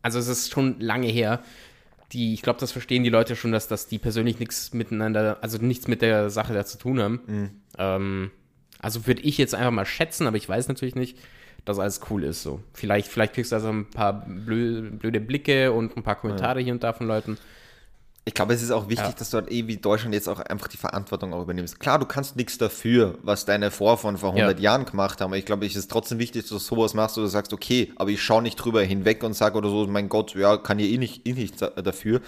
also 0.00 0.18
es 0.18 0.26
ist 0.26 0.50
schon 0.50 0.80
lange 0.80 1.08
her, 1.08 1.42
die, 2.12 2.32
ich 2.32 2.40
glaube, 2.40 2.58
das 2.58 2.72
verstehen 2.72 3.04
die 3.04 3.10
Leute 3.10 3.36
schon, 3.36 3.52
dass, 3.52 3.68
dass 3.68 3.88
die 3.88 3.98
persönlich 3.98 4.38
nichts 4.38 4.72
miteinander, 4.72 5.36
also 5.42 5.58
nichts 5.58 5.86
mit 5.86 6.00
der 6.00 6.30
Sache 6.30 6.54
da 6.54 6.64
zu 6.64 6.78
tun 6.78 6.98
haben. 6.98 7.20
Ähm, 7.76 8.30
also 8.80 9.06
würde 9.06 9.20
ich 9.20 9.36
jetzt 9.36 9.54
einfach 9.54 9.70
mal 9.70 9.84
schätzen, 9.84 10.26
aber 10.26 10.38
ich 10.38 10.48
weiß 10.48 10.68
natürlich 10.68 10.94
nicht, 10.94 11.18
dass 11.66 11.78
alles 11.78 12.00
cool 12.08 12.24
ist. 12.24 12.42
So. 12.42 12.62
Vielleicht, 12.72 13.08
vielleicht 13.08 13.34
kriegst 13.34 13.52
du 13.52 13.56
also 13.56 13.68
ein 13.68 13.90
paar 13.90 14.24
blö 14.26 14.90
blöde 14.92 15.20
Blicke 15.20 15.72
und 15.72 15.94
ein 15.94 16.02
paar 16.02 16.16
Kommentare 16.16 16.60
hier 16.60 16.72
und 16.72 16.82
da 16.82 16.94
von 16.94 17.06
Leuten. 17.06 17.36
Ich 18.26 18.34
glaube, 18.34 18.52
es 18.52 18.62
ist 18.62 18.70
auch 18.70 18.88
wichtig, 18.88 19.06
Ja. 19.08 19.14
dass 19.18 19.30
du 19.30 19.38
halt 19.38 19.50
eh 19.50 19.66
wie 19.66 19.78
Deutschland 19.78 20.14
jetzt 20.14 20.28
auch 20.28 20.40
einfach 20.40 20.68
die 20.68 20.76
Verantwortung 20.76 21.32
auch 21.32 21.42
übernimmst. 21.42 21.80
Klar, 21.80 21.98
du 21.98 22.04
kannst 22.04 22.36
nichts 22.36 22.58
dafür, 22.58 23.18
was 23.22 23.46
deine 23.46 23.70
Vorfahren 23.70 24.18
vor 24.18 24.32
100 24.34 24.58
Ja. 24.58 24.72
Jahren 24.72 24.84
gemacht 24.84 25.20
haben. 25.20 25.30
Aber 25.30 25.38
ich 25.38 25.46
glaube, 25.46 25.64
es 25.66 25.74
ist 25.74 25.90
trotzdem 25.90 26.18
wichtig, 26.18 26.42
dass 26.42 26.50
du 26.50 26.58
sowas 26.58 26.92
machst, 26.94 27.16
wo 27.16 27.22
du 27.22 27.26
sagst, 27.28 27.52
okay, 27.54 27.92
aber 27.96 28.10
ich 28.10 28.22
schaue 28.22 28.42
nicht 28.42 28.56
drüber 28.56 28.82
hinweg 28.82 29.22
und 29.24 29.32
sage 29.32 29.56
oder 29.56 29.70
so, 29.70 29.86
mein 29.86 30.08
Gott, 30.10 30.34
ja, 30.34 30.58
kann 30.58 30.78
ja 30.78 30.86
eh 30.86 30.98
nicht, 30.98 31.26
eh 31.26 31.32
nichts 31.32 31.58
da- 31.60 31.70
dafür. 31.70 32.20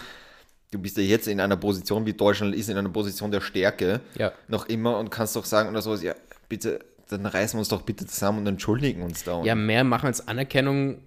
Du 0.70 0.78
bist 0.78 0.96
ja 0.96 1.02
jetzt 1.02 1.28
in 1.28 1.38
einer 1.40 1.58
Position, 1.58 2.06
wie 2.06 2.14
Deutschland 2.14 2.54
ist, 2.54 2.70
in 2.70 2.78
einer 2.78 2.88
Position 2.88 3.30
der 3.30 3.42
Stärke. 3.42 4.00
Ja. 4.16 4.32
Noch 4.48 4.66
immer 4.66 4.98
und 4.98 5.10
kannst 5.10 5.36
doch 5.36 5.44
sagen 5.44 5.68
oder 5.68 5.82
sowas, 5.82 6.02
ja, 6.02 6.14
bitte, 6.48 6.80
dann 7.10 7.26
reißen 7.26 7.58
wir 7.58 7.60
uns 7.60 7.68
doch 7.68 7.82
bitte 7.82 8.06
zusammen 8.06 8.38
und 8.38 8.46
entschuldigen 8.46 9.02
uns 9.02 9.24
da. 9.24 9.42
Ja, 9.44 9.54
mehr 9.54 9.84
machen 9.84 10.06
als 10.06 10.26
Anerkennung 10.26 11.00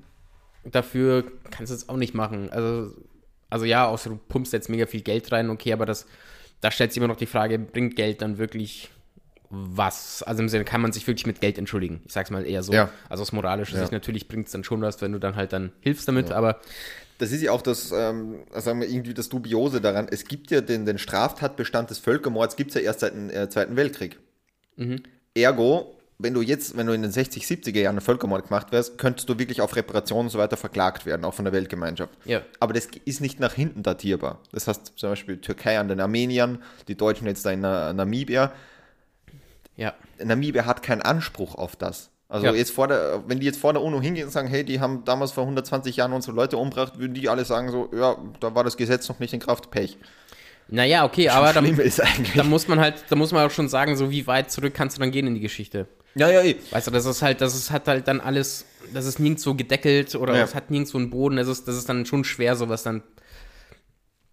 dafür 0.64 1.24
kannst 1.52 1.72
du 1.72 1.76
es 1.76 1.90
auch 1.90 1.98
nicht 1.98 2.14
machen. 2.14 2.50
Also, 2.52 2.92
also 3.50 3.66
ja, 3.66 3.88
außer 3.88 4.10
du 4.10 4.18
pumpst 4.18 4.54
jetzt 4.54 4.70
mega 4.70 4.86
viel 4.86 5.02
Geld 5.02 5.32
rein, 5.32 5.50
okay, 5.50 5.74
aber 5.74 5.86
das, 5.86 6.06
da 6.62 6.72
stellt 6.72 6.91
sich 6.91 6.98
immer 6.98 7.08
noch 7.08 7.18
die 7.18 7.26
Frage, 7.26 7.60
bringt 7.60 7.96
Geld 7.96 8.22
dann 8.22 8.38
wirklich 8.38 8.89
was? 9.50 10.24
Also 10.24 10.41
im 10.41 10.50
Sinne, 10.50 10.66
kann 10.66 10.82
man 10.82 10.91
sich 10.91 11.06
wirklich 11.08 11.28
mit 11.28 11.39
Geld 11.39 11.58
entschuldigen? 11.58 12.02
Ich 12.06 12.14
sag's 12.14 12.32
mal 12.32 12.46
eher 12.46 12.64
so. 12.64 12.74
Ja. 12.74 12.89
Also 13.10 13.22
aus 13.22 13.32
moralischer 13.32 13.76
Ja. 13.76 13.82
Sicht 13.82 13.91
natürlich 13.91 14.28
bringt 14.28 14.48
es 14.48 14.52
dann 14.52 14.64
schon 14.64 14.82
was, 14.82 15.02
wenn 15.02 15.12
du 15.12 15.20
dann 15.20 15.36
halt 15.36 15.54
dann 15.54 15.72
hilfst 15.82 16.08
damit, 16.08 16.32
aber 16.32 16.60
Das 17.20 17.32
ist 17.32 17.41
ja 17.41 17.52
auch 17.52 17.62
das, 17.62 17.91
ähm, 17.91 18.39
sagen 18.52 18.82
wir 18.82 18.89
irgendwie 18.89 19.14
das 19.14 19.30
Dubiose 19.30 19.80
daran. 19.80 20.08
Es 20.10 20.26
gibt 20.26 20.52
ja 20.52 20.60
den, 20.62 20.86
den 20.86 20.98
Straftatbestand 20.98 21.89
des 21.89 22.00
Völkermords, 22.00 22.56
gibt 22.58 22.72
es 22.72 22.76
ja 22.76 22.82
erst 22.82 23.02
seit 23.02 23.14
dem 23.14 23.30
äh, 23.30 23.48
Zweiten 23.50 23.78
Weltkrieg. 23.78 24.20
Ergo, 25.34 25.95
wenn 26.18 26.34
du 26.34 26.41
jetzt, 26.41 26.78
wenn 26.78 26.88
du 26.88 26.93
in 26.93 27.01
den 27.01 27.11
60, 27.11 27.43
70er 27.45 27.80
Jahren 27.82 27.99
Völkermord 27.99 28.47
gemacht 28.47 28.72
wärst, 28.72 28.97
könntest 28.97 29.28
du 29.28 29.38
wirklich 29.38 29.59
auf 29.61 29.76
Reparationen 29.76 30.28
und 30.28 30.30
so 30.32 30.38
weiter 30.39 30.55
verklagt 30.57 31.05
werden, 31.05 31.26
auch 31.26 31.34
von 31.34 31.43
der 31.45 31.53
Weltgemeinschaft. 31.53 32.13
Ja. 32.24 32.41
Aber 32.61 32.74
das 32.74 32.88
ist 33.03 33.20
nicht 33.20 33.39
nach 33.39 33.53
hinten 33.53 33.84
datierbar. 33.84 34.39
Das 34.53 34.68
heißt 34.68 34.93
zum 34.95 35.09
Beispiel 35.09 35.38
Türkei 35.38 35.78
an 35.78 35.88
den 35.89 35.99
Armeniern, 35.99 36.63
die 36.88 36.95
Deutschen 36.95 37.28
jetzt 37.28 37.45
da 37.45 37.51
in 37.51 37.59
Na- 37.61 37.91
Namibia. 37.91 38.53
ja. 39.76 39.93
Namibia 40.24 40.66
hat 40.66 40.84
keinen 40.84 41.01
Anspruch 41.01 41.55
auf 41.55 41.76
das. 41.76 42.09
Also 42.30 42.47
Ja. 42.47 42.53
jetzt 42.53 42.72
vor 42.72 42.88
der, 42.88 43.24
wenn 43.28 43.39
die 43.39 43.45
jetzt 43.45 43.59
vor 43.59 43.74
der 43.74 43.82
UNO 43.84 44.01
hingehen 44.01 44.26
und 44.26 44.32
sagen, 44.32 44.47
hey, 44.47 44.63
die 44.63 44.80
haben 44.80 45.03
damals 45.05 45.32
vor 45.34 45.43
120 45.45 45.97
Jahren 45.97 46.13
unsere 46.13 46.36
Leute 46.36 46.57
umgebracht, 46.57 46.97
würden 46.97 47.13
die 47.13 47.30
alle 47.30 47.45
sagen 47.45 47.70
so, 47.72 47.89
ja, 47.95 48.18
da 48.39 48.55
war 48.55 48.63
das 48.63 48.78
Gesetz 48.78 49.07
noch 49.09 49.20
nicht 49.20 49.34
in 49.34 49.39
Kraft, 49.39 49.70
Pech. 49.70 49.97
Naja, 50.68 51.05
okay, 51.05 51.30
aber 51.30 51.53
da, 51.53 51.61
da 51.61 52.43
muss 52.43 52.68
man 52.68 52.80
halt, 52.80 53.03
da 53.09 53.16
muss 53.16 53.32
man 53.32 53.45
auch 53.45 53.51
schon 53.51 53.70
sagen, 53.70 53.95
so 53.95 54.09
wie 54.09 54.26
weit 54.26 54.49
zurück 54.49 54.74
kannst 54.74 54.97
du 54.97 55.01
dann 55.01 55.11
gehen 55.11 55.28
in 55.28 55.36
die 55.36 55.39
Geschichte. 55.41 55.88
Ja, 56.16 56.30
ja, 56.30 56.41
eh. 56.41 56.55
Weißt 56.72 56.88
du, 56.88 56.91
das 56.91 57.05
ist 57.05 57.22
halt, 57.22 57.41
das 57.41 57.55
ist 57.55 57.72
hat 57.72 57.88
halt 57.88 58.07
dann 58.07 58.22
alles, 58.22 58.66
das 58.93 59.05
ist 59.05 59.20
nirgendwo 59.20 59.53
gedeckelt 59.53 60.16
oder 60.16 60.36
Ja. 60.36 60.43
es 60.43 60.55
hat 60.55 60.72
nirgendwo 60.72 60.97
einen 60.97 61.09
Boden. 61.09 61.36
Das 61.38 61.47
ist, 61.47 61.68
das 61.68 61.76
ist 61.76 61.89
dann 61.89 62.05
schon 62.05 62.24
schwer, 62.24 62.55
sowas 62.55 62.84
dann 62.84 63.03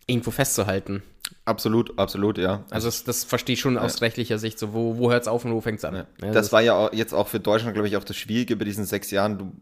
irgendwo 0.06 0.30
festzuhalten. 0.30 1.02
Absolut, 1.44 1.98
absolut, 1.98 2.38
ja. 2.38 2.64
Also 2.70 2.86
das, 2.88 3.04
das 3.04 3.24
verstehe 3.24 3.54
ich 3.54 3.60
schon 3.60 3.78
aus 3.78 4.00
rechtlicher 4.00 4.38
Sicht. 4.38 4.58
So, 4.58 4.74
wo, 4.74 4.98
wo 4.98 5.10
hört 5.10 5.22
es 5.22 5.28
auf 5.28 5.44
und 5.44 5.52
wo 5.52 5.60
fängt 5.60 5.78
es 5.78 5.84
an? 5.84 5.94
Ja, 5.94 6.30
das, 6.30 6.52
war 6.52 6.60
ja 6.60 6.74
auch, 6.74 6.92
jetzt 6.92 7.14
auch 7.14 7.26
für 7.26 7.40
Deutschland, 7.40 7.74
glaube 7.74 7.88
ich, 7.88 7.96
auch 7.96 8.04
das 8.04 8.16
Schwierige 8.16 8.54
bei 8.56 8.64
diesen 8.64 8.84
sechs 8.84 9.10
Jahren. 9.10 9.38
Du, 9.38 9.52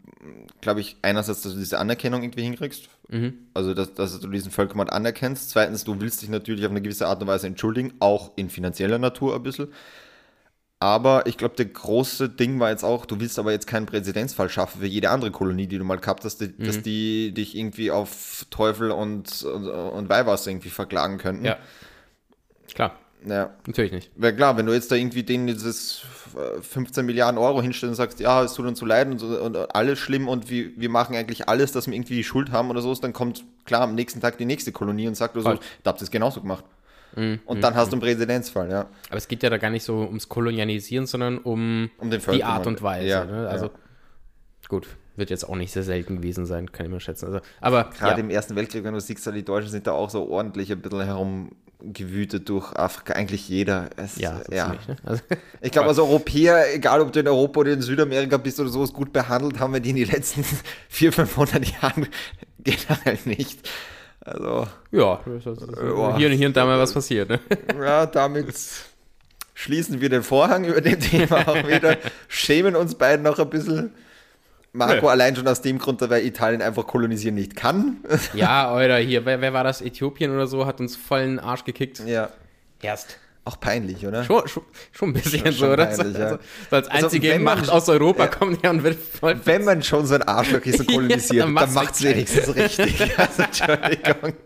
glaube 0.60 0.80
ich, 0.80 0.96
einerseits, 1.02 1.42
dass 1.42 1.52
du 1.52 1.58
diese 1.58 1.78
Anerkennung 1.78 2.22
irgendwie 2.22 2.42
hinkriegst. 2.42 2.88
Also, 3.54 3.74
dass, 3.74 3.94
dass 3.94 4.20
du 4.20 4.28
diesen 4.28 4.50
Völkermord 4.52 4.92
anerkennst. 4.92 5.50
Zweitens, 5.50 5.84
du 5.84 6.00
willst 6.00 6.22
dich 6.22 6.28
natürlich 6.28 6.64
auf 6.64 6.70
eine 6.70 6.82
gewisse 6.82 7.06
Art 7.06 7.20
und 7.22 7.28
Weise 7.28 7.46
entschuldigen, 7.46 7.94
auch 7.98 8.32
in 8.36 8.50
finanzieller 8.50 8.98
Natur 8.98 9.34
ein 9.34 9.42
bisschen. 9.42 9.68
Aber 10.82 11.26
ich 11.26 11.36
glaube, 11.36 11.56
der 11.56 11.66
große 11.66 12.30
Ding 12.30 12.58
war 12.58 12.70
jetzt 12.70 12.84
auch, 12.84 13.04
du 13.04 13.20
willst 13.20 13.38
aber 13.38 13.52
jetzt 13.52 13.66
keinen 13.66 13.84
Präzedenzfall 13.84 14.48
schaffen 14.48 14.80
für 14.80 14.86
jede 14.86 15.10
andere 15.10 15.30
Kolonie, 15.30 15.66
die 15.66 15.76
du 15.76 15.84
mal 15.84 15.98
gehabt 15.98 16.24
hast, 16.24 16.40
die, 16.40 16.56
dass 16.56 16.80
die 16.80 17.32
dich 17.32 17.54
irgendwie 17.54 17.90
auf 17.90 18.46
Teufel 18.48 18.90
und, 18.90 19.42
und, 19.42 19.68
und 19.68 20.08
Weihwasser 20.08 20.50
irgendwie 20.50 20.70
verklagen 20.70 21.18
könnten. 21.18 21.44
ja. 21.44 21.58
Klar, 22.72 22.96
ja. 23.26 23.50
natürlich 23.66 23.92
nicht. 23.92 24.10
Wäre 24.14 24.34
klar, 24.34 24.56
wenn 24.56 24.64
du 24.64 24.72
jetzt 24.72 24.90
da 24.90 24.96
irgendwie 24.96 25.22
denen 25.22 25.48
dieses 25.48 26.02
äh, 26.36 26.62
15 26.62 27.04
Milliarden 27.04 27.36
Euro 27.36 27.60
hinstellst 27.60 27.90
und 27.90 27.96
sagst, 27.96 28.20
ja, 28.20 28.42
es 28.42 28.54
tut 28.54 28.64
uns 28.64 28.78
so 28.78 28.86
leid 28.86 29.08
und, 29.08 29.18
so, 29.18 29.26
und 29.26 29.74
alles 29.74 29.98
schlimm 29.98 30.28
und 30.28 30.48
wir, 30.48 30.70
wir 30.76 30.88
machen 30.88 31.16
eigentlich 31.16 31.48
alles, 31.48 31.72
dass 31.72 31.88
wir 31.88 31.94
irgendwie 31.94 32.14
die 32.14 32.24
Schuld 32.24 32.52
haben 32.52 32.70
oder 32.70 32.80
so, 32.80 32.94
dann 32.94 33.12
kommt 33.12 33.44
klar 33.64 33.82
am 33.82 33.94
nächsten 33.94 34.20
Tag 34.20 34.38
die 34.38 34.46
nächste 34.46 34.72
Kolonie 34.72 35.08
und 35.08 35.16
sagt, 35.16 35.34
so, 35.34 35.42
Voll. 35.42 35.58
da 35.82 35.90
habt 35.90 36.00
ihr 36.00 36.04
es 36.04 36.10
genauso 36.10 36.40
gemacht. 36.40 36.64
Und 37.16 37.60
dann 37.60 37.74
hast 37.74 37.90
du 37.90 37.96
einen 37.96 38.02
Präzedenzfall, 38.02 38.70
ja. 38.70 38.86
Aber 39.08 39.16
es 39.16 39.28
geht 39.28 39.42
ja 39.42 39.50
da 39.50 39.58
gar 39.58 39.70
nicht 39.70 39.84
so 39.84 40.00
ums 40.02 40.28
Kolonialisieren, 40.28 41.06
sondern 41.06 41.38
um, 41.38 41.90
Um 41.98 42.10
die. 42.10 42.44
Art 42.44 42.66
und 42.66 42.82
Weise. 42.82 43.08
Ja, 43.08 43.24
ne? 43.24 43.48
Also 43.48 43.66
ja. 43.66 43.72
Gut, 44.70 44.86
wird 45.16 45.30
jetzt 45.30 45.48
auch 45.48 45.56
nicht 45.56 45.72
sehr 45.72 45.82
selten 45.82 46.18
gewesen 46.18 46.46
sein, 46.46 46.70
kann 46.70 46.86
ich 46.86 46.92
mir 46.92 47.00
schätzen. 47.00 47.26
Also, 47.26 47.40
aber 47.60 47.90
Gerade 47.90 48.12
ja. 48.12 48.18
im 48.18 48.30
Ersten 48.30 48.54
Weltkrieg, 48.54 48.84
wenn 48.84 48.94
du 48.94 49.00
siehst, 49.00 49.26
die 49.26 49.44
Deutschen 49.44 49.68
sind 49.68 49.88
da 49.88 49.92
auch 49.92 50.10
so 50.10 50.28
ordentlich 50.28 50.70
ein 50.70 50.80
bisschen 50.80 51.02
herumgewütet 51.02 52.48
durch 52.48 52.72
Afrika. 52.76 53.14
Eigentlich 53.14 53.48
jeder. 53.48 53.90
Es, 53.96 54.16
ja, 54.16 54.40
so 54.46 54.52
ja. 54.52 54.66
ziemlich, 54.66 54.86
ne? 54.86 54.96
also, 55.04 55.22
Ich 55.60 55.72
glaube, 55.72 55.88
als 55.88 55.98
Europäer, 55.98 56.72
egal 56.72 57.00
ob 57.00 57.12
du 57.12 57.18
in 57.18 57.26
Europa 57.26 57.60
oder 57.60 57.72
in 57.72 57.82
Südamerika 57.82 58.36
bist 58.36 58.60
oder 58.60 58.70
sowas, 58.70 58.92
gut 58.92 59.12
behandelt 59.12 59.58
haben 59.58 59.72
wir 59.72 59.80
die 59.80 59.90
in 59.90 59.96
den 59.96 60.08
letzten 60.08 60.44
400, 60.88 61.28
500 61.28 61.82
Jahren 61.82 62.06
generell 62.62 63.18
nicht. 63.24 63.68
Also, 64.30 64.66
ja, 64.92 65.20
ist, 65.36 65.46
Ja. 65.46 66.16
hier, 66.16 66.28
hier 66.30 66.46
und 66.48 66.56
da 66.56 66.64
mal 66.64 66.78
was 66.78 66.92
passiert. 66.92 67.28
Ne? 67.28 67.40
ja, 67.78 68.06
damit 68.06 68.54
schließen 69.54 70.00
wir 70.00 70.08
den 70.08 70.22
Vorhang 70.22 70.64
über 70.64 70.80
dem 70.80 71.00
Thema 71.00 71.36
auch 71.48 71.66
wieder. 71.66 71.96
Schämen 72.28 72.76
uns 72.76 72.94
beiden 72.94 73.24
noch 73.24 73.38
ein 73.38 73.50
bisschen. 73.50 73.92
Marco 74.72 75.06
Nö. 75.06 75.08
allein 75.08 75.34
schon 75.34 75.48
aus 75.48 75.62
dem 75.62 75.78
Grund, 75.78 76.00
weil 76.08 76.24
Italien 76.24 76.62
einfach 76.62 76.86
kolonisieren 76.86 77.34
nicht 77.34 77.56
kann. 77.56 77.96
Ja, 78.34 78.72
oder 78.72 78.98
hier, 78.98 79.24
wer, 79.24 79.40
wer 79.40 79.52
war 79.52 79.64
das? 79.64 79.80
Äthiopien 79.82 80.30
oder 80.32 80.46
so, 80.46 80.64
hat 80.64 80.78
uns 80.78 80.94
voll 80.94 81.20
in 81.22 81.28
den 81.30 81.38
Arsch 81.40 81.64
gekickt. 81.64 82.00
ja. 82.06 82.30
Erst. 82.82 83.18
Auch 83.50 83.58
peinlich, 83.60 84.06
oder? 84.06 84.22
Schon, 84.24 84.46
schon, 84.46 84.62
schon 84.92 85.08
ein 85.10 85.12
bisschen 85.14 85.40
Schon- 85.40 85.52
so, 85.52 85.58
schon 85.58 85.70
oder? 85.72 85.86
peinlich, 85.86 86.16
ja. 86.18 86.24
also, 86.24 86.38
so 86.70 86.76
als 86.76 86.88
Also, 86.88 87.06
einzige 87.06 87.34
man- 87.38 87.42
Macht 87.58 87.68
aus 87.70 87.88
Europa 87.88 88.22
Ja. 88.24 88.28
kommt 88.28 88.62
ja 88.62 88.70
und 88.70 88.82
wird 88.84 88.98
voll. 88.98 89.40
Wenn 89.44 89.64
man 89.64 89.82
schon 89.82 90.06
so 90.06 90.14
ein 90.14 90.22
Arschloch 90.22 90.60
ist 90.64 90.80
und 90.80 90.88
Ja, 90.90 90.96
kolonisiert, 90.96 91.30
dann 91.30 91.38
dann 91.38 91.52
macht's 91.54 91.74
macht 91.74 91.94
es 91.94 92.02
wenigstens 92.04 92.54
richtig. 92.54 93.12
Also, 93.18 93.42
Entschuldigung. 93.42 94.32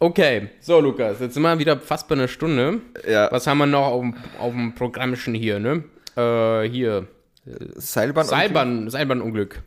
Okay, 0.00 0.48
so 0.60 0.80
Lukas, 0.80 1.20
jetzt 1.20 1.34
sind 1.34 1.42
wir 1.42 1.58
wieder 1.58 1.78
fast 1.78 2.08
bei 2.08 2.14
einer 2.14 2.28
Stunde. 2.28 2.80
Ja. 3.08 3.30
Was 3.32 3.46
haben 3.46 3.58
wir 3.58 3.66
noch 3.66 3.86
auf, 3.86 4.00
dem- 4.02 4.14
auf 4.38 4.52
dem 4.52 4.74
Programmchen 4.74 5.34
hier, 5.34 5.58
ne? 5.58 5.84
Äh, 6.16 6.68
hier. 6.68 7.06
Seilbahn. 7.76 8.26
Seilbahn, 8.26 8.90
Seilbahnunglück. 8.90 9.62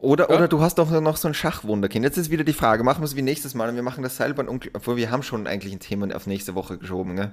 Oder, 0.00 0.30
oder 0.30 0.48
du 0.48 0.62
hast 0.62 0.78
doch 0.78 0.90
noch 1.02 1.18
so 1.18 1.28
ein 1.28 1.34
Schachwunderkind. 1.34 2.04
Jetzt 2.04 2.16
ist 2.16 2.30
wieder 2.30 2.42
die 2.44 2.54
Frage, 2.54 2.82
machen 2.84 3.02
wir 3.02 3.04
es 3.04 3.16
wie 3.16 3.22
nächstes 3.22 3.54
Mal 3.54 3.68
und 3.68 3.76
wir 3.76 3.82
machen 3.82 4.02
das 4.02 4.16
Seilbahn, 4.16 4.48
obwohl 4.48 4.96
wir 4.96 5.10
haben 5.10 5.22
schon 5.22 5.46
eigentlich 5.46 5.74
ein 5.74 5.80
Thema 5.80 6.14
auf 6.16 6.26
nächste 6.26 6.54
Woche 6.54 6.78
geschoben, 6.78 7.16
gell? 7.16 7.32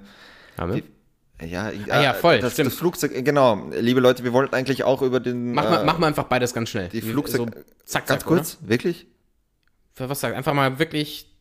Haben 0.58 0.74
wir? 0.74 0.84
Ja, 1.48 1.72
Ah 1.90 2.02
ja, 2.02 2.14
voll, 2.14 2.40
Das, 2.40 2.54
stimmt. 2.54 2.72
das 2.72 2.78
Flugzeug, 2.78 3.16
äh, 3.16 3.22
genau. 3.22 3.70
Liebe 3.72 4.00
Leute, 4.02 4.24
wir 4.24 4.34
wollten 4.34 4.56
eigentlich 4.56 4.84
auch 4.84 5.02
über 5.02 5.20
den. 5.20 5.54
Mach, 5.54 5.70
mal, 5.70 5.82
äh, 5.82 5.86
mach 5.86 5.98
mal 6.00 6.08
einfach 6.08 6.26
beides 6.26 6.54
ganz 6.54 6.70
schnell. 6.70 6.90
die 6.90 7.02
Flugzeug. 7.02 7.38
So, 7.38 7.46
zack, 7.86 8.08
ganz 8.08 8.22
zack, 8.22 8.28
kurz, 8.28 8.58
wirklich? 8.62 9.04
Oder? 9.04 9.12
Für 9.94 10.10
was 10.10 10.20
sag? 10.20 10.36
Einfach 10.36 10.54
mal 10.54 10.80
wirklich. 10.80 11.32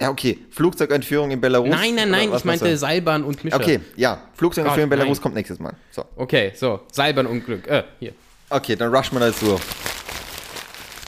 Ja, 0.00 0.10
okay. 0.10 0.38
Flugzeugentführung 0.50 1.30
in 1.30 1.40
Belarus. 1.40 1.68
Nein, 1.68 1.94
nein, 1.94 2.10
nein, 2.10 2.30
ich 2.34 2.44
meinte 2.44 2.76
Seilbahn 2.76 3.22
und? 3.24 3.44
Mischer. 3.44 3.56
Okay, 3.56 3.80
ja. 3.94 4.22
Flugzeugentführung 4.34 4.84
in 4.84 4.90
Gott, 4.90 4.98
Belarus 4.98 5.18
nein. 5.18 5.22
kommt 5.22 5.34
nächstes 5.36 5.60
Mal. 5.60 5.74
So. 5.90 6.04
Okay, 6.16 6.52
so. 6.56 6.80
Seilbahnunglück. 6.90 7.68
Äh, 7.68 7.84
hier. 8.00 8.12
Okay, 8.50 8.74
dann 8.74 8.92
rushen 8.92 9.18
wir 9.20 9.30
durch. 9.30 9.60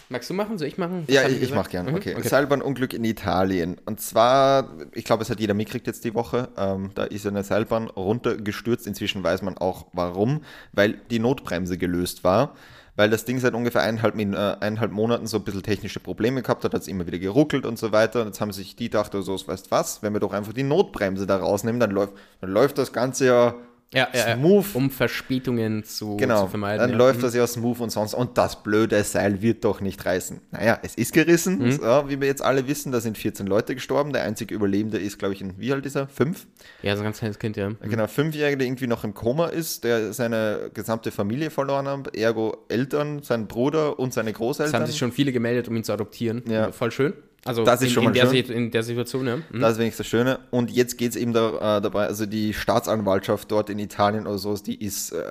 Magst 0.09 0.31
du 0.31 0.35
machen? 0.35 0.57
Soll 0.57 0.69
ich 0.69 0.79
machen? 0.79 1.05
Was 1.07 1.15
Ja, 1.15 1.23
ich, 1.23 1.35
ich 1.35 1.41
gesagt? 1.41 1.57
mach 1.57 1.69
gerne. 1.69 1.91
Mhm, 1.91 1.97
Okay. 1.97 2.15
okay. 2.17 2.29
Seilbahnunglück 2.29 2.93
in 2.95 3.05
Italien. 3.05 3.77
Und 3.87 4.01
zwar, 4.01 4.71
ich 4.95 5.05
glaube, 5.05 5.23
es 5.25 5.31
hat 5.31 5.41
jeder 5.41 5.55
mitgekriegt 5.55 5.87
jetzt 5.89 6.05
die 6.05 6.15
Woche. 6.15 6.49
Ähm, 6.57 6.91
da 6.95 7.05
ist 7.05 7.27
eine 7.27 7.43
Seilbahn 7.43 7.89
runtergestürzt. 7.89 8.87
Inzwischen 8.87 9.23
weiß 9.25 9.43
man 9.43 9.59
auch 9.59 9.87
warum, 9.93 10.43
weil 10.73 10.95
die 11.11 11.19
Notbremse 11.19 11.77
gelöst 11.77 12.23
war. 12.25 12.55
Weil 12.99 13.11
das 13.11 13.27
Ding 13.27 13.39
seit 13.41 13.53
ungefähr 13.53 13.83
eineinhalb, 13.83 14.19
äh, 14.19 14.23
eineinhalb 14.25 14.91
Monaten 14.91 15.27
so 15.27 15.37
ein 15.37 15.45
bisschen 15.45 15.63
technische 15.63 16.01
Probleme 16.01 16.41
gehabt 16.41 16.65
hat, 16.65 16.73
hat 16.73 16.81
es 16.81 16.89
immer 16.89 17.07
wieder 17.07 17.19
geruckelt 17.19 17.67
und 17.67 17.79
so 17.79 17.93
weiter. 17.93 18.23
Und 18.23 18.29
jetzt 18.29 18.41
haben 18.41 18.53
sich 18.53 18.75
die 18.77 18.85
gedacht, 18.85 19.15
also, 19.15 19.37
weißt 19.47 19.71
was, 19.71 20.03
wenn 20.03 20.15
wir 20.15 20.21
doch 20.21 20.33
einfach 20.33 20.55
die 20.55 20.63
Notbremse 20.63 21.27
da 21.27 21.37
rausnehmen, 21.37 21.79
dann 21.81 21.91
läuft, 21.91 22.15
dann 22.41 22.51
läuft 22.51 22.79
das 22.79 22.93
Ganze 22.95 23.27
ja 23.27 23.55
Ja, 23.95 24.09
ja, 24.13 24.29
ja. 24.31 24.37
smooth. 24.37 24.67
Um 24.75 24.91
Verspätungen 24.91 25.85
zu, 25.85 26.17
Genau, 26.17 26.43
zu 26.43 26.49
vermeiden. 26.49 26.81
dann 26.81 26.91
ja. 26.91 26.97
läuft 26.97 27.23
das 27.23 27.35
ja 27.35 27.47
smooth 27.47 27.81
und 27.81 27.91
sonst. 27.91 28.15
Und 28.15 28.37
das 28.37 28.63
blöde 28.63 29.03
Seil 29.05 29.41
wird 29.43 29.65
doch 29.65 29.81
nicht 29.81 30.05
reißen. 30.05 30.41
Naja, 30.51 30.79
es 30.83 30.97
ist 30.97 31.13
gerissen, 31.13 31.59
Mhm. 31.61 31.71
so, 31.73 32.05
wie 32.09 32.21
wir 32.21 32.27
jetzt 32.27 32.43
alle 32.43 32.67
wissen. 32.67 32.91
Da 32.91 33.01
sind 33.01 33.17
14 33.17 33.47
Leute 33.47 33.75
gestorben. 33.75 34.13
Der 34.13 34.25
einzige 34.25 34.55
Überlebende 34.55 34.99
ist, 34.99 35.19
glaube 35.19 35.35
ich, 35.35 35.41
ein, 35.41 35.55
wie 35.59 35.73
alt 35.73 35.87
ist 35.87 35.95
er? 35.97 36.09
Fünf? 36.09 36.47
Ja, 36.83 36.95
so 36.97 37.03
ein 37.03 37.05
ganz 37.05 37.19
kleines 37.19 37.39
Kind, 37.39 37.57
ja. 37.57 37.71
Genau, 37.81 38.07
Fünfjähriger, 38.09 38.57
der 38.59 38.67
irgendwie 38.67 38.89
noch 38.89 39.05
im 39.05 39.15
Koma 39.15 39.47
ist, 39.47 39.85
der 39.85 40.13
seine 40.13 40.71
gesamte 40.75 41.13
Familie 41.13 41.51
verloren 41.51 41.87
hat. 41.87 42.15
Ergo 42.17 42.57
Eltern, 42.69 43.23
sein 43.23 43.47
Bruder 43.47 43.99
und 44.01 44.13
seine 44.13 44.31
Es 44.31 44.37
Großeltern. 44.37 44.81
haben 44.83 44.87
sich 44.87 44.99
schon 44.99 45.13
viele 45.13 45.33
gemeldet, 45.33 45.69
um 45.69 45.77
ihn 45.77 45.85
zu 45.85 45.93
adoptieren. 45.93 46.43
Ja. 46.49 46.73
Voll 46.73 46.91
schön. 46.91 47.13
Also 47.47 47.65
Das 47.65 47.81
ist 47.81 47.89
in, 47.89 47.95
schon 47.95 48.03
in, 48.05 48.09
mal 48.11 48.13
der, 48.15 48.23
schön. 48.27 48.47
Si- 48.47 48.53
in 48.53 48.71
der 48.71 48.83
Situation, 48.83 49.27
ja. 49.27 49.37
Mhm. 49.37 49.61
Das 49.61 49.73
ist 49.73 49.79
wenigstens 49.79 49.99
das 50.05 50.07
Schöne. 50.09 50.39
Und 50.51 50.71
jetzt 50.71 50.99
geht 50.99 51.11
es 51.11 51.17
eben 51.17 51.33
da, 51.33 51.77
äh, 51.79 51.81
dabei, 51.81 52.07
also 52.07 52.27
die 52.27 52.53
Staatsanwaltschaft 52.53 53.51
dort 53.51 53.71
in 53.71 53.79
Italien 53.79 54.27
oder 54.27 54.39
so, 54.39 54.55
die 54.57 54.83
ist 54.85 55.13
äh, 55.13 55.23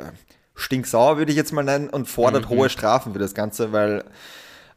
stinksauer, 0.55 1.17
würde 1.17 1.31
ich 1.31 1.37
jetzt 1.37 1.51
mal 1.53 1.63
nennen, 1.63 1.89
und 1.89 2.07
fordert 2.07 2.45
Mhm. 2.45 2.49
hohe 2.55 2.69
Strafen 2.69 3.13
für 3.13 3.19
das 3.19 3.33
Ganze, 3.33 3.71
weil 3.71 4.03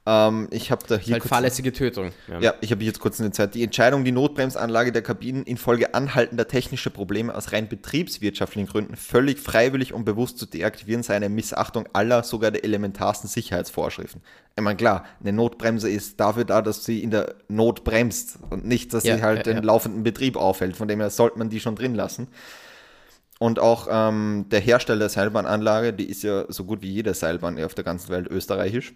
ähm, 0.09 0.48
ich 0.50 0.70
habe 0.70 0.86
da 0.88 0.96
hier 0.96 1.12
halt 1.12 1.22
kurz- 1.22 1.28
fahrlässige 1.28 1.70
Tötung. 1.70 2.12
Ja. 2.28 2.40
Ja, 2.40 2.54
ich 2.62 2.70
habe 2.72 2.82
jetzt 2.82 2.98
kurz 2.98 3.20
eine 3.20 3.30
Zeit. 3.30 3.54
Die 3.54 3.62
Entscheidung, 3.62 4.04
die 4.04 4.12
Notbremsanlage 4.12 4.90
der 4.90 5.02
Kabinen 5.02 5.42
infolge 5.44 5.92
anhaltender 5.94 6.48
technischer 6.48 6.88
Probleme 6.88 7.34
aus 7.34 7.52
rein 7.52 7.68
betriebswirtschaftlichen 7.68 8.66
Gründen 8.68 8.96
völlig 8.96 9.38
freiwillig 9.38 9.92
und 9.92 10.06
bewusst 10.06 10.38
zu 10.38 10.46
deaktivieren, 10.46 11.02
sei 11.02 11.16
eine 11.16 11.28
Missachtung 11.28 11.86
aller, 11.92 12.22
sogar 12.22 12.50
der 12.50 12.64
elementarsten 12.64 13.28
Sicherheitsvorschriften. 13.28 14.22
Ich 14.56 14.62
meine, 14.62 14.76
klar, 14.76 15.04
eine 15.20 15.34
Notbremse 15.34 15.90
ist 15.90 16.18
dafür 16.18 16.44
da, 16.46 16.62
dass 16.62 16.84
sie 16.84 17.02
in 17.02 17.11
der 17.11 17.34
Not 17.48 17.84
bremst 17.84 18.38
und 18.48 18.64
nicht, 18.64 18.94
dass 18.94 19.04
Ja, 19.04 19.16
sie 19.16 19.22
halt 19.22 19.46
ja, 19.46 19.52
den 19.52 19.62
laufenden 19.62 20.02
Betrieb 20.04 20.36
aufhält. 20.36 20.76
Von 20.76 20.88
dem 20.88 21.00
her 21.00 21.11
sollte 21.11 21.38
man 21.38 21.50
die 21.50 21.61
schon 21.61 21.76
drin 21.76 21.94
lassen. 21.94 22.28
Und 23.38 23.59
auch 23.61 23.86
ähm, 23.90 24.46
der 24.50 24.61
Hersteller 24.61 24.98
der 25.00 25.09
Seilbahnanlage, 25.11 25.92
die 25.92 26.09
ist 26.09 26.22
ja 26.22 26.46
so 26.48 26.64
gut 26.64 26.82
wie 26.82 26.90
jede 26.90 27.14
Seilbahn 27.14 27.62
auf 27.62 27.74
der 27.74 27.84
ganzen 27.84 28.09
Welt 28.09 28.26
österreichisch. 28.26 28.94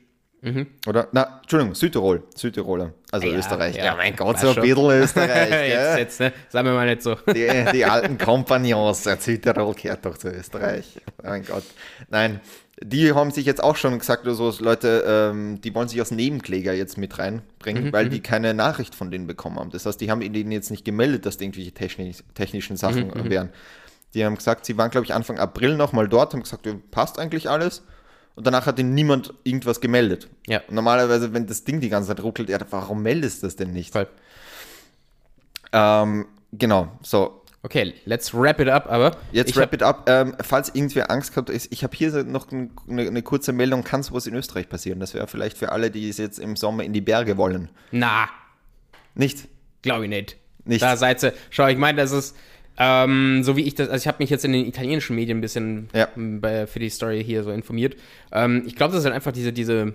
Oder? 0.88 1.07
Na, 1.12 1.38
Entschüdigung, 1.43 1.74
Südtirol. 1.74 2.24
Südtiroler. 2.34 2.93
Also 3.12 3.28
Ja, 3.28 3.34
Österreich. 3.38 3.76
ja. 3.76 3.84
Ja, 3.84 3.95
mein 3.97 4.16
Gott, 4.16 4.40
so 4.40 4.49
ein 4.49 4.55
bisschen 4.57 4.90
Österreich. 4.90 5.51
jetzt, 5.68 5.99
jetzt, 5.99 6.20
ne? 6.20 6.32
Sagen 6.49 6.66
wir 6.66 6.74
mal 6.74 6.86
nicht 6.86 7.03
so. 7.03 7.14
Die, 7.14 7.49
die 7.72 7.84
alten 7.84 8.18
Kompagnons, 8.18 9.05
Südtirol 9.05 9.74
gehört 9.74 10.05
doch 10.05 10.18
zu 10.18 10.28
Österreich. 10.30 10.99
Mein 11.22 11.45
Gott. 11.45 11.62
Nein, 12.11 12.40
die 12.82 13.12
haben 13.12 13.30
sich 13.30 13.47
jetzt 13.47 13.62
auch 13.62 13.76
schon 13.76 13.97
gesagt, 14.01 14.24
oder 14.24 14.34
so, 14.34 14.53
Leute, 14.59 15.05
ähm, 15.07 15.61
die 15.61 15.72
wollen 15.76 15.86
sich 15.86 16.01
als 16.01 16.11
Nebenkläger 16.11 16.72
jetzt 16.72 16.99
mit 16.99 17.16
reinbringen, 17.20 17.84
Mhm, 17.84 17.93
weil 17.93 18.09
die 18.09 18.20
keine 18.20 18.53
Nachricht 18.53 18.97
von 18.97 19.12
denen 19.12 19.28
bekommen 19.28 19.61
haben. 19.61 19.70
Das 19.70 19.86
heißt, 19.86 20.01
die 20.01 20.11
haben 20.11 20.22
ihnen 20.22 20.51
jetzt 20.51 20.72
nicht 20.72 20.84
gemeldet, 20.84 21.24
dass 21.24 21.36
die 21.38 21.45
irgendwelche 21.45 21.70
technisch, 21.72 22.24
technischen 22.34 22.76
Sachen 22.76 23.09
Mhm, 23.14 23.30
wären. 23.30 23.51
Die 24.14 24.24
haben 24.24 24.34
gesagt, 24.34 24.66
sie 24.66 24.76
waren, 24.76 24.90
glaube 24.90 25.05
ich, 25.07 25.14
Anfang 25.14 25.38
April 25.38 25.76
nochmal 25.76 26.09
dort, 26.09 26.32
haben 26.34 26.43
gesagt, 26.43 26.66
passt 26.90 27.20
eigentlich 27.20 27.49
alles. 27.49 27.84
Und 28.34 28.46
danach 28.46 28.66
hat 28.66 28.78
ihnen 28.78 28.94
niemand 28.94 29.34
irgendwas 29.44 29.80
gemeldet. 29.80 30.28
Ja. 30.46 30.60
Und 30.68 30.74
normalerweise, 30.74 31.34
wenn 31.34 31.46
das 31.46 31.64
Ding 31.64 31.80
die 31.80 31.88
ganze 31.90 32.08
Zeit 32.08 32.22
ruckelt, 32.22 32.48
ja, 32.48 32.58
warum 32.70 33.02
meldest 33.02 33.42
du 33.42 33.46
das 33.46 33.56
denn 33.56 33.72
nicht? 33.72 33.92
Voll. 33.92 34.06
Ähm, 35.72 36.26
genau, 36.52 36.88
so. 37.02 37.38
Okay, 37.64 37.94
let's 38.06 38.34
wrap 38.34 38.58
it 38.58 38.68
up, 38.68 38.90
aber. 38.90 39.16
Jetzt 39.30 39.54
wrap 39.56 39.72
it 39.72 39.82
up. 39.84 40.04
Ähm, 40.08 40.34
falls 40.42 40.74
irgendwer 40.74 41.10
Angst 41.12 41.32
gehabt 41.32 41.48
ist, 41.48 41.68
ich 41.72 41.84
habe 41.84 41.96
hier 41.96 42.24
noch 42.24 42.50
ein- 42.50 42.72
eine, 42.88 43.02
eine 43.06 43.22
kurze 43.22 43.52
Meldung, 43.52 43.84
kann 43.84 44.02
sowas 44.02 44.26
in 44.26 44.34
Österreich 44.34 44.68
passieren? 44.68 44.98
Das 44.98 45.14
wäre 45.14 45.28
vielleicht 45.28 45.56
für 45.58 45.70
alle, 45.70 45.90
die 45.92 46.08
es 46.08 46.18
jetzt 46.18 46.40
im 46.40 46.56
Sommer 46.56 46.82
in 46.82 46.92
die 46.92 47.00
Berge 47.00 47.36
wollen. 47.36 47.68
Na, 47.92 48.28
Nicht? 49.14 49.46
glaube 49.82 50.04
ich 50.04 50.10
nicht. 50.10 50.36
Nicht. 50.64 50.82
Da 50.82 50.96
seid 50.96 51.22
ihr. 51.22 51.32
Schau, 51.50 51.68
ich 51.68 51.78
meine, 51.78 52.00
das 52.00 52.10
ist. 52.12 52.36
Ähm, 52.78 53.42
so 53.44 53.56
wie 53.56 53.62
ich 53.62 53.74
das, 53.74 53.88
also 53.88 54.02
ich 54.02 54.08
habe 54.08 54.18
mich 54.20 54.30
jetzt 54.30 54.44
in 54.44 54.52
den 54.52 54.66
italienischen 54.66 55.14
Medien 55.16 55.38
ein 55.38 55.40
bisschen 55.42 55.88
Ja. 55.94 56.08
m, 56.16 56.40
bei, 56.40 56.66
für 56.66 56.78
die 56.78 56.88
Story 56.88 57.22
hier 57.24 57.42
so 57.42 57.50
informiert. 57.50 57.96
Ähm, 58.32 58.62
ich 58.66 58.76
glaube, 58.76 58.92
das 58.92 59.00
ist 59.00 59.04
halt 59.04 59.14
einfach 59.14 59.32
diese, 59.32 59.52
diese 59.52 59.94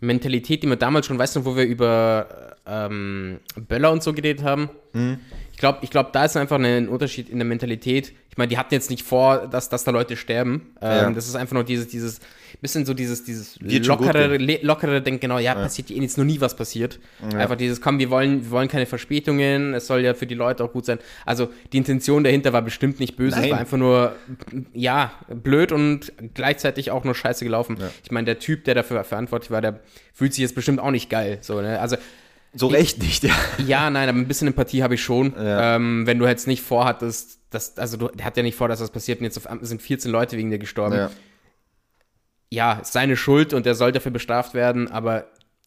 Mentalität, 0.00 0.62
die 0.62 0.66
man 0.66 0.78
damals 0.78 1.06
schon, 1.06 1.18
weißt 1.18 1.36
du, 1.36 1.44
wo 1.44 1.56
wir 1.56 1.64
über 1.64 2.56
ähm, 2.66 3.38
Böller 3.68 3.90
und 3.90 4.02
so 4.02 4.12
geredet 4.12 4.44
haben. 4.44 4.68
Mhm. 4.92 5.18
Ich 5.58 5.60
glaube, 5.60 5.80
ich 5.82 5.90
glaub, 5.90 6.12
da 6.12 6.24
ist 6.24 6.36
einfach 6.36 6.60
ein 6.60 6.88
Unterschied 6.88 7.28
in 7.28 7.38
der 7.38 7.44
Mentalität. 7.44 8.12
Ich 8.30 8.36
meine, 8.36 8.46
die 8.46 8.58
hatten 8.58 8.72
jetzt 8.72 8.90
nicht 8.90 9.02
vor, 9.02 9.48
dass, 9.48 9.68
dass 9.68 9.82
da 9.82 9.90
Leute 9.90 10.16
sterben. 10.16 10.72
Ähm, 10.80 10.88
Ja. 10.88 11.10
Das 11.10 11.26
ist 11.26 11.34
einfach 11.34 11.54
nur 11.54 11.64
dieses, 11.64 11.88
dieses, 11.88 12.20
bisschen 12.60 12.86
so 12.86 12.94
dieses, 12.94 13.24
dieses 13.24 13.58
lockere, 13.60 14.36
lockere 14.62 15.02
Denken, 15.02 15.18
genau, 15.18 15.40
ja, 15.40 15.56
passiert 15.56 15.90
ihnen 15.90 16.04
jetzt 16.04 16.16
noch 16.16 16.24
nie 16.24 16.40
was 16.40 16.54
passiert. 16.54 17.00
Einfach 17.34 17.56
dieses, 17.56 17.80
komm, 17.80 17.98
wir 17.98 18.08
wollen, 18.08 18.44
wir 18.44 18.52
wollen 18.52 18.68
keine 18.68 18.86
Verspätungen, 18.86 19.74
es 19.74 19.88
soll 19.88 20.02
ja 20.02 20.14
für 20.14 20.28
die 20.28 20.36
Leute 20.36 20.62
auch 20.62 20.72
gut 20.72 20.84
sein. 20.84 21.00
Also 21.26 21.48
die 21.72 21.78
Intention 21.78 22.22
dahinter 22.22 22.52
war 22.52 22.62
bestimmt 22.62 23.00
nicht 23.00 23.16
böse, 23.16 23.34
es 23.34 23.42
Nein. 23.42 23.50
war 23.50 23.58
einfach 23.58 23.78
nur, 23.78 24.14
ja, 24.74 25.10
blöd 25.26 25.72
und 25.72 26.12
gleichzeitig 26.34 26.92
auch 26.92 27.02
nur 27.02 27.16
scheiße 27.16 27.44
gelaufen. 27.44 27.78
Ich 28.04 28.12
meine, 28.12 28.26
der 28.26 28.38
Typ, 28.38 28.62
der 28.62 28.76
dafür 28.76 29.02
verantwortlich 29.02 29.50
war, 29.50 29.60
der 29.60 29.80
fühlt 30.14 30.34
sich 30.34 30.42
jetzt 30.42 30.54
bestimmt 30.54 30.78
auch 30.78 30.92
nicht 30.92 31.10
geil. 31.10 31.38
So, 31.40 31.60
ne? 31.60 31.80
Also 31.80 31.96
So 32.54 32.66
recht 32.68 32.98
nicht, 33.02 33.24
ja. 33.24 33.34
ja, 33.66 33.90
nein, 33.90 34.08
aber 34.08 34.18
ein 34.18 34.26
bisschen 34.28 34.48
Empathie 34.48 34.82
habe 34.82 34.94
ich 34.94 35.02
schon. 35.02 35.34
Ja. 35.36 35.76
Ähm, 35.76 36.06
wenn 36.06 36.18
du 36.18 36.26
jetzt 36.26 36.46
nicht 36.46 36.62
vorhattest, 36.62 37.38
dass, 37.50 37.76
also 37.78 37.96
du, 37.96 38.08
der 38.08 38.24
hat 38.24 38.36
ja 38.36 38.42
nicht 38.42 38.56
vor, 38.56 38.68
dass 38.68 38.78
das 38.78 38.90
passiert 38.90 39.20
und 39.20 39.24
jetzt 39.24 39.36
auf 39.36 39.46
sind 39.62 39.82
14 39.82 40.10
Leute 40.10 40.36
wegen 40.36 40.50
dir 40.50 40.58
gestorben. 40.58 40.96
ja. 40.96 41.10
Ja, 42.50 42.72
ist 42.78 42.94
seine 42.94 43.14
Schuld 43.16 43.52
und 43.52 43.66
der 43.66 43.74
soll 43.74 43.92
dafür 43.92 44.10
bestraft 44.10 44.54
werden, 44.54 44.90
aber 44.90 45.26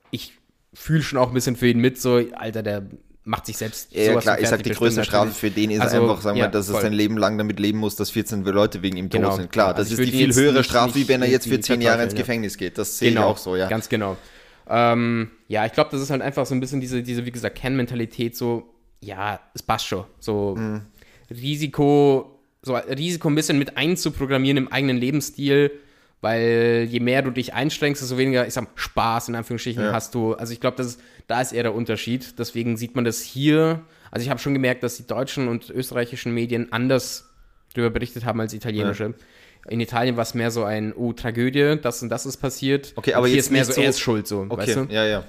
ich 0.10 0.34
fühle 0.74 1.04
schon 1.04 1.20
auch 1.20 1.28
ein 1.28 1.34
bisschen 1.36 1.56
für 1.56 1.68
ihn 1.68 1.78
mit, 1.78 2.02
so, 2.02 2.20
Alter, 2.34 2.64
der 2.64 2.88
macht 3.24 3.46
sich 3.46 3.58
selbst 3.58 3.94
Ja, 3.94 4.20
klar, 4.20 4.40
ich 4.40 4.48
sag, 4.48 4.64
die 4.64 4.70
das 4.70 4.80
größte 4.80 5.04
Strafe 5.04 5.32
für 5.32 5.52
den 5.52 5.70
ist 5.70 5.80
Also, 5.82 6.02
einfach, 6.02 6.22
sagen 6.22 6.38
wir, 6.38 6.46
ja, 6.46 6.50
dass 6.50 6.70
er 6.70 6.74
voll. 6.74 6.82
sein 6.82 6.94
Leben 6.94 7.18
lang 7.18 7.38
damit 7.38 7.60
leben 7.60 7.78
muss, 7.78 7.96
dass 7.96 8.10
14 8.10 8.44
Leute 8.46 8.82
wegen 8.82 8.98
ihm 8.98 9.10
Genau. 9.10 9.30
tot 9.30 9.38
sind. 9.38 9.52
Klar, 9.52 9.76
das 9.76 9.92
also 9.92 10.02
ich 10.02 10.08
ist 10.10 10.14
die 10.14 10.18
viel 10.18 10.34
höhere 10.34 10.64
Strafe, 10.64 10.96
wie 10.96 11.08
wenn 11.08 11.22
er 11.22 11.30
jetzt 11.30 11.44
für 11.44 11.52
irgendwie 11.52 11.66
10 11.68 11.82
Jahre 11.82 12.02
ins 12.04 12.14
verteufeln, 12.14 12.18
ja. 12.18 12.24
Gefängnis 12.24 12.58
geht. 12.58 12.78
Das 12.80 12.98
sehe 12.98 13.10
Genau, 13.10 13.22
ich 13.22 13.28
auch 13.28 13.38
so, 13.38 13.56
ja. 13.56 13.68
Ganz 13.70 13.88
genau. 13.88 14.18
Ähm, 14.70 15.32
ja, 15.48 15.66
ich 15.66 15.74
glaube, 15.74 15.90
das 15.92 16.02
ist 16.02 16.10
halt 16.10 16.22
einfach 16.22 16.46
so 16.46 16.54
ein 16.56 16.60
bisschen 16.60 16.82
diese, 16.82 17.04
diese 17.04 17.26
wie 17.26 17.32
gesagt, 17.32 17.58
Kernmentalität, 17.58 18.36
so, 18.36 18.70
ja, 19.02 19.40
es 19.54 19.64
passt 19.64 19.88
schon. 19.88 20.06
So 20.20 20.56
Mhm. 20.58 20.82
Risiko, 21.30 22.40
so 22.62 22.76
Risiko 22.76 23.30
ein 23.30 23.36
bisschen 23.36 23.58
mit 23.58 23.78
einzuprogrammieren 23.78 24.58
im 24.58 24.68
eigenen 24.72 24.98
Lebensstil, 24.98 25.72
weil 26.22 26.86
je 26.90 27.00
mehr 27.00 27.22
du 27.24 27.32
dich 27.32 27.54
einschränkst, 27.54 28.02
desto 28.02 28.18
weniger, 28.18 28.46
ich 28.46 28.54
sag, 28.54 28.66
mal, 28.66 28.72
Spaß 28.76 29.30
in 29.30 29.36
Anführungsstrichen 29.36 29.84
Ja. 29.84 29.92
hast 29.94 30.14
du. 30.14 30.34
Also 30.34 30.54
ich 30.54 30.60
glaube, 30.60 30.86
da 31.28 31.42
ist 31.42 31.52
eher 31.52 31.64
der 31.64 31.74
Unterschied. 31.74 32.38
Deswegen 32.38 32.78
sieht 32.78 32.96
man 32.96 33.06
das 33.06 33.22
hier. 33.22 33.82
Also 34.12 34.24
ich 34.24 34.30
habe 34.30 34.40
schon 34.40 34.54
gemerkt, 34.54 34.84
dass 34.84 34.98
die 34.98 35.08
deutschen 35.08 35.48
und 35.48 35.70
österreichischen 35.70 36.34
Medien 36.34 36.72
anders 36.72 37.30
darüber 37.74 37.90
berichtet 37.90 38.26
haben 38.26 38.40
als 38.40 38.54
italienische. 38.54 39.16
In 39.68 39.80
Italien 39.80 40.16
war 40.18 40.24
es 40.24 40.34
mehr 40.34 40.50
so 40.52 40.64
ein, 40.64 40.94
oh, 40.94 41.14
Tragödie, 41.14 41.78
das 41.82 42.02
und 42.02 42.10
das 42.10 42.26
ist 42.26 42.38
passiert. 42.38 42.94
Okay, 42.96 43.14
aber 43.14 43.24
und 43.24 43.28
hier 43.30 43.38
jetzt 43.38 43.46
ist 43.48 43.52
mehr 43.52 43.66
so, 43.66 43.74
so- 43.74 43.82
er 43.82 43.90
ist 43.90 44.00
schuld, 44.00 44.28
so, 44.28 44.46
Okay, 44.50 44.58
weißt 44.58 44.76
du? 44.76 44.88
ja, 44.90 45.06
ja. 45.06 45.24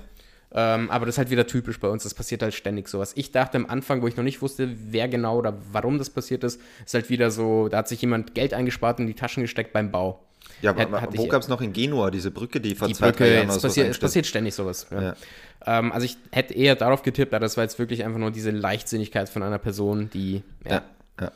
Ähm, 0.55 0.91
aber 0.91 1.07
das 1.07 1.15
ist 1.15 1.19
halt 1.19 1.31
wieder 1.31 1.47
typisch 1.47 1.81
bei 1.81 1.89
uns, 1.89 2.03
das 2.03 2.13
passiert 2.13 2.43
halt 2.43 2.53
ständig 2.53 2.87
sowas. 2.89 3.13
Ich 3.17 3.33
dachte 3.33 3.57
am 3.57 3.65
Anfang, 3.67 4.03
wo 4.03 4.07
ich 4.07 4.17
noch 4.17 4.25
nicht 4.25 4.43
wusste, 4.43 4.69
wer 4.91 5.09
genau 5.09 5.39
oder 5.39 5.57
warum 5.73 5.97
das 5.97 6.11
passiert 6.11 6.45
ist, 6.45 6.61
ist 6.85 6.93
halt 6.93 7.09
wieder 7.09 7.31
so, 7.31 7.69
da 7.69 7.79
hat 7.79 7.89
sich 7.89 8.03
jemand 8.03 8.35
Geld 8.35 8.53
eingespart 8.53 8.99
und 8.99 9.05
in 9.05 9.09
die 9.09 9.15
Taschen 9.19 9.43
gesteckt 9.43 9.73
beim 9.73 9.91
Bau. 9.91 10.23
Ja, 10.61 10.73
aber, 10.77 11.01
Hat- 11.01 11.17
wo 11.17 11.27
gab 11.27 11.41
es 11.41 11.49
noch 11.49 11.63
in 11.63 11.73
Genua 11.73 12.11
diese 12.11 12.31
Brücke, 12.31 12.61
die 12.61 12.75
vor 12.75 12.87
Die 12.89 12.95
zwei, 12.95 13.11
Brücke, 13.13 13.33
Jahren 13.35 13.49
es 13.49 13.61
passiert, 13.63 13.89
es 13.89 13.99
passiert 13.99 14.27
ständig 14.27 14.55
sowas. 14.55 14.87
Ja. 14.91 15.03
Ja. 15.03 15.17
Ähm, 15.67 15.91
also 15.93 16.05
ich 16.05 16.19
hätte 16.33 16.53
eher 16.55 16.75
darauf 16.77 17.03
getippt, 17.03 17.33
aber 17.33 17.41
das 17.41 17.57
war 17.57 17.65
jetzt 17.65 17.79
wirklich 17.79 18.05
einfach 18.05 18.19
nur 18.19 18.31
diese 18.31 18.51
Leichtsinnigkeit 18.51 19.29
von 19.31 19.43
einer 19.43 19.59
Person, 19.59 20.11
die. 20.13 20.43
Ja, 20.69 20.83
ja. 21.21 21.33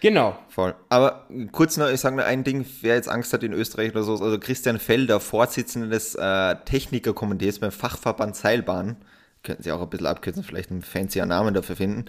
Genau. 0.00 0.38
Voll. 0.48 0.74
Aber 0.88 1.26
kurz 1.52 1.76
noch, 1.76 1.88
ich 1.88 2.00
sage 2.00 2.16
nur 2.16 2.24
ein 2.24 2.44
Ding, 2.44 2.66
wer 2.82 2.96
jetzt 2.96 3.08
Angst 3.08 3.32
hat 3.32 3.42
in 3.42 3.52
Österreich 3.52 3.92
oder 3.92 4.02
so, 4.02 4.12
also 4.12 4.38
Christian 4.38 4.78
Felder, 4.78 5.20
Vorsitzender 5.20 5.88
des 5.88 6.14
äh, 6.14 6.56
Technikerkomitees 6.64 7.58
beim 7.58 7.72
Fachverband 7.72 8.36
Seilbahn, 8.36 8.96
könnten 9.42 9.62
Sie 9.62 9.72
auch 9.72 9.80
ein 9.80 9.88
bisschen 9.88 10.06
abkürzen, 10.06 10.42
vielleicht 10.42 10.70
einen 10.70 10.82
fancier 10.82 11.24
Namen 11.24 11.54
dafür 11.54 11.76
finden, 11.76 12.06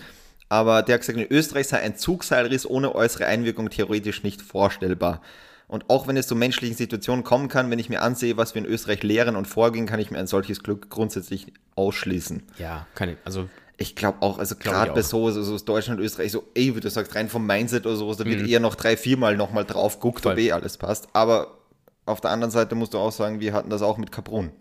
aber 0.50 0.82
der 0.82 0.96
hat 0.96 1.02
gesagt, 1.02 1.20
in 1.20 1.28
Österreich 1.30 1.68
sei 1.68 1.80
ein 1.80 1.98
Zugseilriss 1.98 2.70
ohne 2.70 2.96
äußere 2.96 3.26
Einwirkung 3.26 3.70
theoretisch 3.70 4.24
nicht 4.24 4.42
vorstellbar. 4.42 5.22
Und 5.68 5.90
auch 5.90 6.08
wenn 6.08 6.16
es 6.16 6.28
zu 6.28 6.36
menschlichen 6.36 6.78
Situationen 6.78 7.26
kommen 7.26 7.50
kann, 7.50 7.70
wenn 7.70 7.80
ich 7.80 7.90
mir 7.90 8.02
ansehe, 8.02 8.38
was 8.38 8.56
wir 8.56 8.64
in 8.64 8.68
Österreich 8.68 9.04
lehren 9.04 9.36
und 9.36 9.46
vorgehen, 9.46 9.86
kann 9.86 10.00
ich 10.00 10.12
mir 10.12 10.18
ein 10.18 10.28
solches 10.28 10.64
Glück 10.64 10.90
grundsätzlich 10.90 11.52
ausschließen. 11.76 12.44
Ja, 12.58 12.88
keine, 12.96 13.18
also 13.26 13.50
Ich 13.80 13.96
glaube 13.96 14.22
auch, 14.22 14.40
also 14.40 14.56
gerade 14.56 14.92
bei 14.92 15.02
auch. 15.02 15.04
so, 15.04 15.30
so, 15.30 15.44
so 15.44 15.54
aus 15.54 15.64
Deutschland, 15.66 16.00
Österreich, 16.00 16.32
so, 16.32 16.46
ey, 16.56 16.76
wie 16.76 16.80
du 16.80 16.90
sagst, 16.90 17.14
rein 17.14 17.30
vom 17.30 17.46
Mindset 17.46 17.86
oder 17.86 17.96
sowas, 17.96 18.18
da 18.18 18.26
wird 18.26 18.48
eher 18.48 18.60
noch 18.60 18.74
drei, 18.74 18.98
viermal 18.98 19.38
nochmal 19.38 19.66
drauf 19.66 20.00
guckt, 20.00 20.26
ob 20.26 20.34
Mhm. 20.34 20.40
Eh 20.40 20.52
alles 20.52 20.78
passt. 20.78 21.08
Aber 21.14 21.58
auf 22.06 22.20
der 22.20 22.32
anderen 22.32 22.50
Seite 22.52 22.74
musst 22.74 22.96
du 22.96 22.98
auch 22.98 23.12
sagen, 23.12 23.40
wir 23.40 23.54
hatten 23.54 23.70
das 23.70 23.84
auch 23.84 23.98
mit 23.98 24.12
Kaprun. 24.12 24.52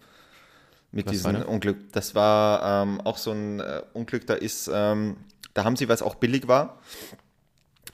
Mit 0.92 1.06
Was 1.06 1.12
diesem? 1.12 1.42
Unglück. 1.42 1.92
Das 1.92 2.14
war 2.14 2.82
ähm, 2.82 3.00
auch 3.02 3.16
so 3.16 3.30
ein 3.30 3.60
äh, 3.60 3.82
Unglück, 3.94 4.26
da 4.26 4.34
ist, 4.34 4.70
ähm, 4.72 5.16
da 5.54 5.64
haben 5.64 5.76
sie, 5.76 5.88
weil 5.88 5.94
es 5.94 6.02
auch 6.02 6.16
billig 6.16 6.46
war, 6.46 6.78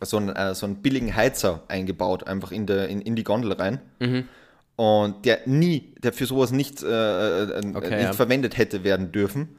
so 0.00 0.16
einen, 0.16 0.30
äh, 0.30 0.54
so 0.54 0.66
einen 0.66 0.82
billigen 0.82 1.14
Heizer 1.14 1.62
eingebaut, 1.68 2.26
einfach 2.26 2.50
in, 2.50 2.66
der, 2.66 2.88
in, 2.88 3.00
in 3.00 3.14
die 3.14 3.24
Gondel 3.24 3.52
rein. 3.52 3.80
Mhm. 4.00 4.28
Und 4.74 5.26
der 5.26 5.40
nie, 5.44 5.92
der 6.02 6.14
für 6.14 6.24
sowas 6.24 6.50
nicht, 6.50 6.82
äh, 6.82 6.86
äh, 6.86 7.42
äh, 7.42 7.56
Okay, 7.76 7.90
nicht 7.90 8.02
ja. 8.02 8.08
Mhm, 8.10 8.14
verwendet 8.14 8.56
hätte 8.56 8.82
werden 8.84 9.12
dürfen. 9.12 9.56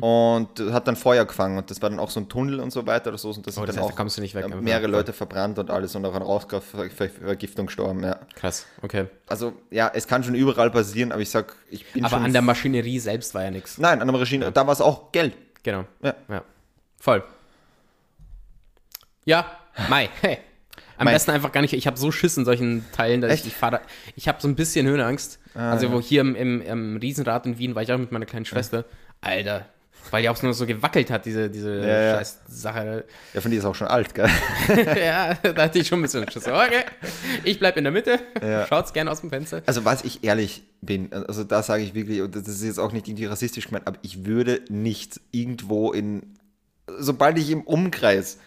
und 0.00 0.60
hat 0.72 0.86
dann 0.86 0.94
Feuer 0.94 1.24
gefangen. 1.24 1.58
Und 1.58 1.70
das 1.70 1.82
war 1.82 1.90
dann 1.90 1.98
auch 1.98 2.08
so 2.10 2.20
ein 2.20 2.28
Tunnel 2.28 2.60
und 2.60 2.70
so 2.72 2.86
weiter 2.86 3.10
oder 3.10 3.18
so. 3.18 3.30
Und 3.30 3.46
das 3.46 3.56
Oh, 3.58 3.60
sind 3.60 3.68
das 3.68 3.74
dann 3.74 3.82
heißt, 3.82 3.90
da 3.90 3.92
auch 3.92 3.96
kommst 3.96 4.16
du 4.16 4.20
nicht 4.22 4.34
weg, 4.36 4.46
mehrere. 4.62 4.86
Leute 4.86 5.12
verbrannt 5.12 5.58
und 5.58 5.70
alles 5.70 5.94
und 5.96 6.06
auch 6.06 6.14
an 6.14 6.22
Rauchgasvergiftung 6.22 7.66
gestorben. 7.66 8.04
Ja. 8.04 8.20
krass, 8.36 8.64
okay. 8.80 9.06
Also 9.26 9.54
ja, 9.70 9.90
es 9.92 10.06
kann 10.06 10.22
schon 10.22 10.36
überall 10.36 10.70
passieren, 10.70 11.10
aber 11.10 11.20
ich 11.20 11.30
sag, 11.30 11.56
ich 11.68 11.84
bin 11.92 12.04
Aber 12.04 12.18
an 12.18 12.32
der 12.32 12.42
Maschinerie 12.42 13.00
selbst 13.00 13.34
war 13.34 13.42
ja 13.42 13.50
nichts. 13.50 13.76
Nein, 13.78 14.00
an 14.00 14.06
der 14.06 14.16
Maschine, 14.16 14.52
da 14.52 14.64
war 14.66 14.72
es 14.72 14.80
auch 14.80 15.10
Geld. 15.10 15.34
Genau. 15.64 15.84
Ja. 16.00 16.14
Ja. 16.28 16.42
Voll. 17.00 17.24
Ja, 19.24 19.46
Mai, 19.90 20.08
hey. 20.22 20.38
Am 20.98 21.04
Mai. 21.06 21.12
besten 21.12 21.30
einfach 21.30 21.52
gar 21.52 21.60
nicht. 21.60 21.72
Ich 21.72 21.86
habe 21.86 21.96
so 21.96 22.10
Schiss 22.12 22.36
in 22.36 22.44
solchen 22.44 22.84
Teilen, 22.92 23.20
dass 23.20 23.30
Echt? 23.32 23.46
ich, 23.46 23.52
ich 23.52 23.56
fahre. 23.56 23.80
Ich 24.16 24.28
habe 24.28 24.40
so 24.40 24.48
ein 24.48 24.54
bisschen 24.56 24.86
Höhenangst. 24.86 25.38
Ah, 25.54 25.72
also 25.72 25.90
wo 25.92 26.00
hier 26.00 26.20
im, 26.20 26.34
im, 26.34 26.60
im 26.60 26.96
Riesenrad 26.96 27.46
in 27.46 27.58
Wien 27.58 27.74
war 27.74 27.82
ich 27.82 27.92
auch 27.92 27.98
mit 27.98 28.12
meiner 28.12 28.26
kleinen 28.26 28.44
Schwester. 28.44 28.84
Alter, 29.20 29.66
weil 30.10 30.22
die 30.22 30.28
auch 30.28 30.40
nur 30.42 30.54
so 30.54 30.64
gewackelt 30.66 31.10
hat, 31.10 31.24
diese, 31.26 31.50
diese 31.50 31.80
Ja, 31.80 32.02
ja. 32.02 32.14
scheiß 32.18 32.38
Sache. 32.48 33.04
Ja, 33.34 33.40
von 33.40 33.50
dir 33.50 33.58
ist 33.58 33.64
auch 33.64 33.74
schon 33.74 33.88
alt, 33.88 34.14
gell? 34.14 34.28
ja, 34.96 35.34
da 35.34 35.62
hatte 35.64 35.78
ich 35.78 35.88
schon 35.88 35.98
ein 35.98 36.02
bisschen 36.02 36.30
Schiss. 36.30 36.46
Okay, 36.46 36.84
ich 37.44 37.58
bleib 37.58 37.76
in 37.76 37.84
der 37.84 37.92
Mitte. 37.92 38.18
Ja. 38.40 38.66
Schaut's 38.66 38.92
gerne 38.92 39.10
aus 39.10 39.20
dem 39.20 39.30
Fenster. 39.30 39.62
Also 39.66 39.84
was 39.84 40.04
ich 40.04 40.24
ehrlich 40.24 40.62
bin, 40.80 41.12
also 41.12 41.44
da 41.44 41.62
sage 41.62 41.82
ich 41.82 41.94
wirklich, 41.94 42.22
und 42.22 42.34
das 42.34 42.46
ist 42.48 42.62
jetzt 42.64 42.78
auch 42.78 42.92
nicht 42.92 43.08
irgendwie 43.08 43.26
rassistisch 43.26 43.66
gemeint, 43.66 43.86
aber 43.86 43.98
ich 44.02 44.24
würde 44.24 44.62
nicht 44.68 45.20
irgendwo 45.32 45.92
in, 45.92 46.22
sobald 46.98 47.38
ich 47.38 47.50
im 47.50 47.62
Umkreis 47.62 48.38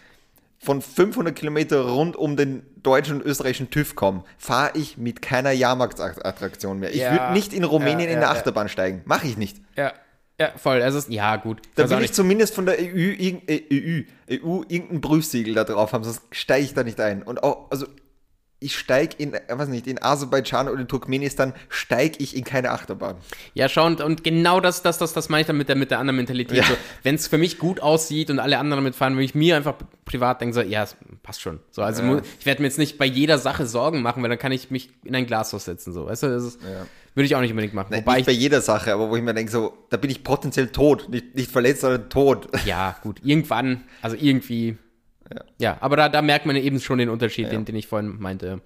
von 0.62 0.80
500 0.80 1.34
Kilometer 1.34 1.80
rund 1.88 2.14
um 2.16 2.36
den 2.36 2.62
deutschen 2.82 3.16
und 3.16 3.26
österreichischen 3.26 3.70
TÜV 3.70 3.94
komme, 3.96 4.24
fahre 4.38 4.76
ich 4.78 4.96
mit 4.96 5.20
keiner 5.22 5.50
Jahrmarktsattraktion 5.50 6.78
mehr. 6.78 6.90
Ich 6.90 7.00
Ja. 7.00 7.12
würde 7.12 7.32
nicht 7.32 7.52
in 7.52 7.64
Rumänien 7.64 8.08
Ja, 8.08 8.14
in 8.14 8.20
der. 8.20 8.30
Achterbahn 8.30 8.68
steigen. 8.68 9.02
Mache 9.04 9.26
ich 9.26 9.36
nicht. 9.36 9.58
Ja, 9.76 9.92
ja, 10.40 10.52
voll. 10.56 10.80
Also, 10.82 11.00
ja, 11.10 11.36
gut. 11.36 11.62
Da 11.74 11.88
will 11.90 12.02
ich 12.02 12.12
zumindest 12.12 12.54
von 12.54 12.66
der 12.66 12.76
EU, 12.78 13.12
äh, 13.46 13.62
EU, 13.72 14.02
EU 14.30 14.62
irgendein 14.68 15.00
Prüfsiegel 15.00 15.54
da 15.54 15.64
drauf 15.64 15.92
haben, 15.92 16.04
sonst 16.04 16.22
steige 16.30 16.64
ich 16.64 16.74
da 16.74 16.82
nicht 16.84 17.00
ein. 17.00 17.22
Und 17.22 17.42
auch, 17.42 17.70
also 17.70 17.86
ich 18.62 18.78
steige 18.78 19.16
in, 19.18 19.34
äh, 19.34 19.40
weiß 19.48 19.68
nicht, 19.68 19.86
in 19.86 20.00
Aserbaidschan 20.02 20.68
oder 20.68 20.80
in 20.80 20.88
Turkmenistan 20.88 21.52
steige 21.68 22.18
ich 22.18 22.36
in 22.36 22.44
keine 22.44 22.70
Achterbahn. 22.70 23.16
Ja, 23.54 23.68
schau, 23.68 23.86
und, 23.86 24.00
und 24.00 24.24
genau 24.24 24.60
das, 24.60 24.82
das, 24.82 24.98
das, 24.98 25.12
das 25.12 25.28
meine 25.28 25.42
ich 25.42 25.46
dann 25.46 25.56
mit 25.58 25.68
der, 25.68 25.76
mit 25.76 25.90
der 25.90 25.98
anderen 25.98 26.16
Mentalität. 26.16 26.56
Ja. 26.58 26.64
So, 26.64 26.74
Wenn 27.02 27.14
es 27.16 27.26
für 27.28 27.38
mich 27.38 27.58
gut 27.58 27.80
aussieht 27.80 28.30
und 28.30 28.38
alle 28.38 28.58
anderen 28.58 28.84
mitfahren, 28.84 29.14
würde 29.14 29.24
ich 29.24 29.34
mir 29.34 29.56
einfach 29.56 29.74
privat 30.04 30.40
denken, 30.40 30.54
so, 30.54 30.60
ja, 30.62 30.86
passt 31.22 31.40
schon. 31.40 31.60
So, 31.70 31.82
also 31.82 32.02
mu- 32.02 32.20
ich 32.40 32.46
werde 32.46 32.62
mir 32.62 32.68
jetzt 32.68 32.78
nicht 32.78 32.98
bei 32.98 33.06
jeder 33.06 33.38
Sache 33.38 33.66
Sorgen 33.66 34.02
machen, 34.02 34.22
weil 34.22 34.30
dann 34.30 34.38
kann 34.38 34.52
ich 34.52 34.70
mich 34.70 34.90
in 35.04 35.14
ein 35.14 35.26
Glashaus 35.26 35.64
setzen. 35.64 35.92
So. 35.92 36.06
Weißt 36.06 36.22
du, 36.22 36.28
das 36.28 36.44
ist, 36.44 36.60
würde 37.14 37.26
ich 37.26 37.34
auch 37.36 37.40
nicht 37.40 37.50
unbedingt 37.50 37.74
machen. 37.74 37.88
Nein, 37.90 38.00
Wobei 38.02 38.16
nicht 38.16 38.26
bei 38.26 38.32
jeder 38.32 38.60
Sache, 38.60 38.92
aber 38.92 39.10
wo 39.10 39.16
ich 39.16 39.22
mir 39.22 39.34
denke, 39.34 39.52
so, 39.52 39.76
da 39.90 39.96
bin 39.96 40.10
ich 40.10 40.24
potenziell 40.24 40.68
tot. 40.68 41.08
Nicht, 41.10 41.34
nicht 41.34 41.50
verletzt, 41.50 41.82
sondern 41.82 42.08
tot. 42.08 42.48
ja, 42.64 42.96
gut, 43.02 43.20
irgendwann, 43.22 43.82
also 44.00 44.16
irgendwie, 44.18 44.76
ja, 45.58 45.76
aber 45.80 45.96
da, 45.96 46.08
da 46.08 46.22
merkt 46.22 46.46
man 46.46 46.56
eben 46.56 46.80
schon 46.80 46.98
den 46.98 47.08
Unterschied, 47.08 47.50
den, 47.52 47.64
den 47.64 47.76
ich 47.76 47.86
vorhin 47.86 48.16
meinte. 48.20 48.60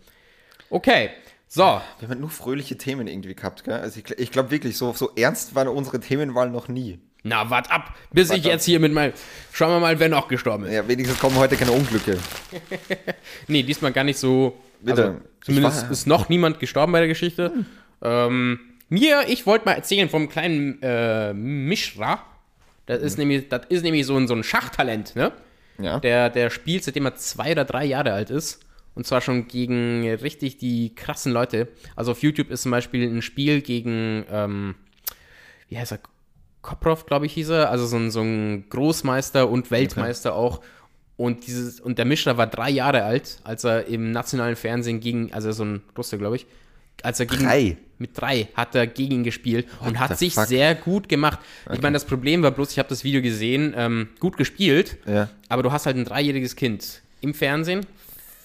Okay, 0.71 1.11
so, 1.49 1.81
Wir 2.01 2.09
haben 2.09 2.21
nur 2.21 2.31
fröhliche 2.31 2.77
Themen 2.77 3.07
irgendwie 3.07 3.35
gehabt, 3.35 3.63
gell? 3.65 3.75
Also 3.75 4.01
ich, 4.01 4.11
ich 4.19 4.31
glaube 4.33 4.51
wirklich, 4.51 4.77
so, 4.77 4.93
so 4.93 5.11
ernst 5.15 5.55
war 5.55 5.71
unsere 5.73 6.01
Themenwahl 6.01 6.51
noch 6.51 6.67
nie. 6.69 6.99
na, 7.23 7.51
wart 7.51 7.71
ab, 7.71 7.95
bis 8.13 8.31
ich 8.31 8.45
ab. 8.47 8.53
jetzt 8.53 8.65
hier 8.65 8.81
mit 8.81 8.93
meinem, 8.93 9.13
schauen 9.53 9.71
wir 9.71 9.79
mal, 9.81 10.01
wer 10.01 10.09
noch 10.09 10.27
gestorben 10.29 10.65
ist. 10.65 10.73
Ja, 10.73 10.87
wenigstens 10.89 11.21
kommen 11.21 11.37
heute 11.37 11.57
keine 11.57 11.73
Unglücke. 11.73 12.19
Nee, 13.49 13.63
diesmal 13.63 13.93
gar 13.93 14.05
nicht 14.05 14.19
so. 14.19 14.61
Bitte. 14.81 15.05
Also, 15.05 15.21
zumindest 15.43 15.83
war- 15.85 15.91
ist 15.91 16.07
noch 16.07 16.29
niemand 16.29 16.59
gestorben 16.61 16.93
bei 16.93 16.99
der 16.99 17.09
Geschichte. 17.09 17.53
Ähm, 18.03 18.59
mir, 18.89 19.23
ich 19.29 19.47
wollte 19.47 19.65
mal 19.67 19.73
erzählen 19.73 20.09
vom 20.09 20.29
kleinen 20.29 20.83
äh, 20.83 21.33
Mishra. 21.33 22.23
Das 22.87 23.01
ist 23.03 23.19
nämlich, 23.19 23.49
das 23.49 23.63
ist 23.69 23.83
nämlich 23.83 24.07
so 24.07 24.17
ein, 24.17 24.29
so 24.29 24.35
ein 24.35 24.45
Schachtalent, 24.45 25.17
ne? 25.17 25.33
Ja. 25.79 26.01
Der, 26.01 26.31
der 26.31 26.51
spielt, 26.51 26.85
seitdem 26.85 27.07
er 27.07 27.15
zwei 27.17 27.53
oder 27.53 27.65
drei 27.65 27.85
Jahre 27.85 28.13
alt 28.13 28.31
ist. 28.31 28.61
Und 28.95 29.07
zwar 29.07 29.21
schon 29.21 29.47
gegen 29.47 30.09
richtig 30.09 30.57
die 30.57 30.95
krassen 30.95 31.33
Leute. 31.33 31.69
Also 31.97 32.13
auf 32.13 32.23
YouTube 32.23 32.51
ist 32.51 32.63
zum 32.63 32.71
Beispiel 32.71 33.07
ein 33.07 33.21
Spiel 33.21 33.61
gegen, 33.61 34.25
ähm, 34.31 34.75
wie 35.69 35.79
heißt 35.79 35.93
er? 35.93 35.99
Koprov, 36.63 37.07
glaube 37.07 37.27
ich, 37.27 37.35
hieß 37.35 37.51
er. 37.51 37.71
Also 37.71 37.87
so 37.87 37.97
ein, 37.97 38.11
so 38.11 38.23
ein 38.23 38.69
Großmeister 38.71 39.49
und 39.49 39.71
Weltmeister 39.71 40.35
auch. 40.35 40.63
Und 41.17 41.47
dieses, 41.47 41.81
und 41.81 41.99
der 41.99 42.05
Mischer 42.05 42.37
war 42.37 42.47
drei 42.47 42.71
Jahre 42.71 43.05
alt, 43.05 43.41
als 43.45 43.65
er 43.65 43.87
im 43.87 44.11
nationalen 44.13 44.57
Fernsehen 44.57 45.01
gegen, 45.01 45.33
also 45.33 45.53
so 45.53 45.65
ein 45.65 45.83
Russe, 45.97 46.19
glaube 46.19 46.37
ich, 46.37 46.47
als 47.03 47.21
er 47.21 47.27
gegen, 47.27 47.45
Drei? 47.45 47.77
mit 47.99 48.11
drei 48.15 48.49
hat 48.55 48.75
er 48.75 48.87
gegen 48.87 49.15
ihn 49.17 49.25
gespielt 49.25 49.67
und 49.81 49.95
the 49.95 49.99
hat 49.99 50.19
sich 50.19 50.35
fuck? 50.35 50.47
sehr 50.47 50.75
gut 50.75 51.09
gemacht. 51.09 51.39
Ich 51.73 51.81
meine, 51.83 51.95
das 51.95 52.05
Problem 52.05 52.43
war 52.43 52.51
bloß, 52.51 52.73
ich 52.73 52.79
habe 52.79 52.89
das 52.89 53.05
Video 53.05 53.23
gesehen, 53.23 53.75
ähm, 53.77 54.09
gut 54.21 54.37
gespielt, 54.37 54.97
Ja. 55.07 55.29
aber 55.49 55.63
du 55.63 55.73
hast 55.73 55.87
halt 55.87 55.97
ein 55.97 56.05
dreijähriges 56.05 56.57
Kind 56.57 57.03
im 57.21 57.33
Fernsehen, 57.35 57.87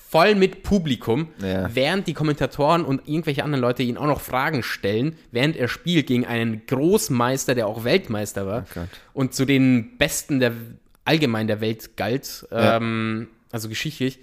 voll 0.09 0.35
mit 0.35 0.63
Publikum, 0.63 1.27
Ja. 1.41 1.69
während 1.73 2.07
die 2.07 2.13
Kommentatoren 2.13 2.83
und 2.83 3.07
irgendwelche 3.07 3.43
anderen 3.43 3.61
Leute 3.61 3.83
ihn 3.83 3.97
auch 3.97 4.07
noch 4.07 4.21
Fragen 4.21 4.61
stellen, 4.63 5.15
während 5.31 5.55
er 5.55 5.67
spielt 5.67 6.07
gegen 6.07 6.25
einen 6.25 6.65
Großmeister, 6.67 7.55
der 7.55 7.67
auch 7.67 7.83
Weltmeister 7.83 8.45
war 8.45 8.65
Gott. 8.73 8.87
und 9.13 9.33
zu 9.33 9.45
den 9.45 9.97
Besten 9.97 10.39
der 10.39 10.51
allgemein 11.05 11.47
der 11.47 11.61
Welt 11.61 11.97
galt, 11.97 12.45
ähm, 12.51 13.27
also 13.51 13.69
geschichtlich. 13.69 14.19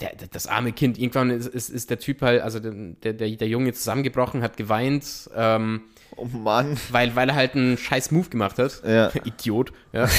Der, 0.00 0.14
der, 0.16 0.28
das 0.28 0.46
arme 0.46 0.72
Kind, 0.72 0.98
irgendwann 0.98 1.30
ist, 1.30 1.46
ist, 1.46 1.68
ist 1.70 1.90
der 1.90 1.98
Typ 1.98 2.22
halt, 2.22 2.42
also 2.42 2.58
der, 2.60 2.72
der, 3.12 3.12
der 3.12 3.48
Junge 3.48 3.72
zusammengebrochen, 3.72 4.42
hat 4.42 4.56
geweint, 4.56 5.30
ähm, 5.36 5.82
Oh 6.16 6.24
Mann. 6.26 6.76
weil, 6.90 7.16
weil 7.16 7.28
er 7.30 7.34
halt 7.34 7.54
einen 7.54 7.78
scheiß 7.78 8.10
Move 8.10 8.28
gemacht 8.28 8.58
hat. 8.58 8.82
Ja. 8.86 9.10
Idiot. 9.24 9.72
Ja. 9.92 10.08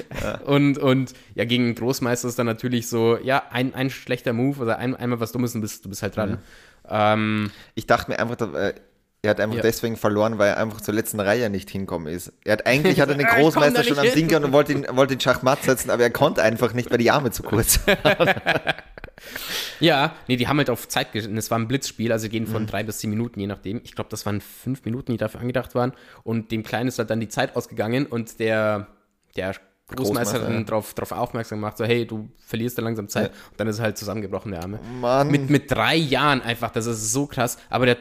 Und, 0.46 0.78
und 0.78 1.12
ja, 1.34 1.44
gegen 1.44 1.64
einen 1.64 1.74
Großmeister 1.74 2.28
ist 2.28 2.38
dann 2.38 2.46
natürlich 2.46 2.88
so, 2.88 3.18
ja, 3.18 3.42
ein, 3.50 3.74
ein 3.74 3.90
schlechter 3.90 4.32
Move 4.32 4.60
oder 4.60 4.78
ein, 4.78 4.94
einmal 4.94 5.20
was 5.20 5.32
Dummes 5.32 5.54
und 5.54 5.60
bist, 5.60 5.84
du 5.84 5.88
bist 5.88 6.02
halt 6.02 6.16
dran. 6.16 6.38
Ähm, 6.88 7.50
Ich 7.74 7.86
dachte 7.86 8.10
mir 8.10 8.18
einfach, 8.18 8.40
äh, 8.54 8.74
er 9.24 9.30
hat 9.30 9.40
einfach 9.40 9.56
Ja. 9.56 9.62
deswegen 9.62 9.96
verloren, 9.96 10.38
weil 10.38 10.48
er 10.48 10.56
einfach 10.56 10.80
zur 10.80 10.94
letzten 10.94 11.20
Reihe 11.20 11.48
nicht 11.48 11.70
hinkommen 11.70 12.12
ist. 12.12 12.32
Er 12.44 12.54
hat 12.54 12.66
eigentlich 12.66 13.00
hat 13.00 13.08
er 13.08 13.14
den 13.14 13.26
Ja, 13.26 13.34
Großmeister 13.36 13.84
schon 13.84 13.98
am 13.98 14.04
gehabt 14.28 14.44
und 14.44 14.52
wollte 14.52 14.72
ihn, 14.72 14.86
wollte 14.90 15.14
ihn 15.14 15.20
Schachmatt 15.20 15.62
setzen, 15.62 15.90
aber 15.90 16.02
er 16.02 16.10
konnte 16.10 16.42
einfach 16.42 16.72
nicht, 16.74 16.90
weil 16.90 16.98
die 16.98 17.10
Arme 17.10 17.30
zu 17.30 17.42
kurz. 17.42 17.80
Ja, 19.78 20.14
nee, 20.28 20.36
die 20.36 20.48
haben 20.48 20.58
halt 20.58 20.70
auf 20.70 20.88
Zeit 20.88 21.12
geschnitten. 21.12 21.36
Es 21.38 21.50
war 21.50 21.58
ein 21.58 21.68
Blitzspiel, 21.68 22.12
also 22.12 22.28
gehen 22.28 22.44
Mhm. 22.44 22.48
von 22.48 22.66
drei 22.66 22.82
bis 22.82 22.98
zehn 22.98 23.10
Minuten, 23.10 23.40
je 23.40 23.46
nachdem. 23.46 23.80
Ich 23.84 23.94
glaube, 23.94 24.10
das 24.10 24.26
waren 24.26 24.40
fünf 24.40 24.84
Minuten, 24.84 25.12
die 25.12 25.18
dafür 25.18 25.40
angedacht 25.40 25.74
waren. 25.74 25.92
Und 26.24 26.50
dem 26.50 26.62
Kleinen 26.62 26.88
ist 26.88 26.98
halt 26.98 27.10
dann 27.10 27.20
die 27.20 27.28
Zeit 27.28 27.56
ausgegangen 27.56 28.06
und 28.06 28.38
der, 28.40 28.88
der 29.36 29.54
Großmeister 29.88 29.94
Großmeister, 29.96 30.34
hat 30.40 30.48
dann 30.48 30.54
ja. 30.58 30.62
drauf, 30.64 30.94
drauf 30.94 31.12
aufmerksam 31.12 31.58
gemacht, 31.58 31.76
so, 31.78 31.84
hey, 31.84 32.06
du 32.06 32.28
verlierst 32.46 32.78
da 32.78 32.82
langsam 32.82 33.08
Zeit. 33.08 33.30
Und 33.50 33.60
dann 33.60 33.68
ist 33.68 33.78
er 33.78 33.84
halt 33.84 33.98
zusammengebrochen, 33.98 34.52
der 34.52 34.62
Arme. 34.62 34.80
Mann. 35.00 35.28
Mit, 35.30 35.50
mit 35.50 35.70
drei 35.70 35.96
Jahren 35.96 36.40
einfach, 36.42 36.70
das 36.70 36.86
ist 36.86 37.12
so 37.12 37.26
krass. 37.26 37.58
Aber 37.68 37.86
der, 37.86 37.98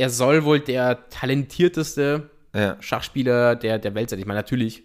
er 0.00 0.08
soll 0.08 0.44
wohl 0.44 0.60
der 0.60 1.08
talentierteste 1.10 2.30
ja, 2.54 2.76
Schachspieler 2.80 3.54
der, 3.54 3.78
der 3.78 3.94
Welt 3.94 4.08
sein. 4.10 4.18
Ich 4.18 4.24
meine, 4.26 4.38
natürlich, 4.38 4.82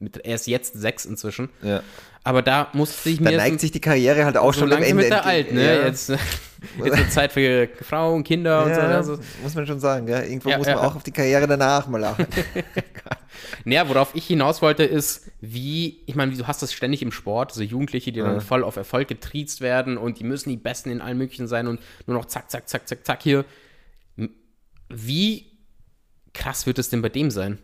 mit, 0.00 0.16
er 0.18 0.34
ist 0.34 0.46
jetzt 0.48 0.74
sechs 0.74 1.04
inzwischen. 1.04 1.48
ja. 1.62 1.82
Aber 2.24 2.42
da 2.42 2.68
musste 2.74 3.08
ich 3.08 3.18
Da 3.22 3.30
mir 3.30 3.36
neigt 3.38 3.58
sich 3.60 3.70
die 3.70 3.80
Karriere 3.80 4.26
halt 4.26 4.36
auch 4.36 4.52
so 4.52 4.60
schon 4.60 4.72
am 4.72 4.82
Ende. 4.82 5.04
wird 5.04 5.12
er 5.12 5.24
alt, 5.24 5.50
ne? 5.54 5.64
Ja. 5.64 5.86
Jetzt, 5.86 6.08
jetzt 6.10 6.98
wird 6.98 7.12
Zeit 7.12 7.32
für 7.32 7.68
Frauen, 7.80 8.22
Kinder 8.22 8.64
und 8.64 8.74
so. 8.74 8.80
Ja, 8.80 8.88
Also. 8.88 9.18
muss 9.42 9.54
man 9.54 9.66
schon 9.66 9.80
sagen. 9.80 10.08
Ja. 10.08 10.22
Irgendwo 10.22 10.50
muss 10.50 10.66
man 10.66 10.76
auch 10.76 10.96
auf 10.96 11.04
die 11.04 11.12
Karriere 11.12 11.46
danach 11.46 11.86
mal 11.86 12.04
achten. 12.04 12.26
Naja, 13.64 13.88
worauf 13.88 14.14
ich 14.14 14.26
hinaus 14.26 14.60
wollte, 14.62 14.82
ist, 14.82 15.30
wie, 15.40 16.02
ich 16.06 16.16
meine, 16.16 16.34
du 16.34 16.46
hast 16.46 16.60
das 16.60 16.72
ständig 16.72 17.02
im 17.02 17.12
Sport, 17.12 17.52
so 17.52 17.62
Jugendliche, 17.62 18.10
die 18.12 18.20
dann 18.20 18.40
voll 18.40 18.64
auf 18.64 18.76
Erfolg 18.76 19.08
getriezt 19.08 19.60
werden 19.60 19.96
und 19.96 20.18
die 20.18 20.24
müssen 20.24 20.50
die 20.50 20.56
Besten 20.56 20.90
in 20.90 21.00
allen 21.00 21.16
möglichen 21.18 21.46
sein 21.46 21.66
und 21.68 21.80
nur 22.06 22.16
noch 22.16 22.24
zack, 22.26 22.50
zack, 22.50 22.68
zack, 22.68 22.88
zack, 22.88 23.06
zack 23.06 23.22
hier. 23.22 23.44
Wie 24.88 25.46
krass 26.34 26.66
wird 26.66 26.78
es 26.78 26.88
denn 26.88 27.02
bei 27.02 27.08
dem 27.08 27.30
sein? 27.30 27.58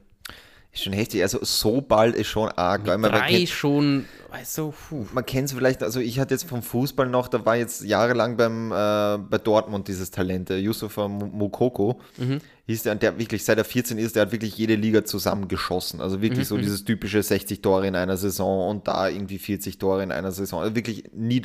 Ist 0.73 0.83
schon 0.83 0.93
heftig. 0.93 1.23
Also 1.23 1.39
so 1.43 1.81
bald 1.81 2.17
ist 2.17 2.27
schon 2.27 2.49
arg. 2.49 2.85
Weil 2.87 2.99
man, 2.99 3.13
Drei 3.13 3.29
kennt, 3.31 3.49
schon, 3.49 4.07
weißt 4.33 4.59
du, 4.59 4.75
puh. 4.89 5.07
man 5.13 5.25
kennt 5.25 5.49
es 5.49 5.55
vielleicht, 5.55 5.85
also 5.85 6.01
ich 6.01 6.19
hatte 6.19 6.35
jetzt 6.35 6.49
vom 6.49 6.63
Fußball 6.65 7.07
noch, 7.07 7.29
da 7.29 7.47
war 7.47 7.55
jetzt 7.57 7.85
jahrelang 7.85 8.37
beim, 8.37 8.73
äh, 8.73 9.19
bei 9.19 9.39
Dortmund 9.39 9.87
dieses 9.87 10.11
Talent, 10.11 10.49
der 10.49 10.61
Yusufa 10.61 11.07
Mukoko, 11.07 12.01
Mhm. 12.19 12.41
hieß 12.67 12.83
der, 12.83 12.97
der 12.97 13.17
wirklich, 13.21 13.45
seit 13.45 13.57
er 13.59 13.65
14 13.65 13.99
ist, 13.99 14.17
der 14.17 14.23
hat 14.23 14.33
wirklich 14.33 14.59
jede 14.59 14.75
Liga 14.75 15.05
zusammengeschossen. 15.05 16.01
Also 16.01 16.21
wirklich 16.21 16.41
Mhm, 16.41 16.45
so 16.45 16.59
dieses 16.59 16.85
typische 16.85 17.23
60 17.23 17.63
Tore 17.63 17.87
in 17.87 17.95
einer 17.95 18.17
Saison 18.17 18.69
und 18.71 18.89
da 18.89 19.09
irgendwie 19.09 19.39
40 19.39 19.79
Tore 19.79 20.03
in 20.03 20.11
einer 20.11 20.33
Saison. 20.33 20.61
Also 20.61 20.75
wirklich 20.75 21.05
nie 21.13 21.43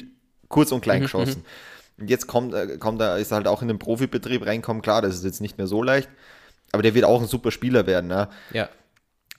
kurz 0.48 0.72
und 0.72 0.80
Mhm, 0.80 0.82
klein 0.82 1.02
geschossen. 1.02 1.44
Und 1.44 1.46
jetzt 2.06 2.28
kommt, 2.28 2.54
äh, 2.54 2.78
kommt 2.78 3.02
er, 3.02 3.18
ist 3.18 3.32
er 3.32 3.38
halt 3.38 3.48
auch 3.48 3.62
in 3.62 3.68
den 3.68 3.80
Profibetrieb 3.80 4.46
reinkommen, 4.46 4.82
klar, 4.82 5.02
das 5.02 5.16
ist 5.16 5.24
jetzt 5.24 5.42
nicht 5.42 5.58
mehr 5.58 5.68
so 5.68 5.84
leicht, 5.84 6.10
aber 6.72 6.84
der 6.84 6.94
wird 6.94 7.06
auch 7.06 7.22
ein 7.22 7.28
super 7.28 7.52
Spieler 7.52 7.88
werden, 7.88 8.08
ne? 8.08 8.30
Ja. 8.52 8.70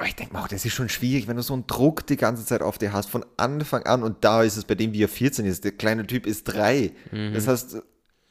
Aber 0.01 0.09
ich 0.09 0.17
denke 0.17 0.33
mal, 0.33 0.43
auch, 0.43 0.49
das 0.49 0.65
ist 0.65 0.73
schon 0.73 0.89
schwierig, 0.89 1.29
wenn 1.29 1.37
du 1.37 1.43
so 1.43 1.53
einen 1.53 1.67
Druck 1.67 2.07
die 2.07 2.17
ganze 2.17 2.47
Zeit 2.47 2.63
auf 2.63 2.79
dir 2.79 2.95
hast, 2.95 3.11
von 3.11 3.23
Anfang 3.37 3.83
an. 3.83 4.03
Und 4.03 4.25
da 4.25 4.43
ist 4.43 4.57
es 4.57 4.65
bei 4.65 4.75
dem, 4.75 4.95
wie 4.95 5.05
er 5.05 5.09
14 5.09 5.45
ist. 5.45 5.63
Der 5.63 5.73
kleine 5.73 6.07
Typ 6.07 6.27
ist 6.27 6.45
drei. 6.45 6.93
Mhm. 7.13 7.35
Das 7.35 7.47
heißt, 7.47 7.83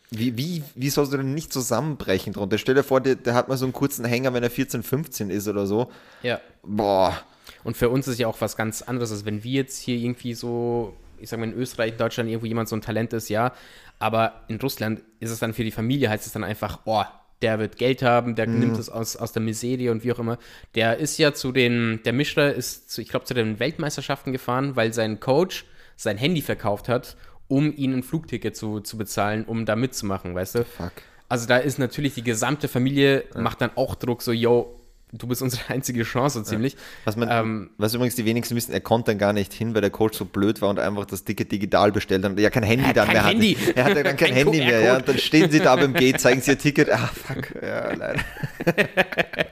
wie, 0.10 0.36
wie, 0.36 0.64
wie 0.74 0.90
sollst 0.90 1.14
du 1.14 1.18
denn 1.18 1.36
nicht 1.36 1.54
zusammenbrechen 1.54 2.34
drunter? 2.34 2.58
Stell 2.58 2.74
dir 2.74 2.82
vor, 2.82 3.02
der, 3.02 3.14
der 3.14 3.36
hat 3.36 3.50
mal 3.50 3.58
so 3.58 3.66
einen 3.66 3.74
kurzen 3.74 4.04
Hänger, 4.04 4.34
wenn 4.34 4.42
er 4.42 4.50
14, 4.50 4.82
15 4.82 5.30
ist 5.30 5.48
oder 5.48 5.68
so. 5.68 5.92
Ja. 6.24 6.42
Boah. 6.64 7.16
Und 7.64 7.78
für 7.78 7.90
uns 7.90 8.08
ist 8.08 8.18
ja 8.18 8.28
auch 8.28 8.42
was 8.42 8.58
ganz 8.58 8.82
anderes, 8.82 9.12
als 9.12 9.26
wenn 9.26 9.44
wir 9.44 9.52
jetzt 9.52 9.78
hier 9.78 9.98
irgendwie 9.98 10.34
so, 10.34 10.96
ich 11.20 11.30
sag 11.30 11.40
mal 11.40 11.50
in 11.50 11.54
Österreich, 11.54 11.98
Deutschland 11.98 12.30
irgendwo 12.30 12.48
jemand 12.48 12.68
so 12.68 12.76
ein 12.76 12.82
Talent 12.82 13.14
ist, 13.14 13.30
ja. 13.30 13.54
Aber 14.00 14.46
in 14.48 14.60
Russland 14.60 15.02
ist 15.20 15.30
es 15.30 15.40
dann 15.40 15.54
für 15.54 15.64
die 15.64 15.72
Familie, 15.72 16.10
heißt 16.10 16.26
es 16.26 16.32
dann 16.32 16.44
einfach, 16.44 16.80
oh, 16.86 17.04
der 17.42 17.60
wird 17.60 17.78
Geld 17.78 18.02
haben, 18.02 18.36
der 18.36 18.48
nimmt 18.48 18.78
es 18.78 18.90
aus, 18.90 19.16
aus 19.16 19.32
der 19.32 19.42
Miserie 19.42 19.92
und 19.92 20.04
wie 20.04 20.12
auch 20.12 20.20
immer. 20.20 20.38
Der 20.76 20.98
ist 20.98 21.18
ja 21.18 21.34
zu 21.34 21.52
den, 21.52 22.02
der 22.04 22.14
Mischler 22.14 22.54
ist, 22.54 22.92
zu, 22.92 23.02
ich 23.02 23.10
glaube, 23.10 23.26
zu 23.26 23.34
den 23.34 23.60
Weltmeisterschaften 23.60 24.32
gefahren, 24.32 24.76
weil 24.76 24.94
sein 24.94 25.20
Coach 25.20 25.66
sein 25.96 26.18
Handy 26.18 26.42
verkauft 26.42 26.90
hat, 26.90 27.16
um 27.48 27.76
ihn 27.76 27.94
ein 27.94 28.04
Flugticket 28.04 28.56
zu, 28.56 28.80
zu 28.82 28.98
bezahlen, 28.98 29.46
um 29.46 29.66
da 29.66 29.76
mitzumachen, 29.76 30.36
weißt 30.36 30.56
du? 30.56 30.66
Fuck. 30.66 30.92
Also 31.30 31.48
da 31.48 31.58
ist 31.58 31.78
natürlich 31.78 32.16
die 32.16 32.24
gesamte 32.24 32.68
Familie, 32.68 33.26
macht 33.36 33.62
dann 33.62 33.72
auch 33.76 33.96
Druck, 33.96 34.22
so, 34.22 34.32
yo, 34.32 34.79
du 35.12 35.28
bist 35.28 35.42
unsere 35.42 35.70
einzige 35.70 36.04
Chance, 36.04 36.40
so 36.40 36.44
ziemlich. 36.46 36.76
Was, 37.06 37.16
man, 37.16 37.30
Ähm, 37.32 37.70
was 37.78 37.94
übrigens 37.94 38.16
die 38.16 38.26
wenigsten 38.26 38.56
wissen, 38.56 38.72
er 38.72 38.82
konnte 38.82 39.12
dann 39.12 39.18
gar 39.18 39.34
nicht 39.34 39.54
hin, 39.54 39.74
weil 39.74 39.82
der 39.82 39.90
Coach 39.90 40.18
so 40.18 40.26
blöd 40.26 40.62
war 40.62 40.70
und 40.70 40.80
einfach 40.80 41.06
das 41.06 41.24
Ticket 41.24 41.52
digital 41.52 41.92
bestellt 41.92 42.24
hat 42.24 42.32
und 42.32 42.38
er 42.38 42.44
ja 42.44 42.50
kein 42.50 42.64
Handy 42.64 42.94
dann 42.94 43.06
kein 43.08 43.14
mehr 43.16 43.26
Handy. 43.26 43.56
hatte. 43.56 43.76
Er 43.78 43.84
hatte 43.86 44.04
dann 44.04 44.18
kein, 44.18 44.18
Kein 44.18 44.34
Handy 44.34 44.58
mehr, 44.60 44.82
ja. 44.82 44.98
Und 44.98 45.08
dann 45.08 45.18
stehen 45.18 45.50
sie 45.50 45.60
da 45.60 45.76
beim 45.76 45.94
Gate, 45.94 46.20
zeigen 46.22 46.42
sie 46.42 46.52
ihr 46.52 46.58
Ticket. 46.58 46.92
Ah, 46.92 47.10
fuck. 47.14 47.62
Ja, 47.62 47.94
leider. 47.94 48.20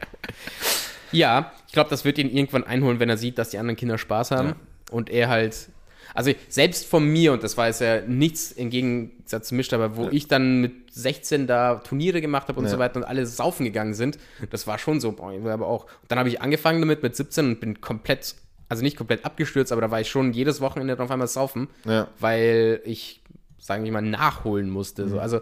Ja, 1.11 1.53
ich 1.67 1.73
glaube, 1.73 1.89
das 1.89 2.03
wird 2.05 2.17
ihn 2.17 2.29
irgendwann 2.29 2.63
einholen, 2.65 2.99
wenn 2.99 3.09
er 3.09 3.17
sieht, 3.17 3.37
dass 3.37 3.49
die 3.49 3.57
anderen 3.57 3.77
Kinder 3.77 3.97
Spaß 3.97 4.31
haben. 4.31 4.55
Und 4.91 5.09
er 5.09 5.29
halt. 5.29 5.69
Also 6.13 6.31
selbst 6.49 6.85
von 6.85 7.05
mir, 7.07 7.33
und 7.33 7.43
das 7.43 7.57
war 7.57 7.67
jetzt 7.67 7.81
ja 7.81 8.01
nichts 8.01 8.51
im 8.51 8.69
Gegensatz 8.69 9.49
zu 9.49 9.55
Mischt, 9.55 9.73
aber 9.73 9.95
wo 9.97 10.07
ich 10.09 10.27
dann 10.27 10.61
mit 10.61 10.91
16 10.93 11.47
da 11.47 11.75
Turniere 11.75 12.21
gemacht 12.21 12.47
habe 12.47 12.59
und 12.59 12.65
Ja. 12.65 12.71
so 12.71 12.79
weiter 12.79 12.97
und 12.97 13.03
alle 13.03 13.25
saufen 13.25 13.63
gegangen 13.65 13.93
sind, 13.93 14.17
das 14.49 14.67
war 14.67 14.77
schon 14.79 14.99
so, 14.99 15.11
boah, 15.11 15.31
aber 15.51 15.67
auch. 15.67 15.83
Und 15.85 16.09
dann 16.11 16.19
habe 16.19 16.29
ich 16.29 16.41
angefangen 16.41 16.79
damit 16.81 17.03
mit 17.03 17.15
17 17.15 17.45
und 17.47 17.59
bin 17.59 17.81
komplett, 17.81 18.35
also 18.69 18.83
nicht 18.83 18.97
komplett 18.97 19.25
abgestürzt, 19.25 19.71
aber 19.71 19.81
da 19.81 19.91
war 19.91 20.01
ich 20.01 20.09
schon 20.09 20.33
jedes 20.33 20.61
Wochenende 20.61 20.97
auf 21.01 21.11
einmal 21.11 21.27
saufen, 21.27 21.67
Ja. 21.85 22.07
weil 22.19 22.81
ich, 22.85 23.21
sagen 23.59 23.83
wir 23.83 23.91
mal, 23.91 24.01
nachholen 24.01 24.69
musste. 24.69 25.07
So. 25.07 25.19
Also 25.19 25.41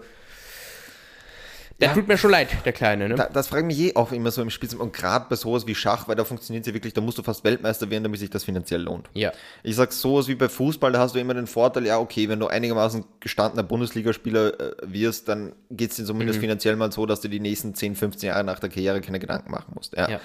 der 1.81 1.89
Ja. 1.89 1.93
tut 1.93 2.07
mir 2.07 2.17
schon 2.17 2.31
leid, 2.31 2.47
der 2.63 2.71
Kleine, 2.73 3.09
ne? 3.09 3.15
Da, 3.15 3.27
das 3.31 3.47
frage 3.47 3.65
mich 3.65 3.77
eh 3.79 3.95
auch 3.95 4.11
immer 4.11 4.31
so 4.31 4.41
im 4.41 4.49
Spiel. 4.49 4.69
Und 4.77 4.93
gerade 4.93 5.25
bei 5.29 5.35
sowas 5.35 5.67
wie 5.67 5.75
Schach, 5.75 6.07
weil 6.07 6.15
da 6.15 6.23
funktioniert 6.23 6.63
es 6.63 6.67
ja 6.67 6.73
wirklich, 6.73 6.93
da 6.93 7.01
musst 7.01 7.17
du 7.17 7.23
fast 7.23 7.43
Weltmeister 7.43 7.89
werden, 7.89 8.03
damit 8.03 8.19
sich 8.19 8.29
das 8.29 8.43
finanziell 8.45 8.81
lohnt. 8.81 9.09
ja. 9.13 9.31
Ich 9.63 9.75
sag 9.75 9.91
sowas 9.91 10.27
wie 10.27 10.35
bei 10.35 10.47
Fußball, 10.49 10.91
da 10.91 10.99
hast 10.99 11.15
du 11.15 11.19
immer 11.19 11.33
den 11.33 11.47
Vorteil, 11.47 11.85
ja, 11.85 11.99
okay, 11.99 12.29
wenn 12.29 12.39
du 12.39 12.47
einigermaßen 12.47 13.03
gestandener 13.19 13.63
Bundesligaspieler 13.63 14.59
äh, 14.59 14.73
wirst, 14.83 15.27
dann 15.27 15.53
geht 15.69 15.91
es 15.91 15.97
dir 15.97 16.03
Mhm. 16.03 16.07
zumindest 16.07 16.39
finanziell 16.39 16.75
mal 16.77 16.91
so, 16.91 17.05
dass 17.05 17.21
du 17.21 17.27
die 17.27 17.39
nächsten 17.39 17.75
10, 17.75 17.95
15 17.95 18.27
Jahre 18.27 18.43
nach 18.43 18.59
der 18.59 18.69
Karriere 18.69 19.01
keine 19.01 19.19
Gedanken 19.19 19.51
machen 19.51 19.73
musst. 19.75 19.95
Ja. 19.97 20.09
ja. 20.09 20.19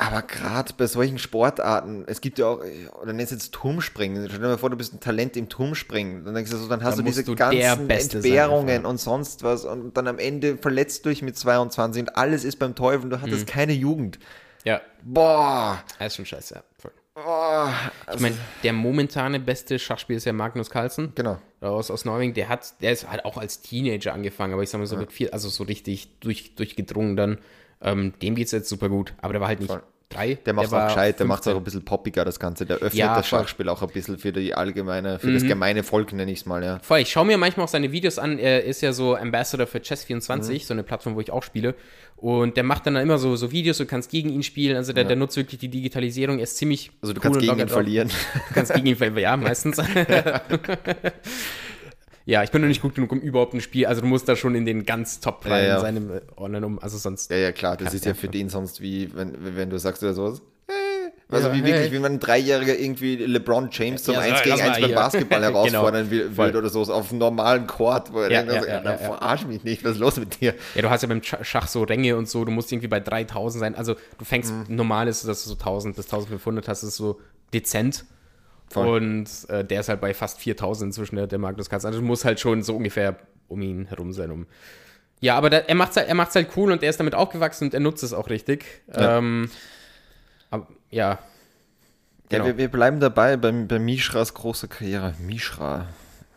Aber 0.00 0.22
gerade 0.22 0.72
bei 0.76 0.86
solchen 0.86 1.18
Sportarten, 1.18 2.04
es 2.06 2.20
gibt 2.20 2.38
ja 2.38 2.46
auch, 2.46 2.60
oder 3.02 3.12
nennst 3.12 3.32
jetzt 3.32 3.52
Turmspringen. 3.52 4.26
Stell 4.28 4.38
dir 4.40 4.46
mal 4.46 4.56
vor, 4.58 4.70
du 4.70 4.76
bist 4.76 4.94
ein 4.94 5.00
Talent 5.00 5.36
im 5.36 5.48
Turmspringen. 5.48 6.24
Dann 6.24 6.34
denkst 6.34 6.52
du 6.52 6.56
so, 6.56 6.68
dann 6.68 6.84
hast 6.84 6.98
Dann 6.98 7.04
du 7.04 7.10
diese 7.10 7.24
du 7.24 7.34
ganzen 7.34 7.60
sein 7.60 7.90
Entbehrungen 7.90 8.68
einfach. 8.76 8.90
und 8.90 8.98
sonst 9.00 9.42
was 9.42 9.64
und 9.64 9.96
dann 9.96 10.06
am 10.06 10.18
Ende 10.18 10.56
verletzt 10.56 11.04
du 11.04 11.08
dich 11.08 11.22
mit 11.22 11.36
22 11.36 12.02
und 12.02 12.16
alles 12.16 12.44
ist 12.44 12.60
beim 12.60 12.76
Teufel. 12.76 13.10
Du 13.10 13.20
hattest 13.20 13.46
Mhm. 13.46 13.50
keine 13.50 13.72
Jugend. 13.72 14.20
Ja. 14.64 14.80
Boah. 15.02 15.82
Das 15.98 16.08
ist 16.08 16.16
schon 16.16 16.26
scheiße, 16.26 16.54
ja. 16.54 16.62
Voll. 16.78 16.92
boah. 17.14 17.72
Ich 18.14 18.20
meine, 18.20 18.36
der 18.62 18.72
momentane 18.74 19.40
beste 19.40 19.80
Schachspieler 19.80 20.18
ist 20.18 20.24
ja 20.26 20.32
Magnus 20.32 20.70
Carlsen. 20.70 21.12
Genau. 21.16 21.38
Aus, 21.60 21.90
aus 21.90 22.04
Norwegen. 22.04 22.34
Der 22.34 22.48
hat, 22.48 22.80
der 22.82 22.92
ist 22.92 23.10
halt 23.10 23.24
auch 23.24 23.36
als 23.36 23.62
Teenager 23.62 24.12
angefangen, 24.14 24.52
aber 24.52 24.62
ich 24.62 24.70
sag 24.70 24.78
mal 24.78 24.86
so 24.86 24.96
mit 24.96 25.12
viel, 25.12 25.30
also 25.30 25.48
so 25.48 25.64
richtig 25.64 26.20
durch, 26.20 26.54
durchgedrungen 26.54 27.16
dann. 27.16 27.38
Ähm, 27.82 28.12
dem 28.22 28.34
geht's 28.34 28.52
jetzt 28.52 28.68
super 28.68 28.88
gut. 28.88 29.14
Aber 29.20 29.32
der 29.32 29.40
war 29.40 29.48
halt 29.48 29.60
nicht 29.60 29.70
Voll. 29.70 29.82
drei. 30.08 30.34
Der 30.34 30.52
macht 30.54 30.66
auch 30.68 30.72
war 30.72 30.86
gescheit, 30.88 31.18
der 31.20 31.26
macht 31.26 31.40
es 31.40 31.44
15. 31.44 31.52
auch 31.54 31.60
ein 31.60 31.64
bisschen 31.64 31.84
poppiger, 31.84 32.24
das 32.24 32.40
Ganze. 32.40 32.66
Der 32.66 32.76
öffnet 32.78 32.94
Ja, 32.94 33.16
das 33.16 33.28
voll. 33.28 33.38
Mhm. 33.38 33.42
Schachspiel 33.42 33.68
auch 33.68 33.82
ein 33.82 33.88
bisschen 33.90 34.18
für 34.18 34.32
die 34.32 34.54
allgemeine, 34.54 35.18
für 35.18 35.32
das 35.32 35.42
gemeine 35.44 35.82
Volk, 35.84 36.12
nenne 36.12 36.32
ich 36.32 36.40
es 36.40 36.46
mal, 36.46 36.64
ja. 36.64 36.78
Voll, 36.82 37.00
ich 37.00 37.10
schaue 37.10 37.24
mir 37.26 37.38
manchmal 37.38 37.64
auch 37.64 37.68
seine 37.70 37.92
Videos 37.92 38.18
an. 38.18 38.38
Er 38.38 38.64
ist 38.64 38.80
ja 38.80 38.92
so 38.92 39.14
Ambassador 39.16 39.66
für 39.66 39.78
Mhm. 39.78 39.82
Chess24, 39.82 40.64
so 40.64 40.74
eine 40.74 40.82
Plattform, 40.82 41.14
wo 41.14 41.20
ich 41.20 41.30
auch 41.30 41.42
spiele. 41.42 41.74
Und 42.16 42.56
der 42.56 42.64
macht 42.64 42.84
dann 42.84 42.96
immer 42.96 43.16
so, 43.18 43.36
so 43.36 43.52
Videos, 43.52 43.78
du 43.78 43.86
kannst 43.86 44.10
gegen 44.10 44.30
ihn 44.30 44.42
spielen. 44.42 44.76
Also 44.76 44.92
der, 44.92 45.04
der 45.04 45.14
nutzt 45.14 45.36
wirklich 45.36 45.60
die 45.60 45.68
Digitalisierung. 45.68 46.38
Er 46.38 46.42
ist 46.44 46.56
ziemlich. 46.56 46.90
Also 47.00 47.12
du 47.12 47.20
cool 47.20 47.22
kannst 47.22 47.40
gegen 47.40 47.60
ihn 47.60 47.68
verlieren. 47.68 48.08
Du 48.48 48.54
kannst 48.54 48.74
gegen 48.74 48.86
ihn 48.86 48.96
verlieren, 48.96 49.22
ja, 49.22 49.36
meistens. 49.36 49.76
ja, 52.30 52.42
ich 52.42 52.50
bin 52.50 52.60
noch 52.60 52.68
nicht 52.68 52.82
gut 52.82 52.94
genug, 52.94 53.10
um 53.12 53.20
überhaupt 53.20 53.54
ein 53.54 53.60
Spiel. 53.62 53.86
Also 53.86 54.02
du 54.02 54.06
musst 54.06 54.28
da 54.28 54.36
schon 54.36 54.54
in 54.54 54.66
den 54.66 54.84
ganz 54.84 55.18
top 55.20 55.44
rein 55.46 55.50
Ja, 55.52 55.58
ja. 55.68 55.80
sein 55.80 55.96
im 55.96 56.10
äh, 56.10 56.20
Online 56.36 56.66
um. 56.66 56.78
Also 56.78 56.98
sonst. 56.98 57.30
Ja, 57.30 57.38
ja, 57.38 57.52
klar, 57.52 57.76
das 57.78 57.94
ist 57.94 58.04
ja 58.04 58.12
für 58.14 58.28
den 58.28 58.48
sonst 58.50 58.80
wie, 58.82 59.10
wenn, 59.14 59.56
wenn 59.56 59.70
du 59.70 59.78
sagst 59.78 60.02
oder 60.02 60.12
sowas. 60.12 60.42
äh, 60.68 61.34
Also 61.34 61.48
Ja, 61.48 61.54
wie 61.54 61.58
wirklich, 61.64 61.74
hey. 61.74 61.92
wie 61.92 61.98
man 62.00 62.12
ein 62.12 62.20
Dreijähger 62.20 62.78
irgendwie 62.78 63.16
LeBron 63.16 63.70
James 63.72 64.02
zum 64.02 64.12
Ja, 64.14 64.20
1 64.20 64.38
so, 64.38 64.44
gegen 64.44 64.56
lass 64.58 64.60
1 64.60 64.80
mal 64.80 64.86
beim. 64.88 64.94
Basketball 64.94 65.42
herausfordern 65.54 66.10
will, 66.10 66.30
Voll. 66.30 66.48
will 66.52 66.56
oder 66.56 66.68
so, 66.68 66.82
auf 66.82 67.10
einem 67.10 67.18
normalen 67.18 67.66
Court, 67.66 68.12
wo 68.12 68.20
er 68.20 68.30
Ja, 68.30 68.42
denkt, 68.42 68.52
ja, 68.66 68.78
also, 68.78 68.88
ja, 68.90 68.98
verarsch 68.98 69.46
mich 69.46 69.64
nicht, 69.64 69.82
was 69.84 69.92
ist 69.92 69.98
los 69.98 70.16
mit 70.18 70.38
dir? 70.40 70.54
Ja, 70.74 70.82
du 70.82 70.90
hast 70.90 71.00
ja 71.02 71.08
beim 71.08 71.20
Sch- 71.20 71.42
Schach 71.44 71.66
so 71.66 71.82
Ränge 71.84 72.14
und 72.16 72.28
so, 72.28 72.44
du 72.44 72.50
musst 72.52 72.70
irgendwie 72.70 72.88
bei 72.88 73.00
3000 73.00 73.58
sein. 73.60 73.74
Also 73.74 73.94
du 74.18 74.24
fängst, 74.26 74.52
Mhm. 74.52 74.76
normal 74.76 75.08
ist, 75.08 75.26
dass 75.26 75.44
du 75.44 75.48
so 75.50 75.56
1000 75.56 75.96
bis 75.96 76.04
1500 76.06 76.68
hast, 76.68 76.82
das 76.82 76.90
ist 76.90 76.96
so 76.96 77.20
dezent. 77.54 78.04
Voll. 78.70 78.96
Und 79.02 79.28
äh, 79.48 79.64
der 79.64 79.80
ist 79.80 79.88
halt 79.88 80.00
bei 80.00 80.12
fast 80.14 80.38
4000 80.40 80.88
inzwischen, 80.90 81.16
der, 81.16 81.26
der 81.26 81.38
Magnus 81.38 81.70
Carlsen. 81.70 81.86
Also 81.88 82.02
muss 82.02 82.24
halt 82.24 82.38
schon 82.40 82.62
so 82.62 82.76
ungefähr 82.76 83.16
um 83.48 83.62
ihn 83.62 83.86
herum 83.86 84.12
sein. 84.12 84.30
Um 84.30 84.46
ja, 85.20 85.36
aber 85.36 85.50
der, 85.50 85.68
er 85.68 85.74
macht 85.74 85.90
es 85.92 85.96
halt, 85.96 86.08
er 86.08 86.14
macht's 86.14 86.34
halt 86.34 86.48
cool 86.56 86.70
und 86.70 86.82
er 86.82 86.90
ist 86.90 87.00
damit 87.00 87.14
aufgewachsen 87.14 87.64
und 87.64 87.74
er 87.74 87.80
nutzt 87.80 88.02
es 88.04 88.12
auch 88.12 88.28
richtig. 88.30 88.64
Ja. 88.94 89.18
Ähm, 89.18 89.50
aber, 90.50 90.68
ja. 90.90 91.10
Ja, 91.10 91.18
Genau. 92.30 92.44
wir, 92.44 92.58
wir 92.58 92.68
bleiben 92.68 93.00
dabei 93.00 93.36
bei, 93.38 93.50
bei 93.50 93.78
Mishras 93.78 94.34
großer 94.34 94.68
Karriere. 94.68 95.14
Mishra. 95.18 95.86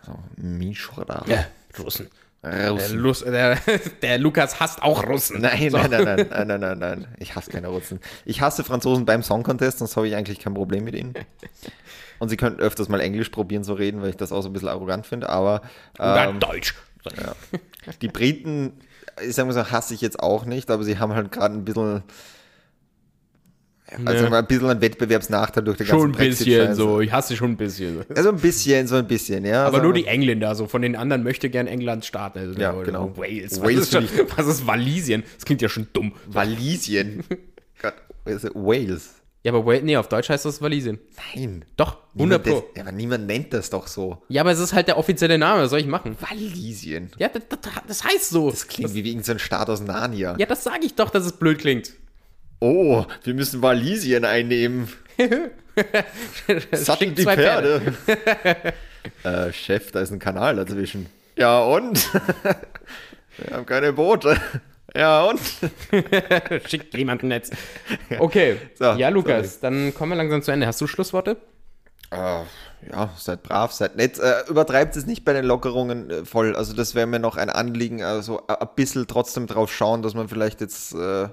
So, 0.06 0.18
Mishra. 0.38 1.26
Ja, 1.28 1.46
Russen. 1.78 2.08
Der, 2.42 2.72
Russen. 2.72 2.98
Lus, 2.98 3.20
der, 3.24 3.58
der 4.02 4.18
Lukas 4.18 4.60
hasst 4.60 4.82
auch 4.82 5.06
Russen. 5.06 5.42
Nein, 5.42 5.70
So. 5.70 5.78
nein, 5.78 5.92
nein, 5.92 6.04
nein, 6.06 6.28
nein, 6.30 6.48
nein, 6.48 6.60
nein, 6.62 6.80
nein. 6.80 7.08
Ich 7.20 7.36
hasse 7.36 7.52
keine 7.52 7.68
Russen. 7.68 8.00
Ich 8.26 8.42
hasse 8.42 8.64
Franzosen 8.64 9.06
beim 9.06 9.22
Song 9.22 9.44
Contest, 9.44 9.80
sonst 9.80 9.96
habe 9.98 10.08
ich 10.08 10.16
eigentlich 10.16 10.40
kein 10.40 10.54
Problem 10.54 10.86
mit 10.86 10.96
ihnen. 10.96 11.14
Und 12.22 12.30
sie 12.30 12.38
könnten 12.38 12.62
öfters 12.62 12.88
mal 12.88 13.02
Englisch 13.02 13.30
probieren 13.30 13.64
zu 13.64 13.74
reden, 13.74 14.04
weil 14.04 14.12
ich 14.12 14.16
das 14.16 14.32
auch 14.32 14.44
so 14.44 14.50
ein 14.50 14.54
bisschen 14.54 14.68
arrogant 14.68 15.08
finde, 15.08 15.28
aber 15.30 15.64
ähm, 16.00 16.40
Deutsch. 16.40 16.76
die 18.04 18.10
Briten, 18.10 18.74
ich 19.28 19.34
sag 19.34 19.48
mal 19.48 19.54
so, 19.54 19.72
hasse 19.72 19.96
ich 19.96 20.02
jetzt 20.02 20.20
auch 20.20 20.46
nicht, 20.46 20.70
aber 20.70 20.84
sie 20.84 21.00
haben 21.00 21.16
halt 21.16 21.32
gerade 21.32 21.56
ein 21.56 21.66
bisschen, 21.66 22.04
also 24.06 24.30
Ne. 24.30 24.38
ein 24.38 24.46
bisschen 24.46 24.70
einen 24.70 24.82
Wettbewerbsnachteil 24.82 25.64
durch 25.64 25.78
die 25.78 25.86
ganze 25.86 26.00
Schon 26.00 26.12
ein 26.12 26.18
bisschen 26.30 26.76
so. 26.76 27.02
Ich 27.02 27.12
hasse 27.12 27.36
schon 27.36 27.54
ein 27.54 27.58
bisschen. 27.58 28.06
Also 28.16 28.30
ein 28.30 28.38
bisschen, 28.38 28.86
so 28.86 28.98
ein 28.98 29.08
bisschen, 29.08 29.44
ja. 29.44 29.66
Aber 29.66 29.78
also, 29.78 29.86
nur 29.86 29.94
die 29.94 30.06
Engländer, 30.06 30.54
so 30.54 30.68
von 30.68 30.84
den 30.84 30.96
anderen 30.96 31.24
möchte 31.24 31.50
gern 31.50 31.66
England 31.66 32.06
starten. 32.06 32.38
Also, 32.38 32.60
Ja, 32.60 32.72
oder 32.74 32.86
genau. 32.86 33.18
Wales. 33.18 33.54
Was, 33.54 33.64
Wales 33.64 33.80
ist 33.80 33.94
schon, 33.94 34.08
was 34.38 34.46
ist 34.46 34.68
Walisien? 34.68 35.24
Das 35.36 35.46
klingt 35.46 35.64
ja 35.64 35.70
schon 35.70 35.88
dumm. 35.92 36.14
Walisien. 36.28 37.24
Gott, 37.82 37.96
Wales. 38.54 39.21
Ja, 39.44 39.52
aber 39.54 39.66
Wales, 39.66 39.82
nee, 39.84 39.98
auf 39.98 40.08
Deutsch 40.08 40.30
heißt 40.30 40.46
das 40.46 40.62
Walisien. 40.62 41.00
Nein. 41.36 41.66
Doch, 41.76 41.98
100 42.14 42.16
Niemand 42.16 42.44
Pro. 42.44 42.54
das, 42.54 42.64
ja, 42.76 42.82
aber 42.84 42.92
niemand 42.92 43.26
nennt 43.26 43.54
das 43.54 43.72
doch 43.72 43.88
so. 43.88 44.22
Ja, 44.30 44.42
aber 44.42 44.52
es 44.52 44.60
ist 44.60 44.74
halt 44.74 44.88
der 44.88 44.98
offizielle 45.00 45.40
Name, 45.40 45.64
was 45.64 45.72
soll 45.72 45.80
ich 45.80 45.88
machen? 45.88 46.16
Walisien. 46.20 47.10
Ja, 47.18 47.28
das, 47.28 47.44
das, 47.50 47.60
das 47.88 48.04
heißt 48.04 48.30
so. 48.30 48.52
Das 48.52 48.68
klingt 48.68 48.94
wie 48.94 49.00
irgendein 49.00 49.40
Staat 49.40 49.70
aus 49.70 49.82
Narnia. 49.82 50.36
ja, 50.38 50.46
das 50.46 50.64
sage 50.64 50.86
ich 50.86 50.94
doch, 50.94 51.10
dass 51.10 51.26
es 51.26 51.34
blöd 51.34 51.58
klingt. 51.58 51.94
Oh, 52.60 53.06
wir 53.24 53.34
müssen 53.34 53.64
Walisien 53.64 54.24
einnehmen. 54.24 54.88
Sattel 56.72 57.12
die 57.12 57.24
zwei 57.24 57.36
Pferde. 57.36 57.82
äh, 59.24 59.52
Chef, 59.52 59.92
da 59.92 60.02
ist 60.02 60.12
ein 60.12 60.20
Kanal 60.20 60.58
dazwischen. 60.58 61.08
Ja 61.36 61.62
und? 61.62 62.14
wir 63.38 63.56
haben 63.56 63.66
keine 63.66 63.94
Boote. 63.94 64.40
Ja 64.96 65.26
und? 65.26 65.40
Schickt 66.68 66.94
jemanden 66.96 67.32
jetzt. 67.32 67.54
Okay, 68.20 68.58
So, 68.76 68.92
ja, 68.94 69.10
Lukas, 69.10 69.60
dann 69.60 69.94
kommen 69.94 70.12
wir 70.12 70.16
langsam 70.18 70.42
zu 70.42 70.52
Ende. 70.52 70.68
Hast 70.68 70.82
du 70.82 70.88
Schlussworte? 70.88 71.38
Äh, 72.12 72.44
ja, 72.92 73.10
seid 73.18 73.44
brav, 73.44 73.72
seid 73.72 73.96
nett. 73.96 74.20
Äh, 74.20 74.50
übertreibt 74.50 74.96
es 74.98 75.06
nicht 75.06 75.24
bei 75.24 75.32
den 75.34 75.46
Lockerungen 75.46 76.10
äh, 76.10 76.26
voll. 76.26 76.56
Also 76.56 76.74
das 76.74 76.94
wäre 76.94 77.08
mir 77.08 77.20
noch 77.20 77.38
ein 77.38 77.50
Anliegen. 77.50 78.04
Also 78.04 78.46
ein 78.48 78.68
bisschen 78.76 79.08
trotzdem 79.08 79.48
drauf 79.48 79.72
schauen, 79.72 80.02
dass 80.02 80.14
man 80.14 80.28
vielleicht 80.28 80.60
jetzt 80.60 80.94
äh, 80.94 81.30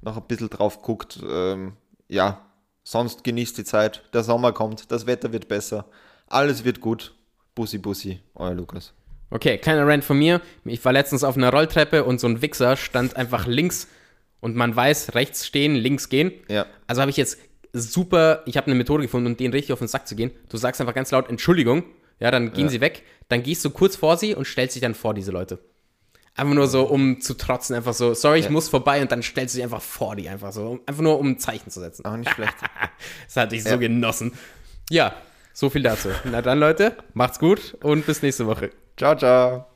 noch 0.00 0.16
ein 0.16 0.26
bisschen 0.26 0.48
drauf 0.48 0.80
guckt. 0.80 1.20
Ähm, 1.28 1.76
ja, 2.08 2.40
sonst 2.82 3.24
genießt 3.24 3.58
die 3.58 3.64
Zeit. 3.64 4.02
Der 4.14 4.22
Sommer 4.22 4.52
kommt, 4.52 4.90
das 4.90 5.06
Wetter 5.06 5.32
wird 5.32 5.48
besser. 5.48 5.84
Alles 6.28 6.64
wird 6.64 6.80
gut. 6.80 7.14
Bussi, 7.54 7.76
Bussi, 7.76 8.20
euer 8.34 8.54
Lukas. 8.54 8.94
Okay, 9.32 9.56
kleiner 9.58 9.86
Rant 9.86 10.04
von 10.04 10.18
mir. 10.18 10.40
Ich 10.64 10.84
war 10.84 10.92
letztens 10.92 11.24
auf 11.24 11.36
einer 11.36 11.50
Rolltreppe 11.50 12.04
und 12.04 12.20
so 12.20 12.26
ein 12.26 12.42
Wichser 12.42 12.76
stand 12.76 13.16
einfach 13.16 13.46
links 13.46 13.88
und 14.40 14.56
man 14.56 14.76
weiß, 14.76 15.14
rechts 15.14 15.46
stehen, 15.46 15.74
links 15.74 16.08
gehen. 16.10 16.32
Ja. 16.48 16.66
Also 16.86 17.00
habe 17.00 17.10
ich 17.10 17.16
jetzt 17.16 17.38
super, 17.72 18.42
ich 18.44 18.58
habe 18.58 18.66
eine 18.66 18.74
Methode 18.74 19.02
gefunden, 19.04 19.28
um 19.28 19.36
denen 19.36 19.54
richtig 19.54 19.72
auf 19.72 19.78
den 19.78 19.88
Sack 19.88 20.06
zu 20.06 20.16
gehen. 20.16 20.32
Du 20.50 20.58
sagst 20.58 20.80
einfach 20.82 20.94
ganz 20.94 21.10
laut 21.12 21.30
Entschuldigung, 21.30 21.84
ja, 22.20 22.30
dann 22.30 22.52
gehen 22.52 22.68
sie 22.68 22.80
weg, 22.82 23.04
dann 23.28 23.42
gehst 23.42 23.64
du 23.64 23.70
kurz 23.70 23.96
vor 23.96 24.18
sie 24.18 24.34
und 24.34 24.44
stellst 24.46 24.74
dich 24.76 24.82
dann 24.82 24.94
vor 24.94 25.14
diese 25.14 25.32
Leute. 25.32 25.58
Einfach 26.34 26.54
nur 26.54 26.66
so, 26.66 26.84
um 26.84 27.20
zu 27.20 27.34
trotzen, 27.34 27.74
einfach 27.74 27.94
so, 27.94 28.14
sorry, 28.14 28.38
ich 28.40 28.50
muss 28.50 28.68
vorbei 28.68 29.00
und 29.02 29.12
dann 29.12 29.22
stellst 29.22 29.54
du 29.54 29.58
dich 29.58 29.64
einfach 29.64 29.82
vor 29.82 30.14
die, 30.16 30.28
einfach 30.28 30.52
so, 30.52 30.80
einfach 30.86 31.02
nur 31.02 31.18
um 31.18 31.30
ein 31.30 31.38
Zeichen 31.38 31.70
zu 31.70 31.80
setzen. 31.80 32.04
Auch 32.04 32.16
nicht 32.16 32.30
schlecht. 32.30 32.54
Das 33.26 33.36
hatte 33.36 33.56
ich 33.56 33.64
so 33.64 33.70
Ja. 33.70 33.76
genossen. 33.76 34.32
Ja, 34.90 35.14
so 35.54 35.70
viel 35.70 35.82
dazu. 35.82 36.10
Na 36.24 36.40
dann, 36.42 36.58
Leute, 36.60 36.96
macht's 37.14 37.38
gut 37.38 37.76
und 37.82 38.06
bis 38.06 38.22
nächste 38.22 38.46
Woche. 38.46 38.70
Ciao, 38.96 39.14
ciao. 39.16 39.71